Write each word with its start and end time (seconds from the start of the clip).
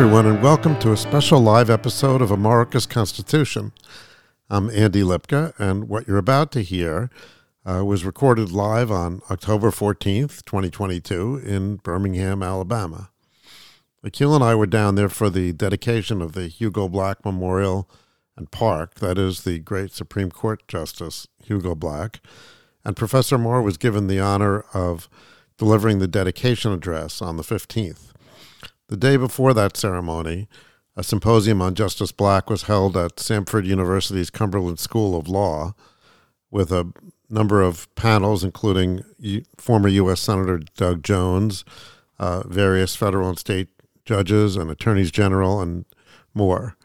everyone, 0.00 0.24
and 0.24 0.42
welcome 0.42 0.78
to 0.78 0.92
a 0.92 0.96
special 0.96 1.38
live 1.40 1.68
episode 1.68 2.22
of 2.22 2.30
Amarica's 2.30 2.86
Constitution. 2.86 3.70
I'm 4.48 4.70
Andy 4.70 5.02
Lipka, 5.02 5.52
and 5.58 5.90
what 5.90 6.08
you're 6.08 6.16
about 6.16 6.52
to 6.52 6.62
hear 6.62 7.10
uh, 7.66 7.84
was 7.84 8.02
recorded 8.02 8.50
live 8.50 8.90
on 8.90 9.20
October 9.30 9.70
14th, 9.70 10.42
2022, 10.46 11.42
in 11.44 11.76
Birmingham, 11.76 12.42
Alabama. 12.42 13.10
Akhil 14.02 14.34
and 14.34 14.42
I 14.42 14.54
were 14.54 14.64
down 14.64 14.94
there 14.94 15.10
for 15.10 15.28
the 15.28 15.52
dedication 15.52 16.22
of 16.22 16.32
the 16.32 16.48
Hugo 16.48 16.88
Black 16.88 17.22
Memorial 17.22 17.86
and 18.38 18.50
Park, 18.50 18.94
that 19.00 19.18
is, 19.18 19.44
the 19.44 19.58
great 19.58 19.92
Supreme 19.92 20.30
Court 20.30 20.66
Justice 20.66 21.28
Hugo 21.44 21.74
Black, 21.74 22.20
and 22.86 22.96
Professor 22.96 23.36
Amar 23.36 23.60
was 23.60 23.76
given 23.76 24.06
the 24.06 24.18
honor 24.18 24.64
of 24.72 25.10
delivering 25.58 25.98
the 25.98 26.08
dedication 26.08 26.72
address 26.72 27.20
on 27.20 27.36
the 27.36 27.42
15th. 27.44 28.09
The 28.90 28.96
day 28.96 29.16
before 29.16 29.54
that 29.54 29.76
ceremony, 29.76 30.48
a 30.96 31.04
symposium 31.04 31.62
on 31.62 31.76
Justice 31.76 32.10
Black 32.10 32.50
was 32.50 32.64
held 32.64 32.96
at 32.96 33.16
Samford 33.18 33.64
University's 33.64 34.30
Cumberland 34.30 34.80
School 34.80 35.16
of 35.16 35.28
Law 35.28 35.76
with 36.50 36.72
a 36.72 36.92
number 37.28 37.62
of 37.62 37.86
panels, 37.94 38.42
including 38.42 39.04
former 39.56 39.86
U.S. 39.86 40.20
Senator 40.20 40.58
Doug 40.76 41.04
Jones, 41.04 41.64
uh, 42.18 42.42
various 42.48 42.96
federal 42.96 43.28
and 43.28 43.38
state 43.38 43.68
judges 44.04 44.56
and 44.56 44.68
attorneys 44.68 45.12
general, 45.12 45.60
and 45.60 45.84
more. 46.34 46.76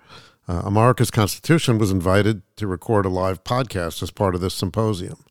Uh, 0.47 0.61
Amarica's 0.61 1.09
Constitution 1.09 1.79
was 1.79 1.89
invited 1.89 2.43
to 2.57 2.67
record 2.67 3.07
a 3.07 3.09
live 3.09 3.43
podcast 3.43 4.03
as 4.03 4.11
part 4.11 4.35
of 4.35 4.41
this 4.41 4.53
symposium. 4.53 5.25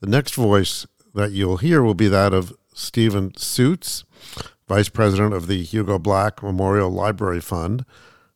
The 0.00 0.10
next 0.10 0.34
voice 0.34 0.84
that 1.14 1.30
you'll 1.30 1.58
hear 1.58 1.80
will 1.80 1.94
be 1.94 2.08
that 2.08 2.34
of 2.34 2.52
Stephen 2.74 3.36
Suitts, 3.36 4.02
vice 4.68 4.88
president 4.88 5.34
of 5.34 5.46
the 5.46 5.62
Hugo 5.62 5.98
Black 5.98 6.42
Memorial 6.42 6.90
Library 6.90 7.40
Fund. 7.40 7.84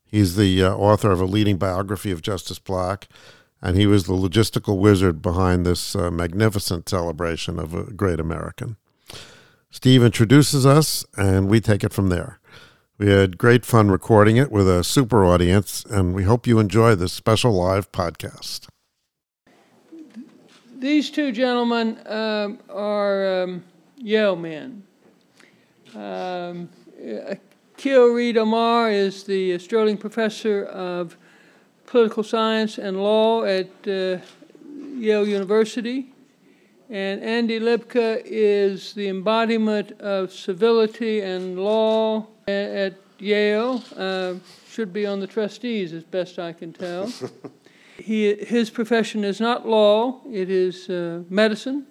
He's 0.05 0.37
the 0.37 0.63
uh, 0.63 0.75
author 0.75 1.11
of 1.11 1.21
a 1.21 1.27
leading 1.27 1.57
biography 1.57 2.11
of 2.11 2.23
Justice 2.23 2.59
Black, 2.59 3.09
and 3.61 3.77
he 3.77 3.87
was 3.87 4.05
the 4.05 4.13
logistical 4.13 4.79
wizard 4.79 5.21
behind 5.21 5.67
this 5.67 5.97
uh, 5.97 6.11
magnificent 6.11 6.89
celebration 6.89 7.59
of 7.59 7.75
a 7.75 7.85
great 7.93 8.21
American. 8.21 8.77
Steve 9.71 10.03
introduces 10.03 10.65
us, 10.65 11.05
and 11.17 11.49
we 11.49 11.61
take 11.61 11.85
it 11.85 11.93
from 11.93 12.09
there. 12.09 12.39
We 12.99 13.11
had 13.11 13.37
great 13.37 13.67
fun 13.67 13.91
recording 13.91 14.39
it 14.39 14.51
with 14.51 14.67
a 14.69 14.83
super 14.83 15.25
audience, 15.25 15.85
and 15.85 16.15
we 16.15 16.23
hope 16.23 16.47
you 16.47 16.59
enjoy 16.59 16.95
this 16.95 17.13
special 17.13 17.53
live 17.53 17.93
podcast. 17.93 18.69
These 20.79 21.11
two 21.11 21.33
gentlemen 21.33 21.99
um, 22.07 22.59
are 22.71 23.43
um, 23.43 23.65
Yale 23.99 24.37
men. 24.37 24.85
Um, 25.95 26.69
Akhil 27.01 28.15
Reed 28.15 28.37
Amar 28.37 28.91
is 28.91 29.25
the 29.25 29.59
Sterling 29.59 29.97
Professor 29.97 30.65
of 30.65 31.17
Political 31.87 32.23
Science 32.25 32.79
and 32.79 33.03
Law 33.03 33.45
at 33.45 33.69
uh, 33.87 34.19
Yale 34.97 35.29
University. 35.29 36.13
And 36.89 37.23
Andy 37.23 37.59
Lipka 37.61 38.23
is 38.25 38.93
the 38.95 39.09
embodiment 39.09 39.93
of 40.01 40.33
civility 40.33 41.21
and 41.21 41.59
law 41.59 42.27
at 42.47 42.95
Yale. 43.19 43.83
Uh, 43.97 44.35
should 44.69 44.93
be 44.93 45.07
on 45.07 45.21
the 45.21 45.27
trustees, 45.27 45.93
as 45.93 46.05
best 46.05 46.39
I 46.39 46.53
can 46.53 46.73
tell. 46.73 47.11
he, 47.99 48.35
his 48.35 48.71
profession 48.71 49.25
is 49.25 49.41
not 49.41 49.67
law, 49.67 50.21
it 50.31 50.51
is 50.51 50.89
uh, 50.91 51.23
medicine. 51.29 51.87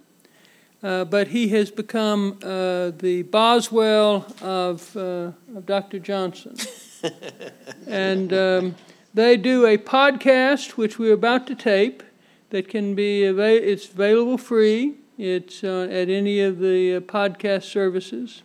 Uh, 0.86 1.04
but 1.04 1.30
he 1.30 1.48
has 1.48 1.72
become 1.72 2.38
uh, 2.44 2.92
the 3.00 3.24
Boswell 3.32 4.28
of, 4.40 4.96
uh, 4.96 5.32
of 5.56 5.66
Dr. 5.66 5.98
Johnson. 5.98 6.56
and 7.88 8.32
um, 8.32 8.76
they 9.12 9.36
do 9.36 9.66
a 9.66 9.80
podcast, 9.80 10.78
which 10.78 11.00
we're 11.00 11.16
about 11.16 11.48
to 11.48 11.56
tape, 11.56 12.04
that 12.52 12.70
can 12.70 12.94
be 12.94 13.24
ava- 13.24 13.68
it's 13.68 13.90
available 13.90 14.38
free. 14.38 14.94
It's 15.18 15.64
uh, 15.64 15.88
at 15.90 16.08
any 16.08 16.40
of 16.42 16.60
the 16.60 16.98
uh, 16.98 17.00
podcast 17.00 17.64
services. 17.64 18.44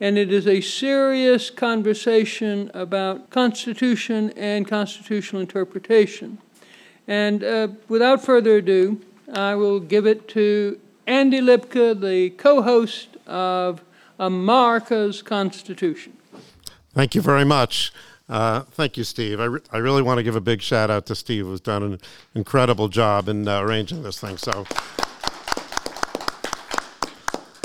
And 0.00 0.18
it 0.18 0.32
is 0.32 0.48
a 0.48 0.60
serious 0.60 1.48
conversation 1.48 2.72
about 2.74 3.30
Constitution 3.30 4.32
and 4.36 4.66
constitutional 4.66 5.42
interpretation. 5.42 6.38
And 7.06 7.78
without 7.88 8.24
further 8.24 8.56
ado, 8.56 9.00
I 9.32 9.54
will 9.54 9.78
give 9.78 10.06
it 10.06 10.26
to 10.30 10.80
Andy 11.08 11.40
Lipka, 11.40 11.98
the 11.98 12.28
co 12.30 12.60
host 12.60 13.16
of 13.26 13.80
Amarica's 14.20 15.22
Constitution. 15.22 16.12
Thank 16.92 17.14
you 17.14 17.22
very 17.22 17.46
much. 17.46 17.94
Uh, 18.28 18.60
thank 18.72 18.98
you, 18.98 19.04
Steve. 19.04 19.40
I, 19.40 19.44
re- 19.46 19.60
I 19.72 19.78
really 19.78 20.02
want 20.02 20.18
to 20.18 20.22
give 20.22 20.36
a 20.36 20.40
big 20.40 20.60
shout 20.60 20.90
out 20.90 21.06
to 21.06 21.14
Steve, 21.14 21.46
who's 21.46 21.62
done 21.62 21.82
an 21.82 22.00
incredible 22.34 22.88
job 22.88 23.26
in 23.26 23.48
uh, 23.48 23.62
arranging 23.62 24.02
this 24.02 24.20
thing. 24.20 24.36
So, 24.36 24.66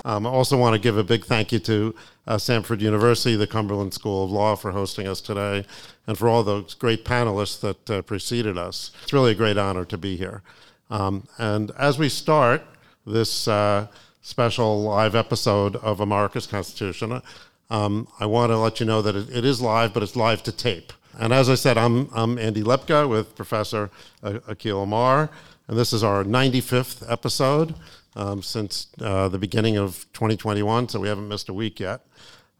um, 0.06 0.26
I 0.26 0.30
also 0.30 0.58
want 0.58 0.76
to 0.76 0.80
give 0.80 0.98
a 0.98 1.04
big 1.04 1.26
thank 1.26 1.52
you 1.52 1.60
to 1.60 1.94
uh, 2.26 2.38
Samford 2.38 2.80
University, 2.80 3.36
the 3.36 3.46
Cumberland 3.46 3.94
School 3.94 4.24
of 4.24 4.32
Law, 4.32 4.56
for 4.56 4.72
hosting 4.72 5.06
us 5.06 5.20
today, 5.20 5.66
and 6.08 6.18
for 6.18 6.30
all 6.30 6.44
those 6.44 6.76
great 6.76 7.04
panelists 7.04 7.60
that 7.60 7.90
uh, 7.90 8.02
preceded 8.04 8.58
us. 8.58 8.92
It's 9.04 9.12
really 9.12 9.34
a 9.34 9.36
great 9.36 9.58
honor 9.58 9.84
to 9.84 9.98
be 9.98 10.16
here. 10.16 10.44
Um, 10.90 11.28
and 11.38 11.72
as 11.72 11.98
we 11.98 12.08
start, 12.08 12.64
this 13.06 13.48
uh, 13.48 13.88
special 14.22 14.82
live 14.84 15.16
episode 15.16 15.76
of 15.78 16.00
Amarica's 16.00 16.48
Constitution. 16.48 17.22
Um, 17.70 18.08
I 18.20 18.26
want 18.26 18.52
to 18.52 18.58
let 18.58 18.80
you 18.80 18.86
know 18.86 19.02
that 19.02 19.16
it, 19.16 19.30
it 19.30 19.46
is 19.46 19.62
live, 19.62 19.94
but 19.94 20.04
it's 20.04 20.16
live 20.16 20.44
to 20.44 20.52
tape. 20.52 20.94
And 21.20 21.34
as 21.34 21.50
I 21.50 21.56
said, 21.56 21.78
I'm, 21.78 22.10
I'm 22.14 22.38
Andy 22.40 22.64
Lipka 22.64 23.08
with 23.08 23.36
Professor 23.36 23.92
Akhil 24.24 24.84
Amar, 24.84 25.30
and 25.68 25.78
this 25.78 25.94
is 25.94 26.04
our 26.04 26.24
95th 26.24 27.10
episode 27.12 27.76
um, 28.16 28.42
since 28.42 28.88
uh, 29.02 29.28
the 29.28 29.38
beginning 29.38 29.78
of 29.78 30.06
2021, 30.14 30.90
so 30.90 31.00
we 31.00 31.08
haven't 31.08 31.28
missed 31.28 31.50
a 31.50 31.54
week 31.54 31.80
yet. 31.80 32.02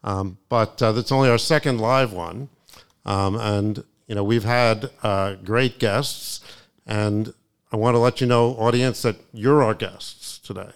Um, 0.04 0.38
but 0.48 0.82
uh, 0.82 0.92
it's 0.96 1.10
only 1.10 1.30
our 1.30 1.38
second 1.38 1.80
live 1.80 2.12
one, 2.12 2.50
um, 3.06 3.36
and 3.36 3.82
you 4.06 4.14
know 4.14 4.22
we've 4.22 4.44
had 4.44 4.90
uh, 5.02 5.36
great 5.36 5.78
guests, 5.78 6.40
and 6.86 7.32
I 7.72 7.76
want 7.76 7.94
to 7.94 7.98
let 7.98 8.20
you 8.20 8.26
know, 8.26 8.50
audience, 8.50 9.02
that 9.02 9.16
you're 9.32 9.62
our 9.62 9.74
guests 9.74 10.23
today. 10.44 10.70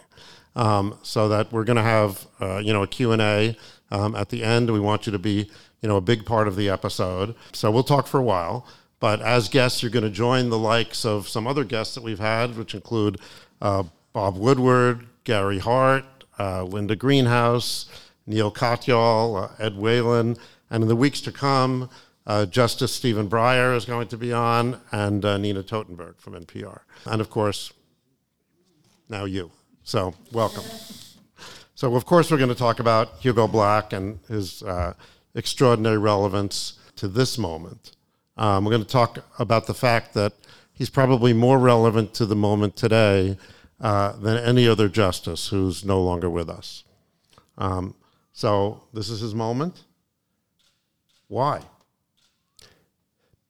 Um, 0.56 0.98
so 1.02 1.28
that 1.28 1.52
we're 1.52 1.64
going 1.64 1.76
to 1.76 1.82
have, 1.82 2.26
uh, 2.40 2.58
you 2.58 2.72
know, 2.72 2.82
a 2.82 2.86
Q&A 2.86 3.56
um, 3.90 4.14
at 4.14 4.30
the 4.30 4.42
end. 4.42 4.70
We 4.70 4.80
want 4.80 5.06
you 5.06 5.12
to 5.12 5.18
be, 5.18 5.50
you 5.80 5.88
know, 5.88 5.96
a 5.96 6.00
big 6.00 6.26
part 6.26 6.48
of 6.48 6.56
the 6.56 6.68
episode. 6.68 7.34
So 7.52 7.70
we'll 7.70 7.84
talk 7.84 8.06
for 8.06 8.18
a 8.18 8.24
while. 8.24 8.66
But 9.00 9.20
as 9.20 9.48
guests, 9.48 9.82
you're 9.82 9.92
going 9.92 10.04
to 10.04 10.10
join 10.10 10.50
the 10.50 10.58
likes 10.58 11.04
of 11.04 11.28
some 11.28 11.46
other 11.46 11.64
guests 11.64 11.94
that 11.94 12.02
we've 12.02 12.18
had, 12.18 12.56
which 12.56 12.74
include 12.74 13.20
uh, 13.62 13.84
Bob 14.12 14.36
Woodward, 14.36 15.06
Gary 15.24 15.60
Hart, 15.60 16.04
uh, 16.38 16.64
Linda 16.64 16.96
Greenhouse, 16.96 17.86
Neil 18.26 18.50
Katyal, 18.50 19.44
uh, 19.44 19.62
Ed 19.62 19.76
Whelan, 19.76 20.36
and 20.70 20.82
in 20.82 20.88
the 20.88 20.96
weeks 20.96 21.20
to 21.22 21.32
come, 21.32 21.88
uh, 22.26 22.44
Justice 22.46 22.94
Stephen 22.94 23.28
Breyer 23.28 23.74
is 23.76 23.84
going 23.84 24.08
to 24.08 24.16
be 24.16 24.32
on, 24.32 24.80
and 24.92 25.24
uh, 25.24 25.38
Nina 25.38 25.62
Totenberg 25.62 26.18
from 26.18 26.34
NPR. 26.34 26.80
And 27.06 27.20
of 27.20 27.30
course, 27.30 27.72
now 29.08 29.24
you. 29.24 29.50
So, 29.88 30.12
welcome. 30.32 30.64
So, 31.74 31.94
of 31.94 32.04
course, 32.04 32.30
we're 32.30 32.36
going 32.36 32.50
to 32.50 32.54
talk 32.54 32.78
about 32.78 33.20
Hugo 33.20 33.48
Black 33.48 33.94
and 33.94 34.18
his 34.28 34.62
uh, 34.62 34.92
extraordinary 35.34 35.96
relevance 35.96 36.78
to 36.96 37.08
this 37.08 37.38
moment. 37.38 37.92
Um, 38.36 38.66
we're 38.66 38.72
going 38.72 38.84
to 38.84 38.86
talk 38.90 39.24
about 39.38 39.66
the 39.66 39.72
fact 39.72 40.12
that 40.12 40.34
he's 40.74 40.90
probably 40.90 41.32
more 41.32 41.58
relevant 41.58 42.12
to 42.16 42.26
the 42.26 42.36
moment 42.36 42.76
today 42.76 43.38
uh, 43.80 44.12
than 44.12 44.36
any 44.36 44.68
other 44.68 44.90
justice 44.90 45.48
who's 45.48 45.86
no 45.86 46.02
longer 46.02 46.28
with 46.28 46.50
us. 46.50 46.84
Um, 47.56 47.94
so, 48.34 48.82
this 48.92 49.08
is 49.08 49.20
his 49.20 49.34
moment. 49.34 49.84
Why? 51.28 51.62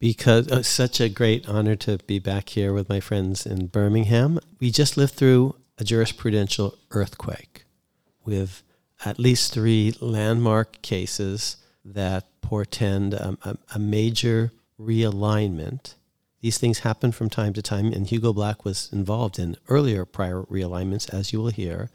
because 0.01 0.47
it's 0.47 0.53
uh, 0.53 0.63
such 0.63 1.01
a 1.01 1.09
great 1.09 1.49
honor 1.49 1.75
to 1.75 1.99
be 2.07 2.21
back 2.21 2.51
here 2.51 2.73
with 2.73 2.89
my 2.89 3.01
friends 3.01 3.45
in 3.45 3.67
Birmingham. 3.67 4.39
We 4.61 4.71
just 4.71 4.97
lived 4.97 5.15
through 5.15 5.57
a 5.79 5.85
jurisprudential 5.85 6.77
earthquake 6.91 7.65
with 8.25 8.63
at 9.05 9.19
least 9.19 9.53
three 9.53 9.95
landmark 10.01 10.83
cases 10.83 11.57
that 11.85 12.27
portend 12.41 13.15
a, 13.15 13.57
a 13.75 13.79
major 13.79 14.53
realignment. 14.79 15.95
These 16.41 16.59
things 16.59 16.81
happen 16.81 17.13
from 17.13 17.31
time 17.31 17.53
to 17.55 17.63
time, 17.63 17.93
and 17.93 18.07
Hugo 18.07 18.33
Black 18.33 18.65
was 18.65 18.89
involved 18.93 19.39
in 19.39 19.57
earlier 19.69 20.05
prior 20.05 20.43
realignments, 20.43 21.13
as 21.13 21.33
you 21.33 21.41
will 21.41 21.51
hear. 21.51 21.91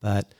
But 0.00 0.34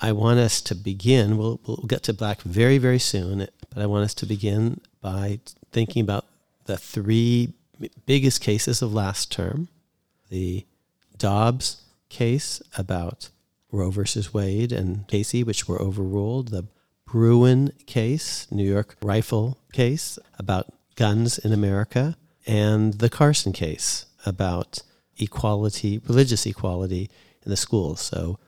I 0.00 0.12
want 0.12 0.38
us 0.38 0.60
to 0.62 0.74
begin, 0.74 1.36
we'll, 1.36 1.60
we'll 1.66 1.86
get 1.86 2.02
to 2.04 2.12
Black 2.12 2.42
very, 2.42 2.78
very 2.78 2.98
soon, 2.98 3.46
but 3.70 3.82
I 3.82 3.86
want 3.86 4.04
us 4.04 4.14
to 4.14 4.26
begin 4.26 4.80
by 5.00 5.40
thinking 5.70 6.02
about 6.02 6.26
the 6.64 6.76
three 6.76 7.54
biggest 8.06 8.40
cases 8.40 8.82
of 8.82 8.92
last 8.92 9.32
term 9.32 9.68
the 10.28 10.64
Dobbs 11.18 11.81
case 12.12 12.62
about 12.76 13.30
Roe 13.72 13.90
versus 13.90 14.34
Wade 14.34 14.70
and 14.70 15.08
Casey, 15.08 15.42
which 15.42 15.66
were 15.66 15.80
overruled, 15.80 16.48
the 16.48 16.66
Bruen 17.06 17.72
case, 17.86 18.46
New 18.50 18.68
York 18.70 18.96
rifle 19.02 19.58
case 19.72 20.18
about 20.38 20.72
guns 20.94 21.38
in 21.38 21.52
America, 21.52 22.16
and 22.46 22.94
the 22.94 23.08
Carson 23.08 23.52
case 23.52 24.06
about 24.26 24.80
equality, 25.18 26.00
religious 26.06 26.46
equality 26.46 27.10
in 27.44 27.50
the 27.50 27.56
schools. 27.56 28.00
So 28.00 28.38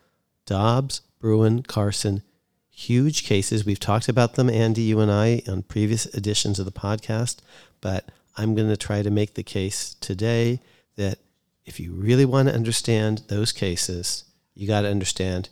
Dobbs, 0.47 1.01
Bruen, 1.19 1.63
Carson, 1.63 2.23
huge 2.71 3.25
cases. 3.25 3.65
We've 3.65 3.81
talked 3.81 4.09
about 4.09 4.35
them, 4.35 4.51
Andy, 4.51 4.83
you 4.83 5.01
and 5.01 5.11
I, 5.11 5.43
on 5.49 5.63
previous 5.63 6.07
editions 6.15 6.59
of 6.59 6.67
the 6.67 6.73
podcast, 6.73 7.39
but 7.81 8.11
I'm 8.37 8.55
going 8.55 8.69
to 8.69 8.77
try 8.77 9.01
to 9.03 9.11
make 9.11 9.35
the 9.35 9.43
case 9.43 9.95
today 9.95 10.61
that 10.97 11.19
if 11.65 11.81
you 11.81 11.93
really 11.93 12.25
want 12.25 12.49
to 12.49 12.55
understand 12.55 13.23
those 13.29 13.53
cases, 13.53 14.25
you 14.55 14.67
got 14.67 14.83
to 14.83 14.91
understand 14.91 15.49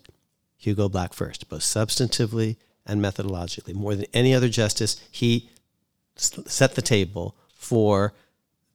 Hugo 0.57 0.89
Black 0.89 1.13
first, 1.13 1.49
both 1.49 1.63
substantively 1.63 2.57
and 2.87 3.01
methodologically. 3.01 3.75
More 3.75 3.95
than 3.95 4.07
any 4.13 4.35
other 4.35 4.49
justice, 4.49 5.01
he 5.11 5.51
set 6.17 6.75
the 6.75 6.83
table 6.83 7.35
for 7.55 8.13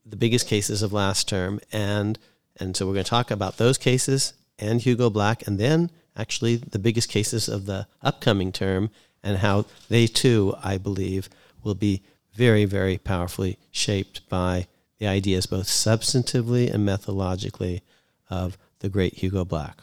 the 0.05 0.15
biggest 0.15 0.47
cases 0.47 0.81
of 0.81 0.93
last 0.93 1.27
term 1.27 1.59
and 1.71 2.17
and 2.59 2.75
so 2.75 2.87
we're 2.87 2.93
going 2.93 3.03
to 3.03 3.09
talk 3.09 3.29
about 3.29 3.57
those 3.57 3.77
cases 3.77 4.33
and 4.57 4.81
Hugo 4.81 5.09
Black 5.09 5.45
and 5.45 5.59
then 5.59 5.91
actually 6.15 6.55
the 6.55 6.79
biggest 6.79 7.09
cases 7.09 7.47
of 7.47 7.65
the 7.65 7.85
upcoming 8.01 8.51
term 8.51 8.89
and 9.21 9.37
how 9.37 9.65
they 9.89 10.07
too 10.07 10.55
I 10.63 10.77
believe 10.77 11.29
will 11.63 11.75
be 11.75 12.01
very 12.33 12.65
very 12.65 12.97
powerfully 12.97 13.59
shaped 13.69 14.27
by 14.29 14.67
the 14.99 15.07
ideas 15.07 15.45
both 15.45 15.67
substantively 15.67 16.73
and 16.73 16.87
methodologically 16.87 17.81
of 18.29 18.57
the 18.79 18.89
great 18.89 19.15
Hugo 19.15 19.45
Black. 19.45 19.81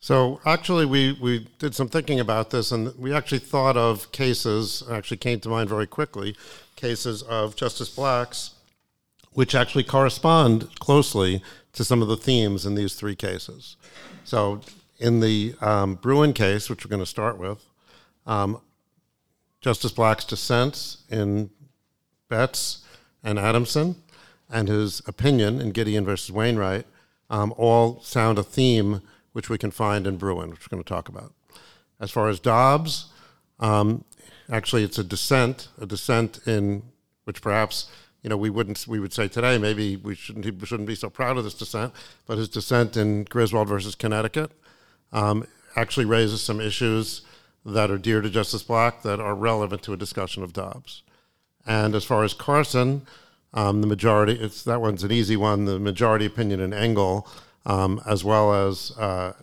So 0.00 0.40
actually, 0.44 0.84
we, 0.84 1.16
we 1.20 1.46
did 1.58 1.74
some 1.74 1.88
thinking 1.88 2.18
about 2.18 2.50
this, 2.50 2.72
and 2.72 2.92
we 2.98 3.14
actually 3.14 3.38
thought 3.38 3.76
of 3.76 4.10
cases, 4.10 4.82
actually 4.90 5.18
came 5.18 5.38
to 5.40 5.48
mind 5.48 5.68
very 5.68 5.86
quickly, 5.86 6.36
cases 6.74 7.22
of 7.22 7.54
Justice 7.54 7.88
Black's, 7.88 8.54
which 9.32 9.54
actually 9.54 9.84
correspond 9.84 10.68
closely 10.80 11.40
to 11.72 11.84
some 11.84 12.02
of 12.02 12.08
the 12.08 12.16
themes 12.16 12.66
in 12.66 12.74
these 12.74 12.94
three 12.94 13.14
cases. 13.14 13.76
So 14.24 14.60
in 14.98 15.20
the 15.20 15.54
um, 15.60 15.94
Bruen 15.94 16.32
case, 16.32 16.68
which 16.68 16.84
we're 16.84 16.90
going 16.90 17.00
to 17.00 17.06
start 17.06 17.38
with, 17.38 17.64
um, 18.26 18.60
Justice 19.60 19.92
Black's 19.92 20.24
dissents 20.24 21.04
in 21.08 21.50
Betts 22.28 22.84
and 23.22 23.38
Adamson 23.38 23.96
and 24.50 24.68
his 24.68 25.00
opinion 25.06 25.60
in 25.60 25.70
Gideon 25.70 26.04
versus 26.04 26.30
Wainwright 26.30 26.86
um, 27.30 27.54
all 27.56 28.00
sound 28.02 28.38
a 28.38 28.42
theme 28.42 29.00
which 29.32 29.48
we 29.48 29.56
can 29.56 29.70
find 29.70 30.06
in 30.06 30.18
Bruen, 30.18 30.50
which 30.50 30.60
we're 30.60 30.76
going 30.76 30.84
to 30.84 30.88
talk 30.88 31.08
about. 31.08 31.32
As 31.98 32.10
far 32.10 32.28
as 32.28 32.38
Dobbs, 32.38 33.06
um, 33.58 34.04
actually, 34.50 34.84
it's 34.84 34.98
a 34.98 35.04
dissent, 35.04 35.68
a 35.80 35.86
dissent 35.86 36.40
in 36.46 36.82
which 37.24 37.40
perhaps 37.40 37.90
you 38.22 38.28
know 38.28 38.36
we 38.36 38.50
wouldn't 38.50 38.86
we 38.86 39.00
would 39.00 39.12
say 39.12 39.28
today 39.28 39.58
maybe 39.58 39.96
we 39.96 40.14
shouldn't 40.14 40.44
we 40.60 40.66
shouldn't 40.66 40.88
be 40.88 40.94
so 40.94 41.08
proud 41.08 41.38
of 41.38 41.44
this 41.44 41.54
dissent, 41.54 41.92
but 42.26 42.38
his 42.38 42.48
dissent 42.48 42.96
in 42.96 43.24
Griswold 43.24 43.68
versus 43.68 43.94
Connecticut 43.94 44.50
um, 45.12 45.46
actually 45.76 46.06
raises 46.06 46.42
some 46.42 46.60
issues 46.60 47.22
that 47.64 47.90
are 47.90 47.98
dear 47.98 48.20
to 48.20 48.28
Justice 48.28 48.62
Black 48.62 49.02
that 49.02 49.20
are 49.20 49.34
relevant 49.34 49.82
to 49.84 49.92
a 49.92 49.96
discussion 49.96 50.42
of 50.42 50.52
Dobbs. 50.52 51.02
And 51.66 51.94
as 51.94 52.04
far 52.04 52.24
as 52.24 52.34
Carson, 52.34 53.06
um, 53.54 53.80
the 53.80 53.86
majority 53.86 54.32
it's 54.32 54.62
that 54.64 54.80
one's 54.80 55.04
an 55.04 55.12
easy 55.12 55.36
one. 55.36 55.64
The 55.64 55.78
majority 55.78 56.26
opinion 56.26 56.60
in 56.60 56.72
Engel 56.72 57.28
um, 57.64 58.00
as 58.06 58.24
well 58.24 58.68
as 58.68 58.92
uh, 58.98 59.34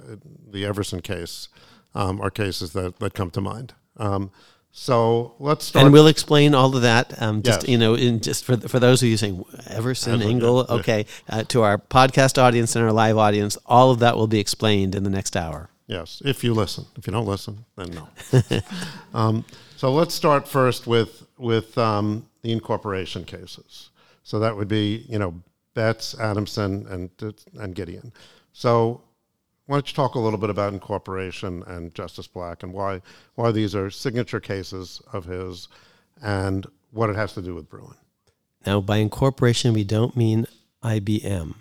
the 0.50 0.66
Everson 0.66 1.02
case, 1.02 1.48
um, 1.96 2.22
are 2.22 2.30
cases 2.30 2.74
that, 2.74 3.00
that 3.00 3.14
come 3.14 3.32
to 3.32 3.42
mind. 3.42 3.74
Um, 3.98 4.32
so 4.72 5.34
let's 5.40 5.66
start. 5.66 5.86
And 5.86 5.94
we'll 5.94 6.08
explain 6.08 6.54
all 6.54 6.76
of 6.76 6.84
that. 6.84 7.20
Um, 7.22 7.42
just 7.42 7.62
Yes. 7.64 7.70
you 7.70 7.78
know, 7.78 7.96
in 7.96 8.20
just 8.20 8.46
for 8.46 8.56
for 8.58 8.80
those 8.80 9.02
of 9.02 9.10
you 9.10 9.18
saying 9.18 9.44
Everson, 9.68 10.22
Engel, 10.22 10.58
yeah, 10.58 10.66
yeah. 10.76 10.80
okay, 10.80 11.06
uh, 11.28 11.44
to 11.46 11.64
our 11.64 11.80
podcast 11.80 12.42
audience 12.42 12.76
and 12.76 12.86
our 12.86 12.92
live 12.92 13.18
audience, 13.18 13.58
all 13.66 13.90
of 13.90 14.00
that 14.00 14.16
will 14.16 14.28
be 14.28 14.40
explained 14.40 14.94
in 14.94 15.04
the 15.04 15.10
next 15.10 15.36
hour. 15.36 15.70
Yes, 15.88 16.22
if 16.24 16.44
you 16.44 16.54
listen. 16.54 16.86
If 16.96 17.08
you 17.08 17.14
don't 17.14 17.26
listen, 17.26 17.66
then 17.76 17.90
no. 17.92 18.62
so 19.80 19.94
let's 19.94 20.14
start 20.14 20.46
first 20.46 20.88
with 20.88 21.26
with 21.38 21.78
um, 21.78 22.28
the 22.42 22.52
incorporation 22.52 23.24
cases. 23.24 23.92
So 24.24 24.38
that 24.40 24.58
would 24.58 24.68
be 24.68 25.06
you 25.08 25.18
know 25.18 25.42
Betts, 25.74 26.20
Adamson, 26.20 26.86
and 26.90 27.10
and 27.58 27.74
Gideon. 27.74 28.12
So 28.52 29.02
why 29.68 29.78
don't 29.78 29.88
you 29.88 29.96
talk 29.96 30.16
a 30.16 30.20
little 30.20 30.38
bit 30.38 30.50
about 30.50 30.74
incorporation 30.74 31.64
and 31.66 31.96
Justice 31.96 32.28
Black 32.28 32.62
and 32.62 32.74
why 32.74 33.02
why 33.36 33.54
these 33.54 33.74
are 33.74 33.90
signature 33.90 34.42
cases 34.42 35.02
of 35.14 35.24
his 35.24 35.70
and 36.22 36.68
what 36.92 37.10
it 37.10 37.16
has 37.16 37.32
to 37.36 37.42
do 37.42 37.56
with 37.56 37.70
Bruen. 37.70 37.96
Now, 38.66 38.82
by 38.82 38.98
incorporation, 38.98 39.72
we 39.72 39.86
don't 39.86 40.18
mean 40.18 40.46
IBM. 40.84 41.56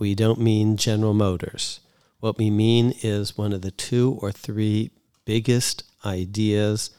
We 0.00 0.16
don't 0.16 0.40
mean 0.40 0.76
General 0.76 1.14
Motors. 1.14 1.78
What 2.18 2.38
we 2.38 2.50
mean 2.50 2.92
is 3.04 3.38
one 3.38 3.52
of 3.52 3.62
the 3.62 3.70
two 3.70 4.18
or 4.20 4.32
three 4.32 4.90
biggest 5.24 5.84
ideas 6.04 6.90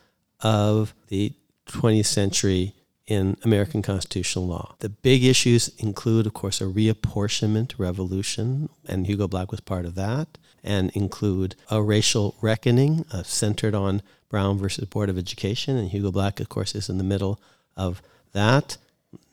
of 0.42 0.94
the 1.08 1.34
20th 1.68 2.06
century 2.06 2.74
in 3.06 3.38
American 3.44 3.82
constitutional 3.82 4.48
law. 4.48 4.76
The 4.80 4.90
big 4.90 5.24
issues 5.24 5.70
include, 5.78 6.26
of 6.26 6.34
course, 6.34 6.60
a 6.60 6.66
reapportionment 6.66 7.74
revolution, 7.78 8.70
and 8.86 9.08
Hugo 9.08 9.28
Black 9.28 9.50
was 9.50 9.62
part 9.62 9.86
of 9.86 9.96
that, 9.96 10.38
and 10.64 10.92
include 10.92 11.56
a 11.70 11.82
racial 11.82 12.36
reckoning 12.42 13.06
uh, 13.12 13.24
centered 13.24 13.74
on 13.74 14.02
Brown 14.30 14.58
versus 14.58 14.86
Board 14.86 15.10
of 15.10 15.18
Education, 15.18 15.78
and 15.78 15.90
Hugo 15.90 16.12
Black, 16.12 16.42
of 16.42 16.50
course, 16.50 16.76
is 16.76 16.90
in 16.90 16.98
the 16.98 17.04
middle 17.04 17.40
of 17.78 18.02
that. 18.34 18.78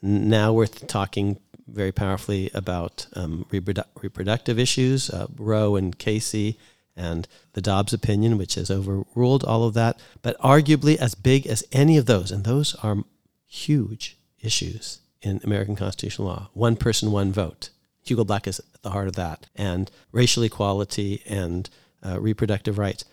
Now 0.00 0.52
we're 0.52 0.66
talking 0.66 1.40
very 1.66 1.90
powerfully 1.90 2.50
about 2.54 3.06
um, 3.14 3.46
reprodu- 3.50 3.86
reproductive 4.00 4.58
issues, 4.58 5.10
uh, 5.10 5.26
Roe 5.36 5.74
and 5.74 5.98
Casey, 5.98 6.58
and 6.96 7.26
the 7.54 7.60
Dobbs 7.60 7.92
opinion, 7.92 8.38
which 8.38 8.54
has 8.54 8.70
overruled 8.70 9.44
all 9.44 9.64
of 9.64 9.74
that, 9.74 9.98
but 10.22 10.38
arguably 10.38 10.96
as 10.96 11.14
big 11.14 11.46
as 11.46 11.64
any 11.72 11.96
of 11.96 12.06
those, 12.06 12.30
and 12.30 12.44
those 12.44 12.74
are 12.76 13.04
huge 13.46 14.16
issues 14.40 15.00
in 15.22 15.40
American 15.42 15.76
constitutional 15.76 16.28
law. 16.28 16.50
One 16.52 16.76
person, 16.76 17.10
one 17.10 17.32
vote. 17.32 17.70
Hugo 18.04 18.24
Black 18.24 18.46
is 18.46 18.60
at 18.60 18.82
the 18.82 18.90
heart 18.90 19.08
of 19.08 19.16
that, 19.16 19.46
and 19.56 19.90
racial 20.12 20.42
equality 20.42 21.22
and 21.26 21.68
uh, 22.04 22.20
reproductive 22.20 22.78
rights. 22.78 23.04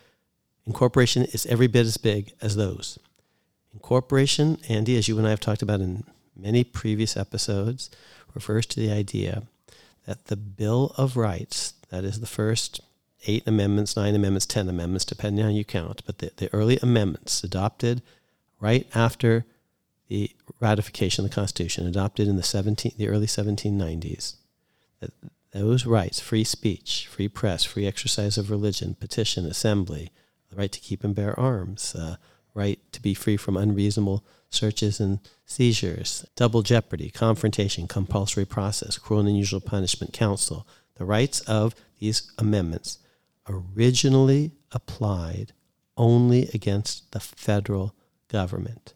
Incorporation 0.65 1.23
is 1.23 1.45
every 1.45 1.67
bit 1.67 1.85
as 1.85 1.97
big 1.97 2.33
as 2.41 2.55
those. 2.55 2.99
Incorporation, 3.73 4.57
Andy, 4.67 4.97
as 4.97 5.07
you 5.07 5.17
and 5.17 5.25
I 5.25 5.29
have 5.29 5.39
talked 5.39 5.61
about 5.61 5.79
in 5.79 6.03
many 6.35 6.63
previous 6.63 7.15
episodes, 7.15 7.89
refers 8.33 8.65
to 8.67 8.79
the 8.79 8.91
idea 8.91 9.43
that 10.05 10.25
the 10.25 10.35
Bill 10.35 10.93
of 10.97 11.15
Rights, 11.15 11.73
that 11.89 12.03
is 12.03 12.19
the 12.19 12.27
first 12.27 12.81
eight 13.27 13.43
amendments, 13.47 13.95
nine 13.95 14.15
amendments, 14.15 14.45
ten 14.45 14.67
amendments, 14.67 15.05
depending 15.05 15.43
on 15.43 15.51
how 15.51 15.55
you 15.55 15.63
count, 15.65 16.01
but 16.05 16.19
the, 16.19 16.31
the 16.37 16.53
early 16.53 16.77
amendments 16.81 17.43
adopted 17.43 18.01
right 18.59 18.87
after 18.93 19.45
the 20.07 20.31
ratification 20.59 21.23
of 21.23 21.31
the 21.31 21.35
Constitution, 21.35 21.87
adopted 21.87 22.27
in 22.27 22.35
the 22.35 22.43
17, 22.43 22.93
the 22.97 23.07
early 23.07 23.27
1790s, 23.27 24.35
that 24.99 25.11
those 25.51 25.85
rights, 25.85 26.19
free 26.19 26.43
speech, 26.43 27.07
free 27.07 27.27
press, 27.27 27.63
free 27.63 27.85
exercise 27.85 28.37
of 28.37 28.49
religion, 28.51 28.95
petition, 28.95 29.45
assembly, 29.45 30.11
the 30.49 30.55
right 30.55 30.71
to 30.71 30.79
keep 30.79 31.03
and 31.03 31.15
bear 31.15 31.37
arms, 31.39 31.95
uh, 31.95 32.15
right 32.53 32.79
to 32.91 33.01
be 33.01 33.13
free 33.13 33.37
from 33.37 33.57
unreasonable 33.57 34.23
searches 34.49 34.99
and 34.99 35.19
seizures, 35.45 36.25
double 36.35 36.61
jeopardy, 36.61 37.09
confrontation, 37.09 37.87
compulsory 37.87 38.45
process, 38.45 38.97
cruel 38.97 39.21
and 39.21 39.29
unusual 39.29 39.61
punishment, 39.61 40.13
counsel. 40.13 40.67
The 40.95 41.05
rights 41.05 41.39
of 41.41 41.73
these 41.99 42.31
amendments 42.37 42.97
originally 43.47 44.51
applied 44.71 45.53
only 45.97 46.49
against 46.53 47.11
the 47.11 47.19
federal 47.19 47.93
government. 48.27 48.93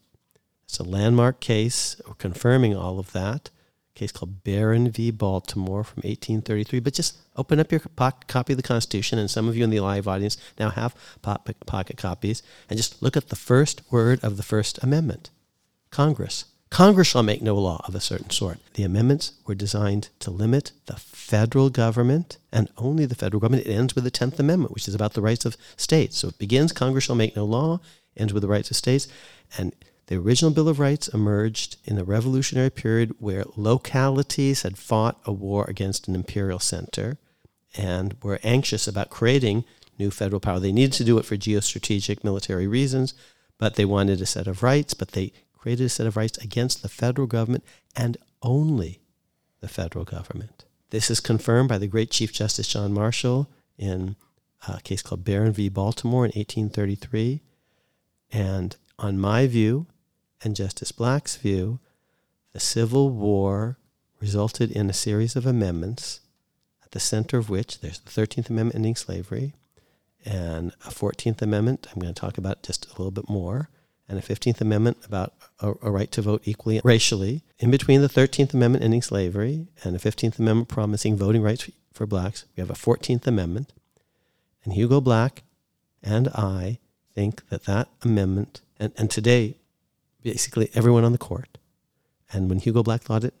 It's 0.64 0.78
a 0.78 0.82
landmark 0.82 1.40
case 1.40 2.00
confirming 2.18 2.76
all 2.76 2.98
of 2.98 3.12
that. 3.12 3.50
A 3.94 3.98
case 3.98 4.12
called 4.12 4.42
Barron 4.44 4.90
v. 4.90 5.10
Baltimore 5.10 5.84
from 5.84 5.98
1833. 5.98 6.80
But 6.80 6.94
just 6.94 7.18
open 7.36 7.60
up 7.60 7.70
your 7.70 7.80
po- 7.80 8.12
copy 8.26 8.52
of 8.52 8.56
the 8.56 8.62
Constitution, 8.62 9.18
and 9.18 9.30
some 9.30 9.48
of 9.48 9.56
you 9.56 9.64
in 9.64 9.70
the 9.70 9.80
live 9.80 10.08
audience 10.08 10.36
now 10.58 10.70
have 10.70 10.94
pocket 11.22 11.96
copies, 11.96 12.42
and 12.68 12.76
just 12.76 13.02
look 13.02 13.16
at 13.16 13.28
the 13.28 13.36
first 13.36 13.80
word 13.90 14.22
of 14.22 14.36
the 14.36 14.42
First 14.42 14.82
Amendment 14.82 15.30
Congress. 15.90 16.46
Congress 16.70 17.08
shall 17.08 17.22
make 17.22 17.42
no 17.42 17.54
law 17.54 17.80
of 17.86 17.94
a 17.94 18.00
certain 18.00 18.30
sort. 18.30 18.58
The 18.74 18.82
amendments 18.82 19.32
were 19.46 19.54
designed 19.54 20.08
to 20.18 20.30
limit 20.30 20.72
the 20.86 20.96
federal 20.96 21.70
government 21.70 22.38
and 22.52 22.68
only 22.76 23.06
the 23.06 23.14
federal 23.14 23.40
government. 23.40 23.66
It 23.66 23.72
ends 23.72 23.94
with 23.94 24.04
the 24.04 24.10
10th 24.10 24.38
Amendment, 24.38 24.72
which 24.72 24.88
is 24.88 24.94
about 24.94 25.14
the 25.14 25.22
rights 25.22 25.44
of 25.44 25.56
states. 25.76 26.18
So 26.18 26.28
it 26.28 26.38
begins 26.38 26.72
Congress 26.72 27.04
shall 27.04 27.14
make 27.14 27.36
no 27.36 27.44
law, 27.44 27.80
ends 28.16 28.32
with 28.32 28.42
the 28.42 28.48
rights 28.48 28.70
of 28.70 28.76
states. 28.76 29.06
And 29.56 29.74
the 30.08 30.16
original 30.16 30.52
Bill 30.52 30.68
of 30.68 30.78
Rights 30.78 31.08
emerged 31.08 31.76
in 31.84 31.96
the 31.96 32.04
Revolutionary 32.04 32.70
period 32.70 33.14
where 33.18 33.44
localities 33.56 34.62
had 34.62 34.78
fought 34.78 35.20
a 35.24 35.32
war 35.32 35.64
against 35.68 36.08
an 36.08 36.14
imperial 36.14 36.60
center 36.60 37.18
and 37.76 38.16
were 38.22 38.40
anxious 38.42 38.86
about 38.86 39.10
creating 39.10 39.64
new 39.98 40.10
federal 40.10 40.40
power. 40.40 40.60
They 40.60 40.72
needed 40.72 40.92
to 40.94 41.04
do 41.04 41.18
it 41.18 41.24
for 41.24 41.36
geostrategic 41.36 42.22
military 42.22 42.66
reasons, 42.66 43.14
but 43.58 43.74
they 43.74 43.84
wanted 43.84 44.20
a 44.20 44.26
set 44.26 44.46
of 44.46 44.62
rights, 44.62 44.94
but 44.94 45.12
they 45.12 45.32
created 45.66 45.86
a 45.86 45.88
set 45.88 46.06
of 46.06 46.16
rights 46.16 46.38
against 46.38 46.80
the 46.80 46.88
federal 46.88 47.26
government 47.26 47.64
and 47.96 48.16
only 48.40 49.00
the 49.60 49.66
federal 49.66 50.04
government. 50.04 50.64
This 50.90 51.10
is 51.10 51.18
confirmed 51.18 51.68
by 51.68 51.76
the 51.76 51.88
great 51.88 52.08
Chief 52.08 52.32
Justice 52.32 52.68
John 52.68 52.92
Marshall 52.92 53.48
in 53.76 54.14
a 54.68 54.80
case 54.82 55.02
called 55.02 55.24
Barron 55.24 55.52
v. 55.52 55.68
Baltimore 55.68 56.24
in 56.24 56.30
1833. 56.30 57.40
And 58.30 58.76
on 58.96 59.18
my 59.18 59.48
view 59.48 59.86
and 60.40 60.54
Justice 60.54 60.92
Black's 60.92 61.34
view, 61.34 61.80
the 62.52 62.60
Civil 62.60 63.10
War 63.10 63.76
resulted 64.20 64.70
in 64.70 64.88
a 64.88 64.92
series 64.92 65.34
of 65.34 65.46
amendments, 65.46 66.20
at 66.84 66.92
the 66.92 67.00
center 67.00 67.38
of 67.38 67.50
which 67.50 67.80
there's 67.80 67.98
the 67.98 68.10
13th 68.10 68.50
Amendment 68.50 68.76
ending 68.76 68.94
slavery, 68.94 69.52
and 70.24 70.74
a 70.86 70.90
14th 70.90 71.42
Amendment 71.42 71.88
I'm 71.92 72.00
going 72.00 72.14
to 72.14 72.20
talk 72.20 72.38
about 72.38 72.62
just 72.62 72.86
a 72.86 72.90
little 72.90 73.10
bit 73.10 73.28
more, 73.28 73.68
and 74.08 74.18
a 74.18 74.22
15th 74.22 74.60
Amendment 74.60 74.98
about 75.04 75.34
a, 75.60 75.72
a, 75.82 75.90
right 75.90 76.10
to 76.12 76.22
vote 76.22 76.42
equally 76.44 76.80
racially. 76.84 77.42
In 77.58 77.70
between 77.70 78.02
the 78.02 78.08
13th 78.08 78.54
Amendment 78.54 78.84
ending 78.84 79.02
slavery 79.02 79.66
and 79.82 79.94
the 79.94 80.10
15th 80.10 80.38
Amendment 80.38 80.68
promising 80.68 81.16
voting 81.16 81.42
rights 81.42 81.70
for 81.92 82.06
blacks, 82.06 82.44
we 82.56 82.60
have 82.60 82.70
a 82.70 82.74
14th 82.74 83.26
Amendment. 83.26 83.72
And 84.64 84.74
Hugo 84.74 85.00
Black 85.00 85.42
and 86.02 86.28
I 86.28 86.78
think 87.14 87.48
that 87.48 87.64
that 87.64 87.88
amendment, 88.02 88.60
and, 88.78 88.92
and 88.96 89.10
today, 89.10 89.56
basically 90.22 90.70
everyone 90.74 91.04
on 91.04 91.12
the 91.12 91.18
court, 91.18 91.58
and 92.32 92.48
when 92.48 92.58
Hugo 92.58 92.82
Black 92.82 93.02
thought 93.02 93.24
it, 93.24 93.34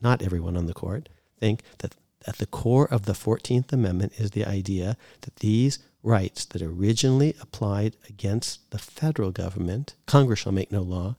not 0.00 0.22
everyone 0.22 0.56
on 0.56 0.66
the 0.66 0.74
court, 0.74 1.08
think 1.38 1.62
that 1.78 1.94
at 2.26 2.38
the 2.38 2.46
core 2.46 2.86
of 2.86 3.06
the 3.06 3.12
14th 3.12 3.72
Amendment 3.72 4.12
is 4.18 4.32
the 4.32 4.44
idea 4.44 4.96
that 5.22 5.36
these 5.36 5.78
rights 6.02 6.44
that 6.46 6.62
originally 6.62 7.34
applied 7.40 7.96
against 8.08 8.70
the 8.70 8.78
federal 8.78 9.30
government, 9.30 9.94
Congress 10.06 10.40
shall 10.40 10.52
make 10.52 10.72
no 10.72 10.82
law, 10.82 11.16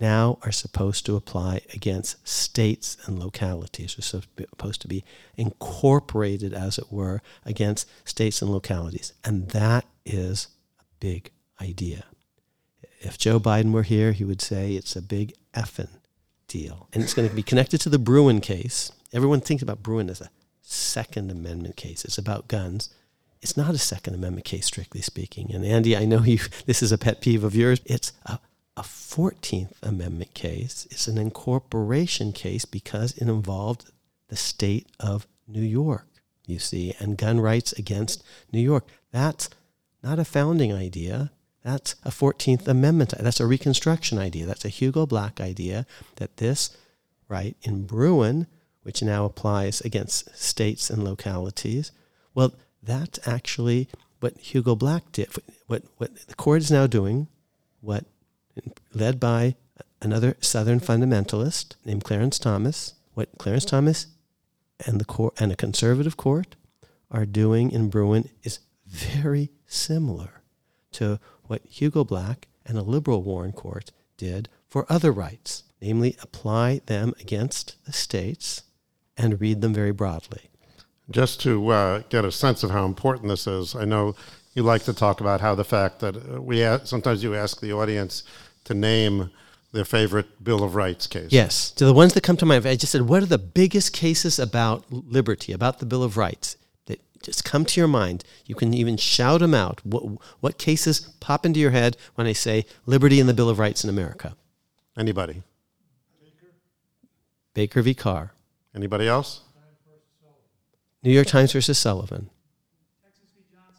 now 0.00 0.38
are 0.42 0.52
supposed 0.52 1.06
to 1.06 1.16
apply 1.16 1.60
against 1.72 2.26
states 2.26 2.96
and 3.06 3.18
localities, 3.18 3.98
are 3.98 4.02
supposed 4.02 4.80
to 4.80 4.88
be 4.88 5.04
incorporated, 5.36 6.52
as 6.52 6.78
it 6.78 6.90
were, 6.90 7.22
against 7.44 7.88
states 8.04 8.42
and 8.42 8.50
localities. 8.50 9.12
And 9.24 9.48
that 9.50 9.84
is 10.04 10.48
a 10.80 10.84
big 11.00 11.30
idea. 11.60 12.04
If 13.00 13.18
Joe 13.18 13.38
Biden 13.38 13.72
were 13.72 13.82
here, 13.82 14.12
he 14.12 14.24
would 14.24 14.40
say 14.40 14.72
it's 14.72 14.96
a 14.96 15.02
big 15.02 15.34
effing 15.54 16.00
deal. 16.48 16.88
And 16.92 17.02
it's 17.02 17.14
going 17.14 17.28
to 17.28 17.34
be 17.34 17.42
connected 17.42 17.80
to 17.82 17.88
the 17.88 17.98
Bruen 17.98 18.40
case. 18.40 18.90
Everyone 19.14 19.40
thinks 19.40 19.62
about 19.62 19.82
Bruen 19.82 20.10
as 20.10 20.20
a 20.20 20.30
Second 20.60 21.30
Amendment 21.30 21.76
case. 21.76 22.04
It's 22.04 22.18
about 22.18 22.48
guns. 22.48 22.90
It's 23.40 23.56
not 23.56 23.74
a 23.74 23.78
Second 23.78 24.14
Amendment 24.14 24.44
case, 24.44 24.66
strictly 24.66 25.02
speaking. 25.02 25.54
And 25.54 25.64
Andy, 25.64 25.96
I 25.96 26.04
know 26.04 26.22
you. 26.22 26.40
This 26.66 26.82
is 26.82 26.90
a 26.90 26.98
pet 26.98 27.20
peeve 27.20 27.44
of 27.44 27.54
yours. 27.54 27.80
It's 27.84 28.12
a, 28.26 28.40
a 28.76 28.82
14th 28.82 29.74
Amendment 29.82 30.34
case. 30.34 30.88
It's 30.90 31.06
an 31.06 31.16
incorporation 31.16 32.32
case 32.32 32.64
because 32.64 33.12
it 33.12 33.28
involved 33.28 33.92
the 34.28 34.36
state 34.36 34.88
of 34.98 35.28
New 35.46 35.62
York, 35.62 36.08
you 36.46 36.58
see, 36.58 36.94
and 36.98 37.16
gun 37.16 37.38
rights 37.38 37.72
against 37.74 38.24
New 38.52 38.60
York. 38.60 38.88
That's 39.12 39.48
not 40.02 40.18
a 40.18 40.24
founding 40.24 40.72
idea. 40.72 41.30
That's 41.62 41.94
a 42.02 42.10
14th 42.10 42.66
Amendment. 42.66 43.14
That's 43.18 43.40
a 43.40 43.46
Reconstruction 43.46 44.18
idea. 44.18 44.44
That's 44.44 44.64
a 44.64 44.70
Hugo 44.70 45.06
Black 45.06 45.40
idea 45.40 45.86
that 46.16 46.38
this 46.38 46.76
right 47.28 47.56
in 47.62 47.86
Bruen, 47.86 48.46
which 48.84 49.02
now 49.02 49.24
applies 49.24 49.80
against 49.80 50.34
states 50.38 50.88
and 50.90 51.02
localities, 51.02 51.90
well, 52.34 52.54
that's 52.82 53.18
actually 53.26 53.88
what 54.20 54.38
Hugo 54.38 54.76
Black 54.76 55.10
did. 55.10 55.28
What, 55.66 55.82
what 55.96 56.14
the 56.28 56.34
court 56.34 56.62
is 56.62 56.70
now 56.70 56.86
doing, 56.86 57.26
what 57.80 58.04
led 58.92 59.18
by 59.18 59.56
another 60.00 60.36
Southern 60.40 60.80
fundamentalist 60.80 61.74
named 61.84 62.04
Clarence 62.04 62.38
Thomas, 62.38 62.94
what 63.14 63.28
Clarence 63.38 63.64
Thomas 63.64 64.06
and 64.86 65.00
the 65.00 65.04
court 65.04 65.34
and 65.40 65.50
a 65.50 65.56
conservative 65.56 66.16
court 66.16 66.56
are 67.10 67.26
doing 67.26 67.70
in 67.70 67.88
Bruen 67.88 68.28
is 68.42 68.60
very 68.86 69.50
similar 69.66 70.42
to 70.92 71.18
what 71.44 71.62
Hugo 71.64 72.04
Black 72.04 72.48
and 72.66 72.76
a 72.76 72.82
liberal 72.82 73.22
Warren 73.22 73.52
court 73.52 73.92
did 74.16 74.48
for 74.68 74.86
other 74.88 75.12
rights, 75.12 75.64
namely 75.80 76.16
apply 76.22 76.80
them 76.86 77.14
against 77.20 77.76
the 77.86 77.92
states 77.92 78.62
and 79.16 79.40
read 79.40 79.60
them 79.60 79.74
very 79.74 79.92
broadly. 79.92 80.50
Just 81.10 81.40
to 81.42 81.68
uh, 81.68 82.02
get 82.08 82.24
a 82.24 82.32
sense 82.32 82.62
of 82.62 82.70
how 82.70 82.84
important 82.86 83.28
this 83.28 83.46
is, 83.46 83.74
I 83.74 83.84
know 83.84 84.14
you 84.54 84.62
like 84.62 84.84
to 84.84 84.94
talk 84.94 85.20
about 85.20 85.40
how 85.40 85.54
the 85.54 85.64
fact 85.64 86.00
that 86.00 86.16
uh, 86.16 86.40
we 86.40 86.62
ask, 86.62 86.86
sometimes 86.86 87.22
you 87.22 87.34
ask 87.34 87.60
the 87.60 87.72
audience 87.72 88.22
to 88.64 88.74
name 88.74 89.30
their 89.72 89.84
favorite 89.84 90.42
Bill 90.42 90.62
of 90.62 90.76
Rights 90.76 91.06
case. 91.06 91.32
Yes, 91.32 91.70
to 91.72 91.84
the 91.84 91.92
ones 91.92 92.14
that 92.14 92.22
come 92.22 92.36
to 92.36 92.46
mind. 92.46 92.64
I 92.64 92.76
just 92.76 92.92
said, 92.92 93.02
what 93.02 93.22
are 93.22 93.26
the 93.26 93.38
biggest 93.38 93.92
cases 93.92 94.38
about 94.38 94.84
liberty, 94.90 95.52
about 95.52 95.80
the 95.80 95.86
Bill 95.86 96.04
of 96.04 96.16
Rights 96.16 96.56
that 96.86 97.00
just 97.22 97.44
come 97.44 97.64
to 97.64 97.80
your 97.80 97.88
mind? 97.88 98.22
You 98.46 98.54
can 98.54 98.72
even 98.72 98.96
shout 98.96 99.40
them 99.40 99.52
out. 99.52 99.80
What, 99.84 100.04
what 100.38 100.58
cases 100.58 101.00
pop 101.18 101.44
into 101.44 101.58
your 101.58 101.72
head 101.72 101.96
when 102.14 102.28
I 102.28 102.32
say 102.32 102.64
liberty 102.86 103.18
and 103.18 103.28
the 103.28 103.34
Bill 103.34 103.48
of 103.48 103.58
Rights 103.58 103.82
in 103.82 103.90
America? 103.90 104.36
Anybody? 104.96 105.42
Baker, 106.22 106.52
Baker 107.52 107.82
v. 107.82 107.94
Carr. 107.94 108.33
Anybody 108.74 109.06
else? 109.08 109.40
New 111.02 111.12
York 111.12 111.26
Times 111.26 111.52
versus 111.52 111.78
Sullivan. 111.78 112.30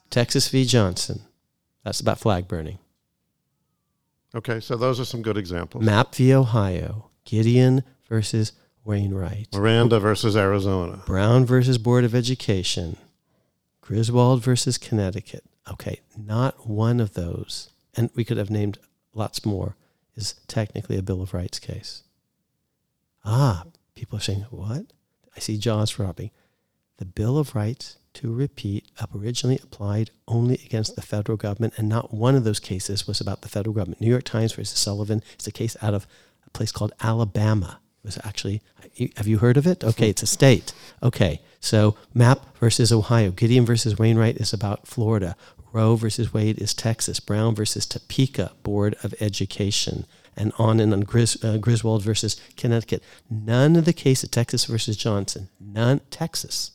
Texas 0.09 0.47
v. 0.47 0.65
Johnson. 0.65 1.21
That's 1.83 1.99
about 1.99 2.19
flag 2.19 2.47
burning. 2.47 2.79
Okay, 4.33 4.59
so 4.59 4.75
those 4.75 4.99
are 4.99 5.05
some 5.05 5.21
good 5.21 5.37
examples. 5.37 5.83
Mapp 5.83 6.13
v. 6.15 6.33
Ohio. 6.33 7.09
Gideon 7.25 7.83
versus 8.07 8.53
Wainwright. 8.83 9.47
Miranda 9.53 9.99
versus 9.99 10.35
Arizona. 10.37 11.01
Brown 11.05 11.45
versus 11.45 11.77
Board 11.77 12.03
of 12.03 12.13
Education. 12.13 12.97
Griswold 13.81 14.43
versus 14.43 14.77
Connecticut. 14.77 15.43
Okay, 15.71 16.01
not 16.15 16.67
one 16.67 16.99
of 16.99 17.13
those, 17.13 17.71
and 17.95 18.11
we 18.13 18.23
could 18.23 18.37
have 18.37 18.51
named 18.51 18.77
lots 19.13 19.45
more, 19.45 19.75
is 20.15 20.35
technically 20.47 20.97
a 20.97 21.01
Bill 21.01 21.21
of 21.21 21.33
Rights 21.33 21.57
case. 21.59 22.03
Ah, 23.23 23.63
people 23.95 24.17
are 24.17 24.21
saying, 24.21 24.45
what? 24.49 24.85
I 25.35 25.39
see 25.39 25.57
jaws 25.57 25.91
dropping 25.91 26.31
the 26.97 27.05
Bill 27.05 27.37
of 27.37 27.55
Rights, 27.55 27.97
to 28.13 28.33
repeat, 28.33 28.89
originally 29.13 29.59
applied 29.61 30.09
only 30.27 30.55
against 30.65 30.95
the 30.95 31.01
federal 31.01 31.37
government, 31.37 31.73
and 31.77 31.89
not 31.89 32.13
one 32.13 32.35
of 32.35 32.45
those 32.45 32.59
cases 32.59 33.05
was 33.05 33.19
about 33.19 33.41
the 33.41 33.49
federal 33.49 33.73
government. 33.73 33.99
New 33.99 34.09
York 34.09 34.23
Times 34.23 34.53
versus 34.53 34.79
Sullivan 34.79 35.21
is 35.37 35.45
a 35.45 35.51
case 35.51 35.75
out 35.81 35.93
of 35.93 36.07
a 36.45 36.49
place 36.51 36.71
called 36.71 36.93
Alabama. 37.01 37.79
It 38.03 38.07
was 38.07 38.19
actually, 38.23 38.61
have 39.17 39.27
you 39.27 39.39
heard 39.39 39.57
of 39.57 39.67
it? 39.67 39.83
Okay, 39.83 40.09
it's 40.09 40.23
a 40.23 40.27
state. 40.27 40.73
Okay, 41.03 41.41
so 41.59 41.97
Mapp 42.13 42.57
versus 42.57 42.93
Ohio. 42.93 43.31
Gideon 43.31 43.65
versus 43.65 43.99
Wainwright 43.99 44.37
is 44.37 44.53
about 44.53 44.87
Florida. 44.87 45.35
Roe 45.73 45.97
versus 45.97 46.33
Wade 46.33 46.59
is 46.59 46.73
Texas. 46.73 47.19
Brown 47.19 47.53
versus 47.53 47.85
Topeka 47.85 48.53
Board 48.63 48.95
of 49.03 49.13
Education 49.19 50.05
and 50.35 50.51
on 50.57 50.79
and 50.79 50.93
on 50.93 51.01
Gris, 51.01 51.43
uh, 51.43 51.57
Griswold 51.57 52.03
versus 52.03 52.39
Connecticut. 52.57 53.03
None 53.29 53.75
of 53.75 53.85
the 53.85 53.93
cases, 53.93 54.29
Texas 54.29 54.65
versus 54.65 54.97
Johnson, 54.97 55.49
none, 55.59 56.01
Texas, 56.11 56.71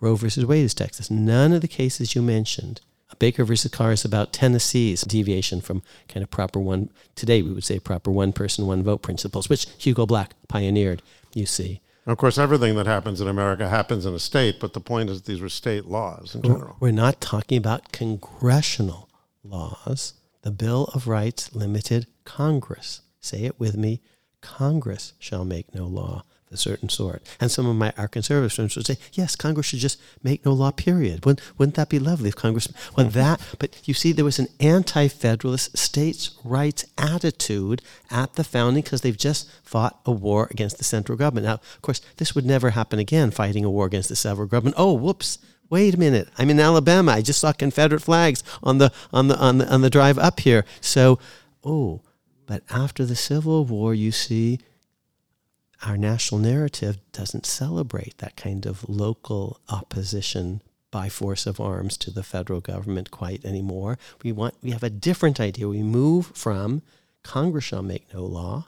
Roe 0.00 0.16
versus 0.16 0.46
Wade 0.46 0.64
is 0.64 0.74
Texas. 0.74 1.10
None 1.10 1.52
of 1.52 1.60
the 1.60 1.68
cases 1.68 2.14
you 2.14 2.22
mentioned. 2.22 2.80
Baker 3.18 3.44
versus 3.44 3.70
Carr 3.70 3.92
is 3.92 4.04
about 4.04 4.32
Tennessee's 4.32 5.02
deviation 5.02 5.60
from 5.60 5.82
kind 6.08 6.22
of 6.22 6.30
proper 6.30 6.58
one, 6.58 6.90
today 7.14 7.42
we 7.42 7.52
would 7.52 7.64
say 7.64 7.78
proper 7.78 8.10
one 8.10 8.32
person, 8.32 8.66
one 8.66 8.82
vote 8.82 9.02
principles, 9.02 9.48
which 9.50 9.66
Hugo 9.76 10.06
Black 10.06 10.34
pioneered, 10.48 11.02
you 11.34 11.44
see. 11.44 11.82
Of 12.06 12.16
course, 12.16 12.38
everything 12.38 12.76
that 12.76 12.86
happens 12.86 13.20
in 13.20 13.28
America 13.28 13.68
happens 13.68 14.06
in 14.06 14.14
a 14.14 14.18
state, 14.18 14.58
but 14.58 14.72
the 14.72 14.80
point 14.80 15.10
is 15.10 15.22
these 15.22 15.42
were 15.42 15.50
state 15.50 15.84
laws 15.84 16.34
in 16.34 16.42
general. 16.42 16.76
We're 16.80 16.92
not 16.92 17.20
talking 17.20 17.58
about 17.58 17.92
congressional 17.92 19.10
laws. 19.44 20.14
The 20.40 20.50
Bill 20.50 20.84
of 20.94 21.06
Rights 21.06 21.54
limited 21.54 22.06
Congress. 22.36 23.00
Say 23.20 23.44
it 23.44 23.58
with 23.58 23.76
me 23.76 24.00
Congress 24.40 25.12
shall 25.18 25.44
make 25.44 25.74
no 25.74 25.86
law 25.86 26.24
of 26.46 26.52
a 26.52 26.56
certain 26.56 26.88
sort. 26.88 27.22
And 27.40 27.50
some 27.50 27.66
of 27.66 27.76
my 27.76 27.92
our 27.98 28.08
conservative 28.08 28.52
friends 28.52 28.76
would 28.76 28.86
say, 28.86 28.98
yes, 29.12 29.36
Congress 29.36 29.66
should 29.66 29.80
just 29.80 30.00
make 30.22 30.44
no 30.44 30.52
law, 30.52 30.70
period. 30.70 31.24
Wouldn't, 31.24 31.58
wouldn't 31.58 31.74
that 31.74 31.88
be 31.88 31.98
lovely 31.98 32.28
if 32.28 32.36
Congress, 32.36 32.72
well, 32.96 33.08
that, 33.08 33.40
but 33.58 33.76
you 33.86 33.94
see, 33.94 34.12
there 34.12 34.24
was 34.24 34.38
an 34.38 34.48
anti 34.58 35.08
federalist 35.08 35.76
states' 35.76 36.38
rights 36.44 36.84
attitude 36.96 37.82
at 38.10 38.34
the 38.34 38.44
founding 38.44 38.82
because 38.82 39.02
they've 39.02 39.16
just 39.16 39.50
fought 39.62 40.00
a 40.06 40.12
war 40.12 40.48
against 40.50 40.78
the 40.78 40.84
central 40.84 41.18
government. 41.18 41.46
Now, 41.46 41.54
of 41.54 41.82
course, 41.82 42.00
this 42.16 42.34
would 42.34 42.46
never 42.46 42.70
happen 42.70 42.98
again, 42.98 43.30
fighting 43.30 43.64
a 43.64 43.70
war 43.70 43.86
against 43.86 44.08
the 44.08 44.16
central 44.16 44.46
government. 44.46 44.76
Oh, 44.78 44.94
whoops. 44.94 45.38
Wait 45.68 45.94
a 45.94 45.98
minute! 45.98 46.28
I'm 46.36 46.50
in 46.50 46.58
Alabama. 46.58 47.12
I 47.12 47.22
just 47.22 47.38
saw 47.38 47.52
Confederate 47.52 48.02
flags 48.02 48.42
on 48.60 48.78
the 48.78 48.92
on 49.12 49.28
the 49.28 49.38
on 49.38 49.58
the 49.58 49.72
on 49.72 49.82
the 49.82 49.90
drive 49.90 50.18
up 50.18 50.40
here. 50.40 50.64
So, 50.80 51.20
oh, 51.62 52.02
but 52.50 52.64
after 52.68 53.06
the 53.06 53.14
Civil 53.14 53.64
War, 53.64 53.94
you 53.94 54.10
see, 54.10 54.58
our 55.86 55.96
national 55.96 56.40
narrative 56.40 56.98
doesn't 57.12 57.46
celebrate 57.46 58.18
that 58.18 58.34
kind 58.34 58.66
of 58.66 58.88
local 58.88 59.60
opposition 59.68 60.60
by 60.90 61.08
force 61.08 61.46
of 61.46 61.60
arms 61.60 61.96
to 61.98 62.10
the 62.10 62.24
federal 62.24 62.60
government 62.60 63.12
quite 63.12 63.44
anymore. 63.44 63.98
We 64.24 64.32
want 64.32 64.56
we 64.64 64.72
have 64.72 64.82
a 64.82 64.90
different 64.90 65.38
idea. 65.38 65.68
We 65.68 65.84
move 65.84 66.32
from 66.34 66.82
Congress 67.22 67.66
shall 67.66 67.84
make 67.84 68.12
no 68.12 68.24
law 68.24 68.66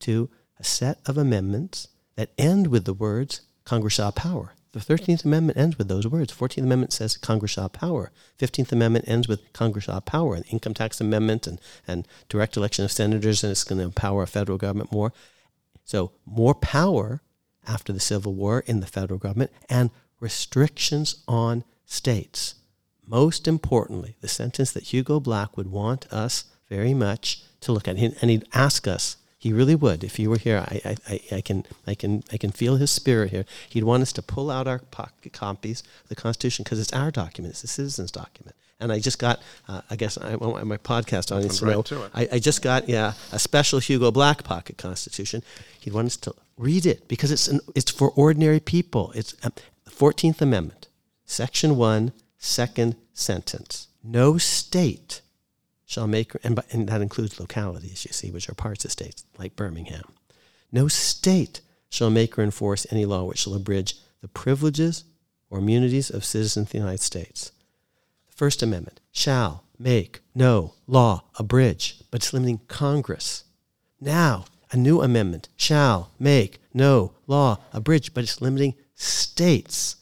to 0.00 0.28
a 0.58 0.64
set 0.64 0.98
of 1.06 1.16
amendments 1.16 1.86
that 2.16 2.32
end 2.36 2.66
with 2.66 2.84
the 2.84 2.94
words 2.94 3.42
Congress 3.62 3.94
shall 3.94 4.10
power. 4.10 4.54
The 4.74 4.80
13th 4.80 5.24
Amendment 5.24 5.56
ends 5.56 5.78
with 5.78 5.86
those 5.86 6.04
words. 6.04 6.32
14th 6.32 6.64
Amendment 6.64 6.92
says 6.92 7.16
Congress 7.16 7.52
shall 7.52 7.68
power. 7.68 8.10
15th 8.40 8.72
Amendment 8.72 9.04
ends 9.06 9.28
with 9.28 9.52
Congress 9.52 9.84
shall 9.84 10.00
power. 10.00 10.34
An 10.34 10.42
income 10.50 10.74
tax 10.74 11.00
amendment 11.00 11.46
and, 11.46 11.60
and 11.86 12.08
direct 12.28 12.56
election 12.56 12.84
of 12.84 12.90
senators, 12.90 13.44
and 13.44 13.52
it's 13.52 13.62
going 13.62 13.78
to 13.78 13.84
empower 13.84 14.24
a 14.24 14.26
federal 14.26 14.58
government 14.58 14.90
more. 14.90 15.12
So, 15.84 16.10
more 16.26 16.56
power 16.56 17.22
after 17.68 17.92
the 17.92 18.00
Civil 18.00 18.34
War 18.34 18.64
in 18.66 18.80
the 18.80 18.86
federal 18.86 19.20
government 19.20 19.52
and 19.70 19.90
restrictions 20.18 21.22
on 21.28 21.62
states. 21.86 22.56
Most 23.06 23.46
importantly, 23.46 24.16
the 24.22 24.28
sentence 24.28 24.72
that 24.72 24.92
Hugo 24.92 25.20
Black 25.20 25.56
would 25.56 25.70
want 25.70 26.12
us 26.12 26.46
very 26.68 26.94
much 26.94 27.44
to 27.60 27.70
look 27.70 27.86
at, 27.86 27.96
and 27.96 28.30
he'd 28.30 28.48
ask 28.52 28.88
us 28.88 29.18
he 29.44 29.52
really 29.52 29.74
would. 29.74 30.02
If 30.02 30.16
he 30.16 30.26
were 30.26 30.38
here, 30.38 30.64
I, 30.66 30.96
I, 31.06 31.20
I, 31.30 31.40
can, 31.42 31.66
I, 31.86 31.94
can, 31.94 32.24
I 32.32 32.38
can 32.38 32.50
feel 32.50 32.76
his 32.76 32.90
spirit 32.90 33.30
here. 33.30 33.44
He'd 33.68 33.84
want 33.84 34.00
us 34.00 34.10
to 34.14 34.22
pull 34.22 34.50
out 34.50 34.66
our 34.66 34.78
pocket 34.78 35.34
copies 35.34 35.82
of 36.02 36.08
the 36.08 36.14
Constitution 36.14 36.62
because 36.62 36.80
it's 36.80 36.94
our 36.94 37.10
document. 37.10 37.52
It's 37.52 37.60
the 37.60 37.68
citizens' 37.68 38.10
document. 38.10 38.56
And 38.80 38.90
I 38.90 39.00
just 39.00 39.18
got, 39.18 39.42
uh, 39.68 39.82
I 39.90 39.96
guess 39.96 40.16
I 40.16 40.36
want 40.36 40.66
my 40.66 40.78
podcast 40.78 41.30
audience 41.30 41.58
to 41.58 41.66
right 41.66 41.90
know, 41.90 42.08
I, 42.14 42.26
I 42.32 42.38
just 42.38 42.62
got, 42.62 42.88
yeah, 42.88 43.12
a 43.32 43.38
special 43.38 43.80
Hugo 43.80 44.10
Black 44.10 44.44
pocket 44.44 44.78
Constitution. 44.78 45.42
He'd 45.78 45.92
want 45.92 46.06
us 46.06 46.16
to 46.16 46.34
read 46.56 46.86
it 46.86 47.06
because 47.06 47.30
it's, 47.30 47.46
an, 47.46 47.60
it's 47.74 47.90
for 47.90 48.12
ordinary 48.12 48.60
people. 48.60 49.12
It's 49.14 49.34
um, 49.42 49.52
the 49.84 49.90
14th 49.90 50.40
Amendment, 50.40 50.88
Section 51.26 51.76
1, 51.76 52.12
second 52.38 52.96
sentence. 53.12 53.88
No 54.02 54.38
state 54.38 55.20
shall 55.86 56.06
make, 56.06 56.32
and, 56.42 56.60
and 56.70 56.88
that 56.88 57.02
includes 57.02 57.38
localities, 57.38 58.04
you 58.04 58.12
see, 58.12 58.30
which 58.30 58.48
are 58.48 58.54
parts 58.54 58.84
of 58.84 58.92
states, 58.92 59.24
like 59.38 59.56
Birmingham. 59.56 60.04
No 60.72 60.88
state 60.88 61.60
shall 61.88 62.10
make 62.10 62.38
or 62.38 62.42
enforce 62.42 62.86
any 62.90 63.04
law 63.04 63.24
which 63.24 63.40
shall 63.40 63.54
abridge 63.54 63.96
the 64.20 64.28
privileges 64.28 65.04
or 65.50 65.58
immunities 65.58 66.10
of 66.10 66.24
citizens 66.24 66.66
of 66.66 66.72
the 66.72 66.78
United 66.78 67.00
States. 67.00 67.52
The 68.26 68.32
First 68.32 68.62
Amendment 68.62 69.00
shall 69.12 69.64
make 69.78 70.20
no 70.34 70.74
law 70.86 71.24
abridge, 71.38 72.02
but 72.10 72.22
it's 72.22 72.32
limiting 72.32 72.60
Congress. 72.68 73.44
Now, 74.00 74.46
a 74.72 74.76
new 74.76 75.02
amendment 75.02 75.48
shall 75.56 76.10
make 76.18 76.58
no 76.72 77.12
law 77.26 77.58
abridge, 77.72 78.12
but 78.12 78.24
it's 78.24 78.40
limiting 78.40 78.74
states. 78.94 79.96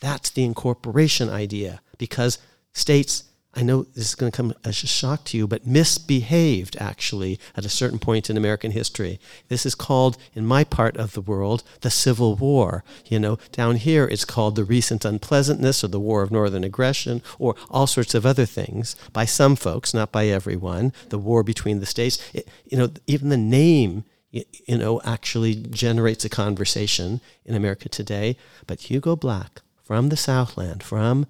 That's 0.00 0.30
the 0.30 0.44
incorporation 0.44 1.28
idea 1.28 1.80
because 1.98 2.38
states 2.72 3.24
I 3.58 3.62
know 3.62 3.82
this 3.82 4.10
is 4.10 4.14
going 4.14 4.30
to 4.30 4.36
come 4.36 4.54
as 4.64 4.84
a 4.84 4.86
shock 4.86 5.24
to 5.24 5.36
you, 5.36 5.48
but 5.48 5.66
misbehaved 5.66 6.76
actually 6.78 7.40
at 7.56 7.64
a 7.64 7.68
certain 7.68 7.98
point 7.98 8.30
in 8.30 8.36
American 8.36 8.70
history. 8.70 9.18
This 9.48 9.66
is 9.66 9.74
called, 9.74 10.16
in 10.32 10.46
my 10.46 10.62
part 10.62 10.96
of 10.96 11.12
the 11.12 11.20
world, 11.20 11.64
the 11.80 11.90
Civil 11.90 12.36
War. 12.36 12.84
You 13.06 13.18
know, 13.18 13.36
down 13.50 13.74
here 13.74 14.04
it's 14.04 14.24
called 14.24 14.54
the 14.54 14.62
recent 14.62 15.04
unpleasantness 15.04 15.82
or 15.82 15.88
the 15.88 15.98
War 15.98 16.22
of 16.22 16.30
Northern 16.30 16.62
Aggression 16.62 17.20
or 17.40 17.56
all 17.68 17.88
sorts 17.88 18.14
of 18.14 18.24
other 18.24 18.46
things 18.46 18.94
by 19.12 19.24
some 19.24 19.56
folks, 19.56 19.92
not 19.92 20.12
by 20.12 20.28
everyone. 20.28 20.92
The 21.08 21.18
war 21.18 21.42
between 21.42 21.80
the 21.80 21.86
states. 21.86 22.30
It, 22.32 22.46
you 22.64 22.78
know, 22.78 22.90
even 23.08 23.28
the 23.28 23.36
name 23.36 24.04
you 24.30 24.78
know, 24.78 25.00
actually 25.04 25.56
generates 25.56 26.24
a 26.24 26.28
conversation 26.28 27.20
in 27.44 27.56
America 27.56 27.88
today. 27.88 28.36
But 28.68 28.82
Hugo 28.82 29.16
Black 29.16 29.62
from 29.82 30.10
the 30.10 30.16
Southland, 30.16 30.84
from 30.84 31.26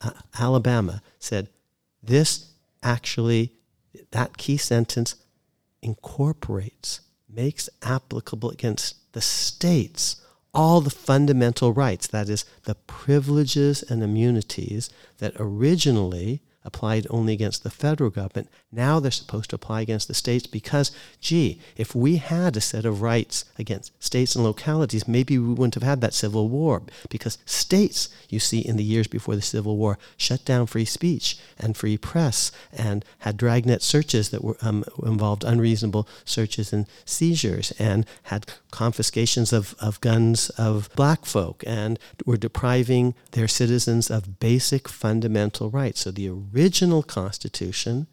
uh, 0.00 0.12
Alabama, 0.38 1.02
said, 1.18 1.48
this 2.02 2.52
actually, 2.82 3.52
that 4.10 4.36
key 4.36 4.56
sentence 4.56 5.16
incorporates, 5.82 7.00
makes 7.28 7.68
applicable 7.82 8.50
against 8.50 9.12
the 9.12 9.20
states 9.20 10.16
all 10.54 10.80
the 10.80 10.90
fundamental 10.90 11.72
rights, 11.72 12.06
that 12.08 12.28
is, 12.28 12.44
the 12.64 12.74
privileges 12.74 13.82
and 13.82 14.02
immunities 14.02 14.90
that 15.18 15.32
originally 15.38 16.42
applied 16.64 17.06
only 17.10 17.32
against 17.32 17.62
the 17.62 17.70
federal 17.70 18.10
government. 18.10 18.48
Now 18.70 19.00
they're 19.00 19.10
supposed 19.10 19.50
to 19.50 19.56
apply 19.56 19.80
against 19.80 20.08
the 20.08 20.14
states 20.14 20.46
because, 20.46 20.90
gee, 21.20 21.60
if 21.76 21.94
we 21.94 22.16
had 22.16 22.56
a 22.56 22.60
set 22.60 22.84
of 22.84 23.02
rights 23.02 23.44
against 23.58 23.92
states 24.02 24.34
and 24.34 24.44
localities, 24.44 25.08
maybe 25.08 25.38
we 25.38 25.54
wouldn't 25.54 25.74
have 25.74 25.82
had 25.82 26.00
that 26.00 26.14
civil 26.14 26.48
war 26.48 26.82
because 27.08 27.38
states, 27.44 28.08
you 28.28 28.38
see, 28.38 28.60
in 28.60 28.76
the 28.76 28.84
years 28.84 29.06
before 29.06 29.36
the 29.36 29.42
Civil 29.42 29.76
War, 29.76 29.98
shut 30.16 30.44
down 30.44 30.66
free 30.66 30.84
speech 30.84 31.38
and 31.58 31.76
free 31.76 31.96
press 31.96 32.52
and 32.72 33.04
had 33.20 33.36
dragnet 33.36 33.82
searches 33.82 34.30
that 34.30 34.42
were 34.42 34.56
um, 34.62 34.84
involved 35.02 35.44
unreasonable 35.44 36.08
searches 36.24 36.72
and 36.72 36.86
seizures 37.04 37.72
and 37.78 38.06
had 38.24 38.46
confiscations 38.70 39.52
of, 39.52 39.74
of 39.80 40.00
guns 40.00 40.50
of 40.50 40.88
black 40.96 41.24
folk 41.24 41.62
and 41.66 41.98
were 42.24 42.36
depriving 42.36 43.14
their 43.32 43.48
citizens 43.48 44.10
of 44.10 44.38
basic 44.40 44.88
fundamental 44.88 45.70
rights. 45.70 46.00
So 46.00 46.10
the 46.10 46.30
original 46.54 47.02
Constitution 47.02 48.06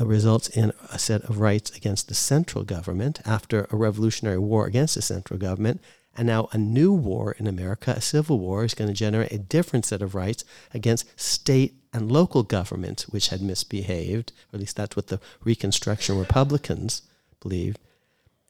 uh, 0.00 0.06
results 0.06 0.48
in 0.48 0.72
a 0.90 0.98
set 0.98 1.22
of 1.24 1.40
rights 1.40 1.76
against 1.76 2.08
the 2.08 2.14
central 2.14 2.64
government 2.64 3.20
after 3.26 3.66
a 3.70 3.76
revolutionary 3.76 4.38
war 4.38 4.66
against 4.66 4.94
the 4.94 5.02
central 5.02 5.38
government. 5.38 5.80
And 6.16 6.26
now 6.26 6.48
a 6.52 6.58
new 6.58 6.92
war 6.92 7.36
in 7.38 7.46
America, 7.46 7.92
a 7.92 8.00
civil 8.00 8.38
war, 8.38 8.64
is 8.64 8.74
going 8.74 8.88
to 8.88 8.94
generate 8.94 9.32
a 9.32 9.38
different 9.38 9.86
set 9.86 10.02
of 10.02 10.14
rights 10.14 10.44
against 10.74 11.20
state 11.20 11.74
and 11.92 12.10
local 12.10 12.42
governments, 12.42 13.08
which 13.08 13.28
had 13.28 13.40
misbehaved, 13.40 14.32
or 14.52 14.56
at 14.56 14.60
least 14.60 14.76
that's 14.76 14.96
what 14.96 15.08
the 15.08 15.20
Reconstruction 15.44 16.18
Republicans 16.18 17.02
believed. 17.40 17.78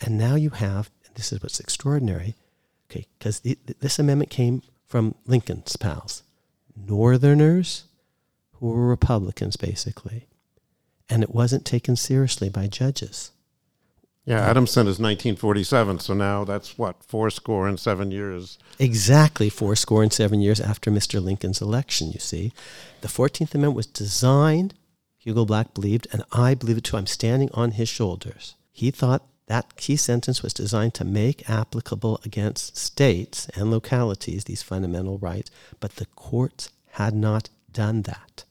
And 0.00 0.16
now 0.18 0.34
you 0.34 0.50
have, 0.50 0.90
and 1.06 1.14
this 1.14 1.32
is 1.32 1.42
what's 1.42 1.60
extraordinary, 1.60 2.34
okay, 2.90 3.06
because 3.18 3.40
this 3.40 3.98
amendment 3.98 4.30
came 4.30 4.62
from 4.86 5.14
Lincoln's 5.26 5.76
pals, 5.76 6.22
Northerners 6.74 7.84
who 8.60 8.68
were 8.68 8.86
Republicans, 8.86 9.56
basically. 9.56 10.28
And 11.08 11.22
it 11.22 11.34
wasn't 11.34 11.64
taken 11.64 11.96
seriously 11.96 12.48
by 12.48 12.68
judges. 12.68 13.32
Yeah, 14.24 14.40
Adamson 14.40 14.82
is 14.82 15.00
1947, 15.00 15.98
so 15.98 16.14
now 16.14 16.44
that's 16.44 16.78
what, 16.78 17.02
four 17.02 17.30
score 17.30 17.66
and 17.66 17.80
seven 17.80 18.10
years. 18.10 18.58
Exactly, 18.78 19.48
four 19.48 19.74
score 19.74 20.02
and 20.02 20.12
seven 20.12 20.40
years 20.40 20.60
after 20.60 20.90
Mr. 20.90 21.22
Lincoln's 21.22 21.62
election, 21.62 22.12
you 22.12 22.20
see. 22.20 22.52
The 23.00 23.08
14th 23.08 23.54
Amendment 23.54 23.74
was 23.74 23.86
designed, 23.86 24.74
Hugo 25.18 25.44
Black 25.46 25.74
believed, 25.74 26.06
and 26.12 26.22
I 26.32 26.54
believe 26.54 26.76
it 26.76 26.84
too. 26.84 26.96
I'm 26.96 27.06
standing 27.06 27.50
on 27.54 27.72
his 27.72 27.88
shoulders. 27.88 28.54
He 28.72 28.90
thought 28.90 29.26
that 29.46 29.74
key 29.76 29.96
sentence 29.96 30.42
was 30.42 30.54
designed 30.54 30.94
to 30.94 31.04
make 31.04 31.48
applicable 31.50 32.20
against 32.24 32.76
states 32.76 33.48
and 33.56 33.70
localities 33.70 34.44
these 34.44 34.62
fundamental 34.62 35.18
rights, 35.18 35.50
but 35.80 35.96
the 35.96 36.06
courts 36.06 36.70
had 36.92 37.14
not 37.14 37.48
done 37.72 38.02
that. 38.02 38.44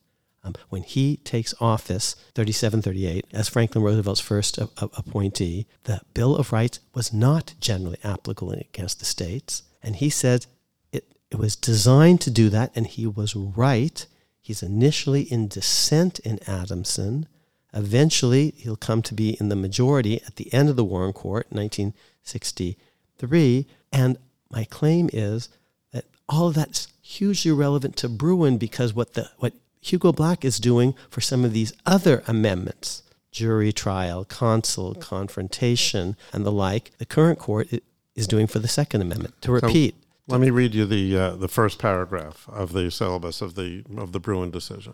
Um, 0.44 0.54
when 0.70 0.84
he 0.84 1.18
takes 1.18 1.54
office, 1.60 2.16
3738, 2.36 3.26
as 3.34 3.50
Franklin 3.50 3.84
Roosevelt's 3.84 4.22
first 4.22 4.58
a- 4.58 4.70
a- 4.78 4.90
appointee, 4.98 5.68
the 5.84 6.02
Bill 6.14 6.36
of 6.36 6.54
Rights 6.54 6.80
was 6.94 7.12
not 7.12 7.56
generally 7.60 7.98
applicable 8.04 8.54
against 8.54 9.00
the 9.00 9.06
states. 9.06 9.64
And 9.84 9.98
he 9.98 10.10
said 10.10 10.46
it, 10.94 11.12
it 11.30 11.38
was 11.38 11.56
designed 11.56 12.22
to 12.22 12.32
do 12.32 12.50
that, 12.50 12.72
and 12.74 12.88
he 12.88 13.06
was 13.06 13.36
right. 13.36 14.06
He's 14.42 14.64
initially 14.64 15.24
in 15.24 15.50
dissent 15.50 16.20
in 16.20 16.40
Adamson. 16.48 17.28
Eventually, 17.74 18.54
he'll 18.58 18.76
come 18.78 19.02
to 19.04 19.14
be 19.14 19.38
in 19.40 19.50
the 19.50 19.56
majority 19.56 20.22
at 20.24 20.38
the 20.38 20.52
end 20.54 20.70
of 20.70 20.76
the 20.76 20.86
Warren 20.86 21.14
Court, 21.14 21.48
1963. 21.52 23.68
And 23.92 24.18
my 24.50 24.64
claim 24.64 25.10
is 25.14 25.50
that 25.92 26.06
all 26.28 26.48
of 26.48 26.56
that's 26.56 26.88
hugely 27.02 27.52
relevant 27.52 27.96
to 27.98 28.10
Bruen 28.10 28.58
because 28.58 28.94
what 28.94 29.14
the 29.14 29.30
what 29.38 29.54
Hugo 29.82 30.12
Black 30.12 30.44
is 30.44 30.60
doing 30.60 30.96
for 31.10 31.22
some 31.22 31.46
of 31.46 31.54
these 31.54 31.74
other 31.86 32.24
amendments 32.28 33.04
jury 33.32 33.72
trial, 33.72 34.26
counsel, 34.26 34.96
confrontation, 34.96 36.16
and 36.34 36.46
the 36.46 36.52
like, 36.52 36.92
the 36.98 37.06
current 37.06 37.38
court 37.38 37.70
is 38.16 38.28
doing 38.28 38.48
for 38.48 38.60
the 38.60 38.68
Second 38.68 39.02
Amendment. 39.02 39.40
To 39.42 39.52
repeat, 39.52 39.96
so 40.02 40.34
let 40.34 40.42
me 40.42 40.50
read 40.50 40.74
you 40.74 40.86
the 40.86 41.18
uh, 41.18 41.36
the 41.36 41.48
first 41.48 41.80
paragraph 41.80 42.48
of 42.50 42.74
the 42.74 42.90
syllabus 42.90 43.42
of 43.42 43.56
the 43.56 43.84
of 43.98 44.12
the 44.12 44.20
Bruen 44.20 44.52
decision. 44.52 44.94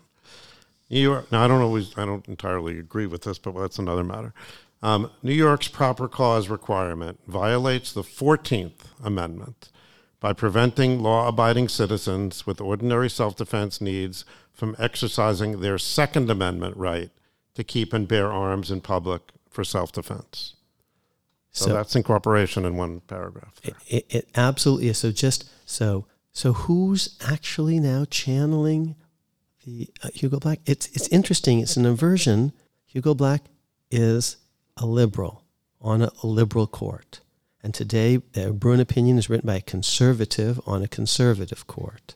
New 0.88 1.00
York. 1.00 1.32
Now, 1.32 1.44
I 1.44 1.48
don't 1.48 1.62
always, 1.62 1.96
I 1.98 2.04
don't 2.04 2.26
entirely 2.28 2.78
agree 2.78 3.06
with 3.06 3.22
this, 3.22 3.38
but 3.38 3.52
that's 3.52 3.78
another 3.78 4.04
matter. 4.04 4.32
Um, 4.82 5.10
New 5.22 5.34
York's 5.34 5.66
proper 5.66 6.06
cause 6.06 6.48
requirement 6.48 7.18
violates 7.26 7.92
the 7.92 8.04
Fourteenth 8.04 8.88
Amendment 9.02 9.70
by 10.26 10.32
preventing 10.32 11.00
law-abiding 11.00 11.68
citizens 11.68 12.44
with 12.44 12.60
ordinary 12.60 13.08
self-defense 13.08 13.80
needs 13.80 14.24
from 14.52 14.74
exercising 14.76 15.60
their 15.60 15.78
Second 15.78 16.28
Amendment 16.28 16.76
right 16.76 17.12
to 17.54 17.62
keep 17.62 17.92
and 17.92 18.08
bear 18.08 18.32
arms 18.32 18.68
in 18.68 18.80
public 18.80 19.22
for 19.48 19.62
self 19.62 19.92
defense. 19.92 20.54
So, 21.52 21.66
so, 21.66 21.74
that's 21.74 21.94
incorporation 21.94 22.64
in 22.64 22.76
one 22.76 23.02
paragraph. 23.02 23.54
It, 23.62 23.74
it, 23.86 24.06
it, 24.08 24.28
absolutely 24.34 24.88
is. 24.88 24.98
So 24.98 25.12
just 25.12 25.48
so 25.64 26.06
So 26.32 26.54
who's 26.54 27.16
actually 27.24 27.78
now 27.78 28.04
channeling 28.04 28.96
the 29.64 29.88
uh, 30.02 30.08
Hugo 30.12 30.40
Black? 30.40 30.58
It's 30.66 30.88
it's 30.88 31.06
interesting. 31.06 31.60
It's 31.60 31.76
an 31.76 31.86
inversion. 31.86 32.52
Hugo 32.84 33.14
Black 33.14 33.42
is 33.92 34.38
a 34.76 34.86
liberal 34.86 35.44
on 35.80 36.02
a 36.02 36.10
liberal 36.24 36.66
court, 36.66 37.20
and 37.62 37.74
today 37.74 38.18
the 38.32 38.52
Bruen 38.52 38.80
opinion 38.80 39.18
is 39.18 39.28
written 39.28 39.46
by 39.46 39.56
a 39.56 39.60
conservative 39.60 40.60
on 40.66 40.82
a 40.82 40.88
conservative 40.88 41.66
court. 41.66 42.14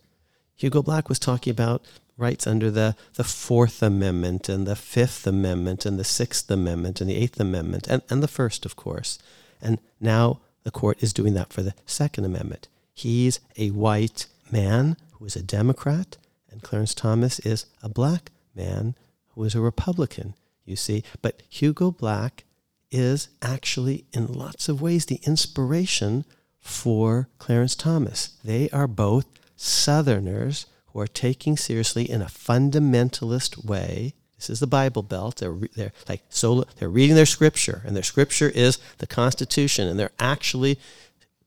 Hugo 0.57 0.83
Black 0.83 1.09
was 1.09 1.18
talking 1.18 1.50
about 1.50 1.85
rights 2.16 2.46
under 2.46 2.70
the, 2.70 2.94
the 3.14 3.24
Fourth 3.24 3.83
Amendment 3.83 4.48
and 4.48 4.66
the 4.66 4.76
Fifth 4.76 5.26
Amendment 5.26 5.87
and 5.87 5.98
the 5.98 6.05
Sixth 6.05 6.50
Amendment 6.50 7.00
and 7.00 7.09
the 7.09 7.16
Eighth 7.16 7.40
Amendment 7.40 7.88
and, 7.88 8.03
and 8.11 8.22
the 8.22 8.29
First, 8.29 8.66
of 8.66 8.76
course. 8.76 9.18
And 9.62 9.79
now 10.00 10.40
the 10.62 10.70
court 10.70 11.03
is 11.03 11.12
doing 11.12 11.35
that 11.35 11.53
for 11.53 11.62
the 11.62 11.74
Second 11.87 12.26
Amendment. 12.26 12.68
He's 12.92 13.40
a 13.57 13.70
white 13.70 14.26
man 14.53 14.96
who 15.12 15.24
is 15.24 15.37
a 15.37 15.42
Democrat, 15.42 16.18
and 16.50 16.62
Clarence 16.62 16.94
Thomas 16.94 17.38
is 17.40 17.66
a 17.83 17.88
black 17.88 18.31
man 18.55 18.94
who 19.31 19.44
is 19.44 19.55
a 19.55 19.61
Republican, 19.61 20.35
you 20.66 20.76
see. 20.76 21.03
But 21.22 21.42
Hugo 21.48 21.90
Black 21.90 22.44
is 22.90 23.29
actually, 23.40 24.05
in 24.12 24.26
lots 24.26 24.68
of 24.68 24.83
ways, 24.83 25.07
the 25.07 25.20
inspiration 25.24 26.24
for 26.61 27.29
Clarence 27.38 27.74
Thomas. 27.74 28.37
They 28.44 28.68
are 28.70 28.87
both 28.87 29.26
Southerners 29.57 30.66
who 30.87 31.00
are 31.00 31.07
taking 31.07 31.57
seriously 31.57 32.11
in 32.11 32.22
a 32.22 32.26
fundamentalist 32.26 33.64
way. 33.64 34.14
This 34.37 34.50
is 34.50 34.61
the 34.61 34.66
Bible 34.66 35.03
Belt. 35.03 35.37
They're, 35.37 35.57
they're 35.76 35.92
like 36.09 36.22
so 36.29 36.64
they're 36.79 36.88
reading 36.88 37.14
their 37.14 37.26
scripture, 37.26 37.83
and 37.85 37.94
their 37.94 38.03
scripture 38.03 38.48
is 38.48 38.79
the 38.98 39.07
Constitution, 39.07 39.87
and 39.87 39.98
they're 39.98 40.12
actually 40.18 40.79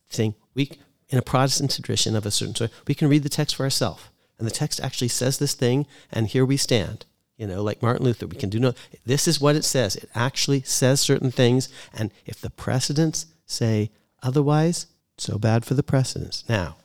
saying 0.09 0.35
we 0.53 0.71
in 1.09 1.17
a 1.17 1.23
Protestant 1.23 1.75
tradition 1.75 2.15
of 2.15 2.25
a 2.25 2.31
certain 2.31 2.55
sort, 2.55 2.71
we 2.87 2.95
can 2.95 3.07
read 3.07 3.23
the 3.23 3.29
text 3.29 3.55
for 3.55 3.63
ourselves, 3.63 4.03
and 4.37 4.47
the 4.47 4.51
text 4.51 4.79
actually 4.79 5.07
says 5.07 5.37
this 5.37 5.53
thing, 5.53 5.85
and 6.11 6.27
here 6.27 6.45
we 6.45 6.57
stand. 6.57 7.05
You 7.43 7.49
know, 7.49 7.61
like 7.61 7.81
Martin 7.81 8.05
Luther, 8.05 8.25
we 8.25 8.37
can 8.37 8.49
do 8.49 8.57
no. 8.57 8.73
This 9.05 9.27
is 9.27 9.41
what 9.41 9.57
it 9.57 9.65
says. 9.65 9.97
It 9.97 10.09
actually 10.15 10.61
says 10.61 11.01
certain 11.01 11.29
things, 11.29 11.67
and 11.93 12.09
if 12.25 12.39
the 12.39 12.49
precedents 12.49 13.25
say 13.45 13.91
otherwise, 14.21 14.87
so 15.17 15.37
bad 15.37 15.65
for 15.65 15.73
the 15.73 15.83
precedents. 15.83 16.45
Now, 16.47 16.77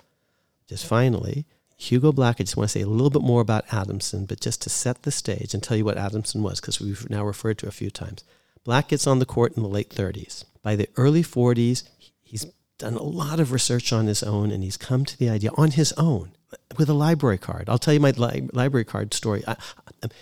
just 0.67 0.85
finally, 0.85 1.47
Hugo 1.77 2.11
Black, 2.11 2.41
I 2.41 2.43
just 2.43 2.57
want 2.57 2.71
to 2.71 2.73
say 2.77 2.83
a 2.83 2.89
little 2.89 3.09
bit 3.09 3.23
more 3.23 3.41
about 3.41 3.73
Adamson, 3.73 4.27
but 4.27 4.41
just 4.41 4.61
to 4.63 4.69
set 4.69 5.05
the 5.05 5.13
stage 5.13 5.55
and 5.55 5.63
tell 5.63 5.77
you 5.77 5.85
what 5.85 5.97
Adamson 5.97 6.43
was, 6.43 6.61
because 6.61 6.81
we've 6.81 7.09
now 7.09 7.25
referred 7.25 7.59
to 7.59 7.69
a 7.69 7.71
few 7.71 7.89
times. 7.89 8.25
Black 8.65 8.89
gets 8.89 9.07
on 9.07 9.21
the 9.21 9.27
court 9.27 9.57
in 9.57 9.63
the 9.63 9.69
late 9.69 9.91
30s. 9.91 10.45
By 10.65 10.75
the 10.75 10.89
early 10.97 11.23
40s, 11.23 11.85
he's 12.21 12.47
done 12.79 12.95
a 12.95 13.03
lot 13.03 13.41
of 13.41 13.53
research 13.53 13.93
on 13.93 14.07
his 14.07 14.23
own, 14.23 14.51
and 14.51 14.63
he's 14.63 14.77
come 14.77 15.05
to 15.05 15.19
the 15.19 15.29
idea 15.29 15.51
on 15.57 15.73
his 15.73 15.93
own 15.97 16.33
with 16.77 16.89
a 16.89 16.95
library 16.95 17.39
card. 17.39 17.69
I'll 17.69 17.79
tell 17.79 17.95
you 17.95 18.01
my 18.01 18.13
li- 18.13 18.49
library 18.53 18.85
card 18.85 19.13
story. 19.15 19.45
I, 19.47 19.57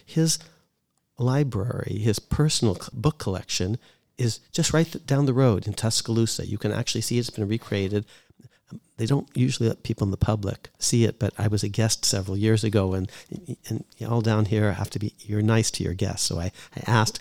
his 0.04 0.38
library, 1.18 1.98
his 1.98 2.18
personal 2.18 2.78
book 2.92 3.18
collection, 3.18 3.78
is 4.18 4.40
just 4.50 4.72
right 4.72 5.06
down 5.06 5.26
the 5.26 5.34
road 5.34 5.66
in 5.66 5.74
Tuscaloosa. 5.74 6.46
You 6.46 6.58
can 6.58 6.72
actually 6.72 7.02
see 7.02 7.18
it's 7.18 7.30
been 7.30 7.46
recreated 7.46 8.06
they 8.96 9.06
don't 9.06 9.28
usually 9.34 9.68
let 9.68 9.82
people 9.82 10.06
in 10.06 10.10
the 10.10 10.16
public 10.16 10.70
see 10.78 11.04
it, 11.04 11.18
but 11.18 11.32
I 11.38 11.48
was 11.48 11.62
a 11.62 11.68
guest 11.68 12.04
several 12.04 12.36
years 12.36 12.64
ago, 12.64 12.94
and 12.94 13.10
and 13.68 13.84
all 14.06 14.20
down 14.20 14.46
here 14.46 14.72
have 14.72 14.90
to 14.90 14.98
be 14.98 15.12
you're 15.20 15.42
nice 15.42 15.70
to 15.72 15.84
your 15.84 15.94
guests. 15.94 16.26
So 16.26 16.40
I, 16.40 16.52
I 16.76 16.82
asked, 16.86 17.20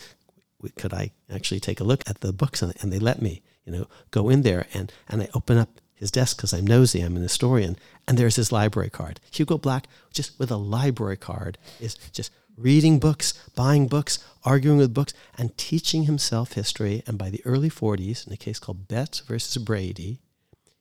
could 0.77 0.93
I 0.93 1.11
actually 1.29 1.59
take 1.59 1.79
a 1.79 1.83
look 1.83 2.01
at 2.07 2.21
the 2.21 2.33
books, 2.33 2.61
and, 2.61 2.73
and 2.81 2.91
they 2.91 2.99
let 2.99 3.21
me, 3.21 3.41
you 3.65 3.71
know, 3.71 3.87
go 4.11 4.29
in 4.29 4.43
there, 4.43 4.67
and 4.73 4.91
and 5.07 5.23
I 5.23 5.29
open 5.33 5.57
up 5.57 5.69
his 5.95 6.11
desk 6.11 6.37
because 6.37 6.53
I'm 6.53 6.67
nosy, 6.67 7.01
I'm 7.01 7.15
an 7.15 7.23
historian, 7.23 7.77
and 8.07 8.17
there's 8.17 8.35
his 8.35 8.51
library 8.51 8.89
card. 8.89 9.19
Hugo 9.31 9.57
Black, 9.57 9.87
just 10.13 10.37
with 10.37 10.51
a 10.51 10.57
library 10.57 11.17
card, 11.17 11.57
is 11.79 11.95
just 11.95 12.31
reading 12.57 12.99
books, 12.99 13.33
buying 13.55 13.87
books, 13.87 14.19
arguing 14.43 14.77
with 14.77 14.93
books, 14.93 15.13
and 15.37 15.57
teaching 15.57 16.03
himself 16.03 16.53
history. 16.53 17.03
And 17.07 17.17
by 17.17 17.29
the 17.29 17.41
early 17.45 17.69
40s, 17.69 18.27
in 18.27 18.33
a 18.33 18.37
case 18.37 18.59
called 18.59 18.87
Betts 18.87 19.19
versus 19.21 19.61
Brady, 19.61 20.19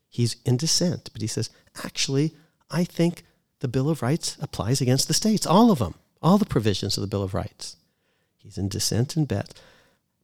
he's 0.08 0.36
in 0.44 0.56
dissent, 0.56 1.10
but 1.12 1.22
he 1.22 1.28
says, 1.28 1.50
actually, 1.84 2.34
I 2.70 2.84
think 2.84 3.24
the 3.60 3.68
Bill 3.68 3.88
of 3.88 4.02
Rights 4.02 4.36
applies 4.40 4.80
against 4.80 5.08
the 5.08 5.14
states, 5.14 5.46
all 5.46 5.70
of 5.70 5.78
them, 5.78 5.94
all 6.22 6.38
the 6.38 6.44
provisions 6.44 6.96
of 6.96 7.02
the 7.02 7.08
Bill 7.08 7.22
of 7.22 7.34
Rights. 7.34 7.76
He's 8.36 8.58
in 8.58 8.68
dissent 8.68 9.16
in 9.16 9.24
Betts. 9.24 9.54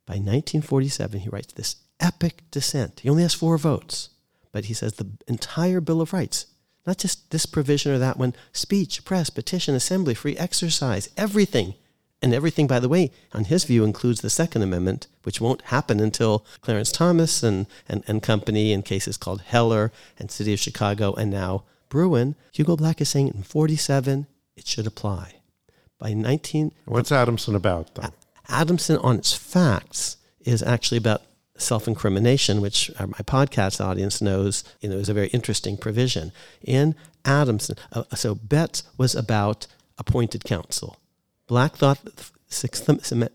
By 0.06 0.14
1947, 0.14 1.20
he 1.20 1.28
writes 1.28 1.52
this 1.52 1.76
epic 2.00 2.42
dissent. 2.50 3.00
He 3.00 3.08
only 3.08 3.22
has 3.22 3.34
four 3.34 3.56
votes, 3.58 4.10
but 4.52 4.64
he 4.66 4.74
says 4.74 4.94
the 4.94 5.10
entire 5.28 5.80
Bill 5.80 6.00
of 6.00 6.12
Rights, 6.12 6.46
not 6.86 6.98
just 6.98 7.30
this 7.30 7.46
provision 7.46 7.92
or 7.92 7.98
that 7.98 8.16
one, 8.16 8.34
speech, 8.52 9.04
press, 9.04 9.30
petition, 9.30 9.74
assembly, 9.74 10.14
free 10.14 10.36
exercise, 10.36 11.08
everything 11.16 11.74
and 12.22 12.34
everything, 12.34 12.66
by 12.66 12.80
the 12.80 12.88
way, 12.88 13.10
on 13.32 13.44
his 13.44 13.64
view, 13.64 13.82
includes 13.84 14.20
the 14.20 14.28
Second 14.30 14.62
Amendment, 14.62 15.06
which 15.22 15.40
won't 15.40 15.62
happen 15.62 16.00
until 16.00 16.44
Clarence 16.60 16.92
Thomas 16.92 17.42
and, 17.42 17.66
and, 17.88 18.04
and 18.06 18.22
company 18.22 18.72
in 18.72 18.82
cases 18.82 19.16
called 19.16 19.40
Heller 19.40 19.90
and 20.18 20.30
City 20.30 20.52
of 20.52 20.60
Chicago 20.60 21.14
and 21.14 21.30
now 21.30 21.64
Bruen. 21.88 22.34
Hugo 22.52 22.76
Black 22.76 23.00
is 23.00 23.08
saying 23.08 23.28
in 23.28 23.42
47 23.42 24.26
it 24.56 24.66
should 24.66 24.86
apply. 24.86 25.36
By 25.98 26.12
19. 26.12 26.72
What's 26.84 27.12
Adamson 27.12 27.54
about, 27.54 27.94
though? 27.94 28.08
Adamson, 28.48 28.96
on 28.98 29.16
its 29.16 29.34
facts, 29.34 30.16
is 30.40 30.62
actually 30.62 30.98
about 30.98 31.22
self 31.60 31.86
incrimination, 31.86 32.60
which 32.60 32.90
my 32.98 33.22
podcast 33.24 33.84
audience 33.84 34.20
knows 34.20 34.64
you 34.80 34.88
know, 34.88 34.96
is 34.96 35.08
a 35.08 35.14
very 35.14 35.28
interesting 35.28 35.76
provision. 35.76 36.32
In 36.62 36.94
Adamson, 37.24 37.76
uh, 37.92 38.04
so 38.14 38.34
Betts 38.34 38.82
was 38.96 39.14
about 39.14 39.66
appointed 39.98 40.44
counsel. 40.44 40.98
Black 41.46 41.76
thought 41.76 42.04
the 42.04 42.30
Sixth 42.48 42.88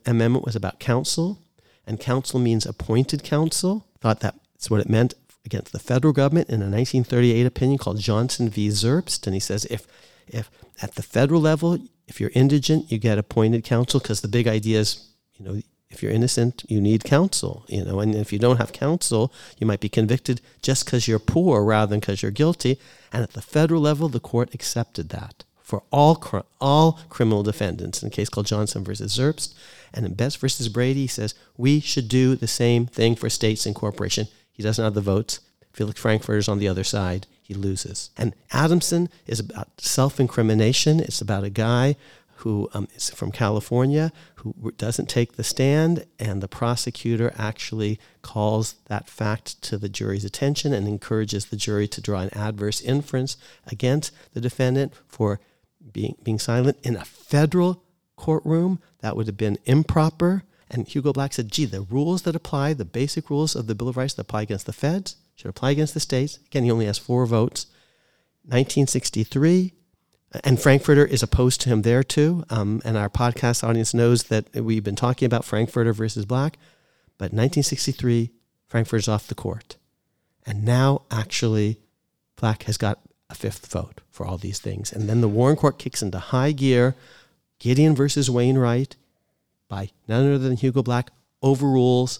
Amendment 0.06 0.46
was 0.46 0.56
about 0.56 0.80
counsel, 0.80 1.40
and 1.86 2.00
counsel 2.00 2.40
means 2.40 2.66
appointed 2.66 3.24
counsel. 3.24 3.86
Thought 4.02 4.20
that's 4.20 4.70
what 4.70 4.82
it 4.82 4.90
meant 4.90 5.14
against 5.46 5.72
the 5.72 5.80
federal 5.80 6.12
government 6.12 6.50
in 6.50 6.56
a 6.56 6.66
1938 6.66 7.46
opinion 7.46 7.78
called 7.78 8.00
Johnson 8.00 8.50
v. 8.50 8.70
Zerbst. 8.70 9.28
And 9.28 9.34
he 9.34 9.40
says 9.40 9.66
if, 9.66 9.86
if 10.28 10.50
at 10.82 10.96
the 10.96 11.04
federal 11.04 11.40
level, 11.40 11.78
if 12.08 12.20
you're 12.20 12.32
indigent, 12.34 12.92
you 12.92 12.98
get 12.98 13.18
appointed 13.18 13.64
counsel 13.64 14.00
because 14.00 14.22
the 14.22 14.28
big 14.28 14.48
idea 14.48 14.80
is, 14.80 15.08
you 15.36 15.46
know, 15.46 15.62
if 15.96 16.04
you're 16.04 16.12
innocent, 16.12 16.64
you 16.68 16.80
need 16.82 17.04
counsel, 17.04 17.64
you 17.68 17.84
know, 17.84 18.00
and 18.00 18.14
if 18.14 18.32
you 18.32 18.40
don't 18.40 18.58
have 18.58 18.74
counsel, 18.74 19.34
you 19.58 19.66
might 19.66 19.80
be 19.80 19.90
convicted 19.90 20.42
just 20.62 20.86
because 20.86 21.08
you're 21.08 21.20
poor 21.20 21.64
rather 21.64 21.90
than 21.90 22.02
because 22.02 22.22
you're 22.22 22.32
guilty. 22.32 22.78
And 23.12 23.24
at 23.24 23.34
the 23.34 23.42
federal 23.42 23.82
level, 23.82 24.10
the 24.10 24.20
court 24.20 24.54
accepted 24.54 25.10
that 25.10 25.46
for 25.66 25.82
all, 25.92 26.24
all 26.62 27.00
criminal 27.10 27.42
defendants 27.42 28.04
in 28.04 28.08
a 28.08 28.12
case 28.12 28.30
called 28.30 28.46
Johnson 28.46 28.84
versus 28.84 29.18
Zerbst. 29.18 29.56
And 29.92 30.06
in 30.06 30.14
Betts 30.14 30.36
versus 30.36 30.70
Brady, 30.70 31.02
he 31.02 31.08
says, 31.08 31.34
we 31.58 31.80
should 31.80 32.08
do 32.08 32.36
the 32.36 32.48
same 32.48 32.86
thing 32.86 33.16
for 33.16 33.32
states 33.32 33.66
and 33.66 33.74
corporation. 33.74 34.28
He 34.52 34.62
doesn't 34.62 34.84
have 34.84 34.94
the 34.94 35.02
votes. 35.02 35.40
Felix 35.74 36.00
Frankfurter's 36.00 36.48
on 36.48 36.60
the 36.60 36.68
other 36.68 36.84
side. 36.84 37.26
He 37.42 37.56
loses. 37.56 38.12
And 38.16 38.36
Adamson 38.52 39.10
is 39.26 39.40
about 39.40 39.82
self 39.82 40.20
incrimination. 40.20 41.00
It's 41.00 41.22
about 41.22 41.44
a 41.44 41.50
guy 41.50 41.96
who 42.40 42.70
um, 42.74 42.88
is 42.94 43.10
from 43.10 43.32
California 43.32 44.12
who 44.36 44.72
doesn't 44.78 45.10
take 45.10 45.34
the 45.34 45.44
stand, 45.44 46.06
and 46.20 46.42
the 46.42 46.48
prosecutor 46.48 47.34
actually 47.38 48.00
calls 48.22 48.76
that 48.86 49.10
fact 49.10 49.62
to 49.64 49.78
the 49.78 49.90
jury's 49.90 50.26
attention 50.26 50.74
and 50.74 50.88
encourages 50.88 51.46
the 51.46 51.56
jury 51.56 51.88
to 51.88 52.02
draw 52.02 52.22
an 52.22 52.34
adverse 52.34 52.82
inference 52.82 53.38
against 53.66 54.12
the 54.34 54.42
defendant 54.42 54.94
for 55.08 55.40
being, 55.92 56.16
being 56.24 56.40
silent 56.40 56.78
in 56.84 56.96
a 56.96 57.06
federal 57.06 57.84
courtroom, 58.16 58.80
that 59.00 59.16
would 59.16 59.28
have 59.28 59.38
been 59.38 59.58
improper. 59.66 60.44
And 60.70 60.88
Hugo 60.88 61.14
Black 61.14 61.34
said, 61.34 61.52
gee, 61.52 61.66
the 61.66 61.82
rules 61.82 62.24
that 62.24 62.36
apply, 62.36 62.74
the 62.74 62.86
basic 62.86 63.30
rules 63.30 63.56
of 63.56 63.68
the 63.68 63.76
Bill 63.76 63.90
of 63.90 63.98
Rights 63.98 64.14
that 64.16 64.24
apply 64.24 64.44
against 64.44 64.66
the 64.66 64.74
feds, 64.74 65.16
should 65.36 65.50
apply 65.50 65.72
against 65.72 65.94
the 65.94 66.00
states. 66.00 66.40
Again, 66.46 66.64
he 66.64 66.72
only 66.72 66.86
has 66.86 66.98
four 66.98 67.26
votes. 67.26 67.68
1963, 68.44 69.74
and 70.44 70.60
Frankfurter 70.60 71.06
is 71.06 71.24
opposed 71.24 71.62
to 71.62 71.70
him 71.70 71.82
there 71.84 72.04
too. 72.04 72.44
Um, 72.50 72.82
and 72.84 72.98
our 72.98 73.10
podcast 73.10 73.64
audience 73.64 73.94
knows 73.94 74.24
that 74.24 74.54
we've 74.56 74.84
been 74.84 74.96
talking 74.96 75.26
about 75.26 75.46
Frankfurter 75.46 75.94
versus 75.94 76.26
Black. 76.26 76.58
But 77.18 77.32
1963, 77.32 78.32
Frankfurter's 78.68 79.08
off 79.08 79.28
the 79.28 79.36
court. 79.36 79.78
And 80.46 80.64
now, 80.64 81.04
actually, 81.10 81.80
Black 82.36 82.64
has 82.64 82.78
got 82.78 83.00
a 83.30 83.36
fifth 83.36 83.68
vote 83.68 84.02
for 84.12 84.26
all 84.26 84.38
these 84.38 84.60
things. 84.60 84.92
And 84.92 85.10
then 85.10 85.22
the 85.22 85.30
Warren 85.30 85.56
Court 85.56 85.80
kicks 85.80 86.02
into 86.02 86.20
high 86.20 86.52
gear. 86.52 86.96
Gideon 87.60 87.96
versus 87.96 88.30
Wainwright 88.30 88.96
by 89.68 89.90
none 90.08 90.26
other 90.26 90.38
than 90.38 90.58
Hugo 90.58 90.84
Black 90.84 91.12
overrules 91.42 92.20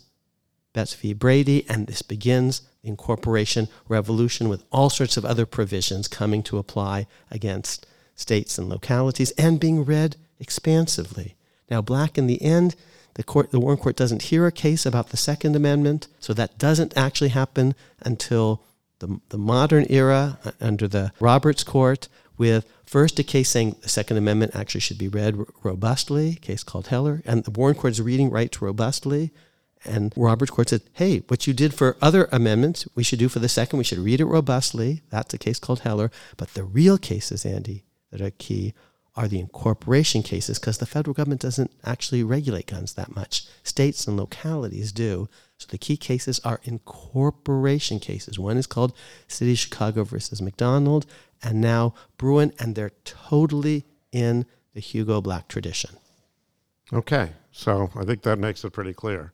Betts 0.74 0.94
v. 0.94 1.14
Brady, 1.14 1.66
and 1.70 1.88
this 1.88 2.02
begins 2.02 2.62
the 2.82 2.90
incorporation 2.90 3.70
revolution 3.88 4.50
with 4.50 4.66
all 4.72 4.90
sorts 4.90 5.16
of 5.16 5.24
other 5.24 5.46
provisions 5.46 6.08
coming 6.08 6.44
to 6.44 6.58
apply 6.58 7.08
against 7.32 7.88
states 8.16 8.58
and 8.58 8.70
localities 8.70 9.32
and 9.32 9.60
being 9.60 9.84
read 9.84 10.16
expansively. 10.40 11.36
Now, 11.70 11.82
Black, 11.82 12.18
in 12.18 12.28
the 12.28 12.42
end, 12.42 12.76
the 13.16 13.24
court, 13.24 13.52
the 13.52 13.60
Warren 13.60 13.78
Court 13.78 13.96
doesn't 13.96 14.24
hear 14.24 14.46
a 14.46 14.52
case 14.52 14.86
about 14.86 15.10
the 15.10 15.18
Second 15.18 15.56
Amendment, 15.56 16.08
so 16.20 16.34
that 16.34 16.58
doesn't 16.58 16.96
actually 16.98 17.30
happen 17.30 17.76
until 18.02 18.62
the, 19.00 19.20
the 19.30 19.38
modern 19.38 19.86
era 19.90 20.38
uh, 20.44 20.52
under 20.60 20.88
the 20.88 21.12
Roberts 21.20 21.64
Court 21.64 22.08
with 22.38 22.70
first 22.86 23.18
a 23.20 23.24
case 23.24 23.50
saying 23.50 23.78
the 23.82 23.90
Second 23.90 24.18
Amendment 24.18 24.56
actually 24.56 24.82
should 24.82 24.98
be 24.98 25.08
read 25.08 25.38
robustly, 25.64 26.32
a 26.32 26.36
case 26.36 26.64
called 26.64 26.88
Heller, 26.88 27.22
and 27.26 27.44
the 27.44 27.52
Warren 27.52 27.76
Court 27.76 27.92
is 27.92 28.02
reading 28.02 28.30
rights 28.30 28.62
robustly. 28.62 29.32
And 29.88 30.12
Roberts 30.16 30.52
Court 30.52 30.70
said, 30.70 30.82
hey, 30.94 31.20
what 31.28 31.46
you 31.46 31.54
did 31.54 31.74
for 31.74 31.96
other 32.02 32.28
amendments, 32.32 32.88
we 32.96 33.04
should 33.04 33.20
do 33.20 33.30
for 33.30 33.38
the 33.38 33.48
second. 33.48 33.78
We 33.78 33.84
should 33.84 34.00
read 34.00 34.20
it 34.20 34.26
robustly. 34.26 35.04
That's 35.12 35.34
a 35.36 35.38
case 35.38 35.60
called 35.60 35.82
Heller. 35.82 36.10
But 36.38 36.56
the 36.56 36.64
real 36.64 36.98
cases, 36.98 37.46
Andy, 37.46 37.85
that 38.16 38.26
are 38.26 38.32
key 38.32 38.74
are 39.16 39.28
the 39.28 39.40
incorporation 39.40 40.22
cases 40.22 40.60
because 40.60 40.78
the 40.78 40.86
federal 40.86 41.14
government 41.14 41.42
doesn't 41.42 41.72
actually 41.86 42.24
regulate 42.24 42.68
guns 42.68 42.94
that 42.94 43.16
much. 43.16 43.46
States 43.64 44.08
and 44.08 44.18
localities 44.18 44.92
do. 44.92 45.30
So 45.58 45.68
the 45.70 45.78
key 45.78 45.96
cases 45.96 46.40
are 46.44 46.60
incorporation 46.64 48.00
cases. 48.00 48.38
One 48.38 48.58
is 48.58 48.68
called 48.68 48.94
City 49.28 49.54
of 49.54 49.58
Chicago 49.58 50.04
versus 50.04 50.42
McDonald, 50.42 51.06
and 51.42 51.62
now 51.62 51.94
Bruen, 52.18 52.52
and 52.60 52.76
they're 52.76 52.92
totally 53.06 53.86
in 54.12 54.46
the 54.74 54.82
Hugo 54.82 55.22
Black 55.22 55.48
tradition. 55.48 55.92
Okay, 56.92 57.32
so 57.52 57.90
I 57.96 58.04
think 58.04 58.24
that 58.24 58.38
makes 58.38 58.66
it 58.66 58.72
pretty 58.72 58.94
clear. 58.94 59.32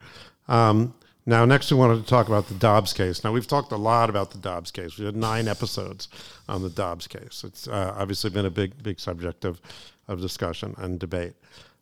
Um, 0.48 0.94
now, 1.26 1.46
next, 1.46 1.72
we 1.72 1.78
wanted 1.78 2.02
to 2.02 2.10
talk 2.10 2.28
about 2.28 2.48
the 2.48 2.56
Dobbs 2.56 2.94
case. 2.94 3.24
Now, 3.24 3.32
we've 3.32 3.48
talked 3.48 3.72
a 3.72 3.78
lot 3.78 4.10
about 4.10 4.32
the 4.32 4.40
Dobbs 4.40 4.72
case. 4.72 4.98
We 4.98 5.06
had 5.06 5.16
nine 5.16 5.48
episodes 5.48 6.08
on 6.50 6.64
the 6.64 6.70
Dobbs 6.70 7.08
case. 7.08 7.44
It's 7.46 7.68
uh, 7.68 7.94
obviously 7.96 8.32
been 8.32 8.46
a 8.46 8.52
big, 8.52 8.82
big 8.82 9.00
subject 9.00 9.46
of, 9.46 9.62
of 10.08 10.20
discussion 10.20 10.74
and 10.78 11.00
debate. 11.00 11.34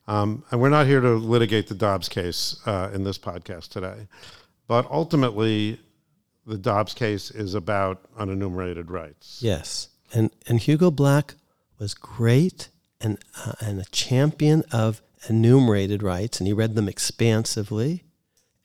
Um, 0.07 0.43
and 0.51 0.59
we're 0.59 0.69
not 0.69 0.87
here 0.87 0.99
to 0.99 1.11
litigate 1.11 1.67
the 1.67 1.75
Dobbs 1.75 2.09
case 2.09 2.59
uh, 2.65 2.89
in 2.93 3.03
this 3.03 3.17
podcast 3.17 3.69
today. 3.69 4.07
But 4.67 4.89
ultimately, 4.91 5.79
the 6.45 6.57
Dobbs 6.57 6.93
case 6.93 7.31
is 7.31 7.53
about 7.53 8.11
unenumerated 8.15 8.89
rights. 8.89 9.39
Yes. 9.41 9.89
And, 10.13 10.31
and 10.47 10.59
Hugo 10.59 10.91
Black 10.91 11.35
was 11.77 11.93
great 11.93 12.69
and, 12.99 13.19
uh, 13.45 13.53
and 13.61 13.79
a 13.79 13.85
champion 13.85 14.63
of 14.71 15.01
enumerated 15.29 16.03
rights, 16.03 16.39
and 16.39 16.47
he 16.47 16.53
read 16.53 16.75
them 16.75 16.89
expansively 16.89 18.03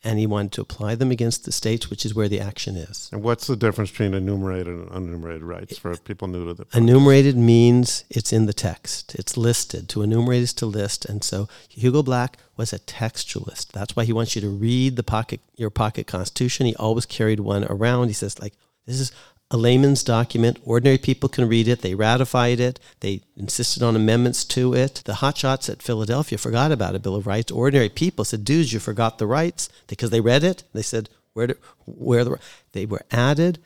and 0.05 0.19
he 0.19 0.27
wanted 0.27 0.53
to 0.53 0.61
apply 0.61 0.95
them 0.95 1.11
against 1.11 1.45
the 1.45 1.53
states, 1.53 1.89
which 1.89 2.05
is 2.05 2.15
where 2.15 2.29
the 2.29 2.39
action 2.39 2.77
is. 2.77 3.09
And 3.13 3.23
what's 3.23 3.47
the 3.47 3.57
difference 3.57 3.91
between 3.91 4.15
enumerated 4.15 4.69
and 4.69 4.89
unenumerated 4.91 5.43
rights 5.43 5.79
for 5.79 5.97
people 5.97 6.29
new 6.29 6.47
to 6.47 6.55
the 6.55 6.67
enumerated 6.77 7.37
means 7.37 8.05
it's 8.11 8.33
in 8.33 8.47
the 8.47 8.53
text, 8.53 9.15
it's 9.15 9.37
listed. 9.37 9.89
To 9.89 10.03
enumerate 10.03 10.43
is 10.43 10.53
to 10.55 10.67
list, 10.67 11.05
and 11.07 11.25
so 11.25 11.49
Hugo 11.69 12.03
Black 12.03 12.39
was 12.57 12.73
a 12.73 12.79
textualist. 12.79 13.73
That's 13.73 13.97
why 13.97 14.05
he 14.05 14.13
wants 14.13 14.37
you 14.37 14.43
to 14.43 14.49
read 14.49 14.97
the 14.97 15.03
pocket 15.03 15.41
your 15.57 15.71
pocket 15.71 16.07
constitution. 16.07 16.67
He 16.67 16.77
always 16.77 17.07
carried 17.07 17.41
one 17.41 17.65
around. 17.65 18.09
He 18.09 18.15
says 18.15 18.39
like 18.39 18.55
this 18.87 19.01
is 19.01 19.13
a 19.51 19.57
layman's 19.57 20.03
document. 20.03 20.59
Ordinary 20.65 20.99
people 20.99 21.29
can 21.29 21.49
read 21.49 21.69
it. 21.69 21.83
They 21.83 21.95
ratified 21.95 22.61
it. 22.61 22.81
They 23.01 23.23
insisted 23.37 23.83
on 23.83 23.97
amendments 23.97 24.45
to 24.47 24.75
it. 24.75 25.03
The 25.05 25.15
hotshots 25.15 25.71
at 25.71 25.83
Philadelphia 25.83 26.39
forgot 26.39 26.73
about 26.73 26.95
a 26.95 26.99
Bill 26.99 27.15
of 27.15 27.27
Rights. 27.27 27.53
Ordinary 27.53 27.89
people 27.89 28.25
said, 28.25 28.45
dudes, 28.45 28.73
you 28.73 28.81
forgot 28.81 29.19
the 29.19 29.27
rights 29.27 29.69
because 29.87 30.11
they 30.11 30.21
read 30.21 30.45
it. 30.45 30.65
They 30.73 30.83
said, 30.83 31.09
where, 31.35 31.49
do, 31.49 31.55
where 31.87 32.25
the, 32.25 32.39
they 32.73 32.87
were 32.87 33.05
added. 33.11 33.59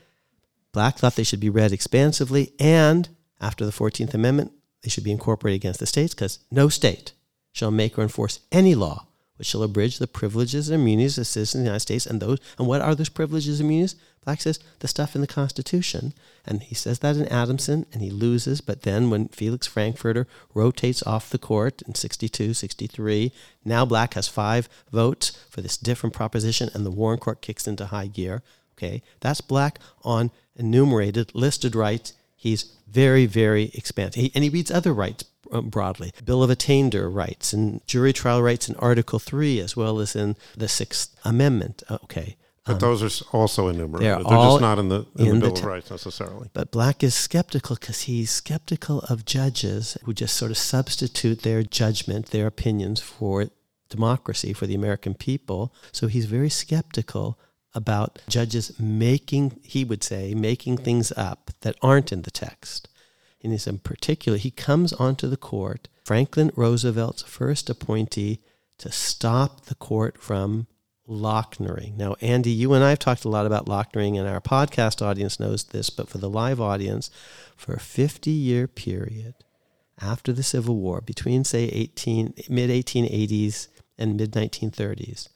Black 0.72 0.98
thought 0.98 1.16
they 1.16 1.22
should 1.22 1.40
be 1.40 1.50
read 1.50 1.72
expansively. 1.72 2.52
And 2.58 3.08
after 3.40 3.64
the 3.64 3.72
14th 3.72 4.14
Amendment, 4.14 4.52
they 4.82 4.90
should 4.90 5.04
be 5.04 5.12
incorporated 5.12 5.60
against 5.60 5.80
the 5.80 5.86
states 5.86 6.14
because 6.14 6.40
no 6.50 6.68
state 6.68 7.12
shall 7.52 7.70
make 7.70 7.98
or 7.98 8.02
enforce 8.02 8.40
any 8.52 8.74
law 8.74 9.07
which 9.38 9.48
shall 9.48 9.62
abridge 9.62 9.98
the 9.98 10.06
privileges 10.06 10.68
and 10.68 10.80
immunities 10.80 11.18
of 11.18 11.26
citizens 11.26 11.60
of 11.60 11.64
the 11.64 11.68
United 11.68 11.80
States 11.80 12.06
and 12.06 12.20
those 12.20 12.38
and 12.58 12.66
what 12.66 12.80
are 12.80 12.94
those 12.94 13.08
privileges 13.08 13.60
and 13.60 13.68
immunities? 13.68 13.96
Black 14.24 14.42
says 14.42 14.58
the 14.80 14.88
stuff 14.88 15.14
in 15.14 15.22
the 15.22 15.26
Constitution. 15.26 16.12
And 16.44 16.62
he 16.62 16.74
says 16.74 16.98
that 16.98 17.16
in 17.16 17.26
Adamson 17.28 17.86
and 17.94 18.02
he 18.02 18.10
loses, 18.10 18.60
but 18.60 18.82
then 18.82 19.08
when 19.08 19.28
Felix 19.28 19.66
Frankfurter 19.66 20.26
rotates 20.52 21.02
off 21.04 21.30
the 21.30 21.38
court 21.38 21.80
in 21.82 21.94
62, 21.94 22.52
63, 22.52 23.32
now 23.64 23.86
Black 23.86 24.12
has 24.14 24.28
five 24.28 24.68
votes 24.92 25.30
for 25.48 25.62
this 25.62 25.78
different 25.78 26.14
proposition 26.14 26.68
and 26.74 26.84
the 26.84 26.90
Warren 26.90 27.18
Court 27.18 27.40
kicks 27.40 27.66
into 27.66 27.86
high 27.86 28.06
gear. 28.06 28.42
Okay, 28.76 29.02
that's 29.20 29.40
Black 29.40 29.78
on 30.02 30.30
enumerated 30.56 31.34
listed 31.34 31.74
rights. 31.74 32.12
He's 32.36 32.76
very, 32.86 33.26
very 33.26 33.70
expansive. 33.74 34.20
He, 34.20 34.32
and 34.34 34.44
he 34.44 34.50
reads 34.50 34.70
other 34.70 34.92
rights 34.92 35.24
broadly. 35.50 36.12
Bill 36.24 36.42
of 36.42 36.50
Attainder 36.50 37.12
rights 37.12 37.52
and 37.52 37.86
jury 37.86 38.12
trial 38.12 38.42
rights 38.42 38.68
in 38.68 38.76
Article 38.76 39.18
3 39.18 39.60
as 39.60 39.76
well 39.76 40.00
as 40.00 40.14
in 40.14 40.36
the 40.56 40.68
Sixth 40.68 41.14
Amendment. 41.24 41.82
Uh, 41.88 41.98
okay. 42.04 42.36
But 42.64 42.74
um, 42.74 42.78
those 42.80 43.22
are 43.22 43.24
also 43.32 43.68
enumerated. 43.68 44.06
They're, 44.06 44.24
they're 44.24 44.44
just 44.44 44.60
not 44.60 44.78
in 44.78 44.90
the, 44.90 45.06
in 45.16 45.26
in 45.26 45.34
the 45.40 45.46
Bill 45.46 45.54
the 45.54 45.60
of 45.60 45.66
Rights 45.66 45.90
necessarily. 45.90 46.50
But 46.52 46.70
Black 46.70 47.02
is 47.02 47.14
skeptical 47.14 47.76
because 47.76 48.02
he's 48.02 48.30
skeptical 48.30 49.00
of 49.00 49.24
judges 49.24 49.96
who 50.04 50.12
just 50.12 50.36
sort 50.36 50.50
of 50.50 50.58
substitute 50.58 51.42
their 51.42 51.62
judgment, 51.62 52.26
their 52.26 52.46
opinions 52.46 53.00
for 53.00 53.46
democracy, 53.88 54.52
for 54.52 54.66
the 54.66 54.74
American 54.74 55.14
people. 55.14 55.72
So 55.92 56.08
he's 56.08 56.26
very 56.26 56.50
skeptical 56.50 57.38
about 57.74 58.18
judges 58.28 58.78
making, 58.78 59.60
he 59.62 59.84
would 59.84 60.02
say, 60.02 60.34
making 60.34 60.78
things 60.78 61.10
up 61.16 61.50
that 61.62 61.76
aren't 61.80 62.12
in 62.12 62.22
the 62.22 62.30
text 62.30 62.88
and 63.42 63.52
he's 63.52 63.66
in 63.66 63.78
particular, 63.78 64.38
he 64.38 64.50
comes 64.50 64.92
onto 64.94 65.28
the 65.28 65.36
court, 65.36 65.88
Franklin 66.04 66.50
Roosevelt's 66.56 67.22
first 67.22 67.70
appointee 67.70 68.40
to 68.78 68.90
stop 68.90 69.66
the 69.66 69.74
court 69.74 70.20
from 70.20 70.66
Lochner-ing. 71.08 71.96
Now, 71.96 72.16
Andy, 72.20 72.50
you 72.50 72.74
and 72.74 72.84
I 72.84 72.90
have 72.90 72.98
talked 72.98 73.24
a 73.24 73.28
lot 73.28 73.46
about 73.46 73.66
Lochner-ing, 73.66 74.18
and 74.18 74.28
our 74.28 74.40
podcast 74.40 75.00
audience 75.00 75.40
knows 75.40 75.64
this, 75.64 75.90
but 75.90 76.08
for 76.08 76.18
the 76.18 76.28
live 76.28 76.60
audience, 76.60 77.10
for 77.56 77.74
a 77.74 77.80
50 77.80 78.30
year 78.30 78.68
period 78.68 79.34
after 80.00 80.32
the 80.32 80.42
Civil 80.42 80.76
War, 80.76 81.00
between, 81.00 81.44
say, 81.44 81.64
18, 81.64 82.34
mid 82.48 82.70
1880s 82.70 83.68
and 83.96 84.16
mid 84.16 84.32
1930s, 84.32 85.28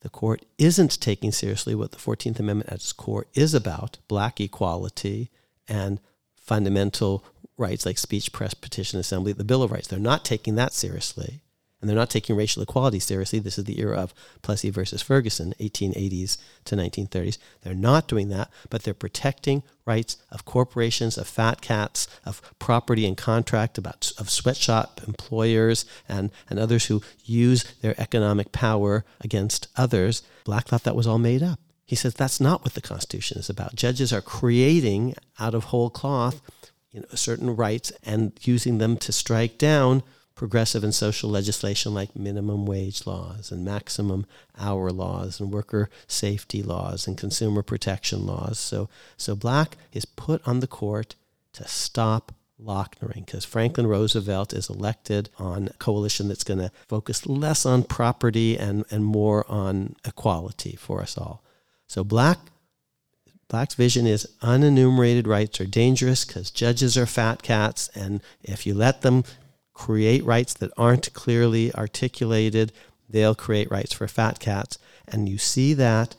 the 0.00 0.10
court 0.10 0.44
isn't 0.58 1.00
taking 1.00 1.30
seriously 1.30 1.74
what 1.74 1.92
the 1.92 1.98
14th 1.98 2.40
Amendment 2.40 2.68
at 2.68 2.76
its 2.76 2.92
core 2.92 3.26
is 3.34 3.54
about 3.54 3.98
black 4.08 4.40
equality 4.40 5.30
and 5.68 6.00
fundamental 6.34 7.24
rights 7.62 7.86
like 7.86 7.96
speech, 7.96 8.32
press, 8.32 8.52
petition, 8.52 8.98
assembly, 8.98 9.32
the 9.32 9.44
Bill 9.44 9.62
of 9.62 9.70
Rights. 9.70 9.86
They're 9.86 9.98
not 9.98 10.24
taking 10.24 10.56
that 10.56 10.74
seriously. 10.74 11.40
And 11.80 11.88
they're 11.88 11.96
not 11.96 12.10
taking 12.10 12.36
racial 12.36 12.62
equality 12.62 13.00
seriously. 13.00 13.40
This 13.40 13.58
is 13.58 13.64
the 13.64 13.80
era 13.80 13.96
of 13.96 14.14
Plessy 14.40 14.70
versus 14.70 15.02
Ferguson, 15.02 15.52
1880s 15.58 16.38
to 16.66 16.76
1930s. 16.76 17.38
They're 17.62 17.74
not 17.74 18.06
doing 18.06 18.28
that, 18.28 18.50
but 18.70 18.84
they're 18.84 18.94
protecting 18.94 19.64
rights 19.84 20.16
of 20.30 20.44
corporations, 20.44 21.18
of 21.18 21.26
fat 21.26 21.60
cats, 21.60 22.06
of 22.24 22.40
property 22.60 23.04
and 23.04 23.16
contract, 23.16 23.78
about 23.78 24.12
of 24.16 24.30
sweatshop 24.30 25.00
employers 25.08 25.84
and, 26.08 26.30
and 26.48 26.60
others 26.60 26.86
who 26.86 27.02
use 27.24 27.64
their 27.80 28.00
economic 28.00 28.52
power 28.52 29.04
against 29.20 29.66
others. 29.76 30.22
Black 30.44 30.68
thought 30.68 30.84
that 30.84 30.94
was 30.94 31.08
all 31.08 31.18
made 31.18 31.42
up. 31.42 31.58
He 31.84 31.96
says 31.96 32.14
that's 32.14 32.40
not 32.40 32.62
what 32.64 32.74
the 32.74 32.80
Constitution 32.80 33.38
is 33.38 33.50
about. 33.50 33.74
Judges 33.74 34.12
are 34.12 34.22
creating 34.22 35.16
out 35.40 35.52
of 35.52 35.64
whole 35.64 35.90
cloth 35.90 36.40
you 36.92 37.00
know, 37.00 37.06
certain 37.14 37.56
rights 37.56 37.92
and 38.04 38.32
using 38.42 38.78
them 38.78 38.96
to 38.98 39.12
strike 39.12 39.58
down 39.58 40.02
progressive 40.34 40.82
and 40.82 40.94
social 40.94 41.30
legislation 41.30 41.92
like 41.94 42.16
minimum 42.16 42.66
wage 42.66 43.06
laws 43.06 43.52
and 43.52 43.64
maximum 43.64 44.26
hour 44.58 44.90
laws 44.90 45.40
and 45.40 45.52
worker 45.52 45.88
safety 46.06 46.62
laws 46.62 47.06
and 47.06 47.18
consumer 47.18 47.62
protection 47.62 48.26
laws. 48.26 48.58
So, 48.58 48.88
so 49.16 49.34
Black 49.36 49.76
is 49.92 50.04
put 50.04 50.46
on 50.46 50.60
the 50.60 50.66
court 50.66 51.14
to 51.52 51.68
stop 51.68 52.32
Lochner-ing 52.60 53.24
because 53.24 53.44
Franklin 53.44 53.86
Roosevelt 53.86 54.52
is 54.52 54.70
elected 54.70 55.30
on 55.38 55.68
a 55.68 55.72
coalition 55.74 56.28
that's 56.28 56.44
going 56.44 56.60
to 56.60 56.70
focus 56.88 57.26
less 57.26 57.66
on 57.66 57.82
property 57.82 58.56
and, 58.58 58.84
and 58.90 59.04
more 59.04 59.44
on 59.50 59.96
equality 60.04 60.76
for 60.76 61.02
us 61.02 61.18
all. 61.18 61.42
So 61.86 62.04
Black 62.04 62.38
Black's 63.52 63.74
vision 63.74 64.06
is 64.06 64.26
unenumerated 64.40 65.26
rights 65.26 65.60
are 65.60 65.66
dangerous 65.66 66.24
because 66.24 66.50
judges 66.50 66.96
are 66.96 67.04
fat 67.04 67.42
cats, 67.42 67.90
and 67.94 68.22
if 68.42 68.66
you 68.66 68.72
let 68.72 69.02
them 69.02 69.24
create 69.74 70.24
rights 70.24 70.54
that 70.54 70.72
aren't 70.78 71.12
clearly 71.12 71.70
articulated, 71.74 72.72
they'll 73.10 73.34
create 73.34 73.70
rights 73.70 73.92
for 73.92 74.08
fat 74.08 74.40
cats. 74.40 74.78
And 75.06 75.28
you 75.28 75.36
see 75.36 75.74
that 75.74 76.16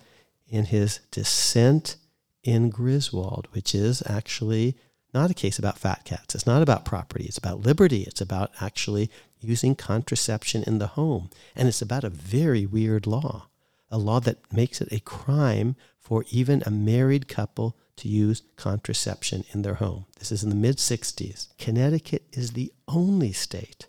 in 0.48 0.66
his 0.66 1.00
dissent 1.10 1.96
in 2.44 2.70
Griswold, 2.70 3.48
which 3.50 3.74
is 3.74 4.04
actually 4.06 4.76
not 5.12 5.32
a 5.32 5.34
case 5.34 5.58
about 5.58 5.80
fat 5.80 6.06
cats. 6.06 6.36
It's 6.36 6.46
not 6.46 6.62
about 6.62 6.86
property. 6.86 7.26
It's 7.26 7.40
about 7.40 7.62
liberty. 7.62 8.04
It's 8.04 8.22
about 8.22 8.52
actually 8.62 9.10
using 9.40 9.74
contraception 9.74 10.64
in 10.68 10.78
the 10.78 10.94
home. 10.94 11.32
And 11.56 11.68
it's 11.68 11.82
about 11.82 12.04
a 12.04 12.12
very 12.12 12.68
weird 12.68 13.08
law, 13.08 13.48
a 13.90 13.98
law 13.98 14.20
that 14.20 14.54
makes 14.54 14.82
it 14.82 14.90
a 14.92 15.00
crime 15.00 15.76
for 16.04 16.26
even 16.32 16.62
a 16.66 16.72
married 16.72 17.28
couple 17.28 17.78
to 17.96 18.08
use 18.08 18.44
contraception 18.58 19.46
in 19.54 19.62
their 19.62 19.76
home. 19.76 20.06
This 20.20 20.32
is 20.32 20.44
in 20.44 20.50
the 20.50 20.56
mid 20.56 20.78
60s. 20.78 21.48
Connecticut 21.58 22.24
is 22.34 22.52
the 22.52 22.72
only 22.88 23.32
state 23.32 23.88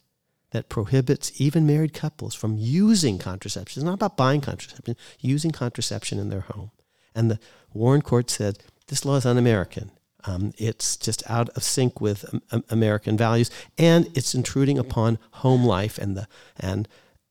that 0.51 0.69
prohibits 0.69 1.33
even 1.41 1.67
married 1.67 1.93
couples 1.93 2.35
from 2.35 2.57
using 2.57 3.19
contraception. 3.19 3.81
It's 3.81 3.85
not 3.85 3.95
about 3.95 4.17
buying 4.17 4.41
contraception, 4.41 4.97
using 5.19 5.51
contraception 5.51 6.19
in 6.19 6.29
their 6.29 6.43
home. 6.43 6.71
And 7.15 7.31
the 7.31 7.41
Warren 7.73 8.03
Court 8.03 8.31
said 8.31 8.59
this 8.87 9.05
law 9.05 9.17
is 9.17 9.27
un-American. 9.27 9.91
Um, 10.27 10.53
it's 10.57 10.97
just 10.97 11.29
out 11.29 11.49
of 11.51 11.65
sync 11.65 12.01
with 12.01 12.25
um, 12.51 12.65
American 12.71 13.17
values, 13.17 13.51
and 13.77 14.07
it's 14.17 14.35
intruding 14.35 14.79
upon 14.79 15.19
home 15.33 15.65
life. 15.65 15.99
And 15.99 16.17
the 16.17 16.29
and 16.59 16.89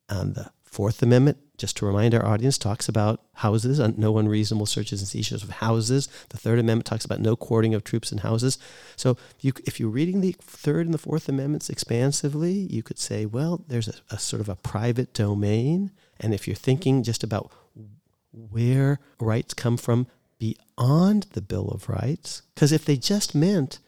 um, 0.10 0.34
the 0.34 0.52
Fourth 0.64 1.02
Amendment, 1.02 1.38
just 1.58 1.78
to 1.78 1.86
remind 1.86 2.16
our 2.16 2.26
audience, 2.26 2.58
talks 2.58 2.90
about 2.90 3.22
houses, 3.36 3.80
uh, 3.80 3.92
no 3.96 4.18
unreasonable 4.18 4.66
searches 4.66 5.02
and 5.02 5.08
seizures 5.08 5.44
of 5.44 5.50
houses. 5.50 6.10
The 6.30 6.38
Third 6.38 6.60
Amendment 6.60 6.86
talks 6.86 7.06
about 7.06 7.20
no 7.20 7.36
quartering 7.36 7.74
of 7.74 7.84
troops 7.84 8.12
in 8.12 8.20
houses. 8.20 8.58
So, 8.96 9.18
you, 9.40 9.54
if 9.66 9.80
you're 9.80 9.90
reading 9.90 10.22
the 10.22 10.36
Third 10.42 10.86
and 10.86 10.94
the 10.94 10.98
Fourth 11.00 11.30
Amendments 11.30 11.70
expansively, 11.70 12.54
you 12.54 12.82
could 12.82 13.00
say, 13.00 13.26
well, 13.26 13.64
there's 13.68 13.88
a, 13.88 13.94
a 14.10 14.20
sort 14.20 14.42
of 14.42 14.50
a 14.50 14.56
private 14.56 15.14
domain, 15.14 15.92
and 16.20 16.34
if 16.34 16.48
you're 16.48 16.56
thinking 16.56 17.04
just 17.04 17.24
about 17.24 17.52
where 18.32 19.00
rights 19.20 19.54
come 19.54 19.78
from 19.78 20.08
beyond 20.40 21.28
the 21.34 21.42
Bill 21.42 21.70
of 21.70 21.88
Rights. 21.88 22.42
Because 22.54 22.72
if 22.72 22.84
they 22.84 22.98
just 22.98 23.36
meant 23.36 23.80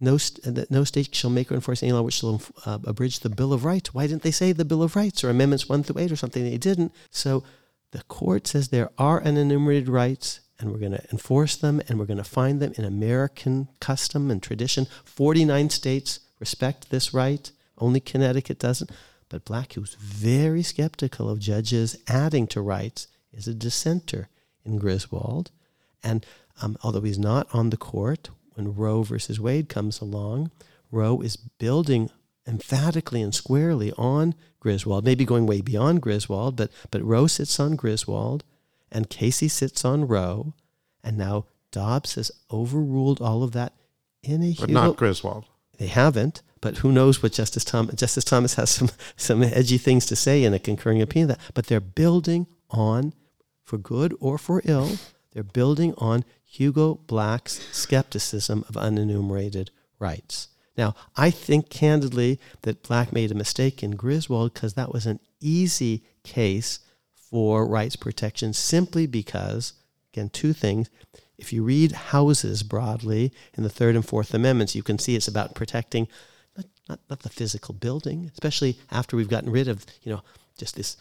no, 0.00 0.16
that 0.16 0.70
no 0.70 0.84
state 0.84 1.14
shall 1.14 1.30
make 1.30 1.52
or 1.52 1.54
enforce 1.54 1.82
any 1.82 1.92
law 1.92 2.02
which 2.02 2.14
shall 2.14 2.40
uh, 2.64 2.78
abridge 2.84 3.20
the 3.20 3.28
Bill 3.28 3.52
of 3.52 3.64
Rights, 3.64 3.92
why 3.92 4.06
didn't 4.06 4.22
they 4.22 4.30
say 4.30 4.52
the 4.52 4.64
Bill 4.64 4.82
of 4.82 4.96
Rights 4.96 5.22
or 5.22 5.30
Amendments 5.30 5.68
1 5.68 5.82
through 5.82 6.00
8 6.00 6.12
or 6.12 6.16
something? 6.16 6.42
They 6.42 6.58
didn't. 6.58 6.92
So 7.10 7.44
the 7.90 8.02
court 8.04 8.46
says 8.46 8.68
there 8.68 8.90
are 8.96 9.20
unenumerated 9.20 9.88
rights 9.88 10.40
and 10.58 10.70
we're 10.70 10.78
going 10.78 10.92
to 10.92 11.10
enforce 11.10 11.56
them 11.56 11.82
and 11.88 11.98
we're 11.98 12.06
going 12.06 12.16
to 12.18 12.24
find 12.24 12.60
them 12.60 12.72
in 12.76 12.84
American 12.84 13.68
custom 13.80 14.30
and 14.30 14.42
tradition. 14.42 14.86
49 15.04 15.70
states 15.70 16.20
respect 16.38 16.90
this 16.90 17.12
right, 17.12 17.50
only 17.78 18.00
Connecticut 18.00 18.58
doesn't. 18.58 18.90
But 19.28 19.44
Black, 19.44 19.74
who's 19.74 19.94
very 19.94 20.62
skeptical 20.62 21.30
of 21.30 21.38
judges 21.38 21.96
adding 22.08 22.46
to 22.48 22.60
rights, 22.60 23.06
is 23.32 23.46
a 23.46 23.54
dissenter 23.54 24.28
in 24.64 24.78
Griswold. 24.78 25.50
And 26.02 26.26
um, 26.60 26.76
although 26.82 27.00
he's 27.02 27.18
not 27.18 27.46
on 27.54 27.70
the 27.70 27.76
court, 27.76 28.30
when 28.60 28.74
Roe 28.74 29.02
versus 29.02 29.40
Wade 29.40 29.68
comes 29.68 30.00
along, 30.00 30.50
Roe 30.90 31.20
is 31.20 31.36
building 31.36 32.10
emphatically 32.46 33.22
and 33.22 33.34
squarely 33.34 33.92
on 33.96 34.34
Griswold, 34.60 35.04
maybe 35.04 35.24
going 35.24 35.46
way 35.46 35.60
beyond 35.60 36.02
Griswold, 36.02 36.56
but, 36.56 36.70
but 36.90 37.02
Roe 37.02 37.26
sits 37.26 37.58
on 37.58 37.76
Griswold 37.76 38.44
and 38.92 39.08
Casey 39.08 39.48
sits 39.48 39.84
on 39.84 40.06
Roe. 40.06 40.52
And 41.02 41.16
now 41.16 41.46
Dobbs 41.72 42.16
has 42.16 42.30
overruled 42.50 43.22
all 43.22 43.42
of 43.42 43.52
that 43.52 43.72
in 44.22 44.42
a 44.42 44.54
But 44.58 44.68
not 44.68 44.96
Griswold. 44.96 45.46
They 45.78 45.86
haven't, 45.86 46.42
but 46.60 46.78
who 46.78 46.92
knows 46.92 47.22
what 47.22 47.32
Justice 47.32 47.64
Thomas 47.64 47.94
Justice 47.94 48.24
Thomas 48.24 48.54
has 48.56 48.68
some 48.68 48.90
some 49.16 49.42
edgy 49.42 49.78
things 49.78 50.04
to 50.06 50.16
say 50.16 50.44
in 50.44 50.52
a 50.52 50.58
concurring 50.58 51.00
opinion 51.00 51.28
that 51.28 51.40
but 51.54 51.66
they're 51.66 51.80
building 51.80 52.46
on 52.68 53.14
for 53.64 53.78
good 53.78 54.14
or 54.20 54.36
for 54.36 54.60
ill 54.66 54.98
they're 55.32 55.42
building 55.42 55.94
on 55.98 56.24
Hugo 56.44 56.96
Black's 57.06 57.60
skepticism 57.72 58.64
of 58.68 58.74
unenumerated 58.74 59.68
rights. 59.98 60.48
Now, 60.76 60.94
I 61.16 61.30
think 61.30 61.68
candidly 61.68 62.40
that 62.62 62.82
Black 62.82 63.12
made 63.12 63.30
a 63.30 63.34
mistake 63.34 63.82
in 63.82 63.92
Griswold 63.92 64.54
because 64.54 64.74
that 64.74 64.92
was 64.92 65.06
an 65.06 65.20
easy 65.40 66.04
case 66.24 66.80
for 67.14 67.66
rights 67.66 67.96
protection 67.96 68.52
simply 68.52 69.06
because, 69.06 69.74
again, 70.12 70.30
two 70.30 70.52
things. 70.52 70.90
If 71.38 71.52
you 71.52 71.62
read 71.62 71.92
houses 71.92 72.62
broadly 72.62 73.32
in 73.54 73.62
the 73.62 73.70
Third 73.70 73.94
and 73.94 74.04
Fourth 74.04 74.34
Amendments, 74.34 74.74
you 74.74 74.82
can 74.82 74.98
see 74.98 75.16
it's 75.16 75.28
about 75.28 75.54
protecting 75.54 76.08
not, 76.56 76.66
not, 76.88 77.00
not 77.08 77.20
the 77.20 77.28
physical 77.28 77.74
building, 77.74 78.30
especially 78.32 78.78
after 78.90 79.16
we've 79.16 79.28
gotten 79.28 79.50
rid 79.50 79.68
of, 79.68 79.86
you 80.02 80.12
know, 80.12 80.22
just 80.58 80.76
this 80.76 80.96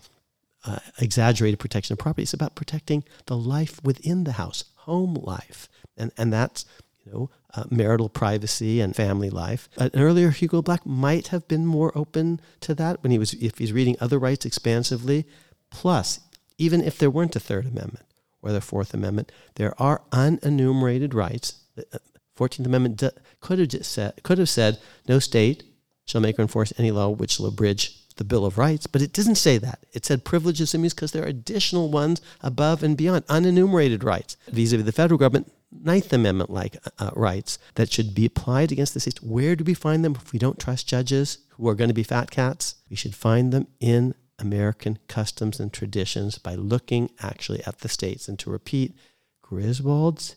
uh, 0.65 0.79
exaggerated 0.99 1.59
protection 1.59 1.93
of 1.93 1.99
property. 1.99 2.23
It's 2.23 2.33
about 2.33 2.55
protecting 2.55 3.03
the 3.25 3.37
life 3.37 3.81
within 3.83 4.23
the 4.23 4.33
house, 4.33 4.65
home 4.75 5.15
life, 5.15 5.69
and 5.97 6.11
and 6.17 6.31
that's 6.33 6.65
you 7.05 7.11
know 7.11 7.29
uh, 7.53 7.63
marital 7.69 8.09
privacy 8.09 8.81
and 8.81 8.95
family 8.95 9.29
life. 9.29 9.69
An 9.77 9.91
earlier 9.93 10.31
Hugo 10.31 10.61
Black 10.61 10.85
might 10.85 11.27
have 11.27 11.47
been 11.47 11.65
more 11.65 11.97
open 11.97 12.39
to 12.61 12.75
that 12.75 13.01
when 13.01 13.11
he 13.11 13.19
was 13.19 13.33
if 13.33 13.57
he's 13.57 13.73
reading 13.73 13.95
other 13.99 14.19
rights 14.19 14.45
expansively. 14.45 15.25
Plus, 15.69 16.19
even 16.57 16.81
if 16.81 16.97
there 16.97 17.11
weren't 17.11 17.35
a 17.35 17.39
Third 17.39 17.65
Amendment 17.65 18.05
or 18.41 18.51
the 18.51 18.61
Fourth 18.61 18.93
Amendment, 18.93 19.31
there 19.55 19.79
are 19.81 20.01
unenumerated 20.11 21.13
rights. 21.13 21.61
The 21.75 21.85
uh, 21.93 21.97
Fourteenth 22.35 22.67
Amendment 22.67 23.03
could 23.39 23.59
have 23.59 23.85
said 23.85 24.23
could 24.23 24.37
have 24.37 24.49
said 24.49 24.79
no 25.07 25.19
state 25.19 25.63
shall 26.05 26.21
make 26.21 26.39
or 26.39 26.41
enforce 26.41 26.73
any 26.77 26.89
law 26.89 27.09
which 27.09 27.33
shall 27.33 27.45
abridge 27.45 27.98
the 28.19 28.23
Bill 28.23 28.45
of 28.45 28.59
Rights, 28.59 28.85
but 28.85 29.01
it 29.01 29.13
didn't 29.13 29.35
say 29.35 29.57
that. 29.57 29.79
It 29.91 30.05
said 30.05 30.23
privileges 30.23 30.73
and 30.73 30.79
immunities 30.79 30.93
because 30.93 31.11
there 31.13 31.23
are 31.23 31.27
additional 31.27 31.89
ones 31.89 32.21
above 32.41 32.83
and 32.83 32.95
beyond, 32.95 33.25
unenumerated 33.25 34.03
rights 34.03 34.37
vis 34.47 34.71
a 34.71 34.77
vis 34.77 34.85
the 34.85 34.91
federal 34.91 35.17
government, 35.17 35.51
Ninth 35.71 36.13
Amendment 36.13 36.49
like 36.49 36.77
uh, 36.85 36.89
uh, 36.99 37.11
rights 37.15 37.57
that 37.75 37.91
should 37.91 38.13
be 38.13 38.25
applied 38.25 38.71
against 38.71 38.93
the 38.93 38.99
states. 38.99 39.23
Where 39.23 39.55
do 39.55 39.63
we 39.63 39.73
find 39.73 40.05
them 40.05 40.15
if 40.15 40.31
we 40.31 40.37
don't 40.37 40.59
trust 40.59 40.87
judges 40.87 41.39
who 41.51 41.67
are 41.67 41.75
going 41.75 41.89
to 41.89 41.93
be 41.93 42.03
fat 42.03 42.29
cats? 42.29 42.75
We 42.89 42.95
should 42.95 43.15
find 43.15 43.51
them 43.51 43.67
in 43.79 44.13
American 44.37 44.99
customs 45.07 45.59
and 45.59 45.71
traditions 45.71 46.37
by 46.37 46.55
looking 46.55 47.09
actually 47.21 47.63
at 47.65 47.79
the 47.79 47.89
states. 47.89 48.27
And 48.27 48.37
to 48.39 48.51
repeat, 48.51 48.95
Griswold's 49.41 50.35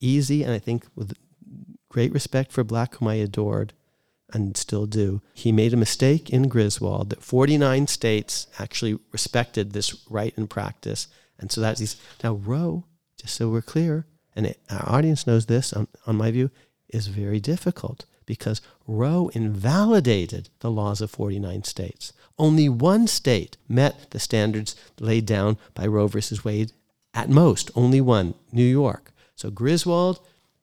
easy, 0.00 0.42
and 0.42 0.52
I 0.52 0.58
think 0.58 0.86
with 0.94 1.16
great 1.88 2.12
respect 2.12 2.52
for 2.52 2.64
Black, 2.64 2.96
whom 2.96 3.08
I 3.08 3.14
adored, 3.14 3.72
and 4.32 4.56
still 4.56 4.86
do. 4.86 5.22
He 5.34 5.52
made 5.52 5.72
a 5.72 5.78
mistake 5.78 6.30
in 6.30 6.48
Griswold 6.48 7.10
that 7.10 7.22
49 7.22 7.86
states 7.86 8.46
actually 8.58 8.98
respected 9.12 9.72
this 9.72 10.06
right 10.08 10.34
in 10.36 10.46
practice. 10.46 11.08
And 11.38 11.50
so 11.50 11.60
that's. 11.60 11.96
Now, 12.22 12.34
Roe, 12.34 12.84
just 13.20 13.34
so 13.34 13.48
we're 13.48 13.62
clear, 13.62 14.06
and 14.36 14.54
our 14.70 14.88
audience 14.88 15.26
knows 15.26 15.46
this, 15.46 15.72
on, 15.72 15.88
on 16.06 16.16
my 16.16 16.30
view, 16.30 16.50
is 16.88 17.06
very 17.06 17.40
difficult 17.40 18.04
because 18.26 18.60
Roe 18.86 19.30
invalidated 19.34 20.50
the 20.60 20.70
laws 20.70 21.00
of 21.00 21.10
49 21.10 21.64
states. 21.64 22.12
Only 22.38 22.68
one 22.68 23.06
state 23.06 23.56
met 23.68 24.10
the 24.10 24.20
standards 24.20 24.76
laid 24.98 25.26
down 25.26 25.58
by 25.74 25.86
Roe 25.86 26.06
versus 26.06 26.44
Wade 26.44 26.72
at 27.12 27.28
most, 27.28 27.70
only 27.74 28.00
one, 28.00 28.34
New 28.52 28.64
York. 28.64 29.12
So 29.34 29.50
Griswold, 29.50 30.20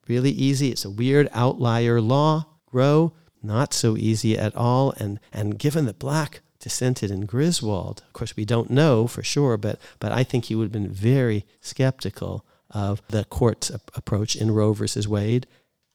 really 0.07 0.31
easy. 0.31 0.71
It's 0.71 0.85
a 0.85 0.89
weird 0.89 1.29
outlier 1.33 1.99
law. 1.99 2.45
Roe, 2.71 3.13
not 3.43 3.73
so 3.73 3.97
easy 3.97 4.37
at 4.37 4.55
all. 4.55 4.93
And, 4.97 5.19
and 5.31 5.57
given 5.59 5.85
that 5.85 5.99
Black 5.99 6.41
dissented 6.59 7.11
in 7.11 7.25
Griswold, 7.25 8.03
of 8.05 8.13
course, 8.13 8.35
we 8.35 8.45
don't 8.45 8.69
know 8.69 9.07
for 9.07 9.23
sure, 9.23 9.57
but, 9.57 9.79
but 9.99 10.11
I 10.11 10.23
think 10.23 10.45
he 10.45 10.55
would 10.55 10.65
have 10.65 10.71
been 10.71 10.89
very 10.89 11.45
skeptical 11.61 12.45
of 12.69 13.01
the 13.09 13.23
court's 13.25 13.69
approach 13.69 14.35
in 14.35 14.51
Roe 14.51 14.73
versus 14.73 15.07
Wade. 15.07 15.47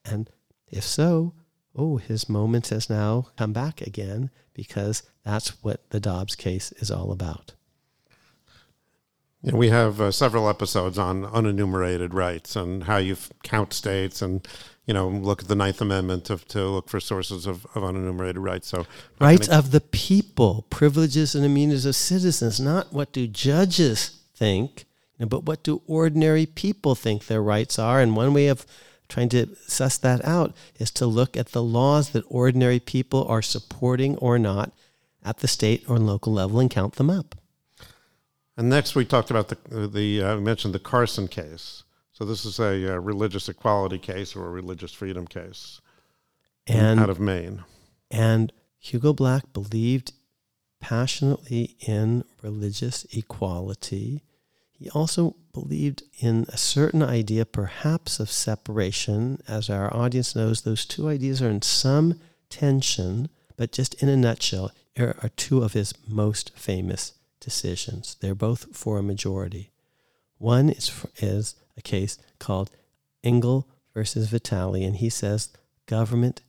And 0.04 0.30
if 0.68 0.84
so, 0.84 1.34
oh, 1.76 1.96
his 1.96 2.28
moment 2.28 2.68
has 2.68 2.88
now 2.88 3.28
come 3.36 3.52
back 3.52 3.80
again 3.80 4.30
because 4.54 5.02
that's 5.24 5.62
what 5.62 5.88
the 5.90 6.00
Dobbs 6.00 6.34
case 6.34 6.72
is 6.72 6.90
all 6.90 7.12
about. 7.12 7.54
Yeah, 9.42 9.56
we 9.56 9.70
have 9.70 10.00
uh, 10.00 10.12
several 10.12 10.48
episodes 10.48 10.98
on 10.98 11.24
unenumerated 11.24 12.12
rights 12.12 12.54
and 12.54 12.84
how 12.84 12.98
you 12.98 13.16
count 13.42 13.72
states 13.72 14.22
and 14.22 14.46
you 14.86 14.94
know, 14.94 15.08
look 15.08 15.42
at 15.42 15.48
the 15.48 15.54
Ninth 15.54 15.80
Amendment 15.80 16.24
to, 16.26 16.38
to 16.38 16.68
look 16.68 16.88
for 16.88 16.98
sources 16.98 17.46
of, 17.46 17.66
of 17.74 17.82
unenumerated 17.82 18.42
rights. 18.42 18.68
So 18.68 18.86
rights 19.20 19.48
of 19.48 19.70
the 19.70 19.80
people, 19.80 20.66
privileges 20.70 21.34
and 21.34 21.44
immunities 21.44 21.86
of 21.86 21.94
citizens, 21.94 22.58
not 22.58 22.92
what 22.92 23.12
do 23.12 23.26
judges 23.26 24.20
think, 24.34 24.84
you 25.18 25.24
know, 25.24 25.28
but 25.28 25.44
what 25.44 25.62
do 25.62 25.82
ordinary 25.86 26.46
people 26.46 26.94
think 26.94 27.26
their 27.26 27.42
rights 27.42 27.78
are. 27.78 28.00
And 28.00 28.16
one 28.16 28.34
way 28.34 28.48
of 28.48 28.66
trying 29.08 29.28
to 29.28 29.54
suss 29.66 29.98
that 29.98 30.24
out 30.24 30.54
is 30.78 30.90
to 30.92 31.06
look 31.06 31.36
at 31.36 31.48
the 31.48 31.62
laws 31.62 32.10
that 32.10 32.24
ordinary 32.28 32.80
people 32.80 33.24
are 33.28 33.42
supporting 33.42 34.16
or 34.16 34.38
not 34.38 34.72
at 35.24 35.38
the 35.38 35.48
state 35.48 35.84
or 35.88 35.98
local 35.98 36.32
level 36.32 36.58
and 36.58 36.70
count 36.70 36.94
them 36.94 37.10
up. 37.10 37.36
And 38.56 38.68
next, 38.68 38.94
we 38.94 39.04
talked 39.04 39.30
about 39.30 39.48
the 39.48 39.86
the 39.86 40.22
uh, 40.22 40.36
mentioned 40.36 40.74
the 40.74 40.78
Carson 40.78 41.26
case. 41.28 41.84
So 42.22 42.26
this 42.26 42.44
is 42.44 42.60
a, 42.60 42.94
uh, 42.94 42.98
religious 42.98 43.48
equality 43.48 43.98
case 43.98 44.36
or 44.36 44.46
a 44.46 44.50
religious 44.50 44.92
freedom 44.92 45.26
case, 45.26 45.80
and 46.68 47.00
out 47.00 47.10
of 47.10 47.18
Maine. 47.18 47.64
And 48.12 48.52
Hugo 48.78 49.12
Black 49.12 49.52
believed 49.52 50.12
passionately 50.78 51.74
in 51.80 52.22
religious 52.40 53.04
equality. 53.10 54.22
He 54.70 54.88
also 54.90 55.34
believed 55.52 56.04
in 56.20 56.46
a 56.48 56.56
certain 56.56 57.02
idea, 57.02 57.44
perhaps 57.44 58.20
of 58.20 58.30
separation. 58.30 59.42
As 59.48 59.68
our 59.68 59.92
audience 59.92 60.36
knows, 60.36 60.62
those 60.62 60.86
two 60.86 61.08
ideas 61.08 61.42
are 61.42 61.50
in 61.50 61.62
some 61.62 62.20
tension, 62.48 63.30
but 63.56 63.72
just 63.72 64.00
in 64.00 64.08
a 64.08 64.16
nutshell, 64.16 64.70
here 64.94 65.16
are 65.24 65.30
two 65.30 65.64
of 65.64 65.72
his 65.72 65.92
most 66.06 66.52
famous 66.54 67.14
decisions. 67.40 68.14
They're 68.20 68.36
both 68.36 68.76
for 68.76 68.98
a 68.98 69.02
majority. 69.02 69.72
One 70.38 70.70
is, 70.70 71.04
is 71.16 71.56
a 71.76 71.82
case 71.82 72.18
called 72.38 72.70
Engel 73.22 73.68
versus 73.94 74.28
Vitale, 74.28 74.84
and 74.84 74.96
he 74.96 75.08
says 75.08 75.50
government 75.86 76.40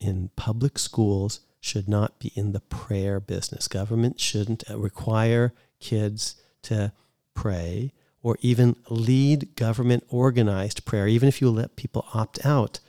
in 0.00 0.30
public 0.36 0.78
schools 0.78 1.40
should 1.60 1.88
not 1.88 2.18
be 2.18 2.32
in 2.34 2.52
the 2.52 2.60
prayer 2.60 3.20
business. 3.20 3.68
Government 3.68 4.20
shouldn't 4.20 4.64
uh, 4.70 4.78
require 4.78 5.54
kids 5.80 6.36
to 6.62 6.92
pray 7.34 7.92
or 8.22 8.36
even 8.40 8.74
lead 8.88 9.54
government 9.54 10.02
organized 10.08 10.84
prayer, 10.84 11.06
even 11.06 11.28
if 11.28 11.40
you 11.40 11.50
let 11.50 11.76
people 11.76 12.06
opt 12.14 12.44
out, 12.44 12.80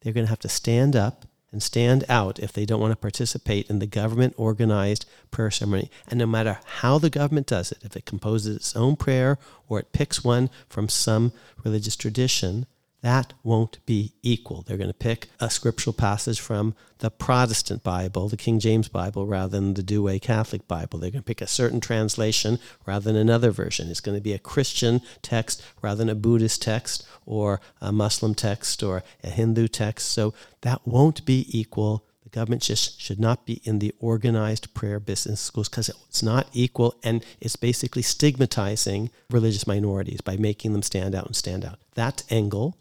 they're 0.00 0.12
going 0.12 0.26
to 0.26 0.30
have 0.30 0.38
to 0.38 0.48
stand 0.48 0.94
up 0.94 1.26
and 1.54 1.62
stand 1.62 2.04
out 2.08 2.40
if 2.40 2.52
they 2.52 2.66
don't 2.66 2.80
want 2.80 2.90
to 2.90 2.96
participate 2.96 3.70
in 3.70 3.78
the 3.78 3.86
government 3.86 4.34
organized 4.36 5.06
prayer 5.30 5.52
ceremony. 5.52 5.88
And 6.08 6.18
no 6.18 6.26
matter 6.26 6.58
how 6.64 6.98
the 6.98 7.08
government 7.08 7.46
does 7.46 7.70
it, 7.70 7.78
if 7.82 7.96
it 7.96 8.04
composes 8.04 8.56
its 8.56 8.76
own 8.76 8.96
prayer 8.96 9.38
or 9.68 9.78
it 9.78 9.92
picks 9.92 10.24
one 10.24 10.50
from 10.68 10.88
some 10.88 11.32
religious 11.62 11.94
tradition, 11.94 12.66
that 13.04 13.34
won't 13.42 13.84
be 13.84 14.14
equal. 14.22 14.62
They're 14.62 14.78
going 14.78 14.88
to 14.88 14.94
pick 14.94 15.28
a 15.38 15.50
scriptural 15.50 15.92
passage 15.92 16.40
from 16.40 16.74
the 17.00 17.10
Protestant 17.10 17.82
Bible, 17.82 18.30
the 18.30 18.38
King 18.38 18.58
James 18.58 18.88
Bible, 18.88 19.26
rather 19.26 19.60
than 19.60 19.74
the 19.74 19.82
Douay 19.82 20.18
Catholic 20.18 20.66
Bible. 20.66 20.98
They're 20.98 21.10
going 21.10 21.20
to 21.20 21.26
pick 21.26 21.42
a 21.42 21.46
certain 21.46 21.80
translation 21.80 22.58
rather 22.86 23.04
than 23.04 23.16
another 23.16 23.50
version. 23.50 23.90
It's 23.90 24.00
going 24.00 24.16
to 24.16 24.22
be 24.22 24.32
a 24.32 24.38
Christian 24.38 25.02
text 25.20 25.62
rather 25.82 25.98
than 25.98 26.08
a 26.08 26.14
Buddhist 26.14 26.62
text 26.62 27.06
or 27.26 27.60
a 27.78 27.92
Muslim 27.92 28.34
text 28.34 28.82
or 28.82 29.02
a 29.22 29.28
Hindu 29.28 29.68
text. 29.68 30.10
So 30.10 30.32
that 30.62 30.86
won't 30.86 31.26
be 31.26 31.46
equal. 31.50 32.06
The 32.22 32.30
government 32.30 32.62
just 32.62 32.98
should 33.02 33.20
not 33.20 33.44
be 33.44 33.60
in 33.64 33.80
the 33.80 33.92
organized 33.98 34.72
prayer 34.72 34.98
business 34.98 35.42
schools 35.42 35.68
because 35.68 35.90
it's 35.90 36.22
not 36.22 36.48
equal 36.54 36.94
and 37.04 37.22
it's 37.38 37.56
basically 37.56 38.00
stigmatizing 38.00 39.10
religious 39.28 39.66
minorities 39.66 40.22
by 40.22 40.38
making 40.38 40.72
them 40.72 40.82
stand 40.82 41.14
out 41.14 41.26
and 41.26 41.36
stand 41.36 41.66
out. 41.66 41.80
That 41.96 42.22
Engel. 42.30 42.78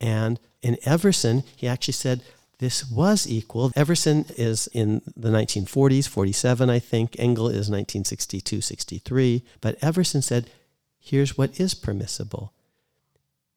And 0.00 0.38
in 0.62 0.76
Everson, 0.84 1.44
he 1.56 1.66
actually 1.66 1.92
said 1.92 2.22
this 2.58 2.90
was 2.90 3.28
equal. 3.28 3.70
Everson 3.76 4.26
is 4.36 4.68
in 4.72 5.02
the 5.16 5.28
1940s, 5.28 6.08
47, 6.08 6.68
I 6.68 6.78
think. 6.78 7.16
Engel 7.18 7.48
is 7.48 7.70
1962, 7.70 8.60
63. 8.60 9.44
But 9.60 9.76
Everson 9.80 10.22
said, 10.22 10.50
here's 10.98 11.38
what 11.38 11.58
is 11.60 11.74
permissible 11.74 12.52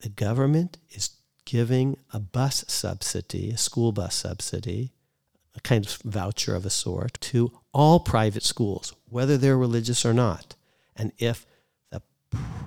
the 0.02 0.10
government 0.10 0.78
is 0.89 1.12
giving 1.46 1.96
a 2.12 2.20
bus 2.20 2.66
subsidy, 2.68 3.52
a 3.52 3.58
school 3.58 3.92
bus 3.92 4.16
subsidy, 4.16 4.92
a 5.56 5.62
kind 5.62 5.86
of 5.86 5.98
voucher 6.04 6.56
of 6.56 6.66
a 6.66 6.70
sort, 6.72 7.20
to 7.22 7.52
all 7.74 8.00
private 8.00 8.44
schools, 8.44 8.96
whether 9.10 9.38
they're 9.38 9.58
religious 9.58 10.04
or 10.06 10.14
not. 10.14 10.56
And 10.96 11.12
if 11.20 11.46
the 11.92 12.02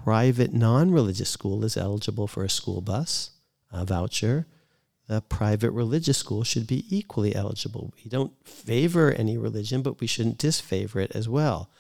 private 0.04 0.52
non 0.52 0.92
religious 0.92 1.30
school 1.30 1.64
is 1.64 1.76
eligible 1.76 2.28
for 2.28 2.44
a 2.44 2.50
school 2.50 2.80
bus, 2.80 3.30
a 3.74 3.84
voucher, 3.84 4.46
the 5.06 5.20
private 5.20 5.70
religious 5.72 6.18
school 6.18 6.44
should 6.44 6.66
be 6.66 6.84
equally 6.88 7.34
eligible. 7.34 7.92
We 8.02 8.08
don't 8.08 8.32
favor 8.46 9.12
any 9.12 9.36
religion, 9.36 9.82
but 9.82 10.00
we 10.00 10.06
shouldn't 10.06 10.38
disfavor 10.38 11.00
it 11.00 11.12
as 11.14 11.28
well. 11.28 11.70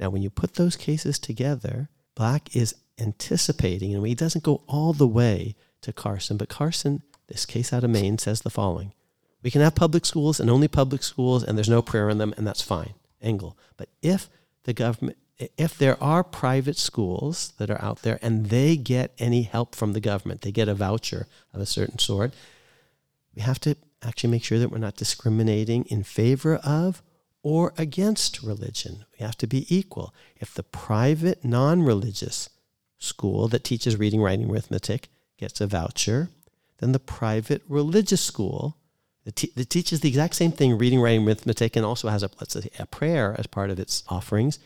Now, 0.00 0.10
when 0.10 0.22
you 0.22 0.30
put 0.30 0.54
those 0.54 0.76
cases 0.76 1.18
together, 1.18 1.88
Black 2.14 2.54
is 2.56 2.74
anticipating, 2.98 3.94
and 3.94 4.06
he 4.06 4.14
doesn't 4.14 4.44
go 4.44 4.62
all 4.66 4.92
the 4.92 5.06
way 5.06 5.54
to 5.82 5.92
Carson, 5.92 6.36
but 6.36 6.48
Carson, 6.48 7.02
this 7.28 7.46
case 7.46 7.72
out 7.72 7.84
of 7.84 7.90
Maine, 7.90 8.18
says 8.18 8.40
the 8.40 8.50
following 8.50 8.92
We 9.42 9.50
can 9.50 9.60
have 9.60 9.74
public 9.74 10.04
schools 10.04 10.40
and 10.40 10.50
only 10.50 10.68
public 10.68 11.02
schools, 11.02 11.44
and 11.44 11.56
there's 11.56 11.68
no 11.68 11.82
prayer 11.82 12.10
in 12.10 12.18
them, 12.18 12.34
and 12.36 12.46
that's 12.46 12.62
fine. 12.62 12.94
Engel. 13.20 13.56
But 13.76 13.88
if 14.02 14.28
the 14.64 14.72
government 14.72 15.18
if 15.38 15.76
there 15.76 16.02
are 16.02 16.24
private 16.24 16.76
schools 16.76 17.52
that 17.58 17.70
are 17.70 17.82
out 17.82 18.02
there 18.02 18.18
and 18.22 18.46
they 18.46 18.76
get 18.76 19.12
any 19.18 19.42
help 19.42 19.74
from 19.74 19.92
the 19.92 20.00
government, 20.00 20.40
they 20.40 20.52
get 20.52 20.68
a 20.68 20.74
voucher 20.74 21.26
of 21.52 21.60
a 21.60 21.66
certain 21.66 21.98
sort, 21.98 22.32
we 23.34 23.42
have 23.42 23.60
to 23.60 23.76
actually 24.02 24.30
make 24.30 24.44
sure 24.44 24.58
that 24.58 24.70
we're 24.70 24.78
not 24.78 24.96
discriminating 24.96 25.84
in 25.86 26.02
favor 26.02 26.56
of 26.56 27.02
or 27.42 27.74
against 27.76 28.42
religion. 28.42 29.04
We 29.12 29.24
have 29.24 29.36
to 29.38 29.46
be 29.46 29.66
equal. 29.74 30.14
If 30.36 30.54
the 30.54 30.62
private 30.62 31.44
non 31.44 31.82
religious 31.82 32.48
school 32.98 33.46
that 33.48 33.62
teaches 33.62 33.96
reading, 33.96 34.22
writing, 34.22 34.50
arithmetic 34.50 35.08
gets 35.36 35.60
a 35.60 35.66
voucher, 35.66 36.30
then 36.78 36.92
the 36.92 36.98
private 36.98 37.62
religious 37.68 38.20
school 38.20 38.78
that, 39.24 39.36
te- 39.36 39.52
that 39.54 39.70
teaches 39.70 40.00
the 40.00 40.08
exact 40.08 40.34
same 40.34 40.52
thing, 40.52 40.78
reading, 40.78 41.00
writing, 41.00 41.26
arithmetic, 41.26 41.76
and 41.76 41.84
also 41.84 42.08
has 42.08 42.22
a, 42.22 42.30
let's 42.40 42.54
say, 42.54 42.70
a 42.78 42.86
prayer 42.86 43.34
as 43.38 43.46
part 43.46 43.70
of 43.70 43.78
its 43.78 44.02
offerings, 44.08 44.58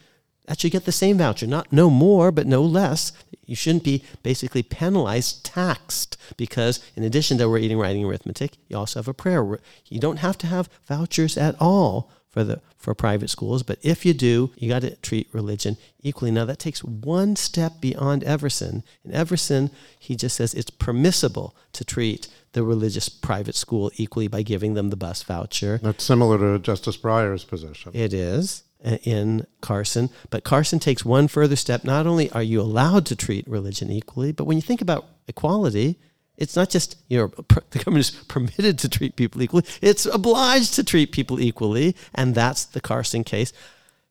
that 0.50 0.58
should 0.58 0.72
get 0.72 0.84
the 0.84 0.90
same 0.90 1.18
voucher, 1.18 1.46
not 1.46 1.72
no 1.72 1.88
more, 1.88 2.32
but 2.32 2.44
no 2.44 2.60
less. 2.60 3.12
You 3.46 3.54
shouldn't 3.54 3.84
be 3.84 4.02
basically 4.24 4.64
penalized, 4.64 5.44
taxed, 5.44 6.16
because 6.36 6.80
in 6.96 7.04
addition 7.04 7.38
to 7.38 7.46
reading, 7.46 7.78
writing, 7.78 8.04
arithmetic, 8.04 8.56
you 8.66 8.76
also 8.76 8.98
have 8.98 9.06
a 9.06 9.14
prayer. 9.14 9.60
You 9.88 10.00
don't 10.00 10.16
have 10.16 10.36
to 10.38 10.48
have 10.48 10.68
vouchers 10.88 11.38
at 11.38 11.54
all 11.60 12.10
for 12.30 12.42
the 12.42 12.60
for 12.76 12.96
private 12.96 13.30
schools, 13.30 13.62
but 13.62 13.78
if 13.82 14.04
you 14.04 14.12
do, 14.12 14.50
you 14.56 14.68
got 14.68 14.82
to 14.82 14.96
treat 14.96 15.28
religion 15.32 15.76
equally. 16.02 16.32
Now 16.32 16.46
that 16.46 16.58
takes 16.58 16.82
one 16.82 17.36
step 17.36 17.80
beyond 17.80 18.24
Everson. 18.24 18.82
In 19.04 19.12
Everson, 19.12 19.70
he 20.00 20.16
just 20.16 20.34
says 20.34 20.52
it's 20.52 20.70
permissible 20.70 21.54
to 21.74 21.84
treat 21.84 22.26
the 22.54 22.64
religious 22.64 23.08
private 23.08 23.54
school 23.54 23.92
equally 23.94 24.26
by 24.26 24.42
giving 24.42 24.74
them 24.74 24.90
the 24.90 24.96
bus 24.96 25.22
voucher. 25.22 25.78
That's 25.80 26.02
similar 26.02 26.38
to 26.38 26.58
Justice 26.58 26.96
Breyer's 26.96 27.44
position. 27.44 27.92
It 27.94 28.12
is 28.12 28.64
in 28.82 29.46
Carson. 29.60 30.10
But 30.30 30.44
Carson 30.44 30.78
takes 30.78 31.04
one 31.04 31.28
further 31.28 31.56
step. 31.56 31.84
Not 31.84 32.06
only 32.06 32.30
are 32.32 32.42
you 32.42 32.60
allowed 32.60 33.06
to 33.06 33.16
treat 33.16 33.46
religion 33.46 33.90
equally, 33.90 34.32
but 34.32 34.44
when 34.44 34.56
you 34.56 34.62
think 34.62 34.80
about 34.80 35.06
equality, 35.28 35.98
it's 36.36 36.56
not 36.56 36.70
just 36.70 36.96
you 37.08 37.18
know 37.18 37.26
the 37.70 37.78
government 37.78 38.06
is 38.06 38.10
permitted 38.10 38.78
to 38.78 38.88
treat 38.88 39.16
people 39.16 39.42
equally; 39.42 39.64
it's 39.82 40.06
obliged 40.06 40.74
to 40.74 40.84
treat 40.84 41.12
people 41.12 41.40
equally, 41.40 41.94
and 42.14 42.34
that's 42.34 42.64
the 42.64 42.80
Carson 42.80 43.24
case. 43.24 43.52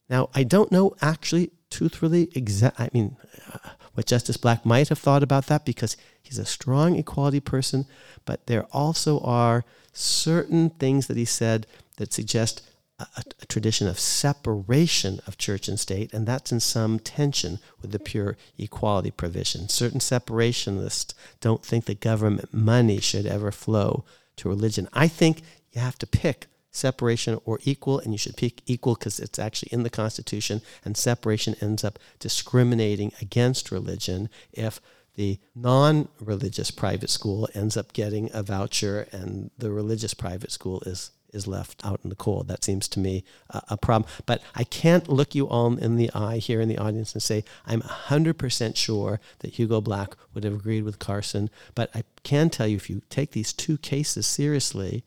Now, 0.09 0.29
I 0.33 0.43
don't 0.43 0.71
know 0.71 0.95
actually, 1.01 1.51
truthfully, 1.69 2.29
exact. 2.33 2.79
I 2.79 2.89
mean, 2.93 3.17
uh, 3.51 3.57
what 3.93 4.05
Justice 4.05 4.37
Black 4.37 4.65
might 4.65 4.89
have 4.89 4.99
thought 4.99 5.23
about 5.23 5.47
that 5.47 5.65
because 5.65 5.97
he's 6.21 6.37
a 6.37 6.45
strong 6.45 6.95
equality 6.95 7.39
person, 7.39 7.85
but 8.25 8.47
there 8.47 8.65
also 8.71 9.19
are 9.21 9.65
certain 9.91 10.69
things 10.69 11.07
that 11.07 11.17
he 11.17 11.25
said 11.25 11.67
that 11.97 12.13
suggest 12.13 12.68
a, 12.99 13.23
a, 13.41 13.45
tradition 13.45 13.87
of 13.87 13.99
separation 13.99 15.19
of 15.25 15.37
church 15.37 15.67
and 15.67 15.79
state, 15.79 16.13
and 16.13 16.27
that's 16.27 16.51
in 16.51 16.59
some 16.59 16.99
tension 16.99 17.59
with 17.81 17.91
the 17.91 17.99
pure 17.99 18.37
equality 18.57 19.11
provision. 19.11 19.69
Certain 19.69 19.99
separationists 19.99 21.13
don't 21.39 21.63
think 21.63 21.85
that 21.85 21.99
government 21.99 22.53
money 22.53 22.99
should 22.99 23.25
ever 23.25 23.51
flow 23.51 24.03
to 24.35 24.49
religion. 24.49 24.87
I 24.93 25.07
think 25.07 25.41
you 25.71 25.81
have 25.81 25.97
to 25.99 26.07
pick 26.07 26.47
separation 26.71 27.39
or 27.45 27.59
equal, 27.63 27.99
and 27.99 28.13
you 28.13 28.17
should 28.17 28.37
pick 28.37 28.61
equal 28.65 28.95
because 28.95 29.19
it's 29.19 29.39
actually 29.39 29.69
in 29.71 29.83
the 29.83 29.89
Constitution, 29.89 30.61
and 30.85 30.95
separation 30.95 31.55
ends 31.61 31.83
up 31.83 31.99
discriminating 32.19 33.11
against 33.21 33.71
religion 33.71 34.29
if 34.51 34.79
the 35.15 35.39
non 35.55 36.07
religious 36.19 36.71
private 36.71 37.09
school 37.09 37.49
ends 37.53 37.75
up 37.75 37.91
getting 37.93 38.29
a 38.33 38.43
voucher 38.43 39.07
and 39.11 39.51
the 39.57 39.71
religious 39.71 40.13
private 40.13 40.51
school 40.51 40.81
is 40.85 41.11
is 41.33 41.47
left 41.47 41.85
out 41.85 41.99
in 42.03 42.09
the 42.09 42.15
cold. 42.15 42.47
That 42.47 42.63
seems 42.63 42.87
to 42.89 42.99
me 42.99 43.23
a, 43.49 43.61
a 43.69 43.77
problem. 43.77 44.09
But 44.25 44.41
I 44.55 44.63
can't 44.63 45.07
look 45.07 45.35
you 45.35 45.47
all 45.47 45.77
in 45.77 45.95
the 45.95 46.11
eye 46.13 46.37
here 46.37 46.61
in 46.61 46.69
the 46.69 46.77
audience 46.77 47.13
and 47.13 47.21
say, 47.21 47.43
I'm 47.65 47.81
100% 47.81 48.75
sure 48.75 49.19
that 49.39 49.53
Hugo 49.53 49.81
Black 49.81 50.15
would 50.33 50.43
have 50.43 50.53
agreed 50.53 50.83
with 50.83 50.99
Carson. 50.99 51.49
But 51.75 51.89
I 51.95 52.03
can 52.23 52.49
tell 52.49 52.67
you, 52.67 52.75
if 52.75 52.89
you 52.89 53.01
take 53.09 53.31
these 53.31 53.53
two 53.53 53.77
cases 53.77 54.25
seriously, 54.25 55.03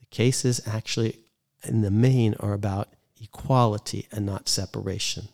the 0.00 0.06
cases 0.06 0.60
actually, 0.66 1.18
in 1.64 1.82
the 1.82 1.90
main, 1.90 2.34
are 2.40 2.52
about 2.52 2.88
equality 3.20 4.08
and 4.10 4.26
not 4.26 4.48
separation. 4.48 5.28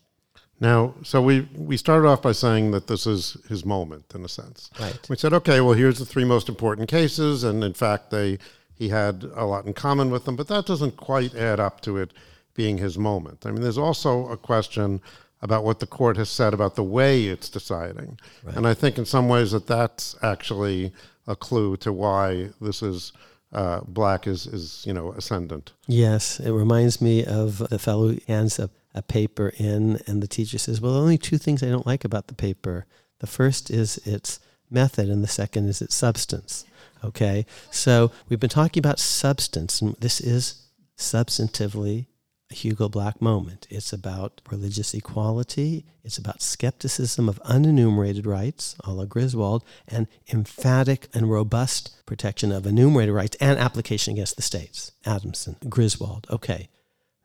Now, 0.60 0.94
so 1.04 1.22
we 1.22 1.48
we 1.54 1.76
started 1.76 2.08
off 2.08 2.20
by 2.20 2.32
saying 2.32 2.72
that 2.72 2.88
this 2.88 3.06
is 3.06 3.36
his 3.48 3.64
moment 3.64 4.12
in 4.14 4.24
a 4.24 4.28
sense. 4.28 4.70
Right. 4.80 4.98
We 5.08 5.16
said, 5.16 5.32
okay, 5.32 5.60
well, 5.60 5.74
here's 5.74 6.00
the 6.00 6.04
three 6.04 6.24
most 6.24 6.48
important 6.48 6.88
cases, 6.88 7.44
and 7.44 7.62
in 7.62 7.74
fact, 7.74 8.10
they 8.10 8.38
he 8.78 8.88
had 8.88 9.24
a 9.34 9.44
lot 9.44 9.66
in 9.66 9.72
common 9.74 10.10
with 10.10 10.24
them, 10.24 10.36
but 10.36 10.48
that 10.48 10.66
doesn't 10.66 10.96
quite 10.96 11.34
add 11.34 11.58
up 11.58 11.80
to 11.82 11.96
it 11.96 12.12
being 12.54 12.78
his 12.78 12.96
moment. 12.96 13.44
I 13.44 13.50
mean, 13.50 13.62
there's 13.62 13.78
also 13.78 14.28
a 14.28 14.36
question 14.36 15.00
about 15.42 15.64
what 15.64 15.80
the 15.80 15.86
court 15.86 16.16
has 16.16 16.30
said 16.30 16.54
about 16.54 16.74
the 16.76 16.82
way 16.82 17.26
it's 17.26 17.48
deciding. 17.48 18.18
Right. 18.42 18.56
And 18.56 18.66
I 18.66 18.74
think 18.74 18.98
in 18.98 19.04
some 19.04 19.28
ways 19.28 19.52
that 19.52 19.66
that's 19.66 20.16
actually 20.22 20.92
a 21.26 21.36
clue 21.36 21.76
to 21.78 21.92
why 21.92 22.50
this 22.60 22.82
is 22.82 23.12
uh, 23.52 23.80
black 23.86 24.26
is, 24.26 24.46
is, 24.46 24.84
you 24.86 24.92
know, 24.92 25.12
ascendant. 25.12 25.72
Yes, 25.86 26.38
it 26.40 26.52
reminds 26.52 27.00
me 27.00 27.24
of 27.24 27.58
the 27.70 27.78
fellow 27.78 28.08
who 28.08 28.18
hands 28.26 28.58
a, 28.58 28.70
a 28.94 29.02
paper 29.02 29.52
in 29.56 30.00
and 30.06 30.22
the 30.22 30.28
teacher 30.28 30.58
says, 30.58 30.80
well, 30.80 30.94
only 30.94 31.18
two 31.18 31.38
things 31.38 31.62
I 31.62 31.68
don't 31.68 31.86
like 31.86 32.04
about 32.04 32.26
the 32.26 32.34
paper. 32.34 32.86
The 33.20 33.26
first 33.26 33.70
is 33.70 33.98
its 33.98 34.38
method 34.70 35.08
and 35.08 35.22
the 35.22 35.28
second 35.28 35.68
is 35.68 35.80
its 35.80 35.94
substance. 35.94 36.64
Okay, 37.05 37.46
so 37.70 38.11
we've 38.28 38.40
been 38.40 38.51
talking 38.51 38.80
about 38.80 38.99
substance, 38.99 39.80
and 39.80 39.94
this 39.96 40.20
is 40.20 40.66
substantively 40.96 42.07
a 42.51 42.55
Hugo 42.55 42.88
Black 42.88 43.22
moment. 43.22 43.66
It's 43.70 43.92
about 43.92 44.40
religious 44.51 44.94
equality, 44.94 45.84
it's 46.03 46.18
about 46.18 46.42
skepticism 46.42 47.28
of 47.28 47.42
unenumerated 47.44 48.26
rights, 48.26 48.74
a 48.84 48.92
la 48.92 49.05
Griswold, 49.05 49.62
and 49.86 50.09
emphatic 50.32 51.09
and 51.14 51.30
robust 51.30 51.94
protection 52.07 52.51
of 52.51 52.66
enumerated 52.66 53.14
rights 53.14 53.36
and 53.40 53.59
application 53.59 54.14
against 54.14 54.36
the 54.36 54.42
states. 54.42 54.92
Adamson, 55.05 55.57
Griswold. 55.68 56.26
Okay, 56.30 56.68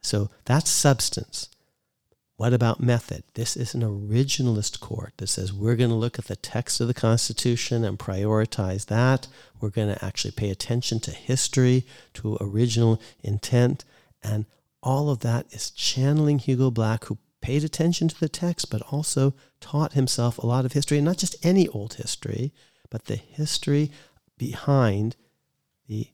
so 0.01 0.29
that's 0.45 0.69
substance. 0.69 1.49
What 2.35 2.53
about 2.53 2.79
method? 2.79 3.23
This 3.35 3.55
is 3.55 3.75
an 3.75 3.81
originalist 3.81 4.79
court 4.79 5.13
that 5.17 5.27
says 5.27 5.53
we're 5.53 5.75
going 5.75 5.91
to 5.91 5.95
look 5.95 6.17
at 6.17 6.25
the 6.25 6.35
text 6.35 6.81
of 6.81 6.87
the 6.87 6.93
Constitution 6.93 7.85
and 7.85 7.99
prioritize 7.99 8.87
that. 8.87 9.27
We're 9.61 9.69
going 9.69 9.93
to 9.93 10.03
actually 10.03 10.31
pay 10.31 10.49
attention 10.49 10.99
to 11.01 11.11
history, 11.11 11.85
to 12.15 12.37
original 12.41 12.99
intent, 13.21 13.85
and 14.23 14.45
all 14.81 15.09
of 15.09 15.19
that 15.19 15.45
is 15.51 15.69
channeling 15.69 16.39
Hugo 16.39 16.71
Black, 16.71 17.05
who 17.05 17.19
paid 17.39 17.63
attention 17.63 18.07
to 18.07 18.19
the 18.19 18.29
text, 18.29 18.71
but 18.71 18.81
also 18.91 19.35
taught 19.61 19.93
himself 19.93 20.37
a 20.37 20.47
lot 20.47 20.65
of 20.65 20.73
history, 20.73 20.97
and 20.97 21.05
not 21.05 21.17
just 21.17 21.35
any 21.45 21.67
old 21.67 21.93
history, 21.95 22.51
but 22.89 23.05
the 23.05 23.15
history 23.15 23.91
behind 24.37 25.15
the 25.87 26.07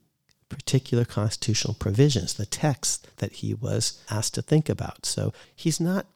particular 0.49 1.05
constitutional 1.05 1.75
provisions, 1.75 2.33
the 2.33 2.45
text 2.45 3.07
that 3.17 3.33
he 3.33 3.53
was 3.53 4.03
asked 4.09 4.33
to 4.33 4.41
think 4.41 4.67
about. 4.67 5.05
So 5.05 5.31
he's 5.55 5.79
not 5.79 6.07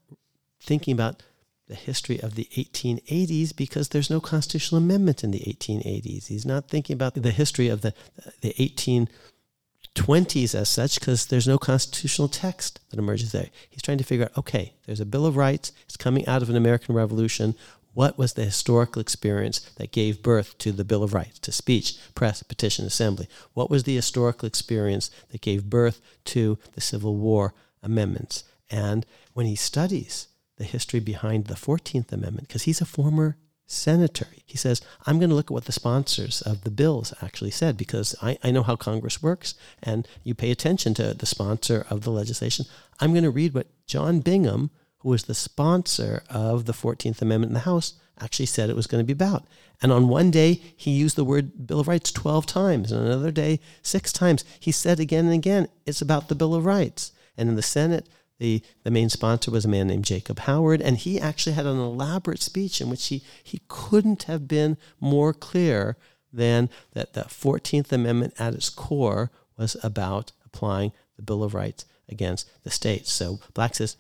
thinking 0.60 0.94
about 0.94 1.22
the 1.68 1.76
history 1.76 2.20
of 2.20 2.34
the 2.36 2.48
1880s 2.56 3.56
because 3.56 3.90
there's 3.90 4.10
no 4.10 4.20
constitutional 4.20 4.82
amendment 4.82 5.24
in 5.24 5.30
the 5.32 5.40
1880s. 5.40 6.28
He's 6.28 6.46
not 6.46 6.68
thinking 6.68 6.94
about 6.94 7.16
the 7.16 7.32
history 7.32 7.70
of 7.70 7.80
the, 7.82 7.94
the 8.42 8.54
1820s 8.54 10.56
as 10.56 10.70
such 10.70 11.00
because 11.00 11.28
there's 11.28 11.48
no 11.48 11.58
constitutional 11.58 12.28
text 12.28 12.82
that 12.90 13.00
emerges 13.00 13.32
there. 13.32 13.48
He's 13.70 13.82
trying 13.82 14.00
to 14.00 14.04
figure 14.04 14.26
out 14.26 14.38
okay, 14.38 14.74
there's 14.86 15.00
a 15.00 15.06
Bill 15.06 15.26
of 15.26 15.38
Rights, 15.38 15.72
it's 15.86 15.96
coming 15.96 16.28
out 16.28 16.42
of 16.42 16.50
an 16.50 16.58
American 16.58 16.96
Revolution. 16.96 17.56
What 17.94 18.18
was 18.18 18.34
the 18.34 18.46
historical 18.46 19.02
experience 19.02 19.60
that 19.78 19.92
gave 19.92 20.24
birth 20.24 20.58
to 20.60 20.72
the 20.72 20.84
Bill 20.84 21.04
of 21.04 21.14
Rights, 21.14 21.40
to 21.40 21.52
speech, 21.52 21.98
press, 22.16 22.42
petition, 22.42 22.86
assembly? 22.86 23.28
What 23.54 23.70
was 23.70 23.84
the 23.84 23.96
historical 23.96 24.48
experience 24.48 25.12
that 25.30 25.42
gave 25.42 25.70
birth 25.70 26.02
to 26.26 26.58
the 26.74 26.82
Civil 26.82 27.16
War 27.16 27.54
amendments? 27.84 28.44
And 28.70 29.06
when 29.34 29.46
he 29.46 29.56
studies 29.56 30.28
the 30.58 30.64
history 30.64 31.00
behind 31.00 31.46
the 31.46 31.54
14th 31.54 32.12
Amendment, 32.12 32.48
because 32.48 32.64
he's 32.64 32.82
a 32.82 32.86
former 32.86 33.38
senator, 33.68 34.28
he 34.46 34.58
says, 34.58 34.82
I'm 35.06 35.20
going 35.20 35.30
to 35.30 35.36
look 35.36 35.48
at 35.48 35.54
what 35.54 35.66
the 35.66 35.72
sponsors 35.72 36.42
of 36.42 36.64
the 36.64 36.72
bills 36.72 37.14
actually 37.22 37.52
said, 37.52 37.78
because 37.78 38.16
I, 38.22 38.38
I 38.44 38.50
know 38.50 38.64
how 38.64 38.76
Congress 38.76 39.22
works, 39.22 39.54
and 39.82 40.08
you 40.24 40.34
pay 40.34 40.50
attention 40.50 40.96
to 40.96 41.14
the 41.14 41.26
sponsor 41.28 41.86
of 41.92 42.02
the 42.02 42.12
legislation. 42.12 42.66
I'm 43.00 43.12
going 43.12 43.24
to 43.24 43.30
read 43.30 43.54
what 43.54 43.68
John 43.86 44.20
Bingham, 44.20 44.72
who 45.04 45.10
was 45.10 45.24
the 45.24 45.36
sponsor 45.36 46.24
of 46.30 46.66
the 46.66 46.74
14th 46.74 47.22
Amendment 47.22 47.50
in 47.50 47.54
the 47.54 47.60
House, 47.62 47.94
actually 48.20 48.46
said 48.46 48.70
it 48.70 48.76
was 48.76 48.88
going 48.88 49.04
to 49.04 49.06
be 49.06 49.14
about. 49.14 49.46
And 49.82 49.92
on 49.92 50.08
one 50.08 50.32
day, 50.32 50.62
he 50.76 50.92
used 50.92 51.18
the 51.18 51.26
word 51.26 51.68
Bill 51.68 51.82
of 51.82 51.90
Rights 51.90 52.12
12 52.12 52.46
times, 52.46 52.92
and 52.92 53.06
another 53.06 53.32
day, 53.32 53.60
six 53.82 54.14
times. 54.14 54.46
He 54.60 54.72
said 54.72 55.00
again 55.00 55.26
and 55.26 55.34
again, 55.34 55.68
it's 55.86 56.02
about 56.02 56.30
the 56.30 56.36
Bill 56.36 56.56
of 56.56 56.66
Rights. 56.66 57.12
And 57.38 57.50
in 57.50 57.56
the 57.56 57.62
Senate, 57.62 58.08
the, 58.40 58.62
the 58.84 58.92
main 58.92 59.10
sponsor 59.10 59.52
was 59.52 59.66
a 59.66 59.70
man 59.70 59.88
named 59.88 60.06
Jacob 60.06 60.40
Howard, 60.40 60.82
and 60.82 60.98
he 60.98 61.20
actually 61.20 61.54
had 61.54 61.66
an 61.66 61.80
elaborate 61.80 62.42
speech 62.42 62.80
in 62.80 62.90
which 62.90 63.08
he, 63.08 63.24
he 63.44 63.62
couldn't 63.68 64.24
have 64.24 64.48
been 64.48 64.78
more 65.02 65.34
clear 65.34 65.98
than 66.32 66.70
that 66.94 67.14
the 67.14 67.24
14th 67.24 67.92
Amendment 67.92 68.34
at 68.40 68.54
its 68.54 68.70
core 68.70 69.32
was 69.58 69.76
about 69.84 70.32
applying 70.46 70.94
the 71.16 71.22
Bill 71.22 71.44
of 71.44 71.54
Rights 71.54 71.86
against 72.10 72.50
the 72.64 72.70
states. 72.70 73.12
So 73.12 73.40
Black 73.54 73.76
says, 73.76 73.98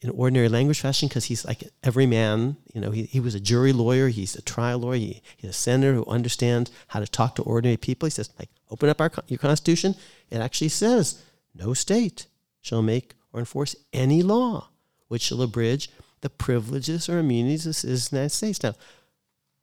in 0.00 0.10
ordinary 0.10 0.48
language 0.48 0.80
fashion 0.80 1.08
because 1.08 1.24
he's 1.24 1.44
like 1.44 1.64
every 1.82 2.06
man. 2.06 2.56
You 2.72 2.80
know, 2.80 2.90
he, 2.90 3.04
he 3.04 3.20
was 3.20 3.34
a 3.34 3.40
jury 3.40 3.72
lawyer, 3.72 4.08
he's 4.08 4.36
a 4.36 4.42
trial 4.42 4.78
lawyer, 4.78 4.98
he, 4.98 5.22
he's 5.36 5.50
a 5.50 5.54
senator 5.54 5.94
who 5.94 6.04
understands 6.06 6.70
how 6.88 7.00
to 7.00 7.06
talk 7.06 7.34
to 7.36 7.42
ordinary 7.42 7.76
people. 7.76 8.06
He 8.06 8.10
says, 8.10 8.30
like, 8.38 8.50
open 8.70 8.88
up 8.88 9.00
our, 9.00 9.10
your 9.26 9.38
Constitution. 9.38 9.94
It 10.30 10.38
actually 10.38 10.68
says, 10.68 11.22
no 11.54 11.74
state 11.74 12.26
shall 12.60 12.82
make 12.82 13.14
or 13.32 13.40
enforce 13.40 13.74
any 13.92 14.22
law 14.22 14.68
which 15.08 15.22
shall 15.22 15.42
abridge 15.42 15.90
the 16.20 16.30
privileges 16.30 17.08
or 17.08 17.18
immunities 17.18 17.66
of 17.66 17.74
the 17.82 18.16
United 18.16 18.30
States. 18.30 18.62
Now, 18.62 18.74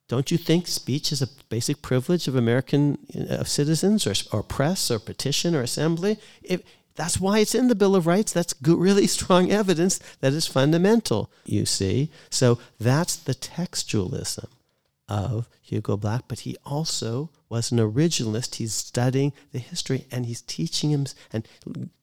don't 0.07 0.29
you 0.31 0.37
think 0.37 0.67
speech 0.67 1.11
is 1.11 1.21
a 1.21 1.27
basic 1.49 1.81
privilege 1.81 2.27
of 2.27 2.35
American 2.35 2.99
of 3.29 3.47
citizens 3.47 4.05
or, 4.05 4.13
or 4.31 4.43
press 4.43 4.91
or 4.91 4.99
petition 4.99 5.55
or 5.55 5.61
assembly? 5.61 6.17
If, 6.43 6.61
that's 6.95 7.19
why 7.19 7.39
it's 7.39 7.55
in 7.55 7.67
the 7.67 7.75
Bill 7.75 7.95
of 7.95 8.07
Rights. 8.07 8.31
That's 8.31 8.53
good, 8.53 8.79
really 8.79 9.07
strong 9.19 9.51
evidence 9.51 9.99
that 10.21 10.33
is 10.33 10.47
fundamental, 10.47 11.31
you 11.45 11.65
see. 11.65 12.09
So 12.29 12.59
that's 12.79 13.15
the 13.15 13.35
textualism 13.35 14.47
of 15.07 15.47
Hugo 15.61 15.97
Black, 15.97 16.23
but 16.27 16.39
he 16.39 16.57
also 16.65 17.29
was 17.49 17.71
an 17.71 17.77
originalist. 17.77 18.55
He's 18.55 18.73
studying 18.73 19.33
the 19.51 19.59
history 19.59 20.05
and 20.11 20.25
he's 20.25 20.41
teaching 20.41 20.91
him, 20.91 21.05
and 21.31 21.47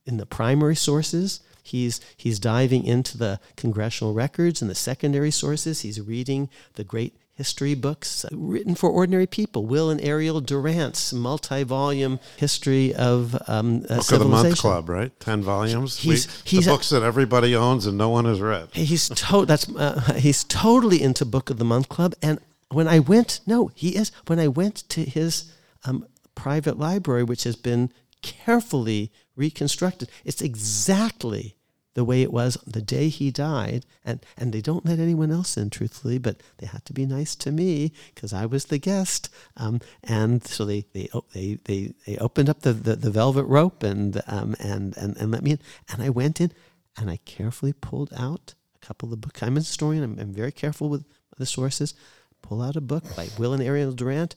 in 0.06 0.16
the 0.18 0.26
primary 0.26 0.76
sources, 0.76 1.40
he's 1.62 2.00
he's 2.16 2.38
diving 2.38 2.84
into 2.84 3.18
the 3.18 3.40
congressional 3.56 4.14
records 4.14 4.62
and 4.62 4.70
the 4.70 4.74
secondary 4.74 5.30
sources. 5.30 5.80
He's 5.80 6.00
reading 6.00 6.48
the 6.74 6.84
great 6.84 7.16
history 7.42 7.74
books 7.74 8.24
written 8.30 8.76
for 8.76 8.88
ordinary 8.88 9.26
people. 9.26 9.66
Will 9.66 9.90
and 9.90 10.00
Ariel 10.00 10.40
Durant's 10.40 11.12
multi-volume 11.12 12.20
history 12.36 12.94
of 12.94 13.34
um, 13.48 13.84
uh, 13.90 13.96
Book 13.96 14.12
of 14.12 14.18
the 14.20 14.24
Month 14.26 14.58
Club, 14.58 14.88
right? 14.88 15.10
Ten 15.18 15.42
volumes. 15.42 15.96
He's, 15.96 16.28
we, 16.28 16.50
he's 16.50 16.66
the 16.66 16.70
a, 16.70 16.74
books 16.74 16.90
that 16.90 17.02
everybody 17.02 17.56
owns 17.56 17.84
and 17.84 17.98
no 17.98 18.10
one 18.10 18.26
has 18.26 18.40
read. 18.40 18.68
He's 18.72 19.08
to- 19.08 19.44
that's 19.44 19.68
uh, 19.74 20.14
he's 20.18 20.44
totally 20.44 21.02
into 21.02 21.24
Book 21.24 21.50
of 21.50 21.58
the 21.58 21.64
Month 21.64 21.88
Club. 21.88 22.14
And 22.22 22.38
when 22.68 22.86
I 22.86 23.00
went, 23.00 23.40
no, 23.44 23.72
he 23.74 23.96
is. 23.96 24.12
When 24.28 24.38
I 24.38 24.46
went 24.46 24.88
to 24.90 25.00
his 25.02 25.52
um, 25.84 26.06
private 26.36 26.78
library, 26.78 27.24
which 27.24 27.42
has 27.42 27.56
been 27.56 27.90
carefully 28.22 29.10
reconstructed, 29.34 30.08
it's 30.24 30.40
exactly 30.40 31.56
the 31.94 32.04
way 32.04 32.22
it 32.22 32.32
was 32.32 32.56
the 32.66 32.82
day 32.82 33.08
he 33.08 33.30
died. 33.30 33.84
And, 34.04 34.24
and 34.36 34.52
they 34.52 34.60
don't 34.60 34.86
let 34.86 34.98
anyone 34.98 35.30
else 35.30 35.56
in, 35.56 35.70
truthfully, 35.70 36.18
but 36.18 36.42
they 36.58 36.66
had 36.66 36.84
to 36.86 36.92
be 36.92 37.06
nice 37.06 37.34
to 37.36 37.52
me 37.52 37.92
because 38.14 38.32
I 38.32 38.46
was 38.46 38.66
the 38.66 38.78
guest. 38.78 39.28
Um, 39.56 39.80
and 40.02 40.44
so 40.44 40.64
they, 40.64 40.86
they, 40.92 41.08
they, 41.32 41.58
they, 41.64 41.94
they 42.06 42.16
opened 42.18 42.48
up 42.48 42.60
the, 42.60 42.72
the, 42.72 42.96
the 42.96 43.10
velvet 43.10 43.44
rope 43.44 43.82
and, 43.82 44.22
um, 44.26 44.56
and, 44.58 44.96
and, 44.96 45.16
and 45.16 45.30
let 45.30 45.42
me 45.42 45.52
in. 45.52 45.58
And 45.90 46.02
I 46.02 46.08
went 46.08 46.40
in 46.40 46.52
and 46.96 47.10
I 47.10 47.18
carefully 47.24 47.72
pulled 47.72 48.12
out 48.16 48.54
a 48.74 48.86
couple 48.86 49.12
of 49.12 49.20
books. 49.20 49.42
I'm 49.42 49.56
a 49.56 49.60
historian, 49.60 50.02
I'm, 50.02 50.18
I'm 50.18 50.32
very 50.32 50.52
careful 50.52 50.88
with 50.88 51.04
the 51.38 51.46
sources. 51.46 51.94
Pull 52.40 52.62
out 52.62 52.76
a 52.76 52.80
book 52.80 53.04
by 53.14 53.28
Will 53.38 53.52
and 53.52 53.62
Ariel 53.62 53.92
Durant 53.92 54.34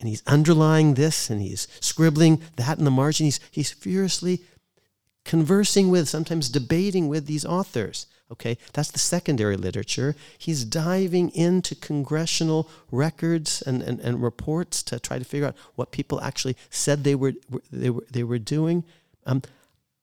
and 0.00 0.08
he's 0.08 0.22
underlying 0.26 0.94
this 0.94 1.30
and 1.30 1.40
he's 1.40 1.68
scribbling 1.80 2.42
that 2.56 2.78
in 2.78 2.84
the 2.84 2.90
margin. 2.90 3.24
He's, 3.24 3.40
he's 3.50 3.70
furiously 3.70 4.42
conversing 5.26 5.90
with, 5.90 6.08
sometimes 6.08 6.48
debating 6.48 7.08
with 7.08 7.26
these 7.26 7.44
authors. 7.44 8.06
Okay, 8.32 8.58
that's 8.72 8.90
the 8.90 8.98
secondary 8.98 9.56
literature. 9.56 10.16
He's 10.36 10.64
diving 10.64 11.30
into 11.30 11.76
congressional 11.76 12.68
records 12.90 13.62
and, 13.62 13.82
and, 13.82 14.00
and 14.00 14.20
reports 14.20 14.82
to 14.84 14.98
try 14.98 15.18
to 15.20 15.24
figure 15.24 15.46
out 15.46 15.56
what 15.76 15.92
people 15.92 16.20
actually 16.20 16.56
said 16.70 17.04
they 17.04 17.14
were 17.14 17.34
they 17.70 17.90
were 17.90 18.04
they 18.10 18.24
were 18.24 18.40
doing. 18.40 18.84
Um, 19.26 19.42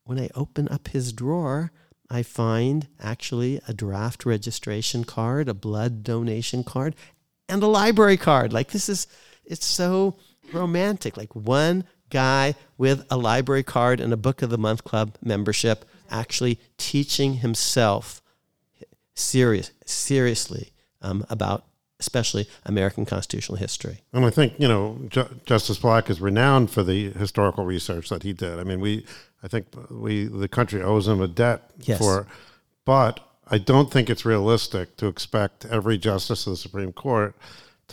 when 0.05 0.19
I 0.19 0.29
open 0.35 0.69
up 0.69 0.89
his 0.89 1.11
drawer, 1.11 1.71
I 2.09 2.23
find 2.23 2.87
actually 3.01 3.59
a 3.67 3.73
draft 3.73 4.25
registration 4.25 5.03
card, 5.03 5.49
a 5.49 5.53
blood 5.53 6.03
donation 6.03 6.63
card, 6.63 6.95
and 7.49 7.61
a 7.61 7.67
library 7.67 8.17
card. 8.17 8.53
Like 8.53 8.71
this 8.71 8.87
is 8.87 9.07
it's 9.43 9.65
so 9.65 10.15
romantic. 10.53 11.17
Like 11.17 11.35
one 11.35 11.83
guy 12.13 12.55
with 12.77 13.05
a 13.09 13.17
library 13.17 13.63
card 13.63 13.99
and 13.99 14.13
a 14.13 14.17
Book 14.17 14.41
of 14.41 14.49
the 14.49 14.57
Month 14.57 14.83
Club 14.85 15.15
membership 15.21 15.83
actually 16.09 16.59
teaching 16.77 17.35
himself 17.35 18.21
serious, 19.15 19.71
seriously 19.85 20.71
um, 21.01 21.25
about 21.29 21.65
especially 21.99 22.47
American 22.65 23.05
constitutional 23.05 23.57
history. 23.57 23.99
And 24.11 24.25
I 24.25 24.29
think, 24.29 24.53
you 24.57 24.67
know, 24.67 24.99
Ju- 25.07 25.39
Justice 25.45 25.77
Black 25.77 26.09
is 26.09 26.19
renowned 26.19 26.69
for 26.69 26.83
the 26.83 27.11
historical 27.11 27.65
research 27.65 28.09
that 28.09 28.23
he 28.23 28.33
did. 28.33 28.59
I 28.59 28.63
mean, 28.63 28.79
we, 28.81 29.05
I 29.41 29.47
think 29.47 29.67
we, 29.89 30.25
the 30.25 30.49
country 30.49 30.81
owes 30.81 31.07
him 31.07 31.21
a 31.21 31.27
debt 31.27 31.71
Yes. 31.79 31.99
for, 31.99 32.27
but 32.85 33.21
I 33.49 33.57
don't 33.57 33.89
think 33.91 34.09
it's 34.09 34.25
realistic 34.25 34.97
to 34.97 35.07
expect 35.07 35.65
every 35.65 35.97
justice 35.97 36.45
of 36.45 36.53
the 36.53 36.57
Supreme 36.57 36.91
Court 36.91 37.35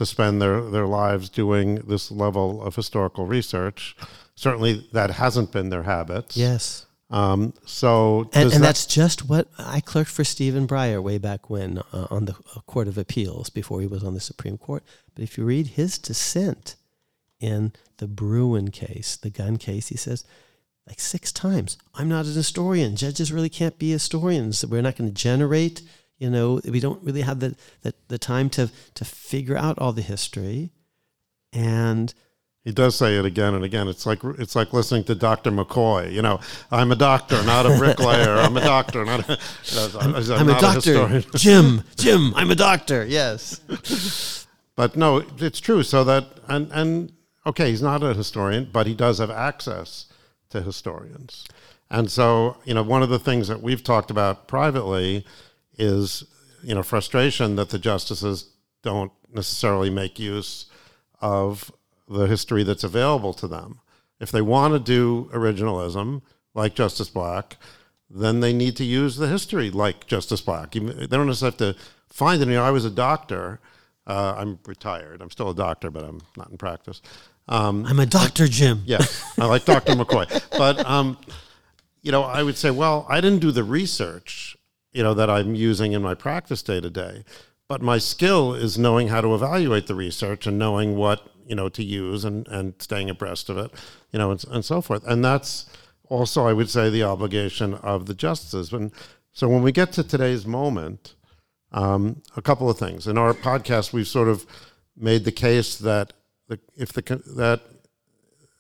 to 0.01 0.07
spend 0.07 0.41
their, 0.41 0.63
their 0.63 0.87
lives 0.87 1.29
doing 1.29 1.75
this 1.87 2.11
level 2.11 2.63
of 2.63 2.75
historical 2.75 3.27
research. 3.27 3.95
Certainly, 4.35 4.89
that 4.95 5.11
hasn't 5.11 5.53
been 5.53 5.69
their 5.69 5.83
habits. 5.83 6.39
Yes. 6.39 6.87
Um, 7.11 7.53
so, 7.67 8.31
And, 8.33 8.45
and 8.45 8.53
that- 8.53 8.61
that's 8.61 8.87
just 8.87 9.29
what 9.29 9.49
I 9.59 9.81
clerked 9.81 10.09
for 10.11 10.25
Stephen 10.25 10.67
Breyer 10.67 11.03
way 11.03 11.19
back 11.19 11.51
when 11.51 11.83
uh, 11.93 12.07
on 12.11 12.25
the 12.25 12.33
uh, 12.57 12.61
Court 12.67 12.89
of 12.89 12.97
Appeals 12.97 13.51
before 13.51 13.83
he 13.83 13.87
was 13.87 14.03
on 14.03 14.15
the 14.15 14.21
Supreme 14.21 14.57
Court. 14.57 14.83
But 15.15 15.23
if 15.23 15.37
you 15.37 15.45
read 15.45 15.67
his 15.67 15.99
dissent 15.99 16.77
in 17.39 17.75
the 17.99 18.07
Bruen 18.09 18.71
case, 18.71 19.17
the 19.17 19.29
gun 19.29 19.59
case, 19.59 19.89
he 19.89 19.99
says, 19.99 20.25
like 20.87 20.99
six 21.01 21.31
times, 21.31 21.77
I'm 21.95 22.09
not 22.09 22.25
an 22.25 22.33
historian. 22.33 22.97
Judges 22.97 23.31
really 23.33 23.51
can't 23.51 23.79
be 23.79 23.91
historians. 23.91 24.65
We're 24.65 24.81
not 24.81 24.97
going 24.97 25.11
to 25.13 25.15
generate, 25.15 25.83
you 26.21 26.31
know, 26.31 26.61
we 26.65 26.79
don't 26.79 27.03
really 27.03 27.23
have 27.23 27.41
the, 27.41 27.57
the, 27.83 27.95
the 28.09 28.19
time 28.19 28.51
to, 28.51 28.71
to 28.95 29.05
figure 29.05 29.57
out 29.57 29.79
all 29.79 29.93
the 29.93 30.03
history. 30.03 30.71
And 31.53 32.13
He 32.63 32.73
does 32.73 32.95
say 32.95 33.19
it 33.19 33.25
again 33.25 33.55
and 33.55 33.65
again. 33.65 33.89
It's 33.89 34.07
like 34.07 34.23
it's 34.39 34.55
like 34.55 34.73
listening 34.73 35.03
to 35.05 35.15
Dr. 35.17 35.51
McCoy. 35.51 36.13
You 36.13 36.23
know, 36.23 36.39
I'm 36.71 36.93
a 36.93 36.97
doctor, 36.97 37.43
not 37.45 37.67
a 37.67 37.77
bricklayer. 37.77 38.37
I'm 38.37 38.57
a 38.57 38.61
doctor, 38.61 39.05
not 39.05 39.29
a. 39.29 39.39
I'm, 39.99 40.15
I'm 40.15 40.47
not 40.47 40.59
a 40.59 40.61
doctor, 40.61 41.09
historian. 41.09 41.25
Jim. 41.35 41.85
Jim, 41.97 42.33
I'm 42.37 42.51
a 42.53 42.55
doctor. 42.55 43.05
Yes. 43.05 43.61
But 44.77 44.97
no, 44.97 45.23
it's 45.37 45.61
true. 45.61 45.83
So 45.83 46.05
that 46.05 46.25
and 46.49 46.71
and 46.73 47.13
okay, 47.45 47.69
he's 47.69 47.83
not 47.83 48.03
a 48.03 48.15
historian, 48.15 48.71
but 48.73 48.87
he 48.87 48.95
does 48.95 49.19
have 49.19 49.31
access 49.31 50.07
to 50.49 50.63
historians. 50.63 51.47
And 51.91 52.11
so, 52.11 52.57
you 52.65 52.73
know, 52.73 52.83
one 52.83 53.03
of 53.03 53.11
the 53.11 53.19
things 53.19 53.49
that 53.49 53.61
we've 53.61 53.85
talked 53.85 54.11
about 54.11 54.49
privately 54.49 55.27
is, 55.81 56.25
you 56.63 56.75
know, 56.75 56.83
frustration 56.83 57.57
that 57.57 57.71
the 57.71 57.79
justices 57.79 58.51
don't 58.83 59.13
necessarily 59.33 59.91
make 59.91 60.19
use 60.19 60.67
of 61.21 61.73
the 62.09 62.27
history 62.27 62.63
that's 62.63 62.85
available 62.85 63.33
to 63.35 63.47
them. 63.47 63.81
If 64.19 64.31
they 64.31 64.43
want 64.43 64.75
to 64.75 64.79
do 64.79 65.31
originalism, 65.33 66.23
like 66.55 66.75
Justice 66.75 67.09
Black, 67.09 67.57
then 68.11 68.41
they 68.41 68.53
need 68.53 68.77
to 68.77 68.85
use 68.85 69.17
the 69.17 69.29
history 69.29 69.71
like 69.71 70.07
Justice 70.07 70.41
Black. 70.41 70.73
They 70.73 70.81
don't 70.81 71.27
necessarily 71.27 71.57
have 71.57 71.77
to 71.77 71.77
find 72.09 72.43
it. 72.43 72.49
You 72.49 72.55
know, 72.55 72.65
I 72.65 72.71
was 72.71 72.85
a 72.85 72.91
doctor. 72.91 73.61
Uh, 74.07 74.35
I'm 74.37 74.59
retired. 74.67 75.23
I'm 75.23 75.31
still 75.31 75.51
a 75.51 75.55
doctor, 75.55 75.91
but 75.91 76.05
I'm 76.05 76.21
not 76.37 76.51
in 76.51 76.59
practice. 76.59 77.01
Um, 77.49 77.87
I'm 77.87 78.01
a 78.01 78.07
doctor, 78.07 78.49
Jim. 78.49 78.83
Yeah, 78.85 79.05
I 79.39 79.47
like 79.47 79.65
Dr. 79.65 79.93
McCoy. 79.95 80.27
But, 80.57 80.85
um, 80.87 81.17
you 82.03 82.13
know, 82.13 82.23
I 82.23 82.43
would 82.43 82.57
say, 82.57 82.71
well, 82.71 83.07
I 83.09 83.21
didn't 83.21 83.41
do 83.41 83.53
the 83.53 83.65
research, 83.65 84.57
you 84.93 85.03
know, 85.03 85.15
that 85.15 85.31
I'm 85.31 85.55
using 85.55 85.93
in 85.93 86.03
my 86.03 86.15
practice 86.15 86.63
day 86.63 86.81
to 86.81 86.91
day. 86.91 87.25
But 87.69 87.83
my 87.83 87.99
skill 87.99 88.55
is 88.55 88.79
knowing 88.79 89.09
how 89.09 89.21
to 89.21 89.35
evaluate 89.35 89.87
the 89.87 89.95
research 89.95 90.47
and 90.47 90.59
knowing 90.59 90.97
what, 90.97 91.29
you 91.47 91.55
know, 91.55 91.69
to 91.69 91.85
use 91.85 92.25
and, 92.25 92.47
and 92.49 92.75
staying 92.81 93.09
abreast 93.09 93.49
of 93.49 93.59
it, 93.59 93.71
you 94.13 94.19
know, 94.19 94.33
and, 94.33 94.45
and 94.51 94.65
so 94.65 94.81
forth. 94.81 95.07
And 95.07 95.25
that's 95.25 95.67
also, 96.09 96.47
I 96.47 96.53
would 96.53 96.69
say, 96.69 96.91
the 96.91 97.05
obligation 97.05 97.75
of 97.75 98.07
the 98.07 98.15
justices. 98.15 98.73
And 98.73 98.91
so 99.33 99.49
when 99.49 99.63
we 99.63 99.71
get 99.71 99.93
to 99.93 100.03
today's 100.03 100.47
moment, 100.47 101.15
um, 101.73 102.23
a 102.37 102.43
couple 102.43 102.69
of 102.69 102.79
things. 102.79 103.07
In 103.07 103.17
our 103.17 103.33
podcast, 103.33 103.93
we've 103.93 104.09
sort 104.09 104.29
of 104.29 104.45
made 104.97 105.25
the 105.25 105.33
case 105.33 105.77
that 105.79 106.13
the, 106.49 106.59
if 106.77 106.93
the 106.93 107.03
that 107.37 107.61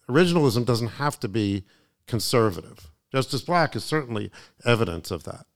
originalism 0.08 0.64
doesn't 0.64 0.88
have 0.88 1.18
to 1.20 1.28
be 1.28 1.64
conservative. 2.06 2.90
Justice 3.12 3.42
Black 3.42 3.74
is 3.74 3.84
certainly 3.84 4.30
evidence 4.64 5.10
of 5.10 5.24
that, 5.24 5.46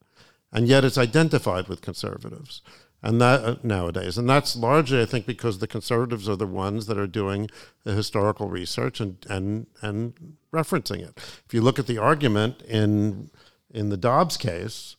and 0.54 0.68
yet 0.68 0.84
it's 0.84 0.96
identified 0.96 1.68
with 1.68 1.82
conservatives, 1.82 2.62
and 3.02 3.20
that 3.20 3.44
uh, 3.44 3.56
nowadays, 3.62 4.16
and 4.16 4.30
that's 4.30 4.56
largely, 4.56 5.02
I 5.02 5.04
think, 5.04 5.26
because 5.26 5.58
the 5.58 5.66
conservatives 5.66 6.28
are 6.28 6.36
the 6.36 6.46
ones 6.46 6.86
that 6.86 6.96
are 6.96 7.08
doing 7.08 7.50
the 7.82 7.92
historical 7.92 8.48
research 8.48 9.00
and 9.00 9.26
and 9.28 9.66
and 9.82 10.36
referencing 10.52 11.00
it. 11.00 11.18
If 11.44 11.52
you 11.52 11.60
look 11.60 11.78
at 11.78 11.88
the 11.88 11.98
argument 11.98 12.62
in 12.62 13.30
in 13.68 13.90
the 13.90 13.96
Dobbs 13.96 14.36
case, 14.36 14.96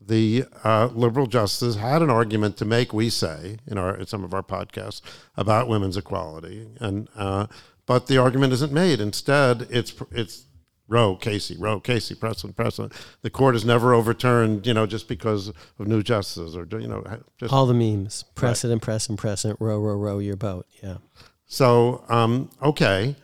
the 0.00 0.44
uh, 0.62 0.90
liberal 0.92 1.26
justices 1.26 1.76
had 1.76 2.02
an 2.02 2.10
argument 2.10 2.58
to 2.58 2.64
make, 2.66 2.92
we 2.92 3.08
say 3.08 3.56
in 3.66 3.78
our 3.78 3.96
in 3.96 4.06
some 4.06 4.22
of 4.22 4.34
our 4.34 4.42
podcasts 4.42 5.00
about 5.36 5.66
women's 5.66 5.96
equality, 5.96 6.68
and 6.78 7.08
uh, 7.16 7.46
but 7.86 8.06
the 8.06 8.18
argument 8.18 8.52
isn't 8.52 8.72
made. 8.72 9.00
Instead, 9.00 9.66
it's 9.70 9.94
it's 10.10 10.44
Roe, 10.90 11.14
Casey, 11.16 11.56
Roe, 11.56 11.80
Casey, 11.80 12.14
precedent, 12.14 12.56
precedent. 12.56 12.92
The 13.22 13.30
court 13.30 13.54
has 13.54 13.64
never 13.64 13.94
overturned, 13.94 14.66
you 14.66 14.74
know, 14.74 14.86
just 14.86 15.08
because 15.08 15.48
of 15.48 15.86
new 15.86 16.02
justices 16.02 16.56
or 16.56 16.66
you 16.78 16.88
know, 16.88 17.04
just, 17.38 17.52
all 17.52 17.64
the 17.64 17.74
memes, 17.74 18.24
precedent, 18.34 18.82
right. 18.82 18.84
precedent, 18.84 19.20
precedent, 19.20 19.60
row, 19.60 19.78
row, 19.78 19.94
row 19.94 20.18
your 20.18 20.36
boat. 20.36 20.66
Yeah. 20.82 20.96
So 21.46 22.04
um, 22.08 22.50
okay. 22.60 23.16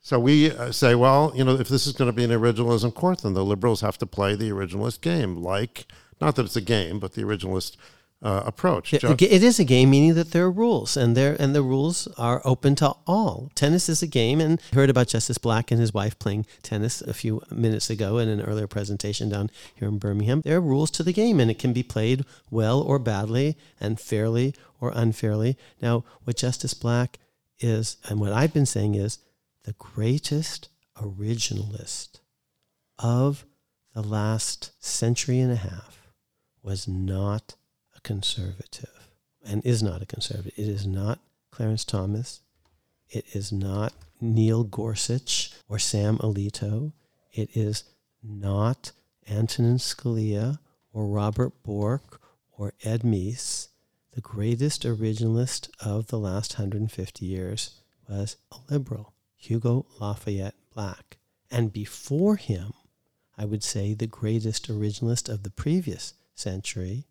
So 0.00 0.20
we 0.20 0.50
uh, 0.50 0.70
say, 0.70 0.94
well, 0.94 1.32
you 1.34 1.44
know, 1.44 1.54
if 1.54 1.68
this 1.68 1.86
is 1.86 1.94
going 1.94 2.10
to 2.10 2.12
be 2.12 2.24
an 2.24 2.30
originalism 2.30 2.94
court, 2.94 3.22
then 3.22 3.32
the 3.32 3.42
liberals 3.42 3.80
have 3.80 3.96
to 3.98 4.06
play 4.06 4.34
the 4.34 4.50
originalist 4.50 5.00
game, 5.00 5.36
like 5.42 5.86
not 6.20 6.36
that 6.36 6.44
it's 6.44 6.56
a 6.56 6.60
game, 6.60 7.00
but 7.00 7.14
the 7.14 7.22
originalist 7.22 7.76
uh, 8.24 8.42
approach. 8.46 8.94
It, 8.94 9.04
it 9.04 9.42
is 9.44 9.60
a 9.60 9.64
game, 9.64 9.90
meaning 9.90 10.14
that 10.14 10.30
there 10.30 10.44
are 10.44 10.50
rules, 10.50 10.96
and 10.96 11.14
there 11.14 11.36
and 11.38 11.54
the 11.54 11.62
rules 11.62 12.08
are 12.16 12.40
open 12.44 12.74
to 12.76 12.94
all. 13.06 13.50
Tennis 13.54 13.88
is 13.88 14.02
a 14.02 14.06
game, 14.06 14.40
and 14.40 14.60
I 14.72 14.76
heard 14.76 14.90
about 14.90 15.08
Justice 15.08 15.36
Black 15.36 15.70
and 15.70 15.78
his 15.78 15.92
wife 15.92 16.18
playing 16.18 16.46
tennis 16.62 17.02
a 17.02 17.12
few 17.12 17.42
minutes 17.50 17.90
ago 17.90 18.16
in 18.18 18.28
an 18.28 18.40
earlier 18.40 18.66
presentation 18.66 19.28
down 19.28 19.50
here 19.74 19.88
in 19.88 19.98
Birmingham. 19.98 20.40
There 20.40 20.56
are 20.56 20.62
rules 20.62 20.90
to 20.92 21.02
the 21.02 21.12
game, 21.12 21.38
and 21.38 21.50
it 21.50 21.58
can 21.58 21.74
be 21.74 21.82
played 21.82 22.24
well 22.50 22.80
or 22.80 22.98
badly, 22.98 23.56
and 23.78 24.00
fairly 24.00 24.54
or 24.80 24.90
unfairly. 24.94 25.58
Now, 25.82 26.04
what 26.24 26.38
Justice 26.38 26.74
Black 26.74 27.18
is, 27.58 27.98
and 28.08 28.20
what 28.20 28.32
I've 28.32 28.54
been 28.54 28.66
saying 28.66 28.94
is, 28.94 29.18
the 29.64 29.74
greatest 29.74 30.70
originalist 30.96 32.20
of 32.98 33.44
the 33.94 34.02
last 34.02 34.72
century 34.82 35.40
and 35.40 35.52
a 35.52 35.56
half 35.56 36.08
was 36.62 36.88
not 36.88 37.54
conservative 38.04 39.08
and 39.44 39.64
is 39.64 39.82
not 39.82 40.02
a 40.02 40.06
conservative. 40.06 40.52
It 40.56 40.68
is 40.68 40.86
not 40.86 41.18
Clarence 41.50 41.84
Thomas. 41.84 42.40
It 43.10 43.24
is 43.32 43.52
not 43.52 43.92
Neil 44.20 44.64
Gorsuch 44.64 45.52
or 45.68 45.78
Sam 45.78 46.18
Alito. 46.18 46.92
It 47.32 47.56
is 47.56 47.84
not 48.22 48.92
Antonin 49.28 49.78
Scalia 49.78 50.58
or 50.92 51.06
Robert 51.06 51.52
Bork 51.62 52.20
or 52.56 52.74
Ed 52.84 53.02
Meese. 53.02 53.68
The 54.12 54.20
greatest 54.20 54.84
originalist 54.84 55.68
of 55.84 56.06
the 56.06 56.18
last 56.18 56.54
150 56.54 57.26
years 57.26 57.80
was 58.08 58.36
a 58.52 58.56
liberal, 58.70 59.12
Hugo 59.36 59.86
Lafayette 60.00 60.54
Black. 60.72 61.18
And 61.50 61.72
before 61.72 62.36
him, 62.36 62.72
I 63.36 63.44
would 63.44 63.64
say 63.64 63.94
the 63.94 64.06
greatest 64.06 64.68
originalist 64.68 65.28
of 65.28 65.42
the 65.42 65.50
previous 65.50 66.14
century 66.34 67.06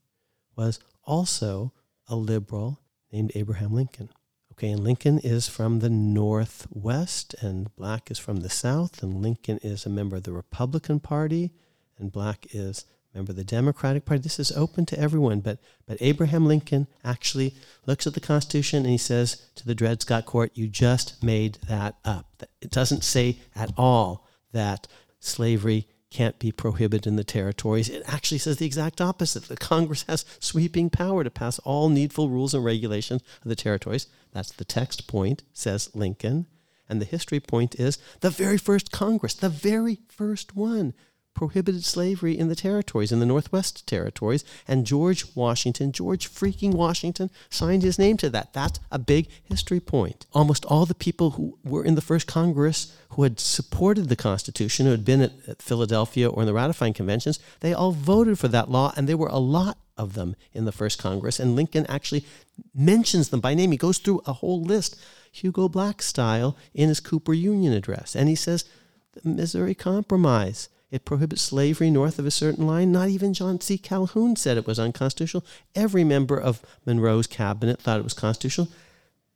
was 0.55 0.79
also 1.03 1.73
a 2.07 2.15
liberal 2.15 2.79
named 3.11 3.31
Abraham 3.35 3.73
Lincoln. 3.73 4.09
Okay, 4.53 4.69
and 4.69 4.83
Lincoln 4.83 5.17
is 5.19 5.47
from 5.47 5.79
the 5.79 5.89
Northwest, 5.89 7.33
and 7.41 7.75
Black 7.75 8.11
is 8.11 8.19
from 8.19 8.37
the 8.37 8.49
South, 8.49 9.01
and 9.01 9.21
Lincoln 9.21 9.59
is 9.63 9.85
a 9.85 9.89
member 9.89 10.17
of 10.17 10.23
the 10.23 10.31
Republican 10.31 10.99
Party, 10.99 11.51
and 11.97 12.11
Black 12.11 12.45
is 12.51 12.85
a 13.13 13.17
member 13.17 13.31
of 13.31 13.35
the 13.35 13.43
Democratic 13.43 14.05
Party. 14.05 14.21
This 14.21 14.39
is 14.39 14.51
open 14.51 14.85
to 14.87 14.99
everyone, 14.99 15.39
but 15.39 15.57
but 15.87 15.97
Abraham 16.01 16.45
Lincoln 16.45 16.87
actually 17.03 17.55
looks 17.87 18.05
at 18.05 18.13
the 18.13 18.19
Constitution 18.19 18.79
and 18.79 18.89
he 18.89 18.97
says 18.97 19.41
to 19.55 19.65
the 19.65 19.75
Dred 19.75 20.01
Scott 20.01 20.25
Court, 20.25 20.51
"You 20.53 20.67
just 20.67 21.23
made 21.23 21.57
that 21.67 21.95
up. 22.05 22.43
It 22.61 22.69
doesn't 22.69 23.03
say 23.03 23.39
at 23.55 23.71
all 23.75 24.27
that 24.51 24.87
slavery 25.19 25.87
can't 26.13 26.37
be 26.39 26.51
prohibited 26.51 27.07
in 27.07 27.15
the 27.15 27.23
territories. 27.23 27.89
It 27.89 28.03
actually 28.05 28.37
says 28.37 28.57
the 28.57 28.65
exact 28.65 29.01
opposite. 29.01 29.45
The 29.45 29.57
Congress 29.57 30.05
has 30.07 30.25
sweeping 30.39 30.89
power 30.89 31.23
to 31.23 31.31
pass 31.31 31.59
all 31.59 31.89
needful 31.89 32.29
rules 32.29 32.53
and 32.53 32.63
regulations 32.63 33.23
of 33.41 33.49
the 33.49 33.55
territories. 33.55 34.07
That's 34.31 34.51
the 34.51 34.63
text 34.63 35.07
point, 35.07 35.43
says 35.53 35.89
Lincoln. 35.93 36.45
And 36.87 37.01
the 37.01 37.05
history 37.05 37.39
point 37.39 37.75
is 37.79 37.97
the 38.19 38.29
very 38.29 38.57
first 38.57 38.91
Congress, 38.91 39.33
the 39.33 39.49
very 39.49 39.99
first 40.07 40.55
one, 40.55 40.93
prohibited 41.33 41.83
slavery 41.83 42.37
in 42.37 42.47
the 42.47 42.55
territories, 42.55 43.11
in 43.11 43.19
the 43.19 43.25
Northwest 43.25 43.85
territories. 43.87 44.43
And 44.67 44.85
George 44.85 45.35
Washington, 45.35 45.91
George 45.91 46.29
freaking 46.29 46.73
Washington, 46.73 47.29
signed 47.49 47.83
his 47.83 47.99
name 47.99 48.17
to 48.17 48.29
that. 48.29 48.53
That's 48.53 48.79
a 48.91 48.99
big 48.99 49.27
history 49.43 49.79
point. 49.79 50.25
Almost 50.33 50.65
all 50.65 50.85
the 50.85 50.93
people 50.93 51.31
who 51.31 51.57
were 51.63 51.83
in 51.83 51.95
the 51.95 52.01
first 52.01 52.27
Congress 52.27 52.95
who 53.09 53.23
had 53.23 53.39
supported 53.39 54.09
the 54.09 54.15
Constitution, 54.15 54.85
who 54.85 54.91
had 54.91 55.05
been 55.05 55.21
at, 55.21 55.33
at 55.47 55.61
Philadelphia 55.61 56.29
or 56.29 56.41
in 56.41 56.47
the 56.47 56.53
ratifying 56.53 56.93
conventions, 56.93 57.39
they 57.59 57.73
all 57.73 57.91
voted 57.91 58.39
for 58.39 58.47
that 58.47 58.69
law, 58.69 58.91
and 58.95 59.07
there 59.07 59.17
were 59.17 59.27
a 59.27 59.37
lot 59.37 59.77
of 59.97 60.13
them 60.13 60.35
in 60.53 60.65
the 60.65 60.71
first 60.71 60.97
Congress. 60.97 61.39
And 61.39 61.55
Lincoln 61.55 61.85
actually 61.87 62.25
mentions 62.73 63.29
them 63.29 63.39
by 63.39 63.53
name. 63.53 63.71
He 63.71 63.77
goes 63.77 63.99
through 63.99 64.21
a 64.25 64.33
whole 64.33 64.63
list, 64.63 64.99
Hugo 65.31 65.69
Black 65.69 66.01
style, 66.01 66.57
in 66.73 66.89
his 66.89 66.99
Cooper 66.99 67.33
Union 67.33 67.73
address. 67.73 68.15
And 68.15 68.27
he 68.29 68.35
says, 68.35 68.65
the 69.13 69.29
Missouri 69.29 69.75
Compromise. 69.75 70.69
It 70.93 71.05
prohibits 71.05 71.41
slavery 71.41 71.89
north 71.89 72.19
of 72.19 72.27
a 72.27 72.29
certain 72.29 72.67
line. 72.67 72.91
Not 72.91 73.09
even 73.09 73.33
John 73.33 73.59
C. 73.59 73.79
Calhoun 73.79 74.35
said 74.35 74.57
it 74.57 74.67
was 74.67 74.77
unconstitutional. 74.77 75.43
Every 75.73 76.03
member 76.03 76.39
of 76.39 76.61
Monroe's 76.85 77.25
cabinet 77.25 77.81
thought 77.81 77.97
it 77.99 78.03
was 78.03 78.13
constitutional. 78.13 78.67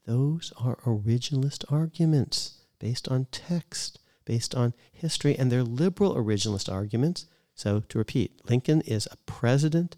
Those 0.05 0.53
are 0.55 0.75
originalist 0.85 1.65
arguments 1.73 2.59
based 2.77 3.07
on 3.07 3.25
text, 3.31 3.97
based 4.23 4.53
on 4.53 4.75
history, 4.93 5.35
and 5.35 5.51
they're 5.51 5.63
liberal 5.63 6.13
originalist 6.13 6.71
arguments. 6.71 7.25
So, 7.55 7.79
to 7.89 7.97
repeat, 7.97 8.39
Lincoln 8.47 8.81
is 8.81 9.07
a 9.07 9.17
president, 9.25 9.95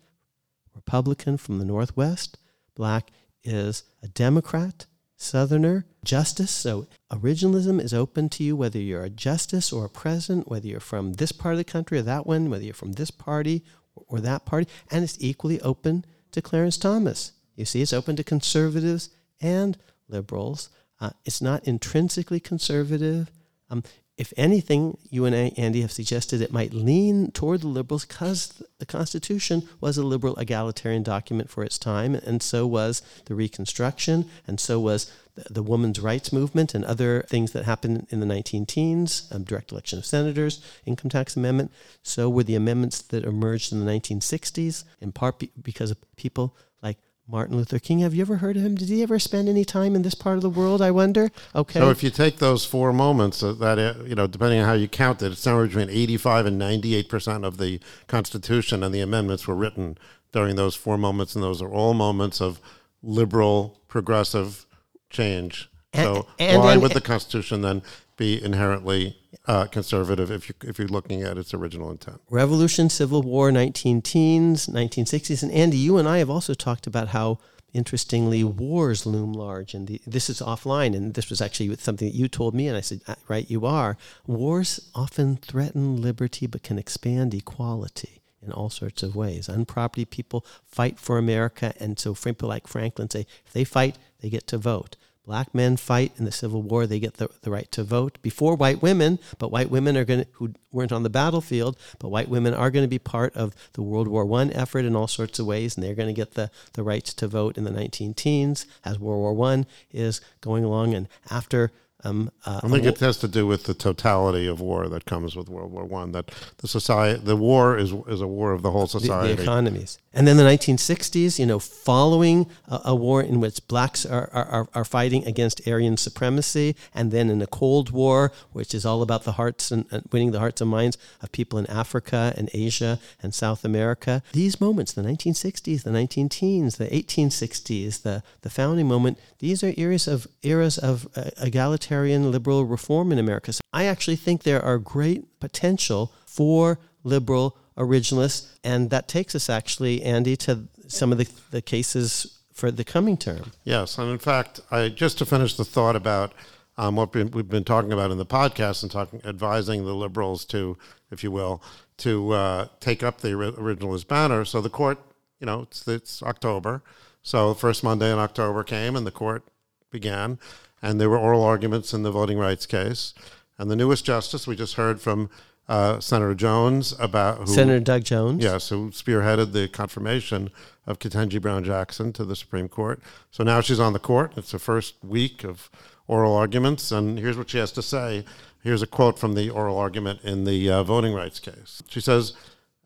Republican 0.74 1.36
from 1.36 1.60
the 1.60 1.66
Northwest. 1.66 2.38
Black 2.74 3.12
is 3.44 3.84
a 4.02 4.08
Democrat, 4.08 4.86
Southerner, 5.22 5.86
justice. 6.04 6.50
So 6.50 6.88
originalism 7.12 7.82
is 7.82 7.94
open 7.94 8.30
to 8.30 8.44
you 8.44 8.56
whether 8.56 8.80
you're 8.80 9.04
a 9.04 9.10
justice 9.10 9.74
or 9.74 9.84
a 9.84 9.90
president, 9.90 10.48
whether 10.48 10.66
you're 10.66 10.80
from 10.80 11.14
this 11.14 11.34
part 11.34 11.56
of 11.56 11.58
the 11.58 11.66
country 11.66 12.00
or 12.00 12.04
that 12.04 12.26
one, 12.26 12.50
whether 12.50 12.64
you're 12.64 12.74
from 12.74 12.94
this 12.94 13.12
party 13.12 13.66
or 14.08 14.22
that 14.22 14.46
party. 14.46 14.68
And 14.90 15.04
it's 15.04 15.18
equally 15.20 15.60
open 15.60 16.06
to 16.32 16.42
Clarence 16.42 16.78
Thomas. 16.78 17.34
You 17.58 17.66
see, 17.66 17.82
it's 17.82 17.92
open 17.92 18.16
to 18.16 18.24
conservatives 18.24 19.10
and 19.42 19.78
liberals. 20.08 20.70
Uh, 21.02 21.10
it's 21.26 21.42
not 21.42 21.68
intrinsically 21.68 22.40
conservative. 22.40 23.30
Um, 23.70 23.84
if 24.20 24.34
anything, 24.36 24.98
you 25.10 25.24
and 25.24 25.34
Andy 25.58 25.80
have 25.80 25.94
suggested 25.94 26.42
it 26.42 26.52
might 26.52 26.74
lean 26.74 27.32
toward 27.32 27.62
the 27.62 27.70
liberals 27.70 28.06
because 28.06 28.62
the 28.78 28.86
Constitution 28.86 29.64
was 29.80 29.98
a 29.98 30.04
liberal 30.04 30.36
egalitarian 30.36 31.04
document 31.04 31.50
for 31.50 31.64
its 31.64 31.78
time, 31.78 32.16
and 32.16 32.44
so 32.44 32.68
was 32.68 33.02
the 33.26 33.34
Reconstruction, 33.34 34.30
and 34.46 34.60
so 34.60 34.78
was 34.78 35.10
the, 35.36 35.64
women's 35.64 36.02
rights 36.02 36.34
movement 36.34 36.76
and 36.76 36.84
other 36.84 37.26
things 37.30 37.54
that 37.54 37.64
happened 37.64 38.08
in 38.10 38.20
the 38.20 38.26
19 38.26 38.66
teens, 38.66 39.30
um, 39.32 39.44
direct 39.44 39.72
election 39.72 39.98
of 39.98 40.06
senators, 40.06 40.62
income 40.86 41.10
tax 41.10 41.38
amendment. 41.38 41.72
So 42.04 42.30
were 42.30 42.44
the 42.44 42.56
amendments 42.56 43.02
that 43.02 43.24
emerged 43.24 43.72
in 43.72 43.80
the 43.80 43.90
1960s, 43.90 44.84
in 45.00 45.14
part 45.14 45.40
be- 45.40 45.52
because 45.62 45.92
of 45.92 45.98
people 46.18 46.58
like 46.84 46.98
Martin 47.30 47.56
Luther 47.58 47.78
King. 47.78 48.00
Have 48.00 48.16
you 48.16 48.22
ever 48.22 48.38
heard 48.38 48.58
of 48.58 48.64
him? 48.64 48.74
Did 48.76 48.90
he 48.90 49.04
ever 49.04 49.20
spend 49.20 49.48
any 49.48 49.64
time 49.64 49.96
in 49.96 50.02
this 50.02 50.16
part 50.16 50.38
of 50.38 50.42
the 50.42 50.50
world? 50.50 50.82
I 50.82 50.90
wonder. 50.90 51.30
Okay. 51.54 51.80
So 51.80 51.92
if 51.92 52.02
you 52.02 52.10
take 52.10 52.38
those 52.38 52.66
four 52.66 52.92
moments, 52.92 53.44
uh, 53.44 53.54
that 53.54 53.78
uh, 53.78 53.94
you 54.04 54.16
know, 54.16 54.26
depending 54.26 54.60
on 54.60 54.66
how 54.66 54.74
you 54.74 54.88
count 54.88 55.22
it, 55.22 55.32
it's 55.34 55.42
somewhere 55.42 55.68
between 55.68 55.90
eighty-five 55.90 56.46
and 56.48 56.58
ninety-eight 56.58 57.08
percent 57.08 57.46
of 57.46 57.58
the 57.58 57.80
Constitution 58.08 58.84
and 58.84 58.94
the 58.94 59.02
amendments 59.02 59.48
were 59.48 59.56
written 59.56 59.98
during 60.32 60.56
those 60.56 60.76
four 60.76 60.98
moments, 60.98 61.36
and 61.36 61.44
those 61.44 61.62
are 61.62 61.70
all 61.70 61.94
moments 61.94 62.42
of 62.42 62.60
liberal, 63.04 63.80
progressive 63.88 64.66
change. 65.10 65.70
And- 65.94 66.04
so 66.04 66.28
and- 66.40 66.62
why 66.62 66.74
and- 66.74 66.82
would 66.82 66.92
the 66.94 67.02
Constitution 67.02 67.62
then 67.62 67.84
be 68.20 68.44
inherently 68.44 69.18
uh, 69.48 69.66
conservative 69.66 70.30
if 70.30 70.50
you 70.50 70.56
if 70.62 70.78
you're 70.78 70.88
looking 70.88 71.24
at 71.24 71.38
its 71.40 71.54
original 71.54 71.90
intent? 71.90 72.22
Revolution, 72.30 72.90
Civil 72.90 73.24
War, 73.24 73.52
19 73.52 74.04
teens, 74.04 74.68
1960s. 74.68 75.42
And 75.42 75.52
Andy, 75.52 75.78
you 75.78 75.98
and 75.98 76.08
I 76.08 76.20
have 76.20 76.30
also 76.30 76.54
talked 76.54 76.86
about 76.86 77.08
how, 77.08 77.40
interestingly, 77.74 78.44
wars 78.44 79.06
loom 79.08 79.34
large. 79.34 79.74
And 79.74 79.88
the, 79.88 80.02
this 80.06 80.30
is 80.30 80.42
offline, 80.42 80.96
and 80.96 81.16
this 81.16 81.30
was 81.30 81.42
actually 81.42 81.76
something 81.78 82.10
that 82.10 82.16
you 82.16 82.28
told 82.28 82.54
me, 82.54 82.68
and 82.68 82.78
I 82.78 82.82
said, 82.82 83.02
"Ah, 83.08 83.16
right, 83.28 83.50
you 83.50 83.66
are. 83.66 83.98
Wars 84.28 84.92
often 84.94 85.38
threaten 85.38 86.00
liberty 86.02 86.46
but 86.46 86.62
can 86.62 86.78
expand 86.78 87.34
equality 87.34 88.22
in 88.42 88.52
all 88.52 88.70
sorts 88.70 89.04
of 89.04 89.16
ways. 89.16 89.48
Unproperty 89.48 90.10
people 90.10 90.46
fight 90.66 91.00
for 91.00 91.18
America, 91.18 91.74
and 91.80 92.00
so 92.00 92.14
people 92.14 92.50
like 92.50 92.68
Franklin 92.68 93.10
say, 93.10 93.26
if 93.46 93.54
they 93.54 93.64
fight, 93.64 93.98
they 94.22 94.30
get 94.30 94.48
to 94.48 94.58
vote. 94.58 94.96
Black 95.26 95.54
men 95.54 95.78
fight 95.78 96.14
in 96.18 96.26
the 96.26 96.32
Civil 96.32 96.62
War; 96.62 96.88
they 96.88 97.00
get 97.00 97.16
the, 97.16 97.30
the 97.42 97.52
right 97.52 97.72
to 97.72 97.84
vote 97.84 98.18
before 98.22 98.56
white 98.56 98.82
women. 98.82 99.20
But 99.38 99.52
white 99.52 99.70
women 99.70 99.96
are 99.96 100.06
going 100.06 100.22
to 100.22 100.28
who 100.34 100.54
weren't 100.72 100.92
on 100.92 101.04
the 101.04 101.10
battlefield, 101.10 101.78
but 102.00 102.10
white 102.10 102.30
women 102.30 102.54
are 102.54 102.72
going 102.72 102.84
to 102.84 102.90
be 102.90 103.00
part 103.00 103.36
of 103.36 103.56
the 103.74 103.82
World 103.82 104.08
War 104.08 104.26
One 104.26 104.52
effort 104.52 104.86
in 104.86 104.96
all 104.96 105.08
sorts 105.08 105.40
of 105.40 105.46
ways, 105.46 105.76
and 105.76 105.84
they're 105.84 105.96
going 105.96 106.08
to 106.08 106.14
get 106.14 106.34
the 106.34 106.50
the 106.74 106.84
rights 106.84 107.14
to 107.16 107.28
vote 107.28 107.58
in 107.58 107.64
the 107.64 107.72
19 107.72 108.14
teens 108.14 108.66
as 108.84 109.00
World 109.00 109.20
War 109.20 109.34
One 109.34 109.66
is 109.92 110.22
going 110.42 110.64
along, 110.64 110.94
and 110.94 111.08
after. 111.30 111.72
Um, 112.06 112.32
uh, 112.46 112.62
I 112.64 112.70
think 112.70 112.86
it 112.86 113.00
has 113.00 113.18
to 113.18 113.28
do 113.28 113.46
with 113.46 113.66
the 113.66 113.74
totality 113.74 114.48
of 114.48 114.62
war 114.62 114.88
that 114.88 115.04
comes 115.04 115.36
with 115.36 115.50
World 115.50 115.74
War 115.74 115.84
One. 115.84 116.14
That 116.14 116.32
the 116.60 116.68
society, 116.70 117.20
the 117.22 117.36
war 117.36 117.78
is 117.78 117.92
is 118.08 118.22
a 118.22 118.28
war 118.28 118.54
of 118.54 118.62
the 118.62 118.72
whole 118.72 118.88
the, 118.88 119.02
society. 119.02 119.36
the 119.36 119.42
economies. 119.42 119.98
And 120.14 120.28
then 120.28 120.38
the 120.38 120.44
1960s, 120.44 121.38
you 121.38 121.46
know, 121.46 121.60
following 121.60 122.48
a, 122.68 122.82
a 122.86 122.96
war 122.96 123.22
in 123.22 123.40
which 123.40 123.68
blacks 123.68 124.06
are, 124.06 124.30
are, 124.34 124.68
are 124.74 124.86
fighting 124.86 125.26
against 125.28 125.68
Aryan 125.68 125.98
supremacy, 125.98 126.76
and 126.96 127.12
then 127.12 127.30
in 127.30 127.40
the 127.40 127.48
Cold 127.48 127.92
War, 127.92 128.32
which 128.52 128.74
is 128.74 128.86
all 128.86 129.04
about 129.04 129.24
the 129.24 129.34
hearts 129.34 129.72
and, 129.72 129.86
and 129.92 130.04
winning 130.12 130.32
the 130.32 130.40
hearts 130.40 130.62
and 130.62 130.70
minds 130.70 130.98
of 131.22 131.32
people 131.32 131.60
in 131.60 131.68
Africa 131.68 132.34
and 132.36 132.50
Asia 132.54 133.00
and 133.22 133.34
South 133.34 133.64
America. 133.64 134.24
These 134.34 134.60
moments, 134.60 134.94
the 134.94 135.04
1960s, 135.04 135.84
the 135.84 135.92
19 135.92 136.28
teens, 136.30 136.78
the 136.78 136.88
1860s, 136.88 138.02
the, 138.02 138.24
the 138.42 138.50
founding 138.50 138.88
moment, 138.88 139.20
these 139.38 139.64
are 139.64 139.74
eras 139.78 140.08
of 140.08 140.28
eras 140.42 140.78
of 140.80 141.08
uh, 141.16 141.30
egalitarian 141.40 142.32
liberal 142.32 142.66
reform 142.66 143.12
in 143.12 143.20
America. 143.20 143.54
So 143.54 143.62
I 143.72 143.86
actually 143.86 144.16
think 144.16 144.42
there 144.42 144.64
are 144.64 144.80
great 144.80 145.40
potential 145.40 146.12
for 146.26 146.80
liberal 147.04 147.58
originalists, 147.80 148.48
and 148.64 148.90
that 148.90 149.08
takes 149.08 149.34
us 149.36 149.50
actually, 149.50 150.04
Andy, 150.04 150.36
to 150.38 150.68
some 150.88 151.12
of 151.12 151.18
the, 151.18 151.28
the 151.52 151.62
cases 151.62 152.38
for 152.54 152.72
the 152.72 152.84
coming 152.84 153.18
term. 153.18 153.52
Yes, 153.64 153.98
and 153.98 154.12
in 154.12 154.20
fact, 154.20 154.60
I 154.70 154.90
just 154.90 155.18
to 155.20 155.26
finish 155.26 155.56
the 155.56 155.66
thought 155.66 155.96
about 155.96 156.34
um, 156.78 156.96
what 156.96 157.14
we- 157.16 157.24
we've 157.24 157.50
been 157.50 157.64
talking 157.64 157.92
about 157.94 158.12
in 158.12 158.18
the 158.18 158.26
podcast 158.26 158.84
and 158.84 158.92
talking, 158.92 159.22
advising 159.26 159.86
the 159.86 159.94
liberals 159.96 160.46
to, 160.46 160.78
if 161.12 161.24
you 161.24 161.32
will, 161.32 161.62
to 161.98 162.32
uh, 162.32 162.68
take 162.80 163.02
up 163.04 163.20
the 163.22 163.30
originalist 163.30 164.08
banner. 164.08 164.46
So 164.46 164.62
the 164.62 164.70
court, 164.70 164.98
you 165.40 165.46
know, 165.46 165.62
it's, 165.64 165.88
it's 165.88 166.22
October, 166.24 166.82
so 167.22 167.54
first 167.54 167.84
Monday 167.84 168.12
in 168.12 168.20
October 168.20 168.64
came, 168.64 168.96
and 168.96 169.06
the 169.08 169.12
court 169.12 169.44
began, 169.92 170.38
and 170.82 171.00
there 171.00 171.10
were 171.10 171.18
oral 171.18 171.44
arguments 171.44 171.94
in 171.94 172.04
the 172.04 172.12
voting 172.12 172.38
rights 172.38 172.66
case, 172.66 173.14
and 173.58 173.70
the 173.70 173.76
newest 173.76 174.06
justice 174.06 174.48
we 174.48 174.56
just 174.56 174.76
heard 174.76 175.02
from 175.02 175.30
uh, 175.70 176.00
Senator 176.00 176.34
Jones 176.34 176.94
about 177.00 177.38
who, 177.38 177.48
Senator 177.48 177.80
Doug 177.80 178.04
Jones. 178.04 178.44
Yes, 178.44 178.70
who 178.70 178.90
spearheaded 178.90 179.54
the 179.54 179.68
confirmation 179.68 180.50
of 180.88 180.98
Ketanji 180.98 181.40
Brown 181.40 181.64
Jackson 181.64 182.12
to 182.14 182.26
the 182.26 182.36
Supreme 182.36 182.68
Court. 182.68 183.00
So 183.30 183.44
now 183.44 183.62
she's 183.62 183.80
on 183.80 183.94
the 183.94 184.00
court. 184.00 184.34
It's 184.36 184.52
the 184.52 184.60
first 184.60 184.96
week 185.04 185.44
of 185.44 185.70
oral 186.08 186.36
arguments, 186.36 186.92
and 186.92 187.20
here's 187.20 187.38
what 187.38 187.52
she 187.52 187.60
has 187.60 187.72
to 187.74 187.84
say. 187.84 188.26
Here's 188.64 188.82
a 188.82 188.88
quote 188.88 189.20
from 189.20 189.36
the 189.36 189.52
oral 189.52 189.78
argument 189.78 190.22
in 190.24 190.44
the 190.44 190.70
uh, 190.70 190.84
voting 190.84 191.14
rights 191.14 191.40
case. 191.40 191.84
She 191.88 192.02
says, 192.02 192.34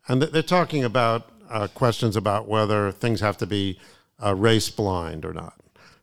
and 0.06 0.20
th- 0.20 0.32
they're 0.32 0.42
talking 0.42 0.84
about 0.84 1.30
uh, 1.50 1.68
questions 1.68 2.16
about 2.16 2.46
whether 2.46 2.92
things 2.92 3.20
have 3.20 3.38
to 3.38 3.46
be 3.46 3.78
uh, 4.22 4.34
race 4.34 4.68
blind 4.68 5.24
or 5.24 5.32
not. 5.32 5.54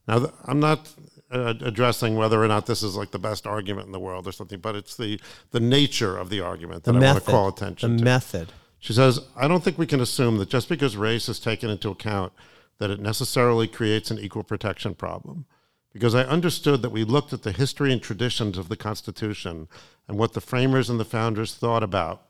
Now, 0.07 0.19
th- 0.19 0.32
I'm 0.45 0.59
not 0.59 0.91
uh, 1.32 1.53
addressing 1.61 2.15
whether 2.15 2.43
or 2.43 2.47
not 2.47 2.65
this 2.65 2.84
is 2.84 2.95
like 2.95 3.11
the 3.11 3.19
best 3.19 3.47
argument 3.47 3.86
in 3.88 3.91
the 3.91 3.99
world 3.99 4.27
or 4.27 4.32
something, 4.32 4.59
but 4.59 4.75
it's 4.75 4.95
the, 4.95 5.19
the 5.51 5.59
nature 5.59 6.17
of 6.17 6.29
the 6.29 6.41
argument 6.41 6.84
that 6.84 6.91
The 6.91 6.97
I 6.99 7.01
want 7.01 7.15
method. 7.15 7.25
to 7.25 7.32
call 7.32 7.47
attention 7.47 7.89
to 7.89 7.93
the 7.95 7.99
to. 7.99 8.03
method. 8.05 8.53
She 8.79 8.93
says, 8.93 9.19
I 9.36 9.47
don't 9.47 9.63
think 9.63 9.77
we 9.77 9.86
can 9.86 10.01
assume 10.01 10.38
that 10.38 10.49
just 10.49 10.67
because 10.67 10.97
race 10.97 11.29
is 11.29 11.39
taken 11.39 11.69
into 11.69 11.89
account, 11.89 12.34
that 12.79 12.89
it 12.89 12.99
necessarily 12.99 13.67
creates 13.67 14.09
an 14.09 14.17
equal 14.19 14.43
protection 14.43 14.95
problem. 14.95 15.45
Because 15.93 16.15
I 16.15 16.23
understood 16.23 16.82
that 16.82 16.89
we 16.91 17.03
looked 17.03 17.34
at 17.34 17.43
the 17.43 17.51
history 17.51 17.91
and 17.91 18.01
traditions 18.01 18.57
of 18.57 18.69
the 18.69 18.77
Constitution 18.77 19.67
and 20.07 20.17
what 20.17 20.34
the 20.34 20.41
framers 20.41 20.89
and 20.89 20.99
the 20.99 21.05
founders 21.05 21.53
thought 21.53 21.84
about. 21.84 22.23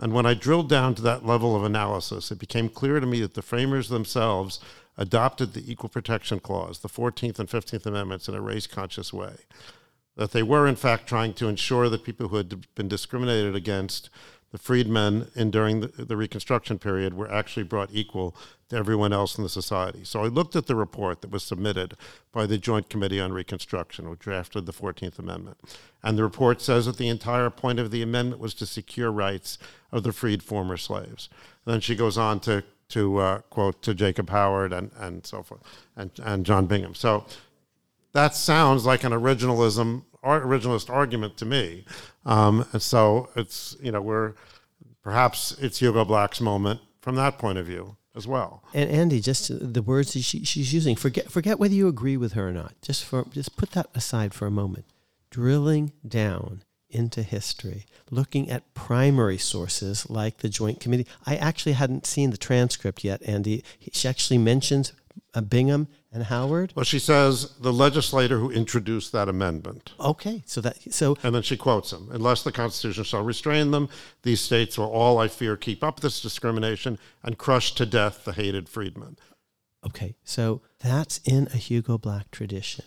And 0.00 0.14
when 0.14 0.24
I 0.24 0.32
drilled 0.34 0.68
down 0.70 0.94
to 0.94 1.02
that 1.02 1.26
level 1.26 1.54
of 1.54 1.64
analysis, 1.64 2.30
it 2.30 2.38
became 2.38 2.68
clear 2.70 3.00
to 3.00 3.06
me 3.06 3.20
that 3.20 3.34
the 3.34 3.42
framers 3.42 3.88
themselves 3.90 4.60
adopted 4.96 5.52
the 5.52 5.70
Equal 5.70 5.88
Protection 5.88 6.40
Clause, 6.40 6.80
the 6.80 6.88
14th 6.88 7.38
and 7.38 7.48
15th 7.48 7.86
Amendments, 7.86 8.28
in 8.28 8.34
a 8.34 8.40
race 8.40 8.66
conscious 8.66 9.12
way. 9.12 9.34
That 10.16 10.32
they 10.32 10.42
were 10.42 10.66
in 10.66 10.76
fact 10.76 11.06
trying 11.06 11.34
to 11.34 11.48
ensure 11.48 11.88
that 11.88 12.04
people 12.04 12.28
who 12.28 12.36
had 12.36 12.66
been 12.74 12.88
discriminated 12.88 13.56
against 13.56 14.10
the 14.52 14.58
freedmen 14.58 15.28
in 15.34 15.50
during 15.50 15.80
the, 15.80 15.88
the 16.04 16.16
reconstruction 16.16 16.78
period 16.78 17.14
were 17.14 17.32
actually 17.32 17.62
brought 17.62 17.88
equal 17.90 18.36
to 18.68 18.76
everyone 18.76 19.12
else 19.12 19.36
in 19.36 19.42
the 19.42 19.48
society. 19.48 20.04
So 20.04 20.22
i 20.22 20.26
looked 20.26 20.54
at 20.54 20.66
the 20.66 20.76
report 20.76 21.22
that 21.22 21.30
was 21.30 21.42
submitted 21.42 21.94
by 22.32 22.44
the 22.44 22.58
joint 22.58 22.90
committee 22.90 23.18
on 23.18 23.32
reconstruction 23.32 24.10
which 24.10 24.20
drafted 24.20 24.66
the 24.66 24.72
14th 24.72 25.18
amendment. 25.18 25.56
And 26.02 26.18
the 26.18 26.22
report 26.22 26.60
says 26.60 26.84
that 26.84 26.98
the 26.98 27.08
entire 27.08 27.48
point 27.48 27.80
of 27.80 27.90
the 27.90 28.02
amendment 28.02 28.40
was 28.40 28.52
to 28.54 28.66
secure 28.66 29.10
rights 29.10 29.56
of 29.90 30.02
the 30.02 30.12
freed 30.12 30.42
former 30.42 30.76
slaves. 30.76 31.30
And 31.64 31.72
then 31.72 31.80
she 31.80 31.96
goes 31.96 32.18
on 32.18 32.38
to 32.40 32.62
to 32.92 33.18
uh, 33.18 33.38
quote 33.50 33.82
to 33.82 33.94
jacob 33.94 34.30
howard 34.30 34.72
and, 34.72 34.90
and 34.98 35.26
so 35.26 35.42
forth 35.42 35.62
and, 35.96 36.10
and 36.22 36.46
john 36.46 36.66
bingham 36.66 36.94
so 36.94 37.24
that 38.12 38.34
sounds 38.34 38.84
like 38.84 39.04
an 39.04 39.12
originalism 39.12 40.04
or 40.22 40.40
originalist 40.40 40.88
argument 40.88 41.36
to 41.38 41.44
me. 41.44 41.84
Um, 42.24 42.66
and 42.72 42.80
so 42.80 43.28
it's 43.36 43.76
you 43.80 43.92
know 43.92 44.00
we're 44.00 44.34
perhaps 45.02 45.56
it's 45.60 45.78
Hugo 45.78 46.04
Black's 46.04 46.40
moment 46.40 46.80
from 47.00 47.16
that 47.16 47.38
point 47.38 47.58
of 47.58 47.66
view 47.66 47.96
as 48.14 48.26
well. 48.26 48.62
And 48.72 48.90
Andy, 48.90 49.20
just 49.20 49.50
the 49.72 49.82
words 49.82 50.12
that 50.12 50.22
she, 50.22 50.44
she's 50.44 50.72
using. 50.72 50.96
Forget 50.96 51.30
forget 51.30 51.58
whether 51.58 51.74
you 51.74 51.88
agree 51.88 52.16
with 52.16 52.34
her 52.34 52.48
or 52.48 52.52
not. 52.52 52.74
Just 52.82 53.04
for 53.04 53.24
just 53.30 53.56
put 53.56 53.72
that 53.72 53.88
aside 53.94 54.32
for 54.32 54.46
a 54.46 54.50
moment. 54.50 54.84
Drilling 55.30 55.92
down 56.06 56.62
into 56.92 57.22
history, 57.22 57.86
looking 58.10 58.50
at 58.50 58.74
primary 58.74 59.38
sources 59.38 60.08
like 60.08 60.38
the 60.38 60.48
Joint 60.48 60.80
Committee. 60.80 61.06
I 61.26 61.36
actually 61.36 61.72
hadn't 61.72 62.06
seen 62.06 62.30
the 62.30 62.36
transcript 62.36 63.04
yet, 63.04 63.22
Andy. 63.24 63.64
She 63.92 64.08
actually 64.08 64.38
mentions 64.38 64.92
uh, 65.34 65.40
Bingham 65.40 65.88
and 66.12 66.24
Howard. 66.24 66.72
Well, 66.76 66.84
she 66.84 66.98
says 66.98 67.54
the 67.60 67.72
legislator 67.72 68.38
who 68.38 68.50
introduced 68.50 69.12
that 69.12 69.28
amendment. 69.28 69.92
Okay, 69.98 70.42
so 70.46 70.60
that 70.60 70.92
so 70.92 71.16
And 71.22 71.34
then 71.34 71.42
she 71.42 71.56
quotes 71.56 71.92
him 71.92 72.08
Unless 72.12 72.42
the 72.42 72.52
Constitution 72.52 73.04
shall 73.04 73.22
restrain 73.22 73.70
them, 73.70 73.88
these 74.22 74.40
states 74.40 74.76
will 74.76 74.90
all, 74.90 75.18
I 75.18 75.28
fear, 75.28 75.56
keep 75.56 75.82
up 75.82 76.00
this 76.00 76.20
discrimination 76.20 76.98
and 77.22 77.38
crush 77.38 77.74
to 77.76 77.86
death 77.86 78.24
the 78.24 78.32
hated 78.32 78.68
freedmen. 78.68 79.16
Okay, 79.84 80.14
so 80.22 80.60
that's 80.78 81.18
in 81.24 81.48
a 81.52 81.56
Hugo 81.56 81.98
Black 81.98 82.30
tradition, 82.30 82.84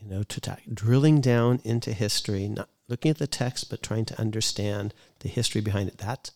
you 0.00 0.08
know, 0.08 0.22
to 0.22 0.40
ta- 0.40 0.56
drilling 0.72 1.20
down 1.20 1.60
into 1.64 1.92
history, 1.92 2.48
not 2.48 2.70
looking 2.88 3.10
at 3.10 3.18
the 3.18 3.26
text, 3.26 3.70
but 3.70 3.82
trying 3.82 4.04
to 4.06 4.20
understand 4.20 4.94
the 5.20 5.28
history 5.28 5.60
behind 5.60 5.88
it. 5.88 5.98
That, 5.98 6.30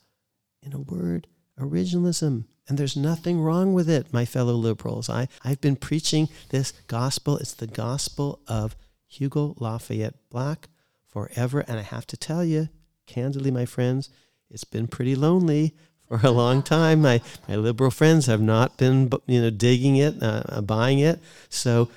in 0.62 0.72
a 0.72 0.78
word, 0.78 1.26
originalism. 1.58 2.44
And 2.68 2.78
there's 2.78 2.96
nothing 2.96 3.40
wrong 3.40 3.74
with 3.74 3.90
it, 3.90 4.12
my 4.12 4.24
fellow 4.24 4.54
liberals. 4.54 5.10
I, 5.10 5.28
I've 5.44 5.60
been 5.60 5.76
preaching 5.76 6.28
this 6.50 6.72
gospel. 6.86 7.36
It's 7.38 7.54
the 7.54 7.66
gospel 7.66 8.40
of 8.46 8.76
Hugo 9.08 9.56
Lafayette 9.58 10.14
Black 10.30 10.68
forever. 11.08 11.60
And 11.66 11.78
I 11.78 11.82
have 11.82 12.06
to 12.08 12.16
tell 12.16 12.44
you, 12.44 12.68
candidly, 13.06 13.50
my 13.50 13.66
friends, 13.66 14.10
it's 14.48 14.64
been 14.64 14.86
pretty 14.86 15.16
lonely 15.16 15.74
for 16.06 16.26
a 16.26 16.30
long 16.30 16.62
time. 16.62 17.02
My 17.02 17.20
my 17.48 17.56
liberal 17.56 17.90
friends 17.90 18.26
have 18.26 18.40
not 18.40 18.76
been 18.76 19.10
you 19.26 19.40
know 19.40 19.50
digging 19.50 19.96
it, 19.96 20.16
uh, 20.22 20.60
buying 20.60 20.98
it. 20.98 21.20
So 21.48 21.88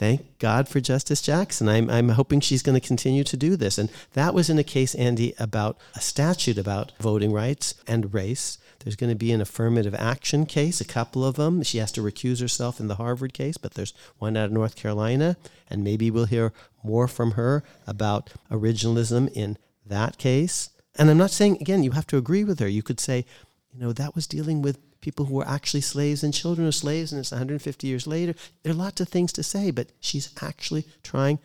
thank 0.00 0.38
God 0.38 0.66
for 0.66 0.80
Justice 0.80 1.20
Jackson. 1.20 1.68
I'm, 1.68 1.90
I'm 1.90 2.08
hoping 2.08 2.40
she's 2.40 2.62
going 2.62 2.80
to 2.80 2.86
continue 2.86 3.22
to 3.22 3.36
do 3.36 3.54
this. 3.54 3.76
And 3.76 3.90
that 4.14 4.32
was 4.32 4.48
in 4.48 4.58
a 4.58 4.64
case, 4.64 4.94
Andy, 4.94 5.34
about 5.38 5.76
a 5.94 6.00
statute 6.00 6.56
about 6.56 6.92
voting 6.98 7.32
rights 7.32 7.74
and 7.86 8.14
race. 8.14 8.56
There's 8.78 8.96
going 8.96 9.10
to 9.10 9.16
be 9.16 9.30
an 9.30 9.42
affirmative 9.42 9.94
action 9.94 10.46
case, 10.46 10.80
a 10.80 10.86
couple 10.86 11.22
of 11.22 11.36
them. 11.36 11.62
She 11.62 11.76
has 11.76 11.92
to 11.92 12.00
recuse 12.00 12.40
herself 12.40 12.80
in 12.80 12.88
the 12.88 12.94
Harvard 12.94 13.34
case, 13.34 13.58
but 13.58 13.74
there's 13.74 13.92
one 14.16 14.38
out 14.38 14.46
of 14.46 14.52
North 14.52 14.74
Carolina. 14.74 15.36
And 15.68 15.84
maybe 15.84 16.10
we'll 16.10 16.24
hear 16.24 16.54
more 16.82 17.06
from 17.06 17.32
her 17.32 17.62
about 17.86 18.30
originalism 18.50 19.30
in 19.34 19.58
that 19.84 20.16
case. 20.16 20.70
And 20.96 21.10
I'm 21.10 21.18
not 21.18 21.30
saying, 21.30 21.58
again, 21.60 21.82
you 21.82 21.90
have 21.90 22.06
to 22.06 22.16
agree 22.16 22.42
with 22.42 22.58
her. 22.60 22.68
You 22.68 22.82
could 22.82 23.00
say, 23.00 23.26
you 23.70 23.78
know, 23.78 23.92
that 23.92 24.14
was 24.14 24.26
dealing 24.26 24.62
with 24.62 24.78
people 25.00 25.26
who 25.26 25.34
were 25.34 25.48
actually 25.48 25.80
slaves 25.80 26.22
and 26.22 26.34
children 26.34 26.66
of 26.66 26.74
slaves, 26.74 27.12
and 27.12 27.18
it's 27.18 27.32
150 27.32 27.86
years 27.86 28.06
later. 28.06 28.34
There 28.62 28.72
are 28.72 28.76
lots 28.76 29.00
of 29.00 29.08
things 29.08 29.32
to 29.34 29.42
say, 29.42 29.70
but 29.70 29.92
she's 30.00 30.32
actually 30.42 30.86
trying 31.02 31.38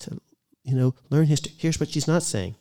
to, 0.00 0.20
you 0.62 0.74
know, 0.74 0.94
learn 1.10 1.26
history. 1.26 1.52
Here's 1.56 1.78
what 1.78 1.90
she's 1.90 2.08
not 2.08 2.22
saying. 2.22 2.56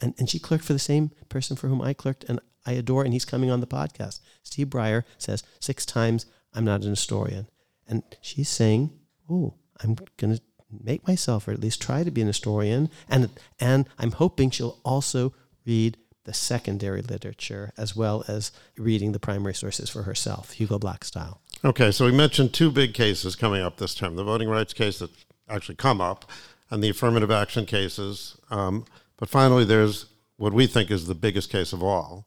And, 0.00 0.14
and 0.18 0.28
she 0.28 0.38
clerked 0.38 0.64
for 0.64 0.72
the 0.72 0.78
same 0.78 1.12
person 1.28 1.56
for 1.56 1.68
whom 1.68 1.82
I 1.82 1.92
clerked 1.92 2.24
and 2.24 2.40
I 2.66 2.72
adore, 2.72 3.04
and 3.04 3.12
he's 3.12 3.24
coming 3.24 3.50
on 3.50 3.60
the 3.60 3.66
podcast. 3.66 4.20
Steve 4.42 4.68
Breyer 4.68 5.04
says 5.18 5.42
six 5.60 5.86
times, 5.86 6.26
I'm 6.52 6.64
not 6.64 6.82
an 6.82 6.90
historian. 6.90 7.46
And 7.86 8.02
she's 8.20 8.48
saying, 8.48 8.90
oh, 9.30 9.54
I'm 9.80 9.96
going 10.16 10.36
to 10.36 10.42
make 10.70 11.06
myself, 11.06 11.48
or 11.48 11.52
at 11.52 11.60
least 11.60 11.80
try 11.80 12.04
to 12.04 12.10
be 12.10 12.20
an 12.20 12.26
historian. 12.26 12.90
And, 13.08 13.30
and 13.60 13.88
I'm 13.98 14.12
hoping 14.12 14.50
she'll 14.50 14.80
also 14.84 15.32
read 15.64 15.96
the 16.28 16.34
secondary 16.34 17.00
literature 17.00 17.72
as 17.78 17.96
well 17.96 18.22
as 18.28 18.52
reading 18.76 19.12
the 19.12 19.18
primary 19.18 19.54
sources 19.54 19.88
for 19.88 20.02
herself, 20.02 20.52
Hugo 20.52 20.78
Black 20.78 21.02
style. 21.02 21.40
Okay, 21.64 21.90
so 21.90 22.04
we 22.04 22.12
mentioned 22.12 22.52
two 22.52 22.70
big 22.70 22.92
cases 22.92 23.34
coming 23.34 23.62
up 23.62 23.78
this 23.78 23.94
term 23.94 24.14
the 24.14 24.22
voting 24.22 24.46
rights 24.46 24.74
case 24.74 24.98
that 24.98 25.10
actually 25.48 25.76
come 25.76 26.02
up 26.02 26.30
and 26.68 26.84
the 26.84 26.90
affirmative 26.90 27.30
action 27.30 27.64
cases. 27.64 28.36
Um, 28.50 28.84
but 29.16 29.30
finally, 29.30 29.64
there's 29.64 30.04
what 30.36 30.52
we 30.52 30.66
think 30.66 30.90
is 30.90 31.06
the 31.06 31.14
biggest 31.14 31.48
case 31.50 31.72
of 31.72 31.82
all, 31.82 32.26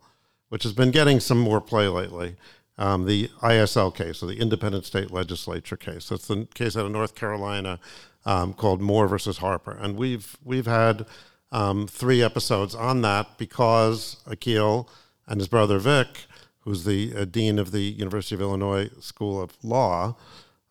which 0.49 0.63
has 0.63 0.73
been 0.73 0.89
getting 0.89 1.19
some 1.19 1.37
more 1.37 1.61
play 1.61 1.87
lately. 1.87 2.37
Um, 2.79 3.05
the 3.05 3.29
ISL 3.43 3.93
case, 3.93 4.23
or 4.23 4.25
the 4.25 4.39
Independent 4.39 4.85
State 4.85 5.11
Legislature 5.11 5.77
case. 5.77 6.09
That's 6.09 6.27
the 6.27 6.47
case 6.55 6.75
out 6.75 6.87
of 6.87 6.91
North 6.91 7.13
Carolina 7.13 7.79
um, 8.25 8.53
called 8.55 8.81
Moore 8.81 9.07
versus 9.07 9.37
Harper, 9.37 9.77
and 9.79 9.95
we've 9.95 10.37
we've 10.43 10.65
had 10.65 11.05
um, 11.51 11.87
three 11.87 12.21
episodes 12.21 12.75
on 12.75 13.01
that 13.01 13.37
because 13.37 14.17
Akhil 14.27 14.87
and 15.27 15.39
his 15.39 15.47
brother 15.47 15.79
Vic, 15.79 16.25
who's 16.59 16.83
the 16.83 17.13
uh, 17.15 17.25
dean 17.25 17.59
of 17.59 17.71
the 17.71 17.81
University 17.81 18.35
of 18.35 18.41
Illinois 18.41 18.89
School 18.99 19.41
of 19.41 19.57
Law, 19.63 20.15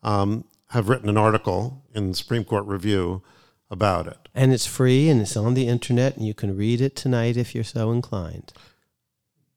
um, 0.03 0.45
have 0.69 0.89
written 0.89 1.09
an 1.09 1.17
article 1.17 1.83
in 1.93 2.13
Supreme 2.13 2.43
Court 2.43 2.65
Review 2.65 3.21
about 3.69 4.07
it. 4.07 4.29
And 4.33 4.53
it's 4.53 4.65
free 4.65 5.09
and 5.09 5.21
it's 5.21 5.37
on 5.37 5.53
the 5.53 5.67
internet, 5.67 6.17
and 6.17 6.25
you 6.25 6.33
can 6.33 6.57
read 6.57 6.81
it 6.81 6.95
tonight 6.95 7.37
if 7.37 7.53
you're 7.53 7.63
so 7.63 7.91
inclined. 7.91 8.53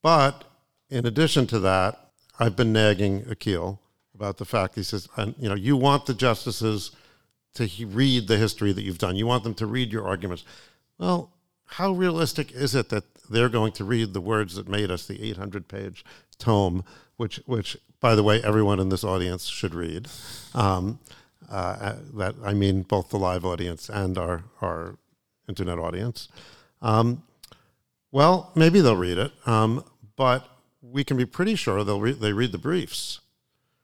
But 0.03 0.45
in 0.91 1.07
addition 1.07 1.47
to 1.49 1.59
that, 1.61 2.11
I've 2.39 2.57
been 2.57 2.73
nagging 2.73 3.23
Akhil 3.23 3.79
about 4.15 4.39
the 4.39 4.45
fact 4.45 4.75
he 4.75 4.83
says, 4.83 5.09
you 5.39 5.49
know, 5.49 5.55
you 5.55 5.77
want 5.77 6.07
the 6.07 6.15
justices 6.15 6.91
to 7.55 7.69
read 7.87 8.29
the 8.29 8.37
history 8.37 8.73
that 8.73 8.83
you've 8.83 8.99
done. 8.99 9.17
You 9.17 9.27
want 9.27 9.45
them 9.45 9.55
to 9.55 9.67
read 9.67 9.93
your 9.93 10.07
arguments. 10.07 10.45
Well, 10.99 11.31
how 11.67 11.93
realistic 11.93 12.53
is 12.53 12.75
it 12.75 12.89
that 12.91 13.05
they're 13.31 13.49
going 13.49 13.73
to 13.73 13.85
read 13.85 14.13
the 14.13 14.21
words 14.21 14.55
that 14.57 14.69
made 14.69 14.91
us 14.91 15.07
the 15.07 15.23
800 15.23 15.69
page 15.69 16.05
tome, 16.39 16.85
which, 17.17 17.37
which, 17.47 17.77
by 18.01 18.15
the 18.15 18.23
way, 18.23 18.43
everyone 18.43 18.81
in 18.81 18.91
this 18.91 19.05
audience 19.05 19.47
should 19.47 19.75
read? 19.75 20.09
Um, 20.55 20.99
uh, 21.51 21.97
that 22.15 22.35
I 22.45 22.55
mean, 22.55 22.83
both 22.83 23.11
the 23.11 23.19
live 23.19 23.45
audience 23.45 23.89
and 23.89 24.17
our, 24.19 24.45
our 24.61 24.97
internet 25.49 25.79
audience. 25.79 26.29
Um, 26.81 27.23
well, 28.11 28.53
maybe 28.55 28.81
they'll 28.81 28.97
read 28.97 29.19
it, 29.19 29.33
um, 29.47 29.85
but 30.17 30.49
we 30.83 31.05
can 31.05 31.17
be 31.17 31.27
pretty 31.27 31.55
sure 31.55 31.83
they'll 31.85 32.01
re- 32.01 32.13
they 32.13 32.33
read 32.33 32.53
the 32.53 32.59
briefs. 32.59 33.21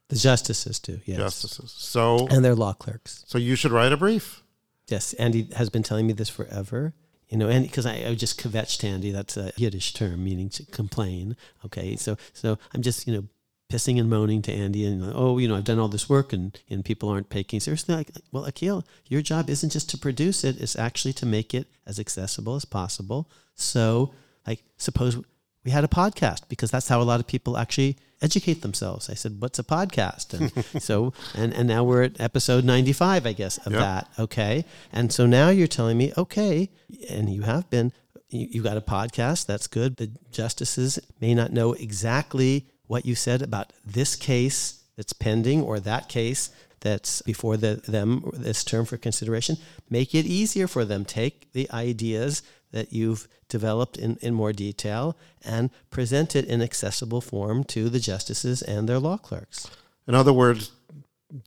The 0.09 0.17
justices 0.17 0.79
do, 0.79 1.01
yes. 1.05 1.19
Justices. 1.19 1.73
So 1.73 2.27
and 2.29 2.45
their 2.45 2.55
law 2.55 2.73
clerks. 2.73 3.25
So 3.27 3.39
you 3.39 3.55
should 3.55 3.73
write 3.73 3.93
a 3.93 3.97
brief. 3.97 4.43
Yes, 4.91 5.13
Andy 5.15 5.49
has 5.57 5.71
been 5.71 5.83
telling 5.83 6.07
me 6.07 6.13
this 6.13 6.29
forever. 6.29 6.95
You 7.29 7.39
know, 7.39 7.49
and 7.49 7.65
because 7.65 7.87
I, 7.87 7.95
I 8.09 8.15
just 8.17 8.41
kvetched 8.41 8.83
Andy, 8.83 9.13
that's 9.13 9.37
a 9.37 9.53
Yiddish 9.57 9.95
term 9.95 10.25
meaning 10.25 10.49
to 10.51 10.67
complain. 10.67 11.37
Okay, 11.65 11.95
so 11.95 12.17
so 12.33 12.59
I'm 12.75 12.83
just 12.83 13.07
you 13.07 13.15
know 13.15 13.25
pissing 13.71 14.01
and 14.01 14.11
moaning 14.11 14.43
to 14.43 14.53
Andy 14.53 14.85
and 14.85 15.13
oh 15.15 15.39
you 15.39 15.47
know 15.47 15.55
I've 15.55 15.63
done 15.63 15.79
all 15.79 15.87
this 15.87 16.09
work 16.09 16.33
and 16.33 16.59
and 16.69 16.85
people 16.85 17.09
aren't 17.09 17.31
taking 17.31 17.61
seriously. 17.61 17.95
Like, 17.95 18.11
well, 18.33 18.47
Akhil, 18.47 18.85
your 19.07 19.23
job 19.23 19.49
isn't 19.49 19.71
just 19.71 19.89
to 19.91 19.99
produce 19.99 20.43
it; 20.43 20.61
it's 20.61 20.75
actually 20.77 21.13
to 21.15 21.27
make 21.27 21.55
it 21.55 21.69
as 21.87 22.01
accessible 22.01 22.57
as 22.57 22.65
possible. 22.65 23.31
So, 23.55 24.13
like, 24.45 24.65
suppose 24.77 25.23
we 25.65 25.71
had 25.71 25.85
a 25.85 25.89
podcast 25.89 26.49
because 26.49 26.71
that's 26.71 26.89
how 26.89 27.01
a 27.01 27.05
lot 27.05 27.21
of 27.21 27.27
people 27.27 27.57
actually 27.57 27.97
educate 28.23 28.63
themselves. 28.63 29.11
I 29.11 29.15
said, 29.15 29.41
"What's 29.41 29.59
a 29.59 29.65
podcast?" 29.65 30.35
And 30.35 30.83
so, 30.83 31.13
and 31.35 31.53
and 31.53 31.69
now 31.69 31.85
we're 31.85 32.03
at 32.05 32.21
episode 32.21 32.65
ninety 32.65 32.93
five, 32.93 33.27
I 33.27 33.33
guess, 33.33 33.59
of 33.67 33.73
yep. 33.73 33.81
that. 33.81 34.09
Okay, 34.19 34.65
and 34.93 35.13
so 35.13 35.27
now 35.27 35.51
you're 35.51 35.67
telling 35.67 35.99
me, 35.99 36.13
okay, 36.17 36.71
and 37.09 37.29
you 37.29 37.43
have 37.43 37.69
been, 37.71 37.93
you, 38.29 38.49
you 38.51 38.63
got 38.63 38.77
a 38.77 38.83
podcast. 38.83 39.47
That's 39.47 39.67
good. 39.67 39.97
The 39.97 40.11
justices 40.31 40.99
may 41.21 41.35
not 41.35 41.53
know 41.53 41.73
exactly 41.75 42.67
what 42.87 43.07
you 43.07 43.15
said 43.15 43.43
about 43.43 43.73
this 43.85 44.17
case 44.17 44.83
that's 44.97 45.13
pending 45.13 45.63
or 45.63 45.79
that 45.81 46.09
case 46.09 46.51
that's 46.81 47.23
before 47.23 47.57
the, 47.57 47.83
them 47.87 48.31
this 48.33 48.65
term 48.65 48.85
for 48.85 48.97
consideration. 48.97 49.57
Make 49.89 50.15
it 50.15 50.27
easier 50.27 50.67
for 50.67 50.85
them. 50.85 51.05
Take 51.05 51.53
the 51.53 51.71
ideas 51.71 52.43
that 52.73 52.93
you've 52.93 53.29
developed 53.49 53.97
in, 53.97 54.17
in 54.21 54.35
more 54.35 54.53
detail 54.53 55.17
and 55.45 55.71
present 55.91 56.37
it 56.37 56.45
in 56.45 56.63
accessible 56.63 57.21
form 57.21 57.65
to 57.65 57.89
the 57.89 58.01
justices 58.01 58.63
and 58.63 58.89
their 58.89 58.99
law 58.99 59.17
clerks. 59.17 59.71
In 60.07 60.15
other 60.15 60.33
words, 60.33 60.73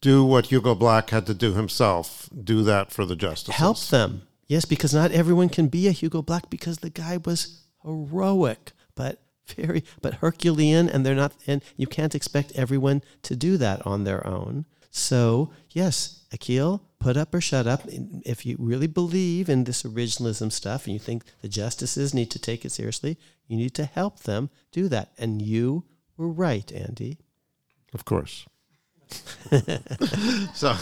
do 0.01 0.23
what 0.23 0.47
Hugo 0.47 0.75
Black 0.75 1.09
had 1.09 1.25
to 1.27 1.33
do 1.33 1.53
himself. 1.53 2.29
Do 2.43 2.63
that 2.63 2.91
for 2.91 3.05
the 3.05 3.15
justices. 3.15 3.55
Help 3.55 3.79
them. 3.87 4.23
Yes, 4.47 4.65
because 4.65 4.93
not 4.93 5.11
everyone 5.11 5.49
can 5.49 5.67
be 5.67 5.87
a 5.87 5.91
Hugo 5.91 6.21
Black 6.21 6.49
because 6.49 6.77
the 6.79 6.89
guy 6.89 7.17
was 7.17 7.61
heroic, 7.83 8.71
but 8.95 9.21
very 9.47 9.83
but 10.01 10.15
Herculean 10.15 10.87
and 10.87 11.05
they're 11.05 11.15
not 11.15 11.33
and 11.47 11.61
you 11.75 11.87
can't 11.87 12.15
expect 12.15 12.53
everyone 12.53 13.01
to 13.23 13.35
do 13.35 13.57
that 13.57 13.85
on 13.85 14.03
their 14.03 14.25
own. 14.25 14.65
So, 14.95 15.49
yes, 15.71 16.23
Akhil, 16.31 16.79
put 16.99 17.17
up 17.17 17.33
or 17.33 17.41
shut 17.41 17.65
up. 17.65 17.81
If 18.25 18.45
you 18.45 18.55
really 18.59 18.85
believe 18.85 19.49
in 19.49 19.63
this 19.63 19.81
originalism 19.81 20.51
stuff 20.51 20.85
and 20.85 20.93
you 20.93 20.99
think 20.99 21.23
the 21.41 21.49
justices 21.49 22.13
need 22.13 22.29
to 22.29 22.39
take 22.39 22.63
it 22.63 22.71
seriously, 22.71 23.17
you 23.47 23.57
need 23.57 23.73
to 23.73 23.85
help 23.85 24.19
them 24.19 24.51
do 24.71 24.87
that. 24.89 25.11
And 25.17 25.41
you 25.41 25.85
were 26.15 26.29
right, 26.29 26.71
Andy. 26.71 27.17
Of 27.91 28.05
course. 28.05 28.45
so, 30.53 30.73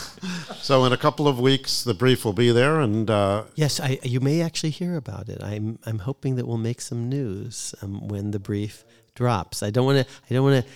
so 0.56 0.84
in 0.84 0.92
a 0.92 0.98
couple 0.98 1.30
of 1.30 1.40
weeks, 1.40 1.84
the 1.86 1.94
brief 1.94 2.26
will 2.26 2.34
be 2.34 2.52
there, 2.52 2.80
and 2.80 3.10
uh, 3.10 3.44
yes, 3.56 3.80
I, 3.80 4.00
you 4.04 4.20
may 4.20 4.42
actually 4.42 4.70
hear 4.70 4.96
about 4.96 5.28
it. 5.28 5.44
I'm 5.44 5.80
I'm 5.86 6.00
hoping 6.00 6.36
that 6.36 6.48
we'll 6.48 6.58
make 6.58 6.80
some 6.80 7.10
news 7.10 7.76
um, 7.82 8.08
when 8.08 8.32
the 8.32 8.40
brief 8.40 8.86
drops. 9.16 9.64
I 9.64 9.70
don't 9.70 9.86
want 9.86 10.08
to 10.08 10.14
I 10.30 10.34
don't 10.34 10.46
want 10.46 10.64
to 10.64 10.72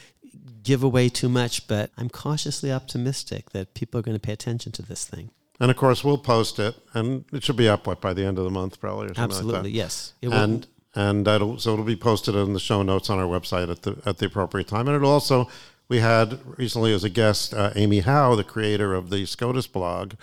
give 0.64 0.84
away 0.84 1.10
too 1.10 1.30
much, 1.30 1.68
but 1.68 1.92
I'm 1.98 2.10
cautiously 2.10 2.72
optimistic 2.72 3.52
that 3.52 3.74
people 3.74 4.00
are 4.00 4.04
going 4.04 4.16
to 4.16 4.20
pay 4.20 4.34
attention 4.34 4.72
to 4.74 4.82
this 4.82 5.06
thing. 5.06 5.30
And 5.60 5.72
of 5.72 5.78
course, 5.78 6.04
we'll 6.04 6.18
post 6.18 6.60
it, 6.60 6.76
and 6.94 7.24
it 7.32 7.44
should 7.44 7.56
be 7.56 7.70
up 7.70 7.88
what, 7.88 8.02
by 8.02 8.14
the 8.14 8.26
end 8.26 8.38
of 8.38 8.44
the 8.44 8.52
month, 8.52 8.80
probably. 8.80 9.12
Absolutely, 9.16 9.70
like 9.70 9.74
yes. 9.74 10.14
It 10.22 10.30
will. 10.30 10.36
And 10.36 10.68
and 10.96 11.26
that'll 11.26 11.60
so 11.60 11.74
it'll 11.74 11.86
be 11.86 11.96
posted 11.96 12.36
in 12.36 12.54
the 12.54 12.60
show 12.60 12.82
notes 12.82 13.10
on 13.10 13.20
our 13.20 13.26
website 13.26 13.70
at 13.70 13.84
the 13.84 13.98
at 14.06 14.18
the 14.18 14.26
appropriate 14.26 14.68
time, 14.68 14.88
and 14.88 14.96
it'll 14.96 15.12
also 15.12 15.50
we 15.88 16.00
had 16.00 16.40
recently 16.58 16.94
as 16.94 17.04
a 17.04 17.10
guest 17.10 17.54
uh, 17.54 17.72
Amy 17.76 18.00
Howe, 18.00 18.36
the 18.36 18.44
creator 18.44 18.94
of 18.94 19.10
the 19.10 19.26
SCOTUS 19.26 19.68
blog, 19.68 20.14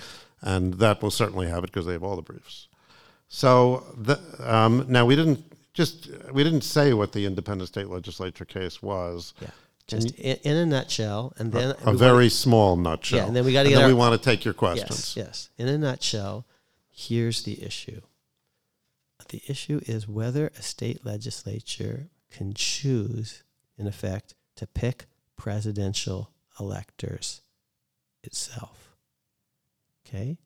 and 0.40 0.74
that 0.74 1.02
will 1.02 1.10
certainly 1.10 1.48
have 1.48 1.64
it 1.64 1.68
because 1.68 1.86
they 1.86 1.92
have 1.92 2.02
all 2.02 2.16
the 2.16 2.22
briefs. 2.22 2.68
So 3.28 3.84
the, 3.96 4.20
um, 4.40 4.86
now 4.88 5.06
we 5.06 5.16
didn't 5.16 5.44
just 5.72 6.10
we 6.32 6.42
didn't 6.44 6.62
say 6.62 6.92
what 6.92 7.12
the 7.12 7.26
independent 7.26 7.68
state 7.68 7.88
legislature 7.88 8.44
case 8.44 8.82
was. 8.82 9.34
Yeah. 9.40 9.48
Just 9.88 10.08
mm-hmm. 10.08 10.22
in, 10.22 10.36
in, 10.44 10.56
a 10.56 10.66
nutshell, 10.66 11.32
and 11.38 11.52
then 11.52 11.74
a, 11.84 11.90
a 11.90 11.92
very 11.92 12.28
small 12.28 12.76
nutshell. 12.76 13.18
Yeah, 13.18 13.26
and 13.26 13.36
then 13.36 13.44
we 13.44 13.52
got 13.52 13.64
to 13.64 13.68
get. 13.68 13.82
Our, 13.82 13.88
we 13.88 13.94
want 13.94 14.20
to 14.20 14.24
take 14.24 14.44
your 14.44 14.54
questions. 14.54 15.14
Yes, 15.16 15.26
yes. 15.26 15.50
In 15.58 15.68
a 15.68 15.76
nutshell, 15.76 16.46
here's 16.90 17.42
the 17.42 17.62
issue. 17.62 18.00
The 19.28 19.42
issue 19.48 19.80
is 19.86 20.06
whether 20.06 20.52
a 20.58 20.62
state 20.62 21.06
legislature 21.06 22.10
can 22.30 22.52
choose, 22.54 23.42
in 23.78 23.86
effect, 23.86 24.34
to 24.56 24.66
pick 24.66 25.06
presidential 25.36 26.30
electors 26.60 27.40
itself. 28.22 28.94
Okay, 30.06 30.38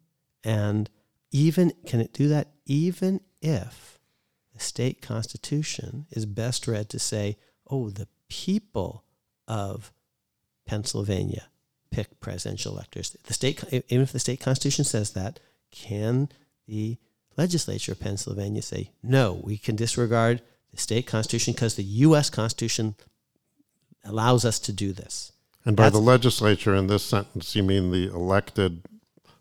And 0.45 0.89
even 1.33 1.73
can 1.87 2.01
it 2.01 2.13
do 2.13 2.29
that 2.29 2.53
even 2.65 3.21
if 3.43 3.99
the 4.55 4.61
state 4.61 5.03
constitution 5.03 6.07
is 6.11 6.25
best 6.25 6.69
read 6.69 6.89
to 6.91 6.99
say, 6.99 7.37
oh, 7.69 7.91
the 7.91 8.09
people 8.29 9.05
of 9.47 9.93
Pennsylvania 10.67 11.49
pick 11.91 12.21
presidential 12.21 12.73
electors. 12.73 13.17
The 13.25 13.35
state, 13.35 13.63
even 13.73 14.03
if 14.03 14.13
the 14.13 14.19
state 14.19 14.41
constitution 14.41 14.85
says 14.85 15.13
that, 15.13 15.41
can 15.71 16.29
the 16.67 16.99
legislature 17.37 17.93
of 17.93 18.01
Pennsylvania 18.01 18.63
say, 18.63 18.91
no, 19.03 19.41
we 19.43 19.57
can 19.57 19.77
disregard 19.77 20.43
the 20.73 20.77
state 20.79 21.07
constitution 21.07 21.55
because 21.55 21.77
the 21.77 21.85
U.S. 21.85 22.29
Constitution 22.31 22.97
allows 24.05 24.45
us 24.45 24.59
to 24.61 24.73
do 24.73 24.93
this. 24.93 25.33
And 25.65 25.77
by 25.77 25.85
That's- 25.85 26.01
the 26.01 26.07
legislature 26.07 26.75
in 26.75 26.87
this 26.87 27.03
sentence, 27.03 27.57
you 27.57 27.63
mean 27.63 27.91
the 27.91 28.09
elected 28.09 28.83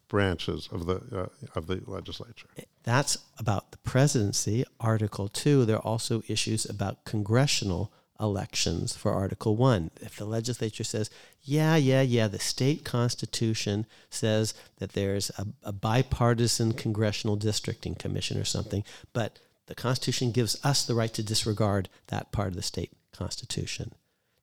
branches 0.08 0.70
of 0.72 0.86
the 0.86 1.01
uh, 1.14 1.28
of 1.56 1.68
the 1.68 1.82
legislature. 1.88 2.47
That's 2.84 3.18
about 3.38 3.72
the 3.72 3.78
presidency. 3.80 4.64
Article 4.80 5.28
2, 5.28 5.66
there 5.66 5.78
are 5.78 5.86
also 5.86 6.24
issues 6.28 6.66
about 6.66 7.06
congressional 7.06 7.91
elections 8.20 8.95
for 8.95 9.11
Article 9.13 9.55
1. 9.55 9.91
If 10.01 10.18
the 10.18 10.26
legislature 10.26 10.84
says, 10.84 11.09
yeah, 11.41 11.76
yeah, 11.76 12.01
yeah, 12.01 12.28
the 12.28 12.39
state 12.39 12.84
constitution 12.86 13.86
says 14.09 14.53
that 14.78 14.93
there's 14.93 15.30
a, 15.38 15.45
a 15.63 15.72
bipartisan 15.72 16.74
congressional 16.74 17.36
districting 17.36 17.95
commission 17.95 18.38
or 18.39 18.45
something, 18.45 18.84
but 19.13 19.39
the 19.68 19.76
Constitution 19.76 20.32
gives 20.32 20.63
us 20.63 20.86
the 20.86 20.95
right 20.95 21.13
to 21.13 21.24
disregard 21.24 21.89
that 22.07 22.32
part 22.32 22.49
of 22.49 22.55
the 22.55 22.61
state 22.61 22.91
constitution. 23.11 23.93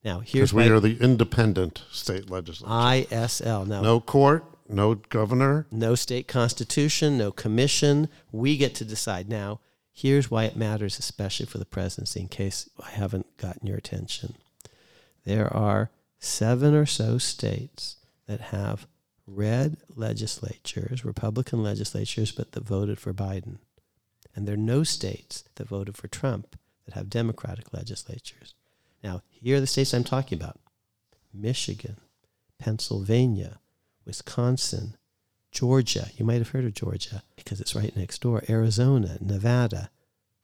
Now, 0.04 0.18
here's 0.20 0.50
Because 0.50 0.54
we 0.54 0.68
are 0.68 0.80
the 0.80 0.98
independent 1.00 1.84
state 1.92 2.28
legislature. 2.28 2.72
ISL. 2.72 3.66
Now, 3.66 3.82
no 3.82 4.00
court, 4.00 4.44
no 4.68 4.96
governor. 4.96 5.66
no 5.70 5.94
state 5.94 6.26
constitution, 6.26 7.16
no 7.16 7.30
commission. 7.30 8.08
We 8.32 8.56
get 8.56 8.74
to 8.76 8.84
decide. 8.84 9.28
Now, 9.28 9.60
here's 9.92 10.30
why 10.30 10.44
it 10.44 10.56
matters, 10.56 10.98
especially 10.98 11.46
for 11.46 11.58
the 11.58 11.64
presidency, 11.64 12.20
in 12.20 12.28
case 12.28 12.68
I 12.82 12.90
haven't 12.90 13.36
gotten 13.36 13.66
your 13.66 13.76
attention. 13.76 14.34
There 15.24 15.52
are 15.54 15.90
seven 16.18 16.74
or 16.74 16.86
so 16.86 17.18
states 17.18 17.96
that 18.26 18.40
have 18.40 18.86
red 19.26 19.76
legislatures, 19.94 21.04
Republican 21.04 21.62
legislatures, 21.62 22.32
but 22.32 22.52
that 22.52 22.64
voted 22.64 22.98
for 22.98 23.12
Biden. 23.12 23.58
And 24.34 24.46
there 24.46 24.54
are 24.54 24.58
no 24.58 24.82
states 24.82 25.44
that 25.56 25.68
voted 25.68 25.96
for 25.96 26.08
Trump 26.08 26.56
that 26.86 26.94
have 26.94 27.10
Democratic 27.10 27.72
legislatures. 27.72 28.54
Now, 29.02 29.22
here 29.28 29.56
are 29.56 29.60
the 29.60 29.66
states 29.66 29.92
I'm 29.92 30.04
talking 30.04 30.38
about 30.40 30.58
Michigan, 31.32 31.96
Pennsylvania, 32.58 33.60
Wisconsin, 34.04 34.96
Georgia. 35.52 36.08
You 36.16 36.24
might 36.24 36.38
have 36.38 36.48
heard 36.48 36.64
of 36.64 36.74
Georgia 36.74 37.22
because 37.36 37.60
it's 37.60 37.74
right 37.74 37.94
next 37.96 38.22
door. 38.22 38.42
Arizona, 38.48 39.18
Nevada, 39.20 39.90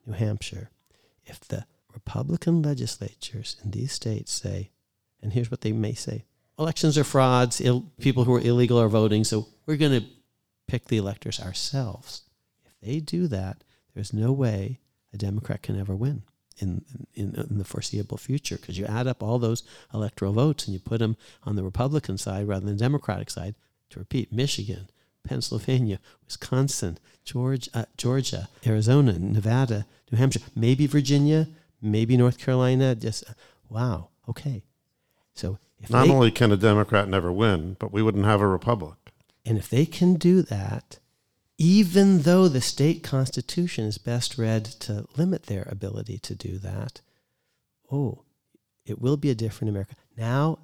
New 0.07 0.13
Hampshire. 0.13 0.71
If 1.25 1.41
the 1.41 1.67
Republican 1.93 2.63
legislatures 2.63 3.57
in 3.65 3.73
these 3.73 3.93
states 3.93 4.33
say, 4.33 4.71
and 5.21 5.33
here's 5.33 5.51
what 5.51 5.63
they 5.63 5.73
may 5.73 5.95
say 5.95 6.25
elections 6.59 6.99
are 6.99 7.05
frauds, 7.05 7.61
Ill, 7.61 7.91
people 8.01 8.25
who 8.25 8.35
are 8.35 8.41
illegal 8.41 8.81
are 8.81 8.89
voting, 8.89 9.25
so 9.25 9.49
we're 9.67 9.77
going 9.77 10.01
to 10.01 10.07
pick 10.67 10.87
the 10.87 10.97
electors 10.97 11.41
ourselves. 11.41 12.23
If 12.65 12.73
they 12.81 13.01
do 13.01 13.27
that, 13.29 13.65
there's 13.95 14.13
no 14.13 14.33
way 14.33 14.81
a 15.13 15.17
Democrat 15.17 15.63
can 15.63 15.79
ever 15.79 15.97
win 15.97 16.23
in, 16.59 16.85
in, 17.15 17.35
in 17.35 17.59
the 17.59 17.65
foreseeable 17.65 18.19
future 18.19 18.57
because 18.57 18.79
you 18.79 18.85
add 18.87 19.07
up 19.07 19.23
all 19.23 19.39
those 19.39 19.63
electoral 19.95 20.33
votes 20.33 20.67
and 20.67 20.75
you 20.75 20.81
put 20.81 20.99
them 20.99 21.17
on 21.45 21.57
the 21.57 21.63
Republican 21.63 22.19
side 22.19 22.47
rather 22.47 22.67
than 22.67 22.77
the 22.77 22.85
Democratic 22.85 23.31
side. 23.31 23.55
To 23.91 23.99
repeat, 23.99 24.33
Michigan, 24.33 24.89
Pennsylvania, 25.25 25.99
Wisconsin, 26.25 26.99
Georgia, 27.25 27.71
uh, 27.75 27.85
Georgia, 27.97 28.49
Arizona, 28.67 29.19
Nevada, 29.19 29.87
New 30.11 30.19
Hampshire, 30.19 30.41
maybe 30.57 30.87
Virginia, 30.87 31.49
maybe 31.83 32.17
North 32.17 32.39
Carolina. 32.39 32.95
Just 32.95 33.25
wow, 33.69 34.09
okay. 34.29 34.63
So 35.35 35.59
if 35.79 35.91
Not 35.91 36.07
they, 36.07 36.13
only 36.13 36.31
can 36.31 36.51
a 36.53 36.57
Democrat 36.57 37.09
never 37.09 37.31
win, 37.31 37.77
but 37.79 37.93
we 37.93 38.03
wouldn't 38.03 38.25
have 38.25 38.41
a 38.41 38.47
republic. 38.47 38.97
and 39.45 39.59
if 39.59 39.69
they 39.69 39.87
can 39.87 40.15
do 40.15 40.43
that, 40.43 40.99
even 41.59 42.23
though 42.23 42.49
the 42.49 42.61
state 42.61 43.03
constitution 43.03 43.85
is 43.85 43.99
best 43.99 44.39
read 44.39 44.65
to 44.65 45.07
limit 45.17 45.45
their 45.45 45.67
ability 45.71 46.19
to 46.19 46.35
do 46.35 46.59
that, 46.59 47.01
oh, 47.91 48.23
it 48.85 49.01
will 49.01 49.17
be 49.17 49.31
a 49.31 49.35
different 49.35 49.69
America. 49.71 49.95
Now, 50.17 50.59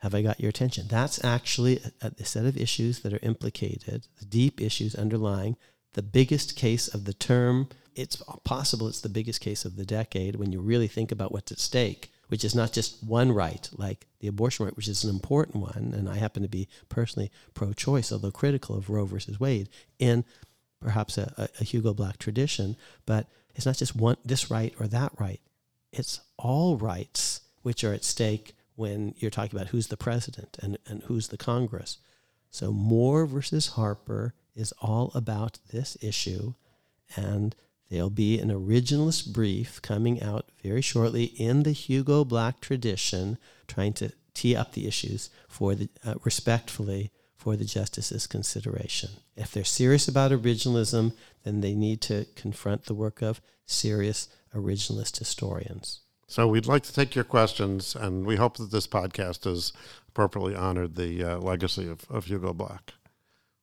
have 0.00 0.14
I 0.14 0.22
got 0.22 0.40
your 0.40 0.48
attention? 0.48 0.86
That's 0.88 1.22
actually 1.24 1.80
a, 2.02 2.12
a 2.18 2.24
set 2.24 2.46
of 2.46 2.56
issues 2.56 3.00
that 3.00 3.12
are 3.12 3.20
implicated, 3.22 4.06
the 4.18 4.24
deep 4.24 4.60
issues 4.60 4.94
underlying 4.94 5.56
the 5.92 6.02
biggest 6.02 6.56
case 6.56 6.88
of 6.88 7.04
the 7.04 7.12
term. 7.12 7.68
It's 7.94 8.16
possible 8.44 8.88
it's 8.88 9.00
the 9.00 9.08
biggest 9.08 9.40
case 9.40 9.64
of 9.64 9.76
the 9.76 9.84
decade 9.84 10.36
when 10.36 10.52
you 10.52 10.60
really 10.60 10.88
think 10.88 11.12
about 11.12 11.32
what's 11.32 11.52
at 11.52 11.58
stake, 11.58 12.10
which 12.28 12.44
is 12.44 12.54
not 12.54 12.72
just 12.72 13.02
one 13.04 13.32
right, 13.32 13.68
like 13.76 14.06
the 14.20 14.28
abortion 14.28 14.64
right, 14.64 14.76
which 14.76 14.88
is 14.88 15.04
an 15.04 15.10
important 15.10 15.56
one. 15.56 15.92
And 15.94 16.08
I 16.08 16.16
happen 16.16 16.42
to 16.42 16.48
be 16.48 16.68
personally 16.88 17.30
pro 17.52 17.72
choice, 17.72 18.12
although 18.12 18.30
critical 18.30 18.76
of 18.76 18.88
Roe 18.88 19.04
versus 19.04 19.40
Wade 19.40 19.68
in 19.98 20.24
perhaps 20.80 21.18
a, 21.18 21.34
a, 21.36 21.48
a 21.60 21.64
Hugo 21.64 21.92
Black 21.92 22.18
tradition. 22.18 22.76
But 23.04 23.26
it's 23.54 23.66
not 23.66 23.76
just 23.76 23.96
one, 23.96 24.16
this 24.24 24.50
right 24.50 24.72
or 24.80 24.86
that 24.86 25.12
right, 25.18 25.40
it's 25.92 26.20
all 26.38 26.76
rights 26.78 27.40
which 27.62 27.84
are 27.84 27.92
at 27.92 28.04
stake 28.04 28.54
when 28.80 29.14
you're 29.18 29.30
talking 29.30 29.54
about 29.54 29.68
who's 29.68 29.88
the 29.88 29.96
president 29.98 30.56
and, 30.62 30.78
and 30.86 31.02
who's 31.02 31.28
the 31.28 31.36
Congress. 31.36 31.98
So 32.48 32.72
Moore 32.72 33.26
versus 33.26 33.66
Harper 33.68 34.32
is 34.56 34.72
all 34.80 35.12
about 35.14 35.58
this 35.70 35.98
issue, 36.00 36.54
and 37.14 37.54
there'll 37.90 38.08
be 38.08 38.38
an 38.38 38.48
originalist 38.48 39.34
brief 39.34 39.82
coming 39.82 40.22
out 40.22 40.46
very 40.62 40.80
shortly 40.80 41.24
in 41.24 41.62
the 41.62 41.72
Hugo 41.72 42.24
Black 42.24 42.62
tradition, 42.62 43.36
trying 43.68 43.92
to 43.92 44.12
tee 44.32 44.56
up 44.56 44.72
the 44.72 44.88
issues 44.88 45.28
for 45.46 45.74
the 45.74 45.90
uh, 46.02 46.14
respectfully 46.24 47.10
for 47.36 47.56
the 47.56 47.66
justices' 47.66 48.26
consideration. 48.26 49.10
If 49.36 49.52
they're 49.52 49.62
serious 49.62 50.08
about 50.08 50.30
originalism, 50.30 51.12
then 51.44 51.60
they 51.60 51.74
need 51.74 52.00
to 52.02 52.26
confront 52.34 52.86
the 52.86 52.94
work 52.94 53.20
of 53.20 53.42
serious 53.66 54.28
originalist 54.54 55.18
historians. 55.18 56.00
So 56.30 56.46
we'd 56.46 56.66
like 56.66 56.84
to 56.84 56.92
take 56.92 57.16
your 57.16 57.24
questions, 57.24 57.96
and 57.96 58.24
we 58.24 58.36
hope 58.36 58.56
that 58.58 58.70
this 58.70 58.86
podcast 58.86 59.46
has 59.46 59.72
appropriately 60.06 60.54
honored 60.54 60.94
the 60.94 61.24
uh, 61.24 61.38
legacy 61.38 61.88
of, 61.88 62.08
of 62.08 62.26
Hugo 62.26 62.52
Black. 62.52 62.92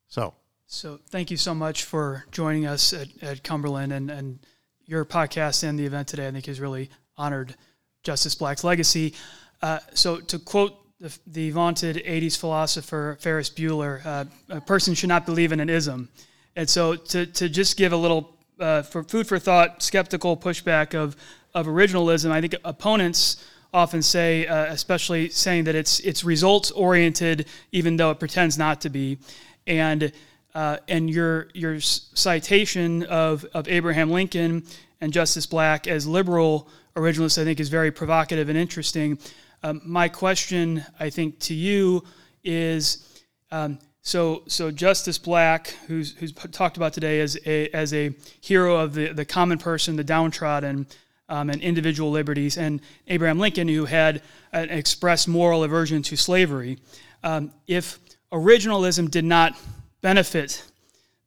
So, 0.10 0.34
So 0.66 1.00
thank 1.10 1.32
you 1.32 1.38
so 1.38 1.56
much 1.56 1.86
for 1.86 2.26
joining 2.30 2.66
us 2.66 2.92
at, 2.92 3.08
at 3.22 3.42
Cumberland 3.42 3.94
and, 3.94 4.12
and 4.12 4.40
your 4.86 5.06
podcast 5.06 5.64
and 5.64 5.80
the 5.80 5.86
event 5.86 6.10
today. 6.10 6.28
I 6.28 6.32
think 6.32 6.46
has 6.48 6.60
really 6.60 6.90
honored 7.16 7.56
Justice 8.04 8.36
Black's 8.36 8.66
legacy. 8.66 9.14
Uh, 9.62 9.80
so 9.94 10.20
to 10.20 10.38
quote 10.38 10.74
the, 11.00 11.18
the 11.26 11.52
vaunted 11.52 12.04
80s 12.06 12.38
philosopher 12.38 13.18
Ferris 13.22 13.50
Bueller, 13.50 14.06
uh, 14.06 14.26
a 14.50 14.60
person 14.60 14.94
should 14.94 15.08
not 15.08 15.26
believe 15.26 15.54
in 15.54 15.62
an 15.62 15.70
ism. 15.70 16.10
And 16.58 16.70
so 16.70 16.96
to, 16.98 17.28
to 17.28 17.48
just 17.48 17.78
give 17.78 17.94
a 17.94 17.98
little 17.98 18.37
uh, 18.60 18.82
for 18.82 19.04
food 19.04 19.28
for 19.28 19.40
thought, 19.40 19.82
skeptical 19.82 20.38
pushback 20.38 20.94
of, 20.94 21.16
of 21.54 21.68
originalism, 21.68 22.32
I 22.32 22.42
think 22.42 22.56
opponents 22.64 23.44
often 23.74 24.02
say, 24.02 24.48
uh, 24.48 24.66
especially 24.66 25.30
saying 25.30 25.66
that 25.66 25.76
it's 25.76 26.00
it's 26.00 26.24
results 26.24 26.72
oriented, 26.72 27.48
even 27.72 27.98
though 27.98 28.12
it 28.12 28.20
pretends 28.20 28.58
not 28.58 28.82
to 28.82 28.90
be, 28.90 29.20
and 29.66 30.12
uh, 30.56 30.78
and 30.88 31.10
your 31.10 31.50
your 31.54 31.80
citation 31.80 33.04
of 33.04 33.46
of 33.54 33.68
Abraham 33.68 34.10
Lincoln 34.10 34.64
and 35.02 35.14
Justice 35.14 35.46
Black 35.46 35.88
as 35.88 36.08
liberal 36.08 36.70
originalists, 36.96 37.40
I 37.40 37.44
think, 37.44 37.60
is 37.60 37.70
very 37.70 37.92
provocative 37.92 38.50
and 38.50 38.58
interesting. 38.58 39.20
Um, 39.64 39.82
my 39.86 40.08
question, 40.08 40.84
I 41.00 41.10
think, 41.10 41.40
to 41.42 41.54
you 41.54 42.04
is. 42.44 43.04
Um, 43.52 43.80
so, 44.08 44.44
so 44.48 44.72
Justice 44.72 45.18
Black, 45.18 45.76
who's, 45.88 46.14
who's 46.14 46.32
talked 46.32 46.78
about 46.78 46.94
today 46.94 47.20
as 47.20 47.38
a, 47.46 47.68
as 47.72 47.94
a 47.94 48.14
hero 48.40 48.78
of 48.78 48.94
the, 48.94 49.12
the 49.12 49.26
common 49.26 49.58
person, 49.58 49.98
the 49.98 50.04
downtrodden, 50.04 50.88
um, 51.28 51.50
and 51.50 51.62
individual 51.62 52.10
liberties, 52.10 52.58
and 52.58 52.80
Abraham 53.10 53.38
Lincoln, 53.38 53.68
who 53.68 53.84
had 53.84 54.22
an 54.54 54.70
expressed 54.70 55.28
moral 55.28 55.66
aversion 55.66 56.02
to 56.04 56.16
slavery. 56.16 56.78
Um, 57.22 57.52
if 57.68 58.00
originalism 58.32 59.12
did 59.12 59.26
not 59.26 59.60
benefit 60.00 60.64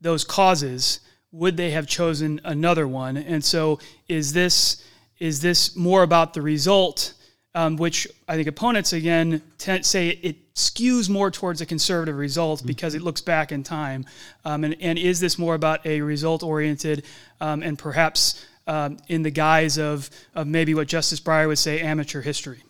those 0.01 0.24
causes, 0.24 1.01
would 1.33 1.59
they 1.59 1.72
have 1.72 1.87
chosen 1.87 2.41
another 2.45 2.89
one? 2.89 3.18
And 3.18 3.45
so, 3.45 3.78
is 4.09 4.33
this 4.33 4.83
is 5.18 5.43
this 5.43 5.76
more 5.76 6.03
about 6.03 6.33
the 6.33 6.41
result, 6.41 7.12
um, 7.55 7.76
which 7.76 8.07
I 8.28 8.36
think 8.36 8.48
opponents 8.48 8.92
again 8.92 9.42
t- 9.59 9.82
say 9.82 10.09
it 10.09 10.55
skews 10.55 11.09
more 11.09 11.30
towards 11.30 11.61
a 11.61 11.66
conservative 11.66 12.16
result 12.16 12.64
because 12.64 12.94
it 12.94 13.03
looks 13.03 13.20
back 13.20 13.53
in 13.53 13.62
time, 13.62 14.07
um, 14.44 14.64
and 14.64 14.76
and 14.80 14.98
is 14.98 15.20
this 15.20 15.38
more 15.38 15.55
about 15.55 15.84
a 15.86 16.01
result 16.01 16.42
oriented 16.42 17.05
um, 17.40 17.62
and 17.62 17.78
perhaps 17.78 18.44
um, 18.66 18.98
in 19.09 19.22
the 19.22 19.30
guise 19.30 19.78
of 19.78 20.11
of 20.34 20.46
maybe 20.46 20.74
what 20.74 20.88
Justice 20.88 21.20
Breyer 21.20 21.48
would 21.48 21.59
say 21.59 21.80
amateur 21.80 22.20
history? 22.22 22.62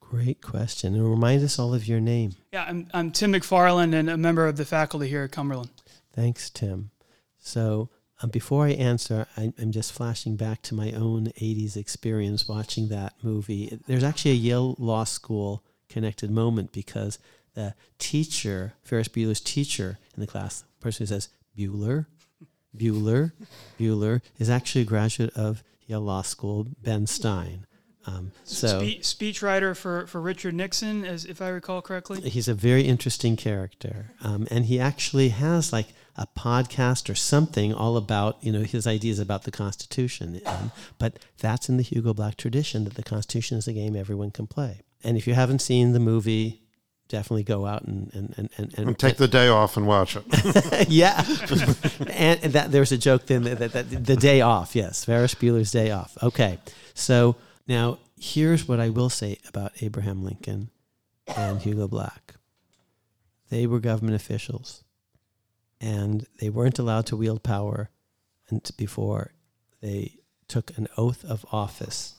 Great 0.00 0.40
question. 0.40 0.94
And 0.94 1.10
remind 1.10 1.42
us 1.42 1.58
all 1.58 1.74
of 1.74 1.88
your 1.88 1.98
name. 1.98 2.36
Yeah, 2.52 2.64
I'm, 2.68 2.86
I'm 2.94 3.10
Tim 3.10 3.32
McFarland 3.32 3.94
and 3.94 4.08
a 4.08 4.16
member 4.16 4.46
of 4.46 4.56
the 4.56 4.64
faculty 4.64 5.08
here 5.08 5.24
at 5.24 5.32
Cumberland. 5.32 5.70
Thanks, 6.12 6.50
Tim. 6.50 6.90
So 7.40 7.88
um, 8.24 8.30
before 8.30 8.64
I 8.64 8.70
answer, 8.70 9.26
I, 9.36 9.52
I'm 9.60 9.70
just 9.70 9.92
flashing 9.92 10.36
back 10.36 10.62
to 10.62 10.74
my 10.74 10.92
own 10.92 11.26
80s 11.38 11.76
experience 11.76 12.48
watching 12.48 12.88
that 12.88 13.12
movie. 13.22 13.78
There's 13.86 14.02
actually 14.02 14.30
a 14.30 14.34
Yale 14.34 14.76
Law 14.78 15.04
School 15.04 15.62
connected 15.90 16.30
moment 16.30 16.72
because 16.72 17.18
the 17.54 17.74
teacher, 17.98 18.72
Ferris 18.82 19.08
Bueller's 19.08 19.42
teacher 19.42 19.98
in 20.16 20.22
the 20.22 20.26
class, 20.26 20.62
the 20.62 20.82
person 20.82 21.02
who 21.02 21.08
says, 21.08 21.28
Bueller, 21.56 22.06
Bueller, 22.74 23.32
Bueller, 23.78 24.22
is 24.38 24.48
actually 24.48 24.82
a 24.82 24.86
graduate 24.86 25.36
of 25.36 25.62
Yale 25.86 26.00
Law 26.00 26.22
School, 26.22 26.66
Ben 26.82 27.06
Stein. 27.06 27.66
Um, 28.06 28.32
so 28.44 28.80
Spe- 28.80 29.02
speechwriter 29.02 29.76
for, 29.76 30.06
for 30.06 30.20
Richard 30.20 30.54
Nixon, 30.54 31.04
as 31.04 31.26
if 31.26 31.42
I 31.42 31.48
recall 31.48 31.82
correctly. 31.82 32.22
he's 32.22 32.48
a 32.48 32.54
very 32.54 32.82
interesting 32.84 33.36
character, 33.36 34.12
um, 34.22 34.46
and 34.50 34.64
he 34.64 34.80
actually 34.80 35.30
has 35.30 35.72
like 35.74 35.88
a 36.16 36.26
podcast 36.26 37.10
or 37.10 37.14
something 37.14 37.74
all 37.74 37.96
about 37.96 38.36
you 38.42 38.52
know 38.52 38.62
his 38.62 38.86
ideas 38.86 39.18
about 39.18 39.44
the 39.44 39.50
Constitution. 39.50 40.40
Um, 40.46 40.72
but 40.98 41.18
that's 41.38 41.68
in 41.68 41.76
the 41.76 41.82
Hugo 41.82 42.14
Black 42.14 42.36
tradition 42.36 42.84
that 42.84 42.94
the 42.94 43.02
Constitution 43.02 43.58
is 43.58 43.66
a 43.66 43.72
game 43.72 43.96
everyone 43.96 44.30
can 44.30 44.46
play. 44.46 44.80
And 45.02 45.16
if 45.16 45.26
you 45.26 45.34
haven't 45.34 45.60
seen 45.60 45.92
the 45.92 46.00
movie, 46.00 46.62
definitely 47.08 47.42
go 47.42 47.66
out 47.66 47.82
and 47.82 48.10
and 48.14 48.34
and 48.36 48.50
and, 48.56 48.88
And 48.88 48.98
take 48.98 49.16
the 49.16 49.28
day 49.28 49.48
off 49.48 49.76
and 49.76 49.86
watch 49.86 50.16
it. 50.16 50.24
yeah, 50.88 51.24
and, 52.10 52.40
and 52.42 52.52
that 52.52 52.70
there's 52.70 52.92
a 52.92 52.98
joke 52.98 53.26
then 53.26 53.42
that, 53.44 53.58
that, 53.58 53.72
that 53.72 54.06
the 54.06 54.16
day 54.16 54.40
off. 54.40 54.76
Yes, 54.76 55.04
Ferris 55.04 55.34
Bueller's 55.34 55.72
day 55.72 55.90
off. 55.90 56.16
Okay, 56.22 56.58
so 56.94 57.36
now 57.66 57.98
here's 58.18 58.68
what 58.68 58.80
I 58.80 58.88
will 58.88 59.10
say 59.10 59.38
about 59.48 59.72
Abraham 59.82 60.24
Lincoln 60.24 60.70
and 61.26 61.60
Hugo 61.60 61.88
Black. 61.88 62.34
They 63.50 63.66
were 63.66 63.80
government 63.80 64.16
officials, 64.16 64.83
and 65.84 66.26
they 66.40 66.48
weren't 66.48 66.78
allowed 66.78 67.04
to 67.04 67.16
wield 67.16 67.42
power 67.42 67.90
before 68.78 69.32
they 69.82 70.16
took 70.48 70.76
an 70.78 70.88
oath 70.96 71.22
of 71.26 71.44
office. 71.52 72.14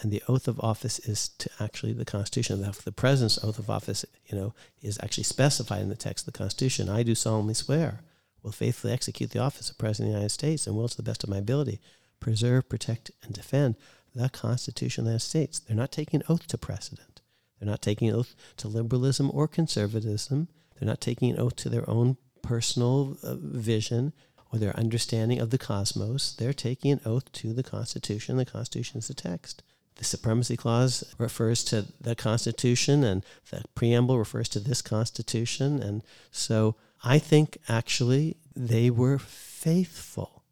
And 0.00 0.12
the 0.12 0.22
oath 0.28 0.46
of 0.46 0.60
office 0.60 1.00
is 1.00 1.30
to 1.38 1.50
actually 1.58 1.92
the 1.92 2.04
Constitution. 2.04 2.60
The 2.60 2.92
president's 2.92 3.42
oath 3.42 3.58
of 3.58 3.68
office, 3.68 4.04
you 4.26 4.38
know, 4.38 4.54
is 4.80 4.96
actually 5.02 5.24
specified 5.24 5.82
in 5.82 5.88
the 5.88 5.96
text 5.96 6.28
of 6.28 6.32
the 6.32 6.38
Constitution. 6.38 6.88
I 6.88 7.02
do 7.02 7.16
solemnly 7.16 7.54
swear, 7.54 8.02
will 8.44 8.52
faithfully 8.52 8.92
execute 8.92 9.30
the 9.30 9.40
office 9.40 9.70
of 9.70 9.78
President 9.78 10.10
of 10.10 10.12
the 10.12 10.18
United 10.18 10.34
States, 10.34 10.68
and 10.68 10.76
will, 10.76 10.88
to 10.88 10.96
the 10.96 11.02
best 11.02 11.24
of 11.24 11.30
my 11.30 11.38
ability, 11.38 11.80
preserve, 12.20 12.68
protect, 12.68 13.10
and 13.24 13.34
defend 13.34 13.74
the 14.14 14.28
Constitution 14.28 15.02
of 15.02 15.06
the 15.06 15.10
United 15.10 15.24
States. 15.24 15.58
They're 15.58 15.76
not 15.76 15.90
taking 15.90 16.20
an 16.20 16.26
oath 16.28 16.46
to 16.46 16.58
precedent. 16.58 17.22
They're 17.58 17.68
not 17.68 17.82
taking 17.82 18.08
an 18.08 18.14
oath 18.14 18.36
to 18.58 18.68
liberalism 18.68 19.32
or 19.34 19.48
conservatism. 19.48 20.46
They're 20.78 20.88
not 20.88 21.00
taking 21.00 21.30
an 21.30 21.40
oath 21.40 21.56
to 21.56 21.68
their 21.68 21.88
own 21.90 22.18
personal 22.48 23.18
uh, 23.22 23.34
vision 23.38 24.14
or 24.50 24.58
their 24.58 24.74
understanding 24.74 25.38
of 25.38 25.50
the 25.50 25.58
cosmos. 25.58 26.34
They're 26.34 26.54
taking 26.54 26.90
an 26.90 27.00
oath 27.04 27.30
to 27.32 27.52
the 27.52 27.62
Constitution. 27.62 28.38
The 28.38 28.46
Constitution 28.46 28.98
is 28.98 29.08
the 29.08 29.14
text. 29.14 29.62
The 29.96 30.04
Supremacy 30.04 30.56
Clause 30.56 31.04
refers 31.18 31.62
to 31.64 31.86
the 32.00 32.14
Constitution, 32.14 33.04
and 33.04 33.22
the 33.50 33.64
preamble 33.74 34.18
refers 34.18 34.48
to 34.50 34.60
this 34.60 34.80
Constitution. 34.80 35.82
And 35.82 36.02
so 36.30 36.76
I 37.04 37.18
think 37.18 37.58
actually 37.68 38.38
they 38.56 38.88
were 38.88 39.18
faithful 39.18 40.44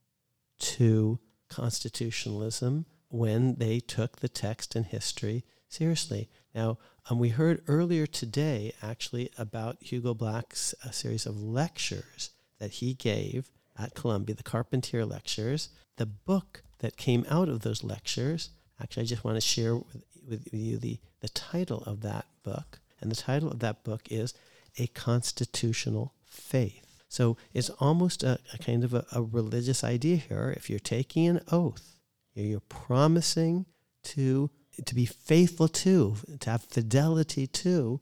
to 0.58 1.18
constitutionalism 1.48 2.84
when 3.08 3.54
they 3.54 3.80
took 3.80 4.18
the 4.18 4.28
text 4.28 4.76
and 4.76 4.84
history 4.84 5.44
seriously. 5.68 6.28
Now, 6.54 6.78
um, 7.08 7.18
we 7.18 7.28
heard 7.28 7.62
earlier 7.68 8.06
today 8.06 8.72
actually 8.82 9.30
about 9.38 9.76
Hugo 9.80 10.14
Black's 10.14 10.74
a 10.84 10.92
series 10.92 11.26
of 11.26 11.40
lectures 11.40 12.30
that 12.58 12.72
he 12.72 12.94
gave 12.94 13.50
at 13.78 13.94
Columbia, 13.94 14.34
the 14.34 14.42
Carpentier 14.42 15.04
Lectures. 15.04 15.68
The 15.96 16.06
book 16.06 16.62
that 16.78 16.96
came 16.96 17.24
out 17.28 17.48
of 17.48 17.60
those 17.60 17.84
lectures, 17.84 18.50
actually, 18.82 19.04
I 19.04 19.06
just 19.06 19.24
want 19.24 19.36
to 19.36 19.40
share 19.40 19.76
with, 19.76 20.02
with 20.28 20.52
you 20.52 20.78
the, 20.78 20.98
the 21.20 21.28
title 21.28 21.82
of 21.84 22.00
that 22.02 22.26
book. 22.42 22.80
And 23.00 23.10
the 23.10 23.16
title 23.16 23.50
of 23.50 23.60
that 23.60 23.84
book 23.84 24.02
is 24.10 24.34
A 24.78 24.88
Constitutional 24.88 26.12
Faith. 26.24 27.02
So 27.08 27.36
it's 27.54 27.70
almost 27.70 28.24
a, 28.24 28.40
a 28.52 28.58
kind 28.58 28.82
of 28.82 28.94
a, 28.94 29.06
a 29.12 29.22
religious 29.22 29.84
idea 29.84 30.16
here. 30.16 30.52
If 30.56 30.68
you're 30.68 30.78
taking 30.78 31.28
an 31.28 31.40
oath, 31.52 31.94
you're 32.34 32.60
promising 32.60 33.66
to 34.04 34.50
to 34.84 34.94
be 34.94 35.06
faithful 35.06 35.68
to, 35.68 36.16
to 36.40 36.50
have 36.50 36.64
fidelity 36.64 37.46
to 37.46 38.00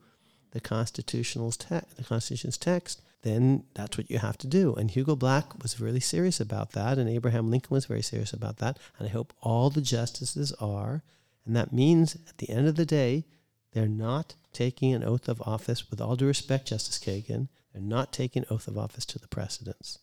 the 0.52 0.60
constitutional's 0.60 1.56
te- 1.56 1.80
the 1.96 2.04
Constitution's 2.04 2.56
text, 2.56 3.02
then 3.22 3.64
that's 3.74 3.98
what 3.98 4.10
you 4.10 4.18
have 4.18 4.38
to 4.38 4.46
do. 4.46 4.74
And 4.74 4.90
Hugo 4.90 5.16
Black 5.16 5.62
was 5.62 5.80
really 5.80 6.00
serious 6.00 6.40
about 6.40 6.72
that, 6.72 6.98
and 6.98 7.08
Abraham 7.08 7.50
Lincoln 7.50 7.74
was 7.74 7.86
very 7.86 8.02
serious 8.02 8.32
about 8.32 8.58
that. 8.58 8.78
And 8.98 9.08
I 9.08 9.10
hope 9.10 9.32
all 9.40 9.70
the 9.70 9.80
justices 9.80 10.52
are. 10.60 11.02
And 11.44 11.56
that 11.56 11.72
means 11.72 12.16
at 12.28 12.38
the 12.38 12.50
end 12.50 12.68
of 12.68 12.76
the 12.76 12.86
day, 12.86 13.24
they're 13.72 13.88
not 13.88 14.34
taking 14.52 14.94
an 14.94 15.02
oath 15.02 15.28
of 15.28 15.42
office, 15.42 15.90
with 15.90 16.00
all 16.00 16.16
due 16.16 16.26
respect, 16.26 16.68
Justice 16.68 16.98
Kagan, 16.98 17.48
they're 17.72 17.82
not 17.82 18.12
taking 18.12 18.44
oath 18.48 18.68
of 18.68 18.78
office 18.78 19.04
to 19.06 19.18
the 19.18 19.28
precedents. 19.28 19.98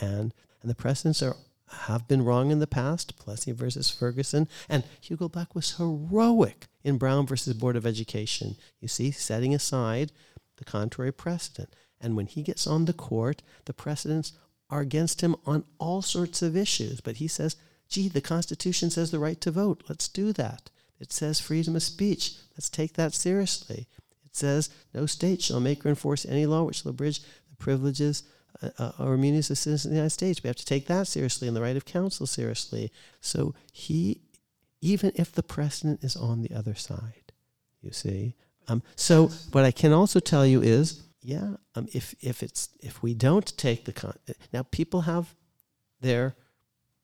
And 0.00 0.34
and 0.60 0.70
the 0.70 0.74
precedents 0.74 1.22
are 1.22 1.36
have 1.70 2.08
been 2.08 2.24
wrong 2.24 2.50
in 2.50 2.58
the 2.58 2.66
past, 2.66 3.18
Plessy 3.18 3.52
versus 3.52 3.90
Ferguson, 3.90 4.48
and 4.68 4.84
Hugo 5.00 5.28
Black 5.28 5.54
was 5.54 5.76
heroic 5.76 6.66
in 6.82 6.98
Brown 6.98 7.26
versus 7.26 7.54
Board 7.54 7.76
of 7.76 7.86
Education. 7.86 8.56
You 8.80 8.88
see, 8.88 9.10
setting 9.10 9.54
aside 9.54 10.12
the 10.56 10.64
contrary 10.64 11.12
precedent. 11.12 11.74
And 12.00 12.16
when 12.16 12.26
he 12.26 12.42
gets 12.42 12.66
on 12.66 12.84
the 12.84 12.92
court, 12.92 13.42
the 13.64 13.72
precedents 13.72 14.32
are 14.70 14.80
against 14.80 15.20
him 15.20 15.36
on 15.46 15.64
all 15.78 16.02
sorts 16.02 16.42
of 16.42 16.56
issues. 16.56 17.00
But 17.00 17.16
he 17.16 17.28
says, 17.28 17.56
gee, 17.88 18.08
the 18.08 18.20
Constitution 18.20 18.90
says 18.90 19.10
the 19.10 19.18
right 19.18 19.40
to 19.40 19.50
vote. 19.50 19.84
Let's 19.88 20.08
do 20.08 20.32
that. 20.34 20.70
It 21.00 21.12
says 21.12 21.40
freedom 21.40 21.76
of 21.76 21.82
speech. 21.82 22.34
Let's 22.52 22.68
take 22.68 22.94
that 22.94 23.14
seriously. 23.14 23.88
It 24.24 24.36
says 24.36 24.70
no 24.92 25.06
state 25.06 25.42
shall 25.42 25.60
make 25.60 25.84
or 25.84 25.88
enforce 25.88 26.26
any 26.26 26.46
law 26.46 26.64
which 26.64 26.82
shall 26.82 26.90
abridge 26.90 27.20
the 27.20 27.56
privileges 27.58 28.24
uh, 28.62 28.92
or 28.98 29.14
immunities 29.14 29.50
of 29.50 29.58
citizens 29.58 29.86
of 29.86 29.90
the 29.90 29.96
United 29.96 30.10
States. 30.10 30.42
We 30.42 30.48
have 30.48 30.56
to 30.56 30.64
take 30.64 30.86
that 30.86 31.06
seriously 31.06 31.48
and 31.48 31.56
the 31.56 31.62
right 31.62 31.76
of 31.76 31.84
counsel 31.84 32.26
seriously. 32.26 32.90
So 33.20 33.54
he, 33.72 34.22
even 34.80 35.12
if 35.14 35.32
the 35.32 35.42
precedent 35.42 36.02
is 36.02 36.16
on 36.16 36.42
the 36.42 36.52
other 36.52 36.74
side, 36.74 37.32
you 37.82 37.92
see. 37.92 38.34
Um, 38.68 38.82
so 38.96 39.28
what 39.52 39.64
I 39.64 39.70
can 39.70 39.92
also 39.92 40.20
tell 40.20 40.44
you 40.46 40.60
is, 40.60 41.02
yeah, 41.22 41.54
um, 41.74 41.88
if 41.92 42.14
if 42.20 42.42
it's 42.42 42.68
if 42.80 43.02
we 43.02 43.14
don't 43.14 43.56
take 43.56 43.84
the 43.84 43.92
con- 43.92 44.18
now 44.52 44.62
people 44.62 45.02
have 45.02 45.34
their 46.00 46.36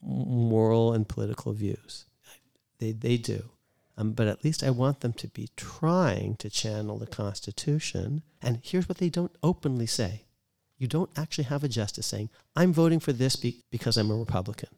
moral 0.01 0.93
and 0.93 1.09
political 1.09 1.53
views, 1.53 2.05
they 2.79 2.93
they 2.93 3.17
do. 3.17 3.51
Um, 3.97 4.13
but 4.13 4.27
at 4.27 4.45
least 4.45 4.63
I 4.63 4.71
want 4.71 5.01
them 5.01 5.13
to 5.15 5.29
be 5.29 5.51
trying 5.57 6.35
to 6.37 6.51
channel 6.51 6.99
the 6.99 7.07
Constitution. 7.07 8.23
And 8.43 8.59
here's 8.63 8.89
what 8.89 8.99
they 8.99 9.09
don't 9.09 9.37
openly 9.43 9.87
say 9.87 10.25
you 10.79 10.87
don't 10.87 11.11
actually 11.17 11.45
have 11.45 11.65
a 11.65 11.69
justice 11.69 12.07
saying, 12.07 12.31
I'm 12.57 12.73
voting 12.73 13.01
for 13.01 13.13
this 13.13 13.37
be- 13.37 13.63
because 13.71 13.97
I'm 13.97 14.11
a 14.11 14.17
Republican. 14.17 14.71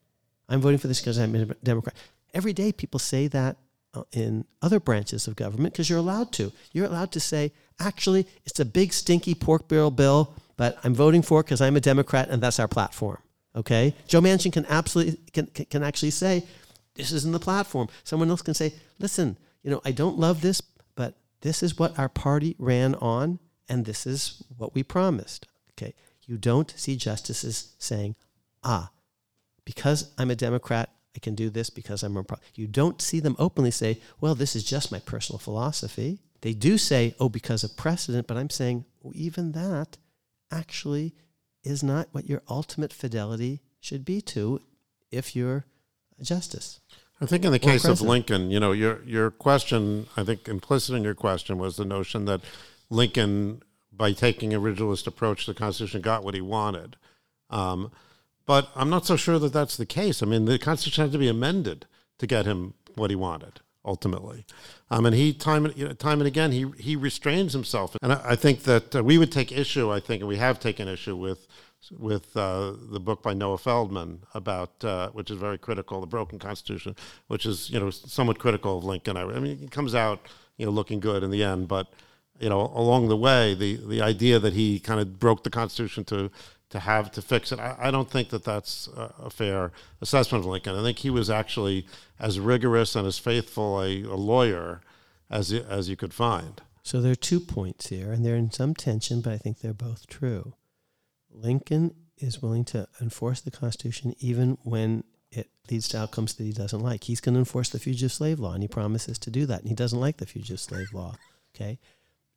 I'm 0.48 0.60
voting 0.60 0.78
for 0.78 0.88
this 0.88 1.00
because 1.00 1.18
I'm 1.18 1.34
a 1.34 1.46
Democrat. 1.62 1.96
Every 2.34 2.52
day 2.52 2.72
people 2.72 3.00
say 3.00 3.28
that 3.28 3.56
uh, 3.94 4.02
in 4.12 4.44
other 4.62 4.78
branches 4.78 5.26
of 5.26 5.36
government 5.36 5.72
because 5.72 5.88
you're 5.88 5.98
allowed 5.98 6.32
to. 6.32 6.52
You're 6.72 6.86
allowed 6.86 7.12
to 7.12 7.20
say, 7.20 7.52
actually, 7.80 8.26
it's 8.44 8.60
a 8.60 8.64
big, 8.64 8.92
stinky 8.92 9.34
pork 9.34 9.68
barrel 9.68 9.90
bill, 9.90 10.34
but 10.56 10.78
I'm 10.84 10.94
voting 10.94 11.22
for 11.22 11.40
it 11.40 11.44
because 11.44 11.60
I'm 11.60 11.76
a 11.76 11.80
Democrat 11.80 12.28
and 12.28 12.42
that's 12.42 12.60
our 12.60 12.68
platform. 12.68 13.18
Okay? 13.54 13.94
Joe 14.06 14.20
Manchin 14.20 14.52
can 14.52 14.66
absolutely, 14.66 15.18
can, 15.32 15.46
can 15.46 15.82
actually 15.82 16.10
say, 16.10 16.44
this 16.94 17.12
isn't 17.12 17.32
the 17.32 17.38
platform. 17.38 17.88
Someone 18.04 18.30
else 18.30 18.42
can 18.42 18.54
say, 18.54 18.74
listen, 18.98 19.38
you 19.62 19.70
know, 19.70 19.80
I 19.84 19.92
don't 19.92 20.18
love 20.18 20.42
this, 20.42 20.60
but 20.94 21.14
this 21.40 21.62
is 21.62 21.78
what 21.78 21.98
our 21.98 22.08
party 22.08 22.54
ran 22.58 22.94
on 22.96 23.38
and 23.68 23.84
this 23.84 24.06
is 24.06 24.42
what 24.56 24.74
we 24.74 24.82
promised. 24.82 25.46
Okay. 25.76 25.94
You 26.24 26.36
don't 26.36 26.72
see 26.76 26.96
justices 26.96 27.74
saying, 27.78 28.16
ah, 28.64 28.90
because 29.64 30.12
I'm 30.18 30.30
a 30.30 30.36
Democrat, 30.36 30.90
I 31.14 31.18
can 31.18 31.34
do 31.34 31.50
this 31.50 31.70
because 31.70 32.02
I'm 32.02 32.16
a 32.16 32.24
pro. 32.24 32.38
You 32.54 32.66
don't 32.66 33.00
see 33.00 33.20
them 33.20 33.36
openly 33.38 33.70
say, 33.70 34.00
well, 34.20 34.34
this 34.34 34.54
is 34.56 34.64
just 34.64 34.92
my 34.92 34.98
personal 34.98 35.38
philosophy. 35.38 36.20
They 36.42 36.52
do 36.52 36.78
say, 36.78 37.14
oh, 37.18 37.28
because 37.28 37.64
of 37.64 37.76
precedent, 37.76 38.26
but 38.26 38.36
I'm 38.36 38.50
saying, 38.50 38.84
well, 39.02 39.12
even 39.16 39.52
that 39.52 39.96
actually 40.50 41.14
is 41.64 41.82
not 41.82 42.08
what 42.12 42.28
your 42.28 42.42
ultimate 42.48 42.92
fidelity 42.92 43.62
should 43.80 44.04
be 44.04 44.20
to 44.20 44.60
if 45.10 45.34
you're 45.34 45.64
a 46.20 46.22
justice. 46.22 46.80
I 47.20 47.26
think 47.26 47.44
in 47.44 47.52
the 47.52 47.58
case 47.58 47.84
of. 47.84 48.00
Lincoln, 48.02 48.50
you 48.50 48.60
know, 48.60 48.72
your 48.72 49.02
your 49.04 49.30
question, 49.30 50.06
I 50.16 50.24
think 50.24 50.48
implicit 50.48 50.94
in 50.94 51.02
your 51.02 51.14
question 51.14 51.56
was 51.58 51.76
the 51.76 51.84
notion 51.84 52.26
that 52.26 52.42
Lincoln, 52.90 53.62
by 53.96 54.12
taking 54.12 54.54
a 54.54 54.60
originalist 54.60 55.06
approach 55.06 55.46
the 55.46 55.54
Constitution, 55.54 56.00
got 56.00 56.24
what 56.24 56.34
he 56.34 56.40
wanted. 56.40 56.96
Um, 57.50 57.90
but 58.44 58.70
I'm 58.76 58.90
not 58.90 59.06
so 59.06 59.16
sure 59.16 59.38
that 59.38 59.52
that's 59.52 59.76
the 59.76 59.86
case. 59.86 60.22
I 60.22 60.26
mean, 60.26 60.44
the 60.44 60.58
Constitution 60.58 61.04
had 61.04 61.12
to 61.12 61.18
be 61.18 61.28
amended 61.28 61.86
to 62.18 62.26
get 62.26 62.46
him 62.46 62.74
what 62.94 63.10
he 63.10 63.16
wanted 63.16 63.60
ultimately. 63.84 64.44
Um, 64.90 65.06
and 65.06 65.14
he 65.14 65.32
time 65.32 65.64
and 65.64 65.76
you 65.76 65.86
know, 65.86 65.94
time 65.94 66.20
and 66.20 66.26
again 66.26 66.52
he 66.52 66.66
he 66.78 66.96
restrains 66.96 67.52
himself. 67.52 67.96
And 68.02 68.12
I, 68.12 68.20
I 68.30 68.36
think 68.36 68.64
that 68.64 68.96
uh, 68.96 69.04
we 69.04 69.16
would 69.16 69.32
take 69.32 69.52
issue. 69.52 69.90
I 69.90 70.00
think, 70.00 70.20
and 70.20 70.28
we 70.28 70.36
have 70.36 70.60
taken 70.60 70.88
issue 70.88 71.16
with 71.16 71.46
with 71.90 72.36
uh, 72.36 72.72
the 72.90 73.00
book 73.00 73.22
by 73.22 73.32
Noah 73.32 73.58
Feldman 73.58 74.22
about, 74.34 74.84
uh, 74.84 75.10
which 75.10 75.30
is 75.30 75.38
very 75.38 75.58
critical, 75.58 76.00
the 76.00 76.06
Broken 76.06 76.38
Constitution, 76.38 76.96
which 77.28 77.46
is 77.46 77.70
you 77.70 77.78
know 77.78 77.90
somewhat 77.90 78.38
critical 78.38 78.78
of 78.78 78.84
Lincoln. 78.84 79.16
I, 79.16 79.22
I 79.22 79.38
mean, 79.38 79.58
he 79.58 79.68
comes 79.68 79.94
out 79.94 80.20
you 80.56 80.66
know 80.66 80.72
looking 80.72 81.00
good 81.00 81.22
in 81.22 81.30
the 81.30 81.44
end, 81.44 81.68
but 81.68 81.88
you 82.40 82.48
know 82.48 82.72
along 82.74 83.08
the 83.08 83.16
way, 83.16 83.54
the 83.54 83.76
the 83.76 84.02
idea 84.02 84.38
that 84.38 84.52
he 84.52 84.78
kind 84.78 85.00
of 85.00 85.18
broke 85.18 85.44
the 85.44 85.50
Constitution 85.50 86.04
to 86.04 86.30
to 86.70 86.80
have 86.80 87.10
to 87.12 87.22
fix 87.22 87.52
it, 87.52 87.60
I, 87.60 87.76
I 87.78 87.90
don't 87.90 88.10
think 88.10 88.30
that 88.30 88.44
that's 88.44 88.88
a 88.96 89.30
fair 89.30 89.70
assessment 90.00 90.44
of 90.44 90.50
Lincoln. 90.50 90.74
I 90.74 90.82
think 90.82 90.98
he 90.98 91.10
was 91.10 91.30
actually 91.30 91.86
as 92.18 92.40
rigorous 92.40 92.96
and 92.96 93.06
as 93.06 93.18
faithful 93.18 93.80
a, 93.80 94.02
a 94.02 94.16
lawyer 94.16 94.80
as 95.30 95.52
as 95.52 95.88
you 95.88 95.96
could 95.96 96.12
find. 96.12 96.60
So 96.82 97.00
there 97.00 97.12
are 97.12 97.16
two 97.16 97.40
points 97.40 97.88
here, 97.88 98.12
and 98.12 98.24
they're 98.24 98.36
in 98.36 98.52
some 98.52 98.74
tension, 98.74 99.20
but 99.20 99.32
I 99.32 99.38
think 99.38 99.58
they're 99.58 99.74
both 99.74 100.06
true. 100.06 100.54
Lincoln 101.32 101.94
is 102.18 102.40
willing 102.40 102.64
to 102.66 102.88
enforce 103.00 103.40
the 103.40 103.50
Constitution 103.50 104.14
even 104.20 104.56
when 104.62 105.04
it 105.30 105.50
leads 105.70 105.88
to 105.88 105.98
outcomes 105.98 106.34
that 106.34 106.44
he 106.44 106.52
doesn't 106.52 106.80
like. 106.80 107.04
He's 107.04 107.20
going 107.20 107.34
to 107.34 107.40
enforce 107.40 107.68
the 107.68 107.78
fugitive 107.78 108.12
slave 108.12 108.38
law, 108.38 108.52
and 108.52 108.62
he 108.62 108.68
promises 108.68 109.18
to 109.18 109.30
do 109.30 109.46
that, 109.46 109.60
and 109.60 109.68
he 109.68 109.74
doesn't 109.74 110.00
like 110.00 110.18
the 110.18 110.26
fugitive 110.26 110.60
slave 110.60 110.92
law. 110.92 111.16
Okay? 111.54 111.78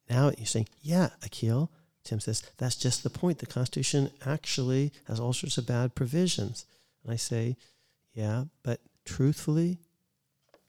Now 0.10 0.32
you're 0.38 0.46
saying, 0.46 0.68
yeah, 0.82 1.10
Akhil, 1.22 1.70
Tim 2.04 2.20
says, 2.20 2.44
that's 2.58 2.76
just 2.76 3.04
the 3.04 3.10
point. 3.10 3.40
The 3.40 3.46
Constitution 3.46 4.10
actually 4.26 4.92
has 5.08 5.20
all 5.20 5.34
sorts 5.34 5.58
of 5.58 5.68
bad 5.68 5.96
provisions. 5.96 6.66
And 7.04 7.14
I 7.14 7.18
say, 7.18 7.58
yeah, 8.14 8.46
but 8.64 8.80
truthfully, 9.06 9.78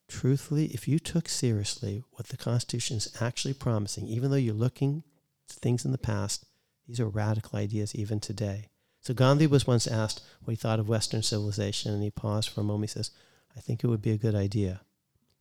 truthfully, 0.08 0.66
if 0.66 0.86
you 0.86 0.98
took 0.98 1.28
seriously 1.28 2.02
what 2.12 2.28
the 2.28 2.36
Constitution 2.36 2.98
is 2.98 3.16
actually 3.20 3.54
promising, 3.54 4.06
even 4.06 4.30
though 4.30 4.36
you're 4.36 4.54
looking 4.54 5.04
at 5.48 5.56
things 5.56 5.84
in 5.84 5.92
the 5.92 5.98
past, 5.98 6.44
these 6.86 7.00
are 7.00 7.08
radical 7.08 7.58
ideas 7.58 7.94
even 7.94 8.20
today. 8.20 8.68
So 9.00 9.14
Gandhi 9.14 9.46
was 9.46 9.66
once 9.66 9.86
asked 9.86 10.22
what 10.42 10.50
he 10.50 10.56
thought 10.56 10.80
of 10.80 10.88
Western 10.88 11.22
civilization, 11.22 11.92
and 11.92 12.02
he 12.02 12.10
paused 12.10 12.50
for 12.50 12.60
a 12.60 12.64
moment. 12.64 12.90
He 12.90 12.94
says, 12.94 13.12
"I 13.56 13.60
think 13.60 13.82
it 13.82 13.86
would 13.86 14.02
be 14.02 14.10
a 14.10 14.18
good 14.18 14.34
idea." 14.34 14.82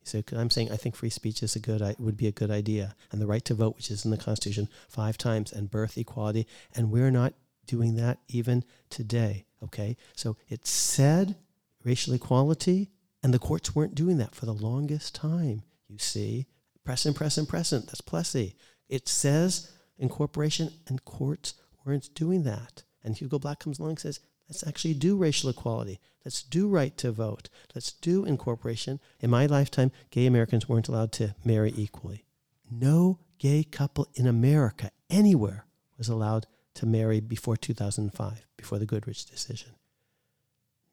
Said, 0.02 0.24
"I'm 0.32 0.50
saying 0.50 0.72
I 0.72 0.76
think 0.76 0.96
free 0.96 1.10
speech 1.10 1.42
is 1.42 1.54
a 1.54 1.60
good 1.60 1.82
would 1.98 2.16
be 2.16 2.26
a 2.26 2.32
good 2.32 2.50
idea, 2.50 2.96
and 3.10 3.20
the 3.20 3.26
right 3.26 3.44
to 3.44 3.54
vote, 3.54 3.76
which 3.76 3.90
is 3.90 4.04
in 4.04 4.10
the 4.10 4.16
Constitution 4.16 4.68
five 4.88 5.18
times, 5.18 5.52
and 5.52 5.70
birth 5.70 5.98
equality, 5.98 6.46
and 6.74 6.90
we're 6.90 7.10
not 7.10 7.34
doing 7.66 7.96
that 7.96 8.18
even 8.28 8.64
today." 8.88 9.44
Okay, 9.62 9.96
so 10.16 10.36
it 10.48 10.66
said 10.66 11.36
racial 11.84 12.14
equality, 12.14 12.90
and 13.22 13.34
the 13.34 13.38
courts 13.38 13.74
weren't 13.74 13.94
doing 13.94 14.16
that 14.16 14.34
for 14.34 14.46
the 14.46 14.54
longest 14.54 15.14
time. 15.14 15.62
You 15.86 15.98
see, 15.98 16.46
present, 16.82 17.16
present, 17.16 17.48
present. 17.48 17.86
That's 17.86 18.00
Plessy. 18.00 18.56
It 18.88 19.06
says 19.06 19.70
incorporation, 19.98 20.72
and 20.86 21.04
courts 21.04 21.54
weren't 21.84 22.14
doing 22.14 22.44
that. 22.44 22.84
And 23.02 23.16
Hugo 23.16 23.38
Black 23.38 23.60
comes 23.60 23.78
along 23.78 23.90
and 23.90 23.98
says, 23.98 24.20
let's 24.50 24.66
actually 24.66 24.94
do 24.94 25.16
racial 25.16 25.48
equality. 25.48 26.00
Let's 26.24 26.42
do 26.42 26.68
right 26.68 26.94
to 26.98 27.12
vote. 27.12 27.48
Let's 27.72 27.92
do 27.92 28.24
incorporation. 28.24 28.98
In 29.20 29.30
my 29.30 29.46
lifetime, 29.46 29.92
gay 30.10 30.26
Americans 30.26 30.68
weren't 30.68 30.88
allowed 30.88 31.12
to 31.12 31.36
marry 31.44 31.72
equally. 31.76 32.24
No 32.68 33.20
gay 33.38 33.62
couple 33.62 34.08
in 34.14 34.26
America, 34.26 34.90
anywhere, 35.08 35.66
was 35.96 36.08
allowed 36.08 36.46
to 36.74 36.84
marry 36.84 37.20
before 37.20 37.56
2005, 37.56 38.46
before 38.56 38.78
the 38.78 38.86
Goodridge 38.86 39.30
decision. 39.30 39.70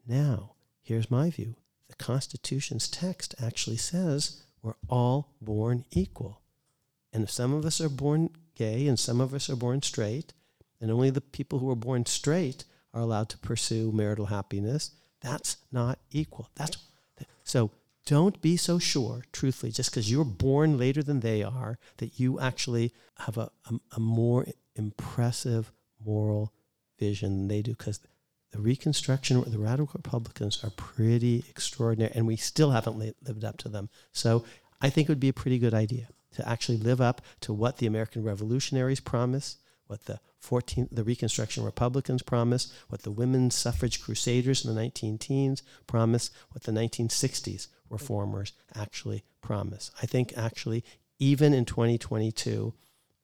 Now, 0.07 0.53
here's 0.83 1.11
my 1.11 1.31
view 1.31 1.55
the 1.89 1.95
Constitution's 1.95 2.87
text 2.87 3.33
actually 3.41 3.77
says 3.77 4.43
we're 4.61 4.75
all 4.87 5.33
born 5.41 5.85
equal. 5.91 6.41
And 7.11 7.23
if 7.23 7.31
some 7.31 7.53
of 7.53 7.65
us 7.65 7.81
are 7.81 7.89
born 7.89 8.29
gay 8.55 8.87
and 8.87 8.99
some 8.99 9.19
of 9.19 9.33
us 9.33 9.49
are 9.49 9.55
born 9.55 9.81
straight, 9.81 10.33
and 10.79 10.91
only 10.91 11.09
the 11.09 11.21
people 11.21 11.59
who 11.59 11.69
are 11.71 11.75
born 11.75 12.05
straight 12.05 12.63
are 12.97 13.01
allowed 13.01 13.29
to 13.29 13.37
pursue 13.37 13.91
marital 13.91 14.25
happiness, 14.25 14.91
that's 15.21 15.57
not 15.71 15.99
equal. 16.11 16.49
That's 16.55 16.77
so 17.43 17.71
don't 18.05 18.41
be 18.41 18.55
so 18.55 18.79
sure, 18.79 19.23
truthfully, 19.33 19.71
just 19.71 19.91
because 19.91 20.09
you're 20.09 20.25
born 20.25 20.77
later 20.77 21.03
than 21.03 21.19
they 21.19 21.43
are, 21.43 21.77
that 21.97 22.19
you 22.19 22.39
actually 22.39 22.93
have 23.19 23.37
a, 23.37 23.51
a, 23.69 23.75
a 23.97 23.99
more 23.99 24.45
impressive 24.75 25.71
moral 26.03 26.53
vision 26.97 27.37
than 27.37 27.47
they 27.49 27.61
do. 27.61 27.71
Because 27.71 27.99
the 28.51 28.59
Reconstruction, 28.59 29.43
the 29.45 29.59
radical 29.59 29.91
Republicans 29.95 30.63
are 30.63 30.69
pretty 30.71 31.43
extraordinary, 31.49 32.13
and 32.15 32.25
we 32.25 32.37
still 32.37 32.71
haven't 32.71 32.97
lived 32.97 33.43
up 33.43 33.57
to 33.57 33.69
them. 33.69 33.89
So 34.13 34.45
I 34.81 34.89
think 34.89 35.09
it 35.09 35.11
would 35.11 35.19
be 35.19 35.29
a 35.29 35.33
pretty 35.33 35.59
good 35.59 35.73
idea 35.73 36.07
to 36.35 36.47
actually 36.47 36.77
live 36.77 37.01
up 37.01 37.21
to 37.41 37.53
what 37.53 37.77
the 37.77 37.87
American 37.87 38.23
revolutionaries 38.23 39.01
promised, 39.01 39.59
what 39.87 40.05
the 40.05 40.19
14th, 40.43 40.89
the 40.91 41.03
Reconstruction 41.03 41.63
Republicans 41.63 42.21
promised, 42.21 42.71
what 42.89 43.01
the 43.01 43.11
women's 43.11 43.55
suffrage 43.55 44.01
crusaders 44.01 44.63
in 44.63 44.73
the 44.73 44.79
19 44.79 45.17
teens 45.17 45.63
promised, 45.87 46.33
what 46.51 46.63
the 46.63 46.71
1960s 46.71 47.67
reformers 47.89 48.53
actually 48.75 49.23
promised. 49.41 49.91
I 50.01 50.05
think 50.05 50.33
actually, 50.37 50.83
even 51.19 51.53
in 51.53 51.65
2022, 51.65 52.73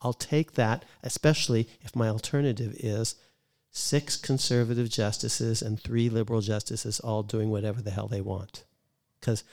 I'll 0.02 0.14
take 0.14 0.54
that, 0.54 0.84
especially 1.04 1.70
if 1.82 1.96
my 1.96 2.10
alternative 2.10 2.76
is 2.80 3.16
six 3.72 4.18
conservative 4.18 4.90
justices 4.90 5.62
and 5.62 5.80
three 5.80 6.10
liberal 6.10 6.42
justices 6.42 7.00
all 7.00 7.24
doing 7.24 7.50
whatever 7.50 7.82
the 7.82 7.92
hell 7.92 8.08
they 8.08 8.22
want. 8.22 8.66
Because 9.20 9.44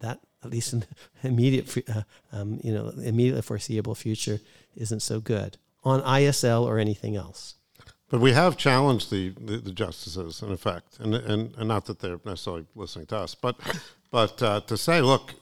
that, 0.00 0.20
at 0.44 0.50
least 0.50 0.72
in 0.72 0.80
the 0.80 0.86
immediate, 1.28 1.88
uh, 1.88 2.02
um, 2.32 2.60
you 2.62 2.72
know, 2.72 2.88
immediately 2.88 3.42
foreseeable 3.42 3.94
future, 3.94 4.40
isn't 4.76 5.00
so 5.00 5.20
good 5.20 5.58
on 5.84 6.02
ISL 6.02 6.64
or 6.64 6.78
anything 6.78 7.16
else. 7.16 7.56
But 8.08 8.20
we 8.20 8.32
have 8.32 8.56
challenged 8.56 9.10
the, 9.10 9.30
the, 9.30 9.56
the 9.56 9.72
justices, 9.72 10.42
in 10.42 10.52
effect, 10.52 10.98
and, 11.00 11.14
and, 11.14 11.54
and 11.56 11.68
not 11.68 11.86
that 11.86 12.00
they're 12.00 12.20
necessarily 12.24 12.66
listening 12.74 13.06
to 13.06 13.16
us, 13.16 13.34
but 13.34 13.56
but 14.10 14.42
uh, 14.42 14.60
to 14.66 14.76
say, 14.76 15.00
look, 15.00 15.34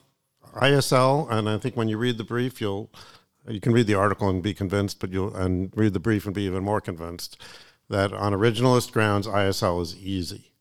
ISL, 0.55 1.29
and 1.29 1.49
I 1.49 1.57
think 1.57 1.75
when 1.75 1.89
you 1.89 1.97
read 1.97 2.17
the 2.17 2.23
brief, 2.23 2.61
you'll 2.61 2.89
you 3.47 3.59
can 3.59 3.73
read 3.73 3.87
the 3.87 3.95
article 3.95 4.29
and 4.29 4.41
be 4.41 4.53
convinced, 4.53 4.99
but 4.99 5.11
you'll 5.11 5.35
and 5.35 5.71
read 5.75 5.93
the 5.93 5.99
brief 5.99 6.25
and 6.25 6.33
be 6.33 6.43
even 6.43 6.63
more 6.63 6.79
convinced 6.79 7.41
that 7.89 8.13
on 8.13 8.31
originalist 8.33 8.91
grounds, 8.91 9.27
ISL 9.27 9.81
is 9.81 9.97
easy. 9.97 10.53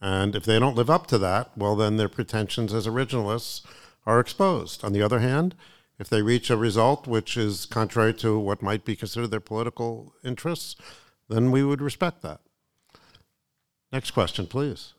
And 0.00 0.34
if 0.34 0.44
they 0.44 0.58
don't 0.58 0.76
live 0.76 0.90
up 0.90 1.06
to 1.08 1.18
that, 1.18 1.56
well, 1.56 1.76
then 1.76 1.96
their 1.96 2.08
pretensions 2.08 2.74
as 2.74 2.86
originalists 2.86 3.62
are 4.04 4.20
exposed. 4.20 4.84
On 4.84 4.92
the 4.92 5.02
other 5.02 5.20
hand, 5.20 5.54
if 5.98 6.08
they 6.08 6.22
reach 6.22 6.50
a 6.50 6.56
result 6.56 7.06
which 7.06 7.36
is 7.36 7.66
contrary 7.66 8.14
to 8.14 8.38
what 8.38 8.62
might 8.62 8.84
be 8.84 8.96
considered 8.96 9.30
their 9.30 9.40
political 9.40 10.14
interests, 10.24 10.76
then 11.28 11.50
we 11.50 11.62
would 11.62 11.80
respect 11.80 12.22
that. 12.22 12.40
Next 13.92 14.10
question, 14.10 14.46
please. 14.46 14.94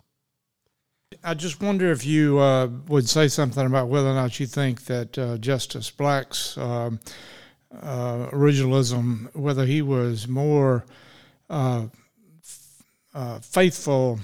I 1.23 1.35
just 1.35 1.61
wonder 1.61 1.91
if 1.91 2.05
you 2.05 2.39
uh, 2.39 2.67
would 2.87 3.07
say 3.07 3.27
something 3.27 3.65
about 3.65 3.87
whether 3.87 4.09
or 4.09 4.13
not 4.13 4.39
you 4.39 4.45
think 4.45 4.85
that 4.85 5.17
uh, 5.17 5.37
Justice 5.37 5.89
Black's 5.89 6.57
um, 6.57 6.99
uh, 7.73 8.27
originalism, 8.31 9.33
whether 9.35 9.65
he 9.65 9.81
was 9.81 10.27
more 10.27 10.85
uh, 11.49 11.85
f- 12.43 12.83
uh, 13.13 13.39
faithful 13.39 14.19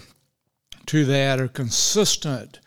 to 0.87 1.05
that 1.05 1.39
or 1.39 1.47
consistent 1.47 2.59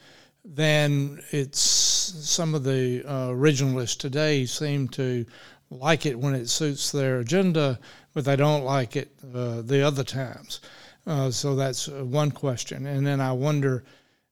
than 0.47 1.21
it's 1.33 1.61
some 1.61 2.55
of 2.55 2.63
the 2.63 3.03
uh, 3.05 3.29
originalists 3.29 3.99
today 3.99 4.47
seem 4.47 4.89
to 4.89 5.27
like 5.71 6.07
it 6.07 6.19
when 6.19 6.35
it 6.35 6.49
suits 6.49 6.93
their 6.93 7.19
agenda, 7.19 7.79
but 8.15 8.25
they 8.25 8.37
don't 8.37 8.65
like 8.65 8.95
it 8.97 9.11
uh, 9.35 9.63
the 9.63 9.83
other 9.83 10.05
times. 10.05 10.61
Uh, 11.07 11.31
so 11.31 11.57
that's 11.57 11.89
uh, 11.89 12.05
one 12.05 12.31
question. 12.31 12.87
And 12.87 13.05
then 13.05 13.21
I 13.21 13.33
wonder 13.33 13.85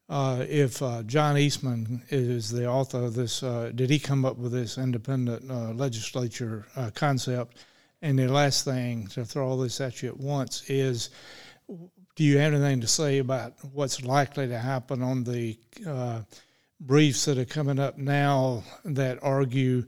uh, 0.09 0.45
if 0.49 0.81
uh, 0.83 1.03
John 1.03 1.37
Eastman 1.37 2.03
is 2.11 2.51
the 2.51 2.69
author 2.69 3.03
of 3.03 3.15
this, 3.15 3.41
did 3.41 3.91
he 3.91 3.99
come 3.99 4.25
up 4.25 4.37
with 4.37 4.53
this 4.53 4.79
independent 4.79 5.49
legislature 5.77 6.67
concept? 6.95 7.59
And 8.03 8.19
the 8.19 8.29
last 8.29 8.65
thing 8.65 9.07
to 9.09 9.25
throw 9.25 9.49
all 9.49 9.57
this 9.57 9.81
at 9.81 10.03
you 10.03 10.11
at 10.11 10.19
once 10.19 10.69
is 10.69 11.11
do 12.17 12.25
you 12.25 12.39
have 12.39 12.55
anything 12.55 12.81
to 12.81 12.87
say 12.87 13.19
about 13.19 13.55
what's 13.73 14.05
likely 14.05 14.47
to 14.49 14.59
happen 14.59 15.03
on 15.03 15.25
the 15.25 15.59
uh, 15.87 16.21
briefs 16.81 17.25
that 17.25 17.39
are 17.39 17.45
coming 17.45 17.79
up 17.79 17.99
now 17.99 18.63
that 18.85 19.19
argue 19.23 19.85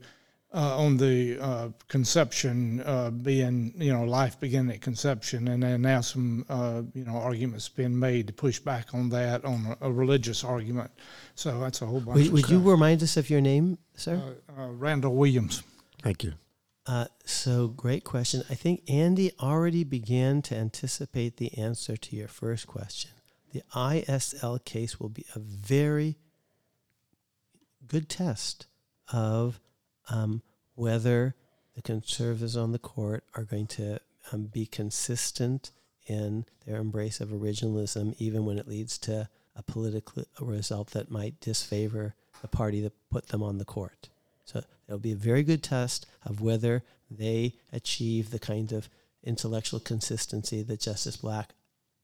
uh, 0.53 0.77
on 0.77 0.97
the 0.97 1.37
uh, 1.39 1.69
conception 1.87 2.81
uh, 2.81 3.11
being, 3.11 3.73
you 3.77 3.91
know, 3.91 4.05
life 4.05 4.39
beginning 4.39 4.73
at 4.73 4.81
conception, 4.81 5.49
and 5.49 5.61
then 5.61 5.81
now 5.81 5.99
some, 6.01 6.45
uh, 6.49 6.81
you 6.93 7.03
know, 7.03 7.17
arguments 7.17 7.67
being 7.67 7.97
made 7.97 8.27
to 8.27 8.33
push 8.33 8.57
back 8.57 8.93
on 8.93 9.09
that 9.09 9.43
on 9.43 9.75
a, 9.81 9.87
a 9.87 9.91
religious 9.91 10.43
argument. 10.43 10.89
So 11.35 11.59
that's 11.59 11.81
a 11.81 11.85
whole 11.85 11.99
bunch. 11.99 12.17
Would, 12.17 12.31
would 12.31 12.49
you 12.49 12.59
remind 12.59 13.03
us 13.03 13.17
of 13.17 13.29
your 13.29 13.41
name, 13.41 13.77
sir? 13.95 14.21
Uh, 14.57 14.67
Randall 14.69 15.15
Williams. 15.15 15.63
Thank 16.01 16.23
you. 16.23 16.33
Uh, 16.87 17.05
so, 17.25 17.67
great 17.67 18.05
question. 18.05 18.43
I 18.49 18.55
think 18.55 18.81
Andy 18.87 19.33
already 19.41 19.83
began 19.83 20.41
to 20.43 20.55
anticipate 20.55 21.35
the 21.35 21.57
answer 21.57 21.97
to 21.97 22.15
your 22.15 22.29
first 22.29 22.65
question. 22.65 23.11
The 23.51 23.63
ISL 23.75 24.63
case 24.63 24.97
will 24.97 25.09
be 25.09 25.25
a 25.35 25.39
very 25.39 26.17
good 27.85 28.07
test 28.07 28.67
of 29.11 29.59
um, 30.09 30.41
whether 30.75 31.35
the 31.75 31.81
conservatives 31.81 32.55
on 32.55 32.71
the 32.71 32.79
court 32.79 33.25
are 33.35 33.43
going 33.43 33.67
to 33.67 33.99
um, 34.31 34.43
be 34.45 34.65
consistent 34.65 35.71
in 36.05 36.45
their 36.65 36.77
embrace 36.77 37.19
of 37.19 37.29
originalism, 37.29 38.15
even 38.17 38.45
when 38.45 38.57
it 38.57 38.67
leads 38.67 38.97
to 38.99 39.27
a 39.57 39.63
political 39.63 40.23
result 40.39 40.91
that 40.91 41.11
might 41.11 41.41
disfavor 41.41 42.15
the 42.41 42.47
party 42.47 42.79
that 42.79 42.93
put 43.09 43.27
them 43.27 43.43
on 43.43 43.57
the 43.57 43.65
court. 43.65 44.07
So 44.47 44.63
it'll 44.87 44.99
be 44.99 45.11
a 45.11 45.15
very 45.15 45.43
good 45.43 45.61
test 45.61 46.05
of 46.25 46.41
whether 46.41 46.83
they 47.11 47.55
achieve 47.71 48.31
the 48.31 48.39
kind 48.39 48.71
of 48.71 48.89
intellectual 49.23 49.79
consistency 49.79 50.63
that 50.63 50.79
Justice 50.79 51.17
Black 51.17 51.51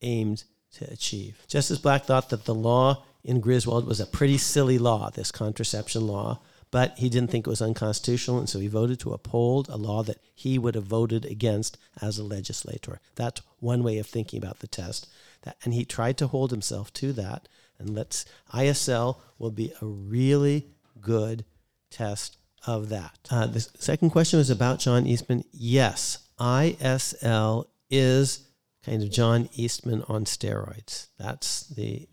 aimed 0.02 0.44
to 0.74 0.92
achieve. 0.92 1.42
Justice 1.48 1.78
Black 1.78 2.04
thought 2.04 2.30
that 2.30 2.46
the 2.46 2.54
law 2.54 3.04
in 3.24 3.40
Griswold 3.40 3.88
was 3.88 4.02
a 4.02 4.06
pretty 4.06 4.38
silly 4.38 4.78
law, 4.78 5.10
this 5.10 5.32
contraception 5.32 6.06
law, 6.06 6.42
but 6.70 6.98
he 6.98 7.08
didn't 7.08 7.30
think 7.30 7.48
it 7.48 7.50
was 7.50 7.62
unconstitutional, 7.62 8.40
and 8.40 8.50
so 8.50 8.60
he 8.60 8.68
voted 8.68 9.00
to 9.00 9.14
uphold 9.14 9.70
a 9.70 9.78
law 9.78 10.04
that 10.04 10.18
he 10.34 10.58
would 10.58 10.76
have 10.76 10.86
voted 10.86 11.24
against 11.24 11.78
as 12.02 12.18
a 12.18 12.24
legislator. 12.24 13.00
That's 13.16 13.42
one 13.60 13.84
way 13.84 14.00
of 14.00 14.08
thinking 14.08 14.40
about 14.40 14.60
the 14.60 14.68
test. 14.68 15.08
That, 15.44 15.56
and 15.64 15.74
he 15.74 15.86
tried 15.86 16.18
to 16.18 16.28
hold 16.28 16.52
himself 16.52 16.92
to 16.94 17.14
that. 17.14 17.48
And 17.78 17.92
let's 17.92 18.26
ISL 18.54 19.18
will 19.38 19.52
be 19.52 19.72
a 19.82 19.86
really 19.86 20.68
good 21.00 21.46
test 21.94 22.38
of 22.66 22.90
that. 22.90 23.18
Uh, 23.30 23.48
the 23.48 23.62
second 23.78 24.10
question 24.10 24.40
was 24.40 24.50
about 24.50 24.80
John 24.80 25.06
Eastman. 25.06 25.44
Yes, 25.52 26.20
ISL 26.40 27.66
is 27.90 28.48
kind 28.86 29.04
of 29.04 29.12
John 29.12 29.50
Eastman 29.54 30.04
on 30.08 30.26
steroids. 30.26 31.08
That's 31.18 31.68
the 31.68 32.08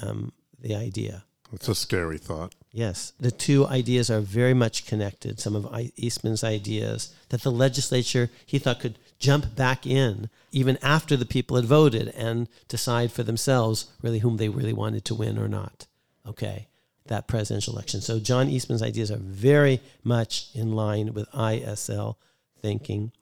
um, 0.00 0.32
the 0.58 0.74
idea. 0.74 1.24
It's 1.52 1.68
a 1.68 1.74
scary 1.74 2.18
thought. 2.18 2.54
Yes, 2.72 3.12
the 3.20 3.30
two 3.30 3.66
ideas 3.66 4.10
are 4.10 4.20
very 4.20 4.54
much 4.54 4.86
connected. 4.86 5.38
Some 5.38 5.54
of 5.54 5.68
Eastman's 5.96 6.42
ideas 6.42 7.14
that 7.28 7.42
the 7.42 7.52
legislature 7.52 8.30
he 8.46 8.58
thought 8.58 8.80
could 8.80 8.98
jump 9.18 9.54
back 9.54 9.86
in 9.86 10.30
even 10.50 10.78
after 10.82 11.16
the 11.16 11.26
people 11.26 11.56
had 11.56 11.66
voted 11.66 12.08
and 12.08 12.48
decide 12.68 13.12
for 13.12 13.22
themselves 13.22 13.86
really 14.00 14.20
whom 14.20 14.38
they 14.38 14.48
really 14.48 14.72
wanted 14.72 15.04
to 15.04 15.14
win 15.14 15.38
or 15.38 15.48
not. 15.48 15.86
Okay, 16.26 16.68
that 17.06 17.28
presidential 17.28 17.74
election. 17.74 18.00
So 18.00 18.20
John 18.20 18.48
Eastman's 18.48 18.82
ideas 18.82 19.10
are 19.10 19.16
very 19.16 19.80
much 20.04 20.48
in 20.54 20.72
line 20.72 21.14
with 21.14 21.30
ISL 21.32 22.16
thinking. 22.60 23.12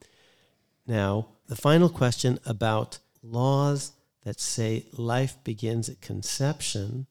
Now, 0.85 1.27
the 1.47 1.55
final 1.55 1.89
question 1.89 2.39
about 2.45 2.99
laws 3.23 3.93
that 4.23 4.39
say 4.39 4.85
life 4.97 5.37
begins 5.43 5.89
at 5.89 6.01
conception 6.01 7.07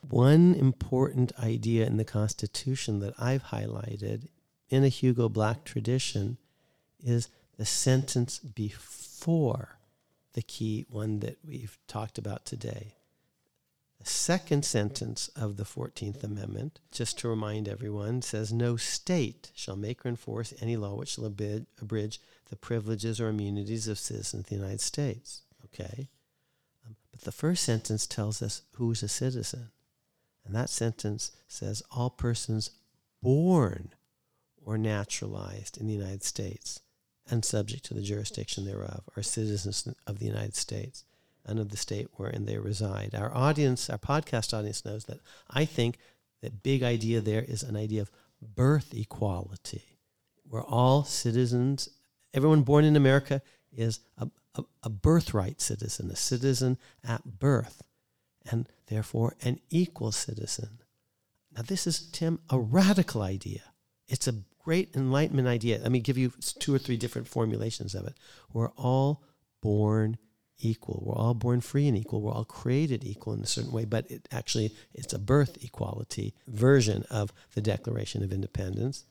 one 0.00 0.54
important 0.54 1.32
idea 1.38 1.86
in 1.86 1.96
the 1.96 2.04
Constitution 2.04 3.00
that 3.00 3.14
I've 3.18 3.44
highlighted 3.44 4.28
in 4.70 4.84
a 4.84 4.88
Hugo 4.88 5.28
Black 5.28 5.64
tradition 5.64 6.38
is 7.02 7.28
the 7.56 7.66
sentence 7.66 8.38
before 8.38 9.78
the 10.34 10.42
key 10.42 10.86
one 10.88 11.20
that 11.20 11.38
we've 11.44 11.76
talked 11.88 12.18
about 12.18 12.44
today. 12.44 12.94
Second 14.08 14.64
sentence 14.64 15.28
of 15.36 15.58
the 15.58 15.64
14th 15.64 16.24
Amendment, 16.24 16.80
just 16.90 17.18
to 17.18 17.28
remind 17.28 17.68
everyone, 17.68 18.22
says 18.22 18.50
no 18.50 18.76
state 18.76 19.50
shall 19.54 19.76
make 19.76 20.04
or 20.04 20.08
enforce 20.08 20.54
any 20.62 20.78
law 20.78 20.94
which 20.94 21.10
shall 21.10 21.26
abridge 21.26 22.18
the 22.48 22.56
privileges 22.56 23.20
or 23.20 23.28
immunities 23.28 23.86
of 23.86 23.98
citizens 23.98 24.44
of 24.44 24.48
the 24.48 24.54
United 24.54 24.80
States. 24.80 25.42
Okay? 25.66 26.08
Um, 26.86 26.96
but 27.10 27.20
the 27.20 27.32
first 27.32 27.62
sentence 27.62 28.06
tells 28.06 28.40
us 28.40 28.62
who's 28.76 29.02
a 29.02 29.08
citizen. 29.08 29.72
And 30.46 30.54
that 30.54 30.70
sentence 30.70 31.32
says 31.46 31.82
all 31.90 32.08
persons 32.08 32.70
born 33.22 33.90
or 34.64 34.78
naturalized 34.78 35.76
in 35.76 35.86
the 35.86 35.92
United 35.92 36.24
States 36.24 36.80
and 37.30 37.44
subject 37.44 37.84
to 37.84 37.94
the 37.94 38.00
jurisdiction 38.00 38.64
thereof 38.64 39.02
are 39.18 39.22
citizens 39.22 39.86
of 40.06 40.18
the 40.18 40.26
United 40.26 40.56
States 40.56 41.04
and 41.44 41.58
of 41.58 41.70
the 41.70 41.76
state 41.76 42.08
wherein 42.14 42.44
they 42.44 42.58
reside. 42.58 43.14
Our 43.14 43.34
audience, 43.34 43.88
our 43.88 43.98
podcast 43.98 44.56
audience 44.56 44.84
knows 44.84 45.04
that 45.04 45.20
I 45.50 45.64
think 45.64 45.98
that 46.42 46.62
big 46.62 46.82
idea 46.82 47.20
there 47.20 47.42
is 47.42 47.62
an 47.62 47.76
idea 47.76 48.02
of 48.02 48.10
birth 48.40 48.94
equality. 48.94 49.98
We're 50.48 50.64
all 50.64 51.04
citizens. 51.04 51.88
Everyone 52.32 52.62
born 52.62 52.84
in 52.84 52.96
America 52.96 53.42
is 53.72 54.00
a, 54.16 54.28
a, 54.54 54.64
a 54.84 54.90
birthright 54.90 55.60
citizen, 55.60 56.10
a 56.10 56.16
citizen 56.16 56.78
at 57.06 57.24
birth 57.24 57.82
and 58.50 58.68
therefore 58.86 59.34
an 59.42 59.60
equal 59.70 60.12
citizen. 60.12 60.80
Now, 61.54 61.62
this 61.62 61.86
is, 61.86 62.10
Tim, 62.10 62.40
a 62.50 62.58
radical 62.58 63.22
idea. 63.22 63.62
It's 64.06 64.28
a 64.28 64.34
great 64.62 64.94
Enlightenment 64.94 65.48
idea. 65.48 65.78
Let 65.78 65.92
me 65.92 66.00
give 66.00 66.18
you 66.18 66.32
two 66.58 66.74
or 66.74 66.78
three 66.78 66.96
different 66.96 67.26
formulations 67.26 67.94
of 67.94 68.06
it. 68.06 68.14
We're 68.52 68.70
all 68.70 69.24
born 69.62 70.18
equal. 70.58 71.02
We're 71.04 71.16
all 71.16 71.34
born 71.34 71.60
free 71.60 71.88
and 71.88 71.96
equal. 71.96 72.20
We're 72.20 72.32
all 72.32 72.44
created 72.44 73.04
equal 73.04 73.34
in 73.34 73.42
a 73.42 73.46
certain 73.46 73.72
way, 73.72 73.84
but 73.84 74.10
it 74.10 74.28
actually 74.32 74.72
it's 74.94 75.12
a 75.12 75.18
birth 75.18 75.62
equality 75.62 76.34
version 76.46 77.04
of 77.10 77.32
the 77.54 77.60
Declaration 77.60 78.22
of 78.22 78.32
Independence. 78.32 79.04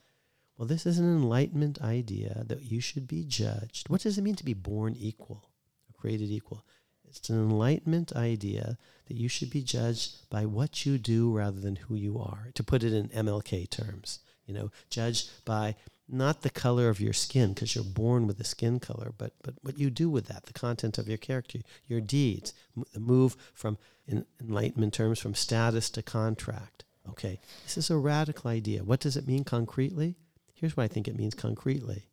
Well, 0.57 0.67
this 0.67 0.85
is 0.85 0.97
an 0.97 1.05
Enlightenment 1.05 1.81
idea 1.81 2.43
that 2.47 2.63
you 2.63 2.81
should 2.81 3.07
be 3.07 3.23
judged. 3.23 3.89
What 3.89 4.01
does 4.01 4.17
it 4.17 4.23
mean 4.23 4.35
to 4.35 4.45
be 4.45 4.53
born 4.53 4.95
equal, 4.97 5.49
created 5.93 6.31
equal? 6.31 6.63
It's 7.09 7.29
an 7.29 7.39
enlightenment 7.39 8.11
idea 8.13 8.77
that 9.07 9.17
you 9.17 9.29
should 9.29 9.49
be 9.49 9.61
judged 9.61 10.29
by 10.29 10.45
what 10.45 10.85
you 10.85 10.97
do 10.97 11.31
rather 11.31 11.59
than 11.59 11.77
who 11.77 11.95
you 11.95 12.19
are. 12.19 12.49
To 12.55 12.63
put 12.63 12.83
it 12.83 12.93
in 12.93 13.09
MLK 13.09 13.69
terms, 13.69 14.19
you 14.45 14.53
know, 14.53 14.71
judged 14.89 15.29
by 15.45 15.75
not 16.09 16.41
the 16.41 16.49
color 16.49 16.89
of 16.89 16.99
your 16.99 17.13
skin 17.13 17.53
because 17.53 17.75
you're 17.75 17.83
born 17.83 18.27
with 18.27 18.39
a 18.39 18.45
skin 18.45 18.79
color, 18.79 19.13
but 19.17 19.33
but 19.43 19.55
what 19.61 19.77
you 19.77 19.89
do 19.89 20.09
with 20.09 20.27
that, 20.27 20.45
the 20.45 20.53
content 20.53 20.97
of 20.97 21.07
your 21.07 21.17
character, 21.17 21.59
your 21.87 22.01
deeds, 22.01 22.53
the 22.93 22.99
move 22.99 23.35
from 23.53 23.77
in 24.07 24.25
enlightenment 24.41 24.93
terms 24.93 25.19
from 25.19 25.35
status 25.35 25.89
to 25.91 26.01
contract. 26.01 26.85
Okay, 27.09 27.39
this 27.63 27.77
is 27.77 27.89
a 27.89 27.97
radical 27.97 28.49
idea. 28.49 28.83
What 28.83 28.99
does 28.99 29.17
it 29.17 29.27
mean 29.27 29.43
concretely? 29.43 30.15
Here's 30.53 30.75
what 30.75 30.83
I 30.83 30.87
think 30.87 31.07
it 31.07 31.17
means 31.17 31.33
concretely. 31.33 32.07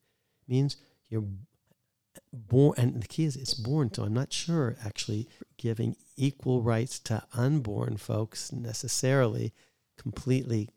It 0.46 0.48
means 0.52 0.76
you're 1.08 1.24
born, 2.32 2.74
and 2.76 3.02
the 3.02 3.08
key 3.08 3.24
is 3.24 3.36
it's 3.36 3.54
born. 3.54 3.92
So 3.92 4.04
I'm 4.04 4.14
not 4.14 4.32
sure 4.32 4.76
actually 4.84 5.28
giving 5.56 5.96
equal 6.16 6.62
rights 6.62 6.98
to 7.00 7.22
unborn 7.32 7.96
folks 7.96 8.52
necessarily 8.52 9.52
completely 9.96 10.68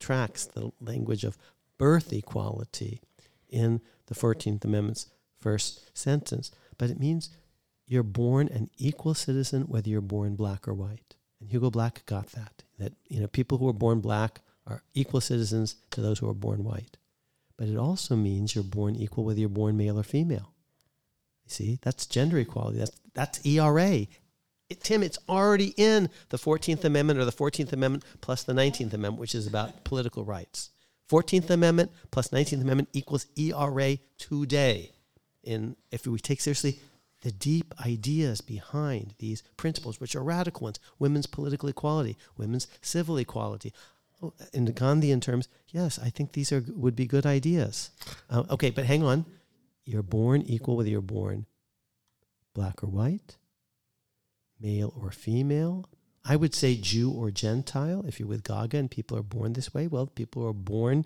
tracks 0.00 0.44
the 0.46 0.72
language 0.80 1.24
of 1.24 1.38
birth 1.82 2.12
equality 2.12 3.00
in 3.48 3.80
the 4.06 4.14
14th 4.14 4.64
Amendment's 4.64 5.08
first 5.40 5.98
sentence. 5.98 6.52
But 6.78 6.90
it 6.90 7.00
means 7.00 7.30
you're 7.88 8.04
born 8.04 8.46
an 8.46 8.70
equal 8.78 9.14
citizen 9.14 9.62
whether 9.62 9.90
you're 9.90 10.00
born 10.00 10.36
black 10.36 10.68
or 10.68 10.74
white. 10.74 11.16
And 11.40 11.50
Hugo 11.50 11.72
Black 11.72 12.06
got 12.06 12.28
that. 12.28 12.62
That 12.78 12.92
you 13.08 13.18
know, 13.18 13.26
people 13.26 13.58
who 13.58 13.68
are 13.68 13.72
born 13.72 13.98
black 14.00 14.42
are 14.64 14.84
equal 14.94 15.20
citizens 15.20 15.74
to 15.90 16.00
those 16.00 16.20
who 16.20 16.30
are 16.30 16.34
born 16.34 16.62
white. 16.62 16.98
But 17.56 17.66
it 17.66 17.76
also 17.76 18.14
means 18.14 18.54
you're 18.54 18.62
born 18.62 18.94
equal 18.94 19.24
whether 19.24 19.40
you're 19.40 19.48
born 19.48 19.76
male 19.76 19.98
or 19.98 20.04
female. 20.04 20.54
You 21.44 21.50
see, 21.50 21.78
that's 21.82 22.06
gender 22.06 22.38
equality. 22.38 22.78
That's 22.78 23.00
that's 23.12 23.44
ERA. 23.44 24.06
It, 24.70 24.84
Tim, 24.84 25.02
it's 25.02 25.18
already 25.28 25.74
in 25.76 26.10
the 26.28 26.38
14th 26.38 26.84
Amendment 26.84 27.18
or 27.18 27.24
the 27.24 27.32
14th 27.32 27.72
Amendment 27.72 28.04
plus 28.20 28.44
the 28.44 28.52
19th 28.52 28.94
Amendment, 28.94 29.18
which 29.18 29.34
is 29.34 29.48
about 29.48 29.82
political 29.82 30.24
rights. 30.24 30.70
14th 31.10 31.50
Amendment 31.50 31.90
plus 32.10 32.28
19th 32.28 32.62
Amendment 32.62 32.88
equals 32.92 33.26
ERA 33.36 33.98
today. 34.18 34.92
In 35.42 35.76
if 35.90 36.06
we 36.06 36.18
take 36.18 36.40
seriously 36.40 36.78
the 37.22 37.32
deep 37.32 37.74
ideas 37.84 38.40
behind 38.40 39.14
these 39.18 39.42
principles, 39.56 40.00
which 40.00 40.16
are 40.16 40.22
radical 40.22 40.64
ones, 40.64 40.80
women's 40.98 41.26
political 41.26 41.68
equality, 41.68 42.16
women's 42.36 42.66
civil 42.80 43.16
equality. 43.18 43.72
Oh, 44.22 44.32
in 44.52 44.66
the 44.66 44.72
Gandhian 44.72 45.20
terms, 45.20 45.48
yes, 45.68 45.98
I 45.98 46.10
think 46.10 46.32
these 46.32 46.52
are 46.52 46.64
would 46.68 46.94
be 46.94 47.06
good 47.06 47.26
ideas. 47.26 47.90
Uh, 48.30 48.44
okay, 48.50 48.70
but 48.70 48.86
hang 48.86 49.02
on 49.02 49.26
you're 49.84 50.02
born 50.02 50.42
equal 50.42 50.76
whether 50.76 50.88
you're 50.88 51.00
born 51.00 51.46
black 52.54 52.82
or 52.82 52.86
white, 52.86 53.36
male 54.60 54.92
or 55.00 55.10
female. 55.10 55.88
I 56.24 56.36
would 56.36 56.54
say 56.54 56.76
Jew 56.76 57.10
or 57.10 57.30
Gentile. 57.30 58.04
If 58.06 58.20
you're 58.20 58.28
with 58.28 58.44
Gaga 58.44 58.78
and 58.78 58.90
people 58.90 59.18
are 59.18 59.22
born 59.22 59.54
this 59.54 59.74
way, 59.74 59.86
well, 59.88 60.06
people 60.06 60.42
who 60.42 60.48
are 60.48 60.52
born 60.52 61.04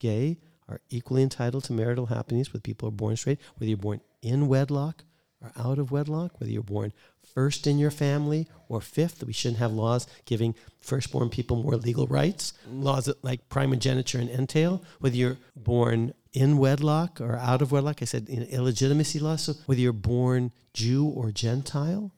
gay 0.00 0.38
are 0.68 0.80
equally 0.88 1.22
entitled 1.22 1.64
to 1.64 1.72
marital 1.72 2.06
happiness 2.06 2.52
with 2.52 2.62
people 2.62 2.88
who 2.88 2.94
are 2.94 2.96
born 2.96 3.16
straight, 3.16 3.38
whether 3.56 3.68
you're 3.68 3.76
born 3.76 4.00
in 4.22 4.48
wedlock 4.48 5.04
or 5.42 5.52
out 5.56 5.78
of 5.78 5.90
wedlock, 5.90 6.40
whether 6.40 6.50
you're 6.50 6.62
born 6.62 6.92
first 7.34 7.66
in 7.66 7.78
your 7.78 7.90
family 7.90 8.48
or 8.68 8.80
fifth. 8.80 9.22
We 9.24 9.32
shouldn't 9.32 9.60
have 9.60 9.72
laws 9.72 10.06
giving 10.24 10.54
firstborn 10.80 11.30
people 11.30 11.62
more 11.62 11.76
legal 11.76 12.06
rights, 12.06 12.52
laws 12.68 13.12
like 13.22 13.48
primogeniture 13.48 14.18
and 14.18 14.30
entail, 14.30 14.82
whether 14.98 15.16
you're 15.16 15.38
born 15.56 16.12
in 16.32 16.58
wedlock 16.58 17.20
or 17.20 17.36
out 17.36 17.62
of 17.62 17.72
wedlock. 17.72 18.02
I 18.02 18.04
said 18.04 18.28
in 18.28 18.42
illegitimacy 18.44 19.18
laws. 19.18 19.44
So 19.44 19.54
whether 19.66 19.80
you're 19.80 19.92
born 19.92 20.52
Jew 20.74 21.06
or 21.06 21.30
Gentile, 21.30 22.12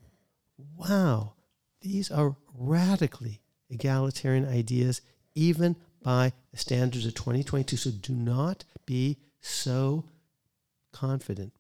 wow, 0.77 1.35
these 1.83 2.11
are 2.11 2.37
radically 2.55 3.41
egalitarian 3.71 4.47
ideas, 4.47 5.01
even 5.35 5.77
by 6.03 6.33
the 6.51 6.59
standards 6.59 7.07
of 7.07 7.15
2022. 7.15 7.77
So 7.77 7.91
do 7.91 8.15
not 8.15 8.65
be 8.87 9.19
so 9.41 10.05
confident 10.93 11.53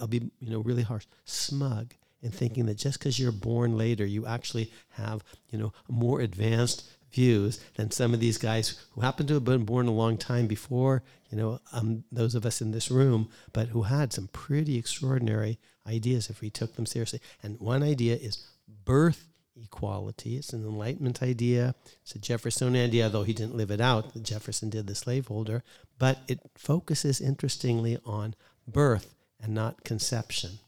I'll 0.00 0.06
be 0.06 0.30
you 0.40 0.50
know 0.50 0.60
really 0.60 0.82
harsh, 0.82 1.06
smug 1.24 1.94
in 2.22 2.30
thinking 2.30 2.66
that 2.66 2.78
just 2.78 2.98
because 2.98 3.18
you're 3.18 3.32
born 3.32 3.76
later, 3.76 4.04
you 4.04 4.26
actually 4.26 4.70
have 4.90 5.24
you 5.50 5.58
know 5.58 5.72
more 5.88 6.20
advanced 6.20 6.84
views 7.12 7.60
than 7.76 7.90
some 7.90 8.14
of 8.14 8.20
these 8.20 8.38
guys 8.38 8.80
who 8.92 9.02
happen 9.02 9.26
to 9.26 9.34
have 9.34 9.44
been 9.44 9.64
born 9.64 9.86
a 9.86 9.92
long 9.92 10.16
time 10.16 10.46
before 10.46 11.02
you 11.30 11.36
know 11.36 11.60
um, 11.72 12.04
those 12.12 12.34
of 12.34 12.46
us 12.46 12.60
in 12.60 12.70
this 12.70 12.90
room, 12.90 13.28
but 13.52 13.68
who 13.68 13.82
had 13.82 14.12
some 14.12 14.28
pretty 14.28 14.78
extraordinary 14.78 15.58
ideas 15.86 16.30
if 16.30 16.40
we 16.40 16.50
took 16.50 16.76
them 16.76 16.86
seriously. 16.86 17.20
And 17.42 17.58
one 17.60 17.82
idea 17.82 18.16
is 18.16 18.46
birth 18.84 19.28
equality. 19.60 20.36
It's 20.36 20.52
an 20.52 20.62
Enlightenment 20.64 21.22
idea. 21.22 21.74
It's 22.02 22.14
a 22.14 22.18
Jeffersonian 22.18 22.84
idea, 22.86 23.08
though 23.08 23.22
he 23.24 23.32
didn't 23.32 23.56
live 23.56 23.70
it 23.70 23.80
out. 23.80 24.22
Jefferson 24.22 24.70
did 24.70 24.86
the 24.86 24.94
slaveholder. 24.94 25.62
But 25.98 26.20
it 26.28 26.40
focuses 26.56 27.20
interestingly 27.20 27.98
on 28.04 28.34
birth 28.66 29.14
and 29.40 29.54
not 29.54 29.84
conception. 29.84 30.58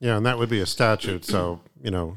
Yeah, 0.00 0.16
and 0.16 0.26
that 0.26 0.38
would 0.38 0.48
be 0.48 0.60
a 0.60 0.66
statute, 0.66 1.24
so 1.24 1.60
you 1.80 1.90
know, 1.90 2.16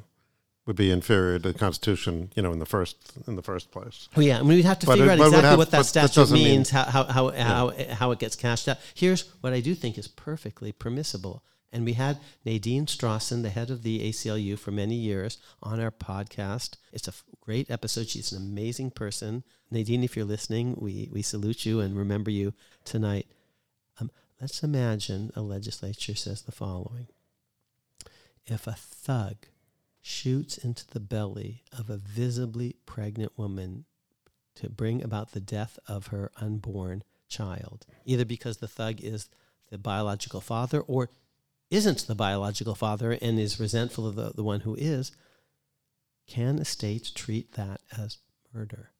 would 0.66 0.76
be 0.76 0.90
inferior 0.90 1.38
to 1.38 1.52
the 1.52 1.58
Constitution, 1.58 2.32
you 2.36 2.42
know, 2.42 2.52
in 2.52 2.58
the 2.58 2.66
first 2.66 3.14
in 3.28 3.36
the 3.36 3.44
first 3.44 3.70
place. 3.72 4.10
Oh 4.18 4.22
yeah, 4.22 4.40
I 4.40 4.42
mean, 4.42 4.50
we'd 4.58 4.66
have 4.66 4.80
to 4.80 4.88
But 4.88 4.94
figure 4.98 5.12
it- 5.12 5.14
out 5.14 5.18
but 5.20 5.24
it 5.26 5.28
would 5.28 5.34
exactly 5.36 5.50
have- 5.50 5.58
what 5.60 5.72
that 5.72 5.86
statute 5.86 6.16
doesn't 6.16 6.34
mean- 6.36 6.48
means, 6.48 6.70
how 6.72 6.86
how 6.86 7.04
how, 7.04 7.30
how 7.30 7.74
how 7.92 8.12
it 8.12 8.18
gets 8.18 8.36
cashed 8.36 8.68
out. 8.68 8.78
Here's 8.96 9.22
what 9.42 9.54
I 9.54 9.60
do 9.60 9.76
think 9.76 10.00
is 10.00 10.08
perfectly 10.08 10.72
permissible. 10.72 11.44
And 11.76 11.84
we 11.84 11.92
had 11.92 12.20
Nadine 12.46 12.86
Strossen, 12.86 13.42
the 13.42 13.50
head 13.50 13.70
of 13.70 13.84
the 13.84 14.00
ACLU 14.10 14.58
for 14.58 14.72
many 14.72 14.96
years, 14.96 15.40
on 15.62 15.82
our 15.82 15.92
podcast. 15.92 16.78
It's 16.94 17.10
a 17.10 17.14
great 17.42 17.70
episode. 17.70 18.08
She's 18.08 18.32
an 18.32 18.42
amazing 18.42 18.92
person. 18.92 19.44
Nadine, 19.70 20.02
if 20.02 20.16
you're 20.16 20.24
listening, 20.24 20.78
we, 20.80 21.10
we 21.12 21.22
salute 21.22 21.66
you 21.66 21.82
and 21.82 21.98
remember 21.98 22.32
you 22.32 22.54
tonight. 22.86 23.28
Um, 24.00 24.10
let's 24.40 24.64
imagine 24.64 25.32
a 25.36 25.42
legislature 25.42 26.16
says 26.16 26.44
the 26.44 26.54
following 26.54 27.08
If 28.46 28.68
a 28.68 28.72
thug 28.72 29.36
shoots 30.02 30.58
into 30.58 30.88
the 30.88 31.02
belly 31.02 31.66
of 31.78 31.90
a 31.90 31.98
visibly 31.98 32.78
pregnant 32.86 33.38
woman 33.38 33.84
to 34.56 34.70
bring 34.70 35.04
about 35.04 35.34
the 35.34 35.42
death 35.42 35.78
of 35.90 36.08
her 36.08 36.32
unborn 36.38 37.04
child, 37.28 37.86
either 38.06 38.24
because 38.24 38.60
the 38.60 38.68
thug 38.70 39.02
is 39.02 39.28
the 39.72 39.78
biological 39.78 40.40
father 40.40 40.80
or 40.80 41.10
isn't 41.76 42.08
the 42.08 42.16
biological 42.16 42.76
father 42.76 43.18
and 43.22 43.40
is 43.40 43.60
resentful 43.60 44.08
of 44.08 44.16
the, 44.16 44.32
the 44.34 44.44
one 44.44 44.62
who 44.62 44.76
is, 44.76 45.12
can 46.28 46.58
a 46.58 46.66
state 46.66 47.12
treat 47.14 47.54
that 47.54 47.82
as 47.98 48.18
murder? 48.54 48.92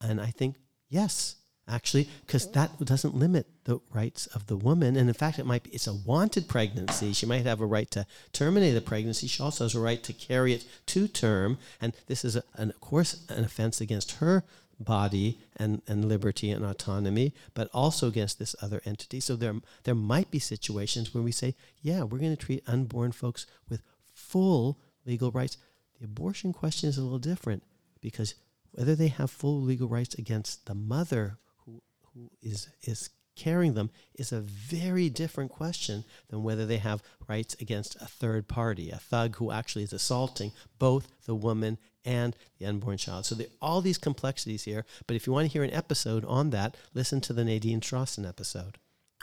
And 0.00 0.20
I 0.20 0.26
think 0.26 0.56
yes, 0.88 1.36
actually, 1.68 2.08
because 2.26 2.50
that 2.52 2.84
doesn't 2.84 3.14
limit 3.14 3.46
the 3.64 3.80
rights 3.92 4.26
of 4.28 4.46
the 4.46 4.56
woman. 4.56 4.96
And 4.96 5.08
in 5.08 5.14
fact, 5.14 5.38
it 5.38 5.46
might 5.46 5.64
be 5.64 5.70
it's 5.70 5.86
a 5.86 5.94
wanted 5.94 6.48
pregnancy. 6.48 7.12
She 7.12 7.26
might 7.26 7.44
have 7.44 7.60
a 7.60 7.66
right 7.66 7.90
to 7.90 8.06
terminate 8.32 8.74
the 8.74 8.80
pregnancy. 8.80 9.26
She 9.26 9.42
also 9.42 9.64
has 9.64 9.74
a 9.74 9.80
right 9.80 10.02
to 10.04 10.12
carry 10.12 10.54
it 10.54 10.64
to 10.86 11.08
term. 11.08 11.58
And 11.80 11.92
this 12.06 12.24
is, 12.24 12.36
a, 12.36 12.44
an, 12.54 12.70
of 12.70 12.80
course, 12.80 13.26
an 13.28 13.44
offense 13.44 13.80
against 13.80 14.12
her 14.12 14.44
body 14.80 15.38
and, 15.56 15.82
and 15.86 16.06
liberty 16.06 16.50
and 16.50 16.64
autonomy, 16.64 17.34
but 17.54 17.68
also 17.72 18.08
against 18.08 18.38
this 18.38 18.56
other 18.62 18.80
entity. 18.84 19.20
So 19.20 19.36
there, 19.36 19.54
there 19.84 19.94
might 19.94 20.30
be 20.30 20.38
situations 20.38 21.14
where 21.14 21.22
we 21.22 21.32
say, 21.32 21.54
yeah, 21.82 22.02
we're 22.02 22.18
going 22.18 22.36
to 22.36 22.44
treat 22.44 22.64
unborn 22.66 23.12
folks 23.12 23.46
with 23.68 23.82
full 24.12 24.78
legal 25.04 25.30
rights. 25.30 25.58
The 25.98 26.06
abortion 26.06 26.52
question 26.52 26.88
is 26.88 26.96
a 26.96 27.02
little 27.02 27.18
different 27.18 27.62
because 28.00 28.34
whether 28.72 28.94
they 28.94 29.08
have 29.08 29.30
full 29.30 29.60
legal 29.60 29.88
rights 29.88 30.14
against 30.14 30.66
the 30.66 30.74
mother 30.74 31.38
who, 31.64 31.82
who 32.14 32.30
is, 32.40 32.68
is 32.82 33.10
carrying 33.36 33.74
them 33.74 33.90
is 34.14 34.32
a 34.32 34.40
very 34.40 35.08
different 35.08 35.50
question 35.50 36.04
than 36.28 36.42
whether 36.42 36.66
they 36.66 36.78
have 36.78 37.02
rights 37.28 37.54
against 37.60 37.96
a 37.96 38.06
third 38.06 38.48
party, 38.48 38.90
a 38.90 38.96
thug 38.96 39.36
who 39.36 39.50
actually 39.50 39.82
is 39.82 39.92
assaulting 39.92 40.52
both 40.78 41.08
the 41.26 41.34
woman 41.34 41.78
and 42.04 42.36
the 42.58 42.66
unborn 42.66 42.96
child. 42.96 43.26
So 43.26 43.34
there 43.34 43.46
are 43.46 43.68
all 43.68 43.80
these 43.80 43.98
complexities 43.98 44.64
here. 44.64 44.84
But 45.06 45.16
if 45.16 45.26
you 45.26 45.32
want 45.32 45.46
to 45.46 45.52
hear 45.52 45.62
an 45.62 45.72
episode 45.72 46.24
on 46.24 46.50
that, 46.50 46.76
listen 46.94 47.20
to 47.22 47.32
the 47.32 47.44
Nadine 47.44 47.80
Strossen 47.80 48.28
episode. 48.28 48.78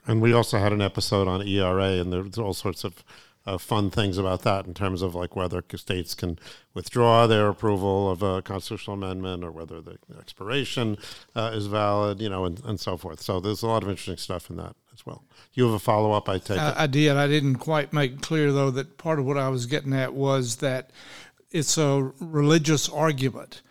And 0.06 0.22
we 0.22 0.32
also 0.32 0.58
had 0.58 0.72
an 0.72 0.82
episode 0.82 1.28
on 1.28 1.46
ERA, 1.46 2.00
and 2.00 2.14
there's 2.14 2.38
all 2.38 2.54
sorts 2.54 2.84
of 2.84 3.04
uh, 3.48 3.58
fun 3.58 3.90
things 3.90 4.18
about 4.18 4.42
that 4.42 4.68
in 4.68 4.74
terms 4.74 5.02
of 5.02 5.16
like 5.16 5.36
whether 5.36 5.64
states 5.76 6.14
can 6.14 6.38
withdraw 6.74 7.26
their 7.26 7.48
approval 7.48 8.12
of 8.12 8.22
a 8.22 8.42
constitutional 8.42 8.96
amendment 8.96 9.44
or 9.44 9.52
whether 9.52 9.80
the 9.82 9.98
expiration 10.20 10.98
uh, 11.34 11.52
is 11.54 11.68
valid, 11.68 12.20
you 12.22 12.30
know, 12.30 12.44
and, 12.44 12.64
and 12.66 12.80
so 12.80 12.98
forth. 12.98 13.22
So 13.22 13.40
there's 13.40 13.64
a 13.64 13.68
lot 13.68 13.84
of 13.84 13.90
interesting 13.90 14.18
stuff 14.18 14.50
in 14.50 14.58
that 14.58 14.76
as 14.94 15.06
well. 15.06 15.24
You 15.54 15.66
have 15.66 15.74
a 15.74 15.80
follow 15.80 16.12
up, 16.12 16.28
I 16.28 16.40
take 16.40 16.58
it. 16.58 16.60
I, 16.60 16.84
I 16.84 16.88
did. 16.88 17.16
I 17.16 17.28
didn't 17.28 17.56
quite 17.56 17.94
make 17.94 18.22
clear 18.22 18.52
though 18.52 18.70
that 18.72 18.98
part 18.98 19.18
of 19.18 19.26
what 19.26 19.38
I 19.38 19.48
was 19.48 19.66
getting 19.66 19.94
at 19.94 20.14
was 20.14 20.58
that 20.58 20.92
it's 21.52 21.78
a 21.78 22.12
religious 22.20 22.90
argument, 22.90 23.62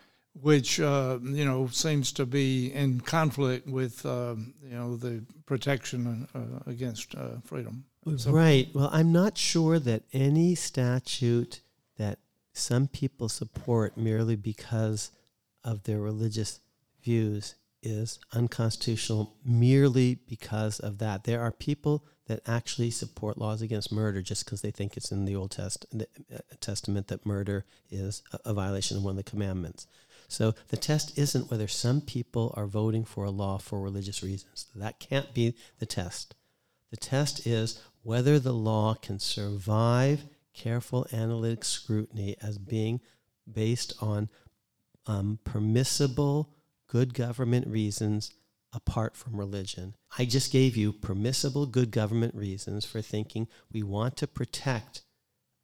which 0.41 0.81
uh, 0.81 1.19
you 1.23 1.45
know 1.45 1.67
seems 1.69 2.13
to 2.13 2.27
be 2.27 2.73
in 2.73 3.01
conflict 3.01 3.67
with 3.67 4.05
uh, 4.07 4.35
you 4.63 4.77
know 4.77 4.97
the 4.97 5.23
protection 5.47 6.27
uh, 6.35 6.71
against 6.71 7.15
uh, 7.15 7.41
freedom. 7.45 7.85
So- 8.17 8.31
right. 8.31 8.69
Well, 8.73 8.89
I'm 8.93 9.13
not 9.13 9.37
sure 9.37 9.79
that 9.81 10.05
any 10.13 10.55
statute 10.55 11.61
that 11.97 12.19
some 12.53 12.87
people 12.87 13.29
support 13.29 13.97
merely 13.97 14.37
because 14.37 15.11
of 15.65 15.83
their 15.83 16.01
religious 16.01 16.61
views 17.03 17.57
is 17.83 18.19
unconstitutional 18.33 19.35
merely 19.45 20.15
because 20.15 20.79
of 20.81 20.99
that. 20.99 21.25
There 21.25 21.41
are 21.41 21.53
people 21.53 22.05
that 22.27 22.41
actually 22.47 22.91
support 22.91 23.39
laws 23.39 23.63
against 23.63 23.93
murder 23.93 24.21
just 24.21 24.45
because 24.45 24.61
they 24.61 24.71
think 24.71 24.97
it's 24.97 25.13
in 25.13 25.25
the 25.25 25.37
Old 25.37 25.53
Test- 25.53 25.87
the, 25.93 26.09
uh, 26.35 26.39
Testament 26.61 27.09
that 27.09 27.25
murder 27.25 27.65
is 27.91 28.23
a, 28.33 28.51
a 28.51 28.55
violation 28.55 28.97
of 28.97 29.05
one 29.05 29.13
of 29.13 29.25
the 29.25 29.31
commandments. 29.31 29.87
So 30.29 30.55
the 30.69 30.77
test 30.77 31.17
isn't 31.17 31.51
whether 31.51 31.69
some 31.69 32.01
people 32.01 32.53
are 32.57 32.67
voting 32.67 33.05
for 33.05 33.25
a 33.25 33.31
law 33.31 33.59
for 33.59 33.81
religious 33.81 34.23
reasons. 34.23 34.67
That 34.75 34.99
can't 34.99 35.33
be 35.33 35.55
the 35.79 35.87
test. 35.87 36.35
The 36.91 36.97
test 36.97 37.47
is 37.47 37.81
whether 38.03 38.39
the 38.39 38.53
law 38.53 38.95
can 38.95 39.19
survive 39.19 40.25
careful 40.53 41.07
analytic 41.13 41.65
scrutiny 41.65 42.37
as 42.43 42.59
being 42.59 43.01
based 43.51 43.93
on 44.01 44.29
um, 45.07 45.39
permissible 45.45 46.51
good 46.89 47.15
government 47.15 47.67
reasons 47.67 48.33
apart 48.73 49.17
from 49.17 49.37
religion. 49.37 49.95
I 50.19 50.25
just 50.25 50.53
gave 50.53 50.77
you 50.77 50.93
permissible 50.93 51.67
good 51.67 51.91
government 51.91 52.35
reasons 52.35 52.85
for 52.85 53.01
thinking 53.01 53.49
we 53.73 53.83
want 53.83 54.17
to 54.19 54.27
protect 54.27 55.03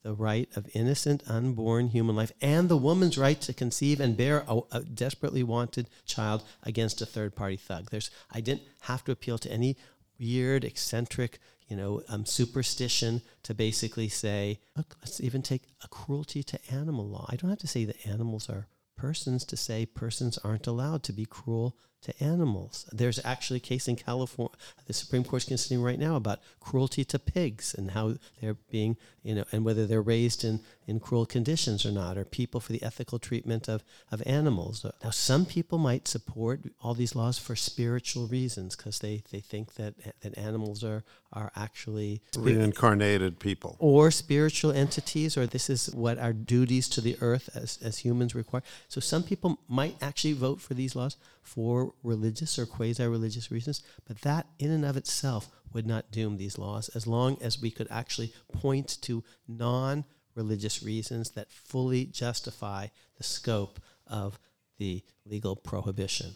the 0.03 0.15
right 0.15 0.49
of 0.57 0.69
innocent 0.75 1.23
unborn 1.29 1.89
human 1.89 2.17
life 2.17 2.33
and 2.41 2.69
the 2.69 2.77
woman's 2.77 3.17
right 3.17 3.41
to 3.41 3.53
conceive 3.53 4.01
and 4.01 4.17
bear 4.17 4.45
a, 4.49 4.61
a 4.73 4.81
desperately 4.81 5.43
wanted 5.43 5.89
child 6.05 6.43
against 6.63 7.01
a 7.01 7.07
third 7.07 7.37
party 7.37 7.57
thug. 7.57 7.91
There's 7.91 8.11
I 8.31 8.41
didn't 8.41 8.63
have 8.83 9.05
to 9.05 9.13
appeal 9.13 9.39
to 9.39 9.53
any 9.53 9.77
weird 10.19 10.65
eccentric 10.65 11.39
you 11.69 11.77
know 11.77 12.03
um, 12.09 12.27
superstition 12.27 13.23
to 13.43 13.55
basically 13.55 14.09
say 14.09 14.61
look 14.77 14.97
let's 15.01 15.21
even 15.21 15.43
take 15.43 15.63
a 15.85 15.89
cruelty 15.89 16.43
to 16.43 16.59
animal 16.71 17.07
law. 17.07 17.27
I 17.29 17.37
don't 17.37 17.51
have 17.51 17.61
to 17.61 17.69
say 17.69 17.85
that 17.85 18.07
animals 18.07 18.49
are 18.49 18.67
persons 18.97 19.45
to 19.47 19.57
say 19.57 19.87
persons 19.87 20.39
aren't 20.39 20.67
allowed 20.67 21.03
to 21.05 21.13
be 21.13 21.25
cruel 21.25 21.77
to 22.03 22.23
animals. 22.23 22.89
There's 22.93 23.25
actually 23.25 23.59
a 23.59 23.61
case 23.61 23.89
in 23.89 23.97
California, 23.97 24.57
the 24.87 24.93
Supreme 24.93 25.25
Court's 25.25 25.45
considering 25.45 25.85
right 25.85 25.99
now 25.99 26.17
about 26.17 26.41
cruelty 26.61 27.05
to 27.05 27.19
pigs 27.19 27.75
and 27.75 27.93
how 27.93 28.17
they're 28.41 28.57
being, 28.71 28.97
you 29.23 29.35
know, 29.35 29.45
and 29.53 29.65
whether 29.65 29.87
they're 29.87 30.03
raised 30.03 30.45
in, 30.45 30.61
in 30.87 30.99
cruel 30.99 31.27
conditions 31.27 31.87
or 31.87 31.93
not, 31.93 32.19
or 32.19 32.25
people 32.25 32.61
for 32.61 32.73
the 32.73 32.83
ethical 32.83 33.19
treatment 33.19 33.69
of, 33.69 33.85
of 34.11 34.23
animals. 34.27 34.85
Now, 35.03 35.11
some 35.11 35.47
people 35.47 35.79
might 35.79 36.09
support 36.09 36.61
all 36.81 36.95
these 36.95 37.15
laws 37.15 37.39
for 37.39 37.55
spiritual 37.55 38.27
reasons 38.27 38.75
because 38.77 38.99
they, 38.99 39.23
they 39.31 39.41
think 39.41 39.75
that, 39.75 39.95
that 40.23 40.37
animals 40.37 40.83
are, 40.83 41.05
are 41.33 41.53
actually 41.55 42.21
Reincarnated 42.37 43.39
people. 43.39 43.77
or 43.79 44.11
spiritual 44.11 44.73
entities, 44.73 45.37
or 45.37 45.47
this 45.47 45.71
is 45.71 45.87
what 45.95 46.19
our 46.19 46.33
duties 46.33 46.89
to 46.91 47.01
the 47.01 47.17
earth 47.21 47.49
as, 47.55 47.79
as 47.83 47.99
humans 47.99 48.35
require. 48.35 48.63
So 48.89 49.01
some 49.01 49.23
people 49.23 49.61
might 49.69 49.97
actually 50.03 50.35
vote 50.35 50.61
for 50.61 50.75
these 50.75 50.97
laws 50.97 51.17
for 51.43 51.95
religious 52.03 52.59
or 52.59 52.67
quasi 52.67 53.05
religious 53.07 53.51
reasons, 53.51 53.83
but 54.07 54.21
that 54.23 54.47
in 54.59 54.71
and 54.71 54.85
of 54.85 54.97
itself 54.97 55.51
would 55.73 55.87
not 55.87 56.11
doom 56.11 56.37
these 56.37 56.59
laws 56.59 56.89
as 56.91 57.07
long 57.07 57.37
as 57.41 57.61
we 57.61 57.71
could 57.71 57.89
actually 57.91 58.33
point 58.53 58.99
to 59.03 59.25
non 59.49 60.05
religious 60.35 60.83
reasons 60.83 61.31
that 61.31 61.51
fully 61.51 62.07
justify 62.07 62.87
the 63.17 63.25
scope 63.25 63.81
of 64.07 64.39
the 64.79 65.03
legal 65.27 65.57
prohibition. 65.57 66.35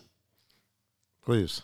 Please. 1.24 1.62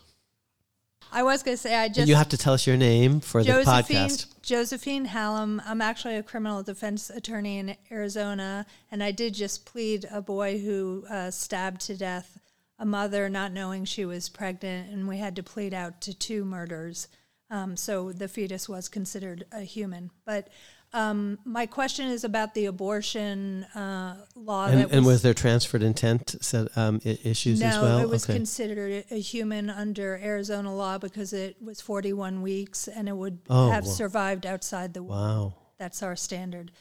I 1.11 1.23
was 1.23 1.43
going 1.43 1.57
to 1.57 1.61
say 1.61 1.75
I 1.75 1.85
And 1.85 1.95
just 1.95 2.09
you 2.09 2.15
have 2.15 2.31
to 2.31 2.39
tell 2.39 2.55
us 2.55 2.67
your 2.67 2.77
name 2.77 3.21
for 3.21 3.43
the 3.43 3.49
Josephine 3.49 3.97
podcast. 3.97 4.27
Josephine 4.43 5.05
Hallam. 5.05 5.61
I'm 5.67 5.83
actually 5.83 6.17
a 6.17 6.23
criminal 6.23 6.63
defense 6.63 7.11
attorney 7.11 7.59
in 7.59 7.77
Arizona, 7.91 8.67
and 8.91 9.03
I 9.03 9.11
did 9.11 9.35
just 9.35 9.67
plead 9.67 10.07
a 10.11 10.23
boy 10.23 10.59
who 10.59 11.05
uh, 11.11 11.31
stabbed 11.31 11.83
to 11.83 11.97
death 11.97 12.39
a 12.83 12.85
mother, 12.85 13.29
not 13.29 13.53
knowing 13.53 13.85
she 13.85 14.05
was 14.05 14.29
pregnant, 14.29 14.91
and 14.91 15.07
we 15.07 15.19
had 15.19 15.37
to 15.37 15.43
plead 15.43 15.73
out 15.73 16.01
to 16.01 16.13
two 16.13 16.45
murders. 16.45 17.07
Um, 17.49 17.77
so 17.77 18.11
the 18.11 18.27
fetus 18.27 18.69
was 18.69 18.89
considered 18.89 19.45
a 19.53 19.61
human. 19.61 20.11
But 20.25 20.49
um, 20.93 21.39
my 21.45 21.67
question 21.67 22.09
is 22.09 22.25
about 22.25 22.55
the 22.55 22.67
abortion 22.67 23.63
uh, 23.77 24.17
law. 24.35 24.67
And, 24.67 24.81
that 24.81 24.91
and 24.91 25.07
was 25.07 25.23
there 25.23 25.33
transferred 25.33 25.85
intent 25.85 26.35
set, 26.43 26.77
um, 26.77 27.01
issues 27.05 27.61
no, 27.61 27.67
as 27.69 27.79
well? 27.79 27.99
No, 27.99 28.05
it 28.05 28.09
was 28.09 28.25
okay. 28.25 28.35
considered 28.35 29.05
a 29.13 29.21
human 29.21 29.71
under 29.71 30.17
Arizona 30.17 30.75
law 30.75 30.99
because 30.99 31.33
it 31.33 31.63
was 31.63 31.81
41 31.81 32.43
weeks 32.43 32.89
and 32.89 33.09
it 33.09 33.17
would 33.17 33.39
Oh, 33.49 33.71
have 33.71 33.85
wow. 33.85 33.93
survived 33.93 34.45
outside 34.45 34.93
the 34.93 35.05
womb. 35.05 35.17
wow. 35.17 35.55
That's 35.79 36.03
our 36.03 36.17
standard. 36.17 36.73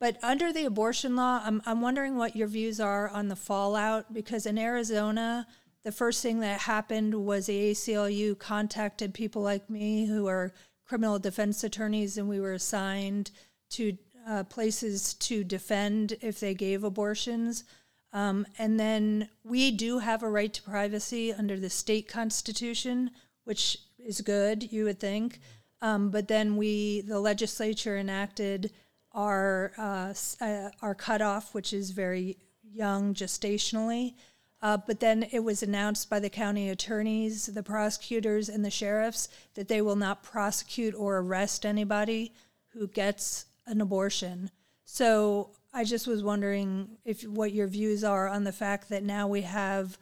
But 0.00 0.16
under 0.22 0.50
the 0.50 0.64
abortion 0.64 1.14
law, 1.14 1.42
I'm, 1.44 1.60
I'm 1.66 1.82
wondering 1.82 2.16
what 2.16 2.34
your 2.34 2.48
views 2.48 2.80
are 2.80 3.10
on 3.10 3.28
the 3.28 3.36
fallout 3.36 4.14
because 4.14 4.46
in 4.46 4.58
Arizona, 4.58 5.46
the 5.84 5.92
first 5.92 6.22
thing 6.22 6.40
that 6.40 6.62
happened 6.62 7.14
was 7.14 7.46
the 7.46 7.70
ACLU 7.70 8.38
contacted 8.38 9.12
people 9.12 9.42
like 9.42 9.68
me 9.68 10.06
who 10.06 10.26
are 10.26 10.54
criminal 10.86 11.18
defense 11.18 11.62
attorneys, 11.62 12.16
and 12.16 12.28
we 12.28 12.40
were 12.40 12.54
assigned 12.54 13.30
to 13.70 13.96
uh, 14.26 14.42
places 14.44 15.14
to 15.14 15.44
defend 15.44 16.16
if 16.20 16.40
they 16.40 16.54
gave 16.54 16.82
abortions. 16.82 17.64
Um, 18.12 18.46
and 18.58 18.80
then 18.80 19.28
we 19.44 19.70
do 19.70 19.98
have 19.98 20.22
a 20.22 20.28
right 20.28 20.52
to 20.52 20.62
privacy 20.62 21.32
under 21.32 21.58
the 21.58 21.70
state 21.70 22.08
constitution, 22.08 23.10
which 23.44 23.78
is 23.98 24.20
good, 24.20 24.72
you 24.72 24.84
would 24.84 24.98
think. 24.98 25.40
Um, 25.82 26.10
but 26.10 26.28
then 26.28 26.56
we, 26.56 27.02
the 27.02 27.20
legislature 27.20 27.96
enacted 27.96 28.72
our 29.12 29.72
uh, 29.76 30.14
uh, 30.40 30.70
our 30.82 30.94
cutoff, 30.94 31.54
which 31.54 31.72
is 31.72 31.90
very 31.90 32.38
young 32.62 33.14
gestationally. 33.14 34.14
Uh, 34.62 34.76
but 34.86 35.00
then 35.00 35.26
it 35.32 35.42
was 35.42 35.62
announced 35.62 36.10
by 36.10 36.20
the 36.20 36.28
county 36.28 36.68
attorneys, 36.68 37.46
the 37.46 37.62
prosecutors, 37.62 38.48
and 38.48 38.62
the 38.64 38.70
sheriffs 38.70 39.28
that 39.54 39.68
they 39.68 39.80
will 39.80 39.96
not 39.96 40.22
prosecute 40.22 40.94
or 40.94 41.18
arrest 41.18 41.64
anybody 41.64 42.34
who 42.74 42.86
gets 42.86 43.46
an 43.66 43.80
abortion. 43.80 44.50
So 44.84 45.50
I 45.72 45.84
just 45.84 46.06
was 46.06 46.22
wondering 46.22 46.98
if 47.04 47.22
what 47.22 47.52
your 47.52 47.68
views 47.68 48.04
are 48.04 48.28
on 48.28 48.44
the 48.44 48.52
fact 48.52 48.90
that 48.90 49.02
now 49.02 49.28
we 49.28 49.42
have 49.42 49.96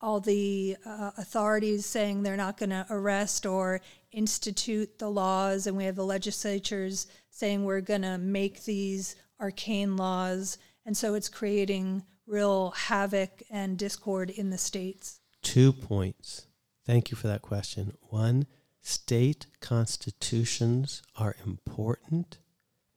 all 0.00 0.20
the 0.20 0.76
uh, 0.84 1.10
authorities 1.16 1.86
saying 1.86 2.22
they're 2.22 2.36
not 2.36 2.58
going 2.58 2.70
to 2.70 2.86
arrest 2.90 3.46
or 3.46 3.80
institute 4.12 4.98
the 4.98 5.10
laws, 5.10 5.66
and 5.66 5.76
we 5.76 5.84
have 5.84 5.96
the 5.96 6.04
legislatures 6.04 7.06
saying 7.34 7.64
we're 7.64 7.80
going 7.80 8.02
to 8.02 8.16
make 8.16 8.62
these 8.62 9.16
arcane 9.40 9.96
laws, 9.96 10.56
and 10.86 10.96
so 10.96 11.14
it's 11.14 11.28
creating 11.28 12.04
real 12.28 12.70
havoc 12.70 13.42
and 13.50 13.76
discord 13.76 14.30
in 14.30 14.50
the 14.50 14.56
states. 14.56 15.18
Two 15.42 15.72
points. 15.72 16.46
Thank 16.86 17.10
you 17.10 17.16
for 17.16 17.26
that 17.26 17.42
question. 17.42 17.96
One, 18.02 18.46
state 18.80 19.46
constitutions 19.60 21.02
are 21.16 21.34
important 21.44 22.38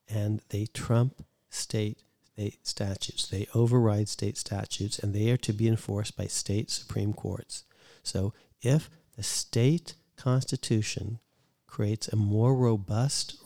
and 0.08 0.44
they 0.50 0.68
trump 0.68 1.26
state, 1.50 2.04
statutes. 2.62 3.28
They 3.28 3.48
override 3.56 4.08
state 4.08 4.38
statutes 4.38 5.00
and 5.00 5.16
they 5.16 5.32
are 5.32 5.38
to 5.38 5.52
be 5.52 5.68
enforced 5.68 6.16
by 6.16 6.28
state 6.28 6.70
supreme 6.70 7.14
courts. 7.14 7.64
So 8.04 8.34
if 8.62 8.92
the 9.16 9.24
state 9.24 9.96
constitution 10.16 11.20
creates 11.66 12.08
a 12.08 12.16
more 12.16 12.56
robust 12.56 13.38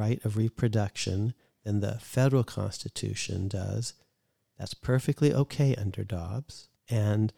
right 0.00 0.24
of 0.24 0.36
reproduction 0.36 1.34
than 1.64 1.80
the 1.80 1.98
federal 2.00 2.44
constitution 2.44 3.48
does, 3.48 3.92
that's 4.58 4.74
perfectly 4.74 5.32
okay 5.34 5.74
under 5.76 6.04
Dobbs. 6.04 6.68
And 6.88 7.32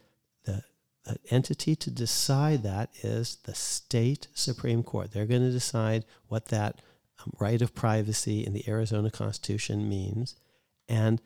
the, 0.45 0.63
the 1.05 1.19
entity 1.31 1.75
to 1.77 1.91
decide 1.91 2.63
that 2.63 2.91
is 3.03 3.37
the 3.45 3.55
state 3.55 4.29
Supreme 4.35 4.83
Court. 4.83 5.13
They're 5.13 5.27
going 5.27 5.43
to 5.43 5.51
decide 5.51 6.05
what 6.29 6.47
that 6.47 6.81
um, 7.21 7.33
right 7.39 7.61
of 7.61 7.75
privacy 7.75 8.47
in 8.47 8.53
the 8.53 8.69
Arizona 8.69 9.11
Constitution 9.11 9.89
means. 9.89 10.37
And 10.89 11.21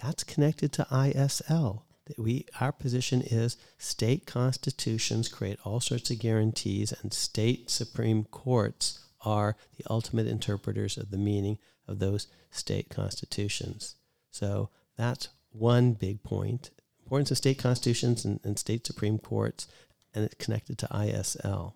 that's 0.00 0.24
connected 0.24 0.72
to 0.74 0.86
ISL. 0.90 1.82
That 2.06 2.18
we, 2.20 2.46
our 2.60 2.70
position 2.70 3.20
is 3.20 3.56
state 3.78 4.26
constitutions 4.26 5.28
create 5.28 5.58
all 5.64 5.80
sorts 5.80 6.08
of 6.10 6.20
guarantees, 6.20 6.92
and 7.02 7.12
state 7.12 7.68
Supreme 7.68 8.24
Courts 8.24 9.05
are 9.26 9.56
the 9.76 9.84
ultimate 9.90 10.26
interpreters 10.26 10.96
of 10.96 11.10
the 11.10 11.18
meaning 11.18 11.58
of 11.86 11.98
those 11.98 12.28
state 12.50 12.88
constitutions. 12.88 13.96
So 14.30 14.70
that's 14.96 15.28
one 15.50 15.92
big 15.92 16.22
point. 16.22 16.70
Importance 17.02 17.30
of 17.30 17.36
state 17.36 17.58
constitutions 17.58 18.24
and, 18.24 18.40
and 18.44 18.58
state 18.58 18.86
supreme 18.86 19.18
courts, 19.18 19.66
and 20.14 20.24
it's 20.24 20.42
connected 20.42 20.78
to 20.78 20.86
ISL. 20.86 21.74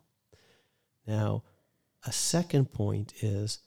Now, 1.06 1.42
a 2.06 2.12
second 2.12 2.72
point 2.72 3.12
is 3.20 3.58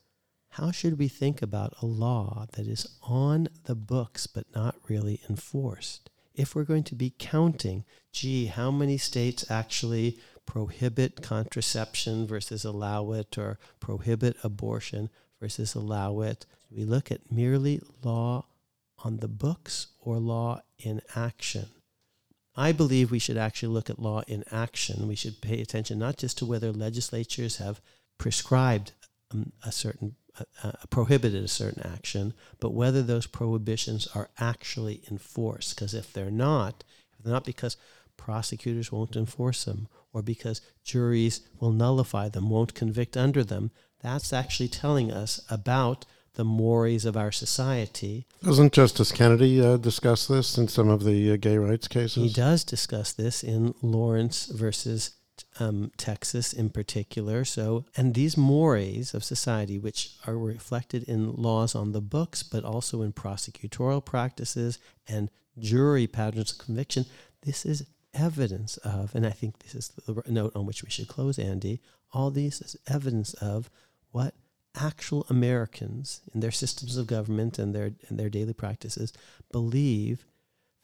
how 0.49 0.71
should 0.71 0.99
we 0.99 1.07
think 1.07 1.41
about 1.41 1.73
a 1.81 1.85
law 1.85 2.45
that 2.53 2.67
is 2.67 2.87
on 3.01 3.49
the 3.65 3.75
books 3.75 4.27
but 4.27 4.45
not 4.55 4.75
really 4.87 5.21
enforced? 5.29 6.09
If 6.35 6.55
we're 6.55 6.63
going 6.63 6.83
to 6.85 6.95
be 6.95 7.13
counting, 7.17 7.85
gee, 8.11 8.47
how 8.47 8.71
many 8.71 8.97
states 8.97 9.49
actually 9.49 10.19
prohibit 10.45 11.21
contraception 11.21 12.27
versus 12.27 12.63
allow 12.65 13.11
it, 13.11 13.37
or 13.37 13.57
prohibit 13.79 14.37
abortion 14.43 15.09
versus 15.39 15.75
allow 15.75 16.21
it, 16.21 16.45
we 16.69 16.85
look 16.85 17.11
at 17.11 17.31
merely 17.31 17.81
law 18.03 18.45
on 19.03 19.17
the 19.17 19.27
books 19.27 19.87
or 19.99 20.17
law 20.17 20.61
in 20.79 21.01
action. 21.15 21.67
I 22.55 22.71
believe 22.71 23.09
we 23.09 23.19
should 23.19 23.37
actually 23.37 23.73
look 23.73 23.89
at 23.89 23.99
law 23.99 24.21
in 24.27 24.43
action. 24.51 25.07
We 25.07 25.15
should 25.15 25.41
pay 25.41 25.59
attention 25.61 25.99
not 25.99 26.17
just 26.17 26.37
to 26.37 26.45
whether 26.45 26.71
legislatures 26.71 27.57
have 27.57 27.81
prescribed 28.17 28.91
um, 29.31 29.51
a 29.65 29.71
certain, 29.71 30.15
uh, 30.39 30.43
uh, 30.63 30.71
prohibited 30.89 31.43
a 31.43 31.47
certain 31.47 31.83
action, 31.85 32.33
but 32.59 32.73
whether 32.73 33.01
those 33.01 33.25
prohibitions 33.25 34.07
are 34.13 34.29
actually 34.37 35.01
enforced. 35.09 35.75
Because 35.75 35.93
if 35.93 36.13
they're 36.13 36.31
not, 36.31 36.83
if 37.17 37.23
they're 37.23 37.33
not 37.33 37.45
because 37.45 37.75
prosecutors 38.17 38.91
won't 38.91 39.15
enforce 39.15 39.65
them 39.65 39.87
or 40.13 40.21
because 40.21 40.61
juries 40.83 41.41
will 41.59 41.71
nullify 41.71 42.29
them, 42.29 42.49
won't 42.49 42.73
convict 42.73 43.17
under 43.17 43.43
them, 43.43 43.71
that's 44.01 44.31
actually 44.31 44.67
telling 44.69 45.11
us 45.11 45.41
about 45.49 46.05
the 46.35 46.43
mores 46.43 47.05
of 47.05 47.15
our 47.15 47.31
society. 47.31 48.25
Doesn't 48.43 48.73
Justice 48.73 49.11
Kennedy 49.11 49.61
uh, 49.61 49.77
discuss 49.77 50.27
this 50.27 50.57
in 50.57 50.67
some 50.67 50.89
of 50.89 51.03
the 51.03 51.31
uh, 51.31 51.37
gay 51.37 51.57
rights 51.57 51.87
cases? 51.87 52.23
He 52.23 52.29
does 52.29 52.63
discuss 52.63 53.13
this 53.13 53.43
in 53.43 53.75
Lawrence 53.81 54.47
versus 54.47 55.11
um, 55.59 55.91
Texas 55.97 56.53
in 56.53 56.69
particular. 56.69 57.45
So, 57.45 57.85
and 57.95 58.13
these 58.13 58.35
mores 58.35 59.13
of 59.13 59.23
society, 59.23 59.77
which 59.77 60.15
are 60.25 60.37
reflected 60.37 61.03
in 61.03 61.35
laws 61.35 61.75
on 61.75 61.91
the 61.91 62.01
books, 62.01 62.43
but 62.43 62.63
also 62.63 63.01
in 63.01 63.13
prosecutorial 63.13 64.03
practices 64.03 64.79
and 65.07 65.29
jury 65.59 66.07
patterns 66.07 66.51
of 66.51 66.57
conviction, 66.57 67.05
this 67.43 67.65
is 67.65 67.85
evidence 68.13 68.77
of, 68.77 69.13
and 69.15 69.25
I 69.25 69.31
think 69.31 69.59
this 69.59 69.75
is 69.75 69.89
the 69.89 70.23
note 70.27 70.55
on 70.55 70.65
which 70.65 70.83
we 70.83 70.89
should 70.89 71.07
close, 71.07 71.39
Andy. 71.39 71.81
All 72.11 72.31
these 72.31 72.61
is 72.61 72.77
evidence 72.87 73.33
of 73.35 73.69
what 74.11 74.35
actual 74.75 75.25
Americans 75.29 76.21
in 76.33 76.39
their 76.39 76.51
systems 76.51 76.97
of 76.97 77.07
government 77.07 77.59
and 77.59 77.75
their 77.75 77.91
and 78.07 78.19
their 78.19 78.29
daily 78.29 78.53
practices 78.53 79.13
believe 79.51 80.25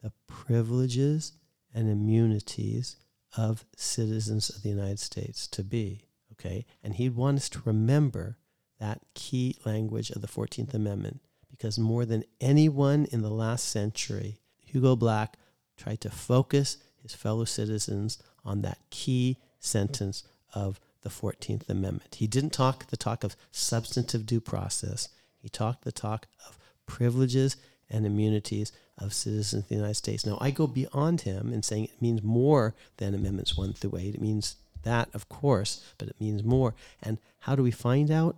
the 0.02 0.12
privileges 0.28 1.34
and 1.74 1.90
immunities 1.90 2.98
of 3.38 3.66
citizens 3.76 4.50
of 4.50 4.64
the 4.64 4.70
United 4.70 5.00
States 5.00 5.48
to 5.48 5.64
be. 5.64 6.06
Okay? 6.34 6.66
And 6.84 6.96
he'd 6.96 7.16
want 7.16 7.38
us 7.38 7.50
to 7.50 7.62
remember 7.66 8.38
that 8.80 9.02
key 9.14 9.56
language 9.66 10.10
of 10.12 10.22
the 10.22 10.28
14th 10.28 10.74
Amendment 10.74 11.22
because 11.50 11.78
more 11.78 12.06
than 12.06 12.24
anyone 12.40 13.06
in 13.12 13.22
the 13.22 13.30
last 13.30 13.68
century, 13.68 14.40
Hugo 14.66 14.96
Black 14.96 15.38
tried 15.78 16.02
to 16.02 16.10
focus 16.10 16.78
his 17.10 17.20
fellow 17.20 17.46
citizens 17.46 18.22
on 18.46 18.62
that 18.62 18.78
key 18.90 19.38
sentence 19.60 20.24
of 20.54 20.80
the 21.02 21.10
14th 21.10 21.68
Amendment. 21.70 22.16
He 22.16 22.28
didn't 22.28 22.52
talk 22.52 22.88
the 22.88 22.98
talk 22.98 23.24
of 23.24 23.36
substantive 23.52 24.26
due 24.26 24.42
process. 24.42 25.10
He 25.42 25.50
talked 25.50 25.84
the 25.84 25.92
talk 25.92 26.28
of 26.48 26.58
privileges 26.86 27.56
and 27.90 28.06
immunities 28.06 28.72
of 28.98 29.14
citizens 29.14 29.64
of 29.64 29.70
the 29.70 29.76
United 29.76 29.96
States. 29.96 30.26
Now, 30.26 30.38
I 30.42 30.52
go 30.52 30.68
beyond 30.68 31.22
him 31.22 31.54
in 31.54 31.64
saying 31.64 31.86
it 31.86 32.02
means 32.02 32.22
more 32.22 32.76
than 32.98 33.16
Amendments 33.16 33.58
1 33.58 33.74
through 33.74 33.98
8. 33.98 34.16
It 34.16 34.22
means 34.22 34.58
that, 34.84 35.10
of 35.14 35.30
course, 35.30 35.84
but 35.98 36.10
it 36.10 36.16
means 36.20 36.44
more. 36.44 36.76
And 37.02 37.18
how 37.40 37.56
do 37.56 37.64
we 37.64 37.72
find 37.72 38.12
out 38.12 38.36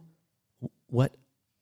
what 0.88 1.14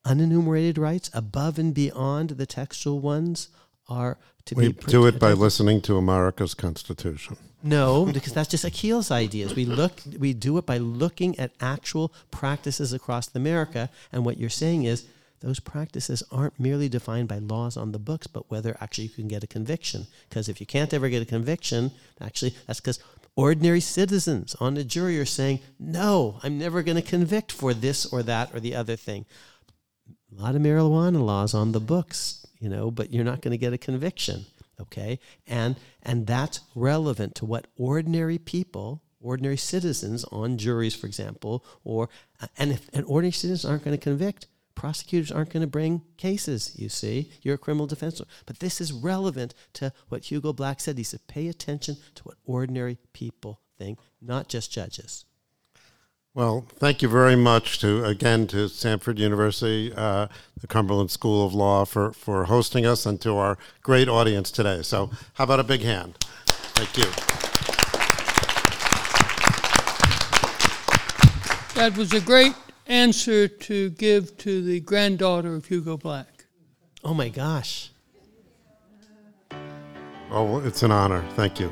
unenumerated 0.05 0.77
rights 0.77 1.09
above 1.13 1.57
and 1.57 1.73
beyond 1.73 2.31
the 2.31 2.45
textual 2.45 2.99
ones 2.99 3.49
are 3.89 4.17
to 4.45 4.55
we 4.55 4.71
be 4.71 4.85
do 4.85 5.05
it 5.05 5.19
by 5.19 5.33
listening 5.33 5.81
to 5.81 5.97
Amarica's 5.97 6.53
Constitution. 6.53 7.37
No, 7.61 8.05
because 8.05 8.33
that's 8.33 8.49
just 8.49 8.65
Akhil's 8.65 9.11
ideas. 9.11 9.53
We 9.53 9.65
look, 9.65 10.01
we 10.17 10.33
do 10.33 10.57
it 10.57 10.65
by 10.65 10.77
looking 10.77 11.37
at 11.37 11.51
actual 11.59 12.13
practices 12.31 12.93
across 12.93 13.33
America, 13.35 13.89
and 14.13 14.23
what 14.23 14.37
you're 14.37 14.49
saying 14.49 14.83
is 14.83 15.05
those 15.41 15.59
practices 15.59 16.23
aren't 16.31 16.59
merely 16.59 16.89
defined 16.89 17.27
by 17.27 17.39
laws 17.39 17.77
on 17.77 17.91
the 17.91 17.99
books, 17.99 18.27
but 18.27 18.49
whether 18.49 18.77
actually 18.79 19.05
you 19.05 19.09
can 19.09 19.27
get 19.27 19.43
a 19.43 19.47
conviction. 19.47 20.07
Because 20.27 20.49
if 20.49 20.59
you 20.59 20.65
can't 20.65 20.93
ever 20.93 21.09
get 21.09 21.21
a 21.21 21.25
conviction, 21.25 21.91
actually, 22.21 22.55
that's 22.67 22.79
because 22.79 22.99
ordinary 23.35 23.79
citizens 23.79 24.55
on 24.59 24.73
the 24.73 24.83
jury 24.83 25.17
are 25.19 25.25
saying, 25.25 25.59
no, 25.79 26.39
I'm 26.43 26.57
never 26.57 26.83
going 26.83 27.01
to 27.01 27.01
convict 27.01 27.51
for 27.51 27.73
this 27.73 28.05
or 28.05 28.21
that 28.23 28.53
or 28.53 28.59
the 28.59 28.75
other 28.75 28.95
thing. 28.95 29.25
A 30.37 30.41
lot 30.41 30.55
of 30.55 30.61
marijuana 30.61 31.23
laws 31.23 31.53
on 31.53 31.71
the 31.71 31.79
books, 31.79 32.38
you 32.59 32.69
know, 32.69 32.91
but 32.91 33.13
you're 33.13 33.23
not 33.23 33.41
going 33.41 33.51
to 33.51 33.57
get 33.57 33.73
a 33.73 33.77
conviction, 33.77 34.45
okay? 34.79 35.19
And 35.47 35.75
and 36.03 36.27
that's 36.27 36.61
relevant 36.75 37.35
to 37.35 37.45
what 37.45 37.67
ordinary 37.77 38.37
people, 38.37 39.01
ordinary 39.21 39.57
citizens 39.57 40.23
on 40.25 40.57
juries, 40.57 40.95
for 40.95 41.07
example, 41.07 41.65
or 41.83 42.09
uh, 42.41 42.47
and 42.57 42.71
if 42.71 42.89
and 42.93 43.05
ordinary 43.05 43.31
citizens 43.31 43.65
aren't 43.65 43.83
going 43.83 43.97
to 43.97 44.03
convict, 44.03 44.47
prosecutors 44.75 45.31
aren't 45.31 45.51
going 45.51 45.61
to 45.61 45.67
bring 45.67 46.01
cases, 46.15 46.73
you 46.77 46.87
see. 46.87 47.31
You're 47.41 47.55
a 47.55 47.57
criminal 47.57 47.87
defense 47.87 48.19
lawyer. 48.19 48.29
But 48.45 48.59
this 48.59 48.79
is 48.79 48.93
relevant 48.93 49.53
to 49.73 49.91
what 50.07 50.31
Hugo 50.31 50.53
Black 50.53 50.79
said. 50.79 50.97
He 50.97 51.03
said, 51.03 51.27
pay 51.27 51.49
attention 51.49 51.97
to 52.15 52.23
what 52.23 52.37
ordinary 52.45 52.97
people 53.11 53.59
think, 53.77 53.99
not 54.21 54.47
just 54.47 54.71
judges. 54.71 55.25
Well, 56.39 56.65
thank 56.75 57.01
you 57.01 57.09
very 57.09 57.35
much 57.35 57.79
to 57.79 58.05
again 58.05 58.47
to 58.47 58.69
Samford 58.69 59.17
University, 59.17 59.91
uh, 59.93 60.27
the 60.61 60.67
Cumberland 60.67 61.11
School 61.11 61.45
of 61.45 61.53
Law 61.53 61.83
for 61.83 62.13
for 62.13 62.45
hosting 62.45 62.85
us, 62.85 63.05
and 63.05 63.19
to 63.19 63.35
our 63.35 63.57
great 63.83 64.07
audience 64.07 64.49
today. 64.49 64.81
So, 64.81 65.11
how 65.33 65.43
about 65.43 65.59
a 65.59 65.65
big 65.65 65.81
hand? 65.81 66.15
Thank 66.47 66.95
you. 66.95 67.03
That 71.75 71.97
was 71.97 72.13
a 72.13 72.21
great 72.21 72.55
answer 72.87 73.49
to 73.49 73.89
give 73.89 74.37
to 74.37 74.61
the 74.63 74.79
granddaughter 74.79 75.53
of 75.55 75.65
Hugo 75.65 75.97
Black. 75.97 76.45
Oh 77.03 77.13
my 77.13 77.27
gosh. 77.27 77.91
Oh, 80.31 80.59
it's 80.59 80.83
an 80.83 80.91
honor. 80.91 81.21
Thank 81.35 81.59
you. 81.59 81.69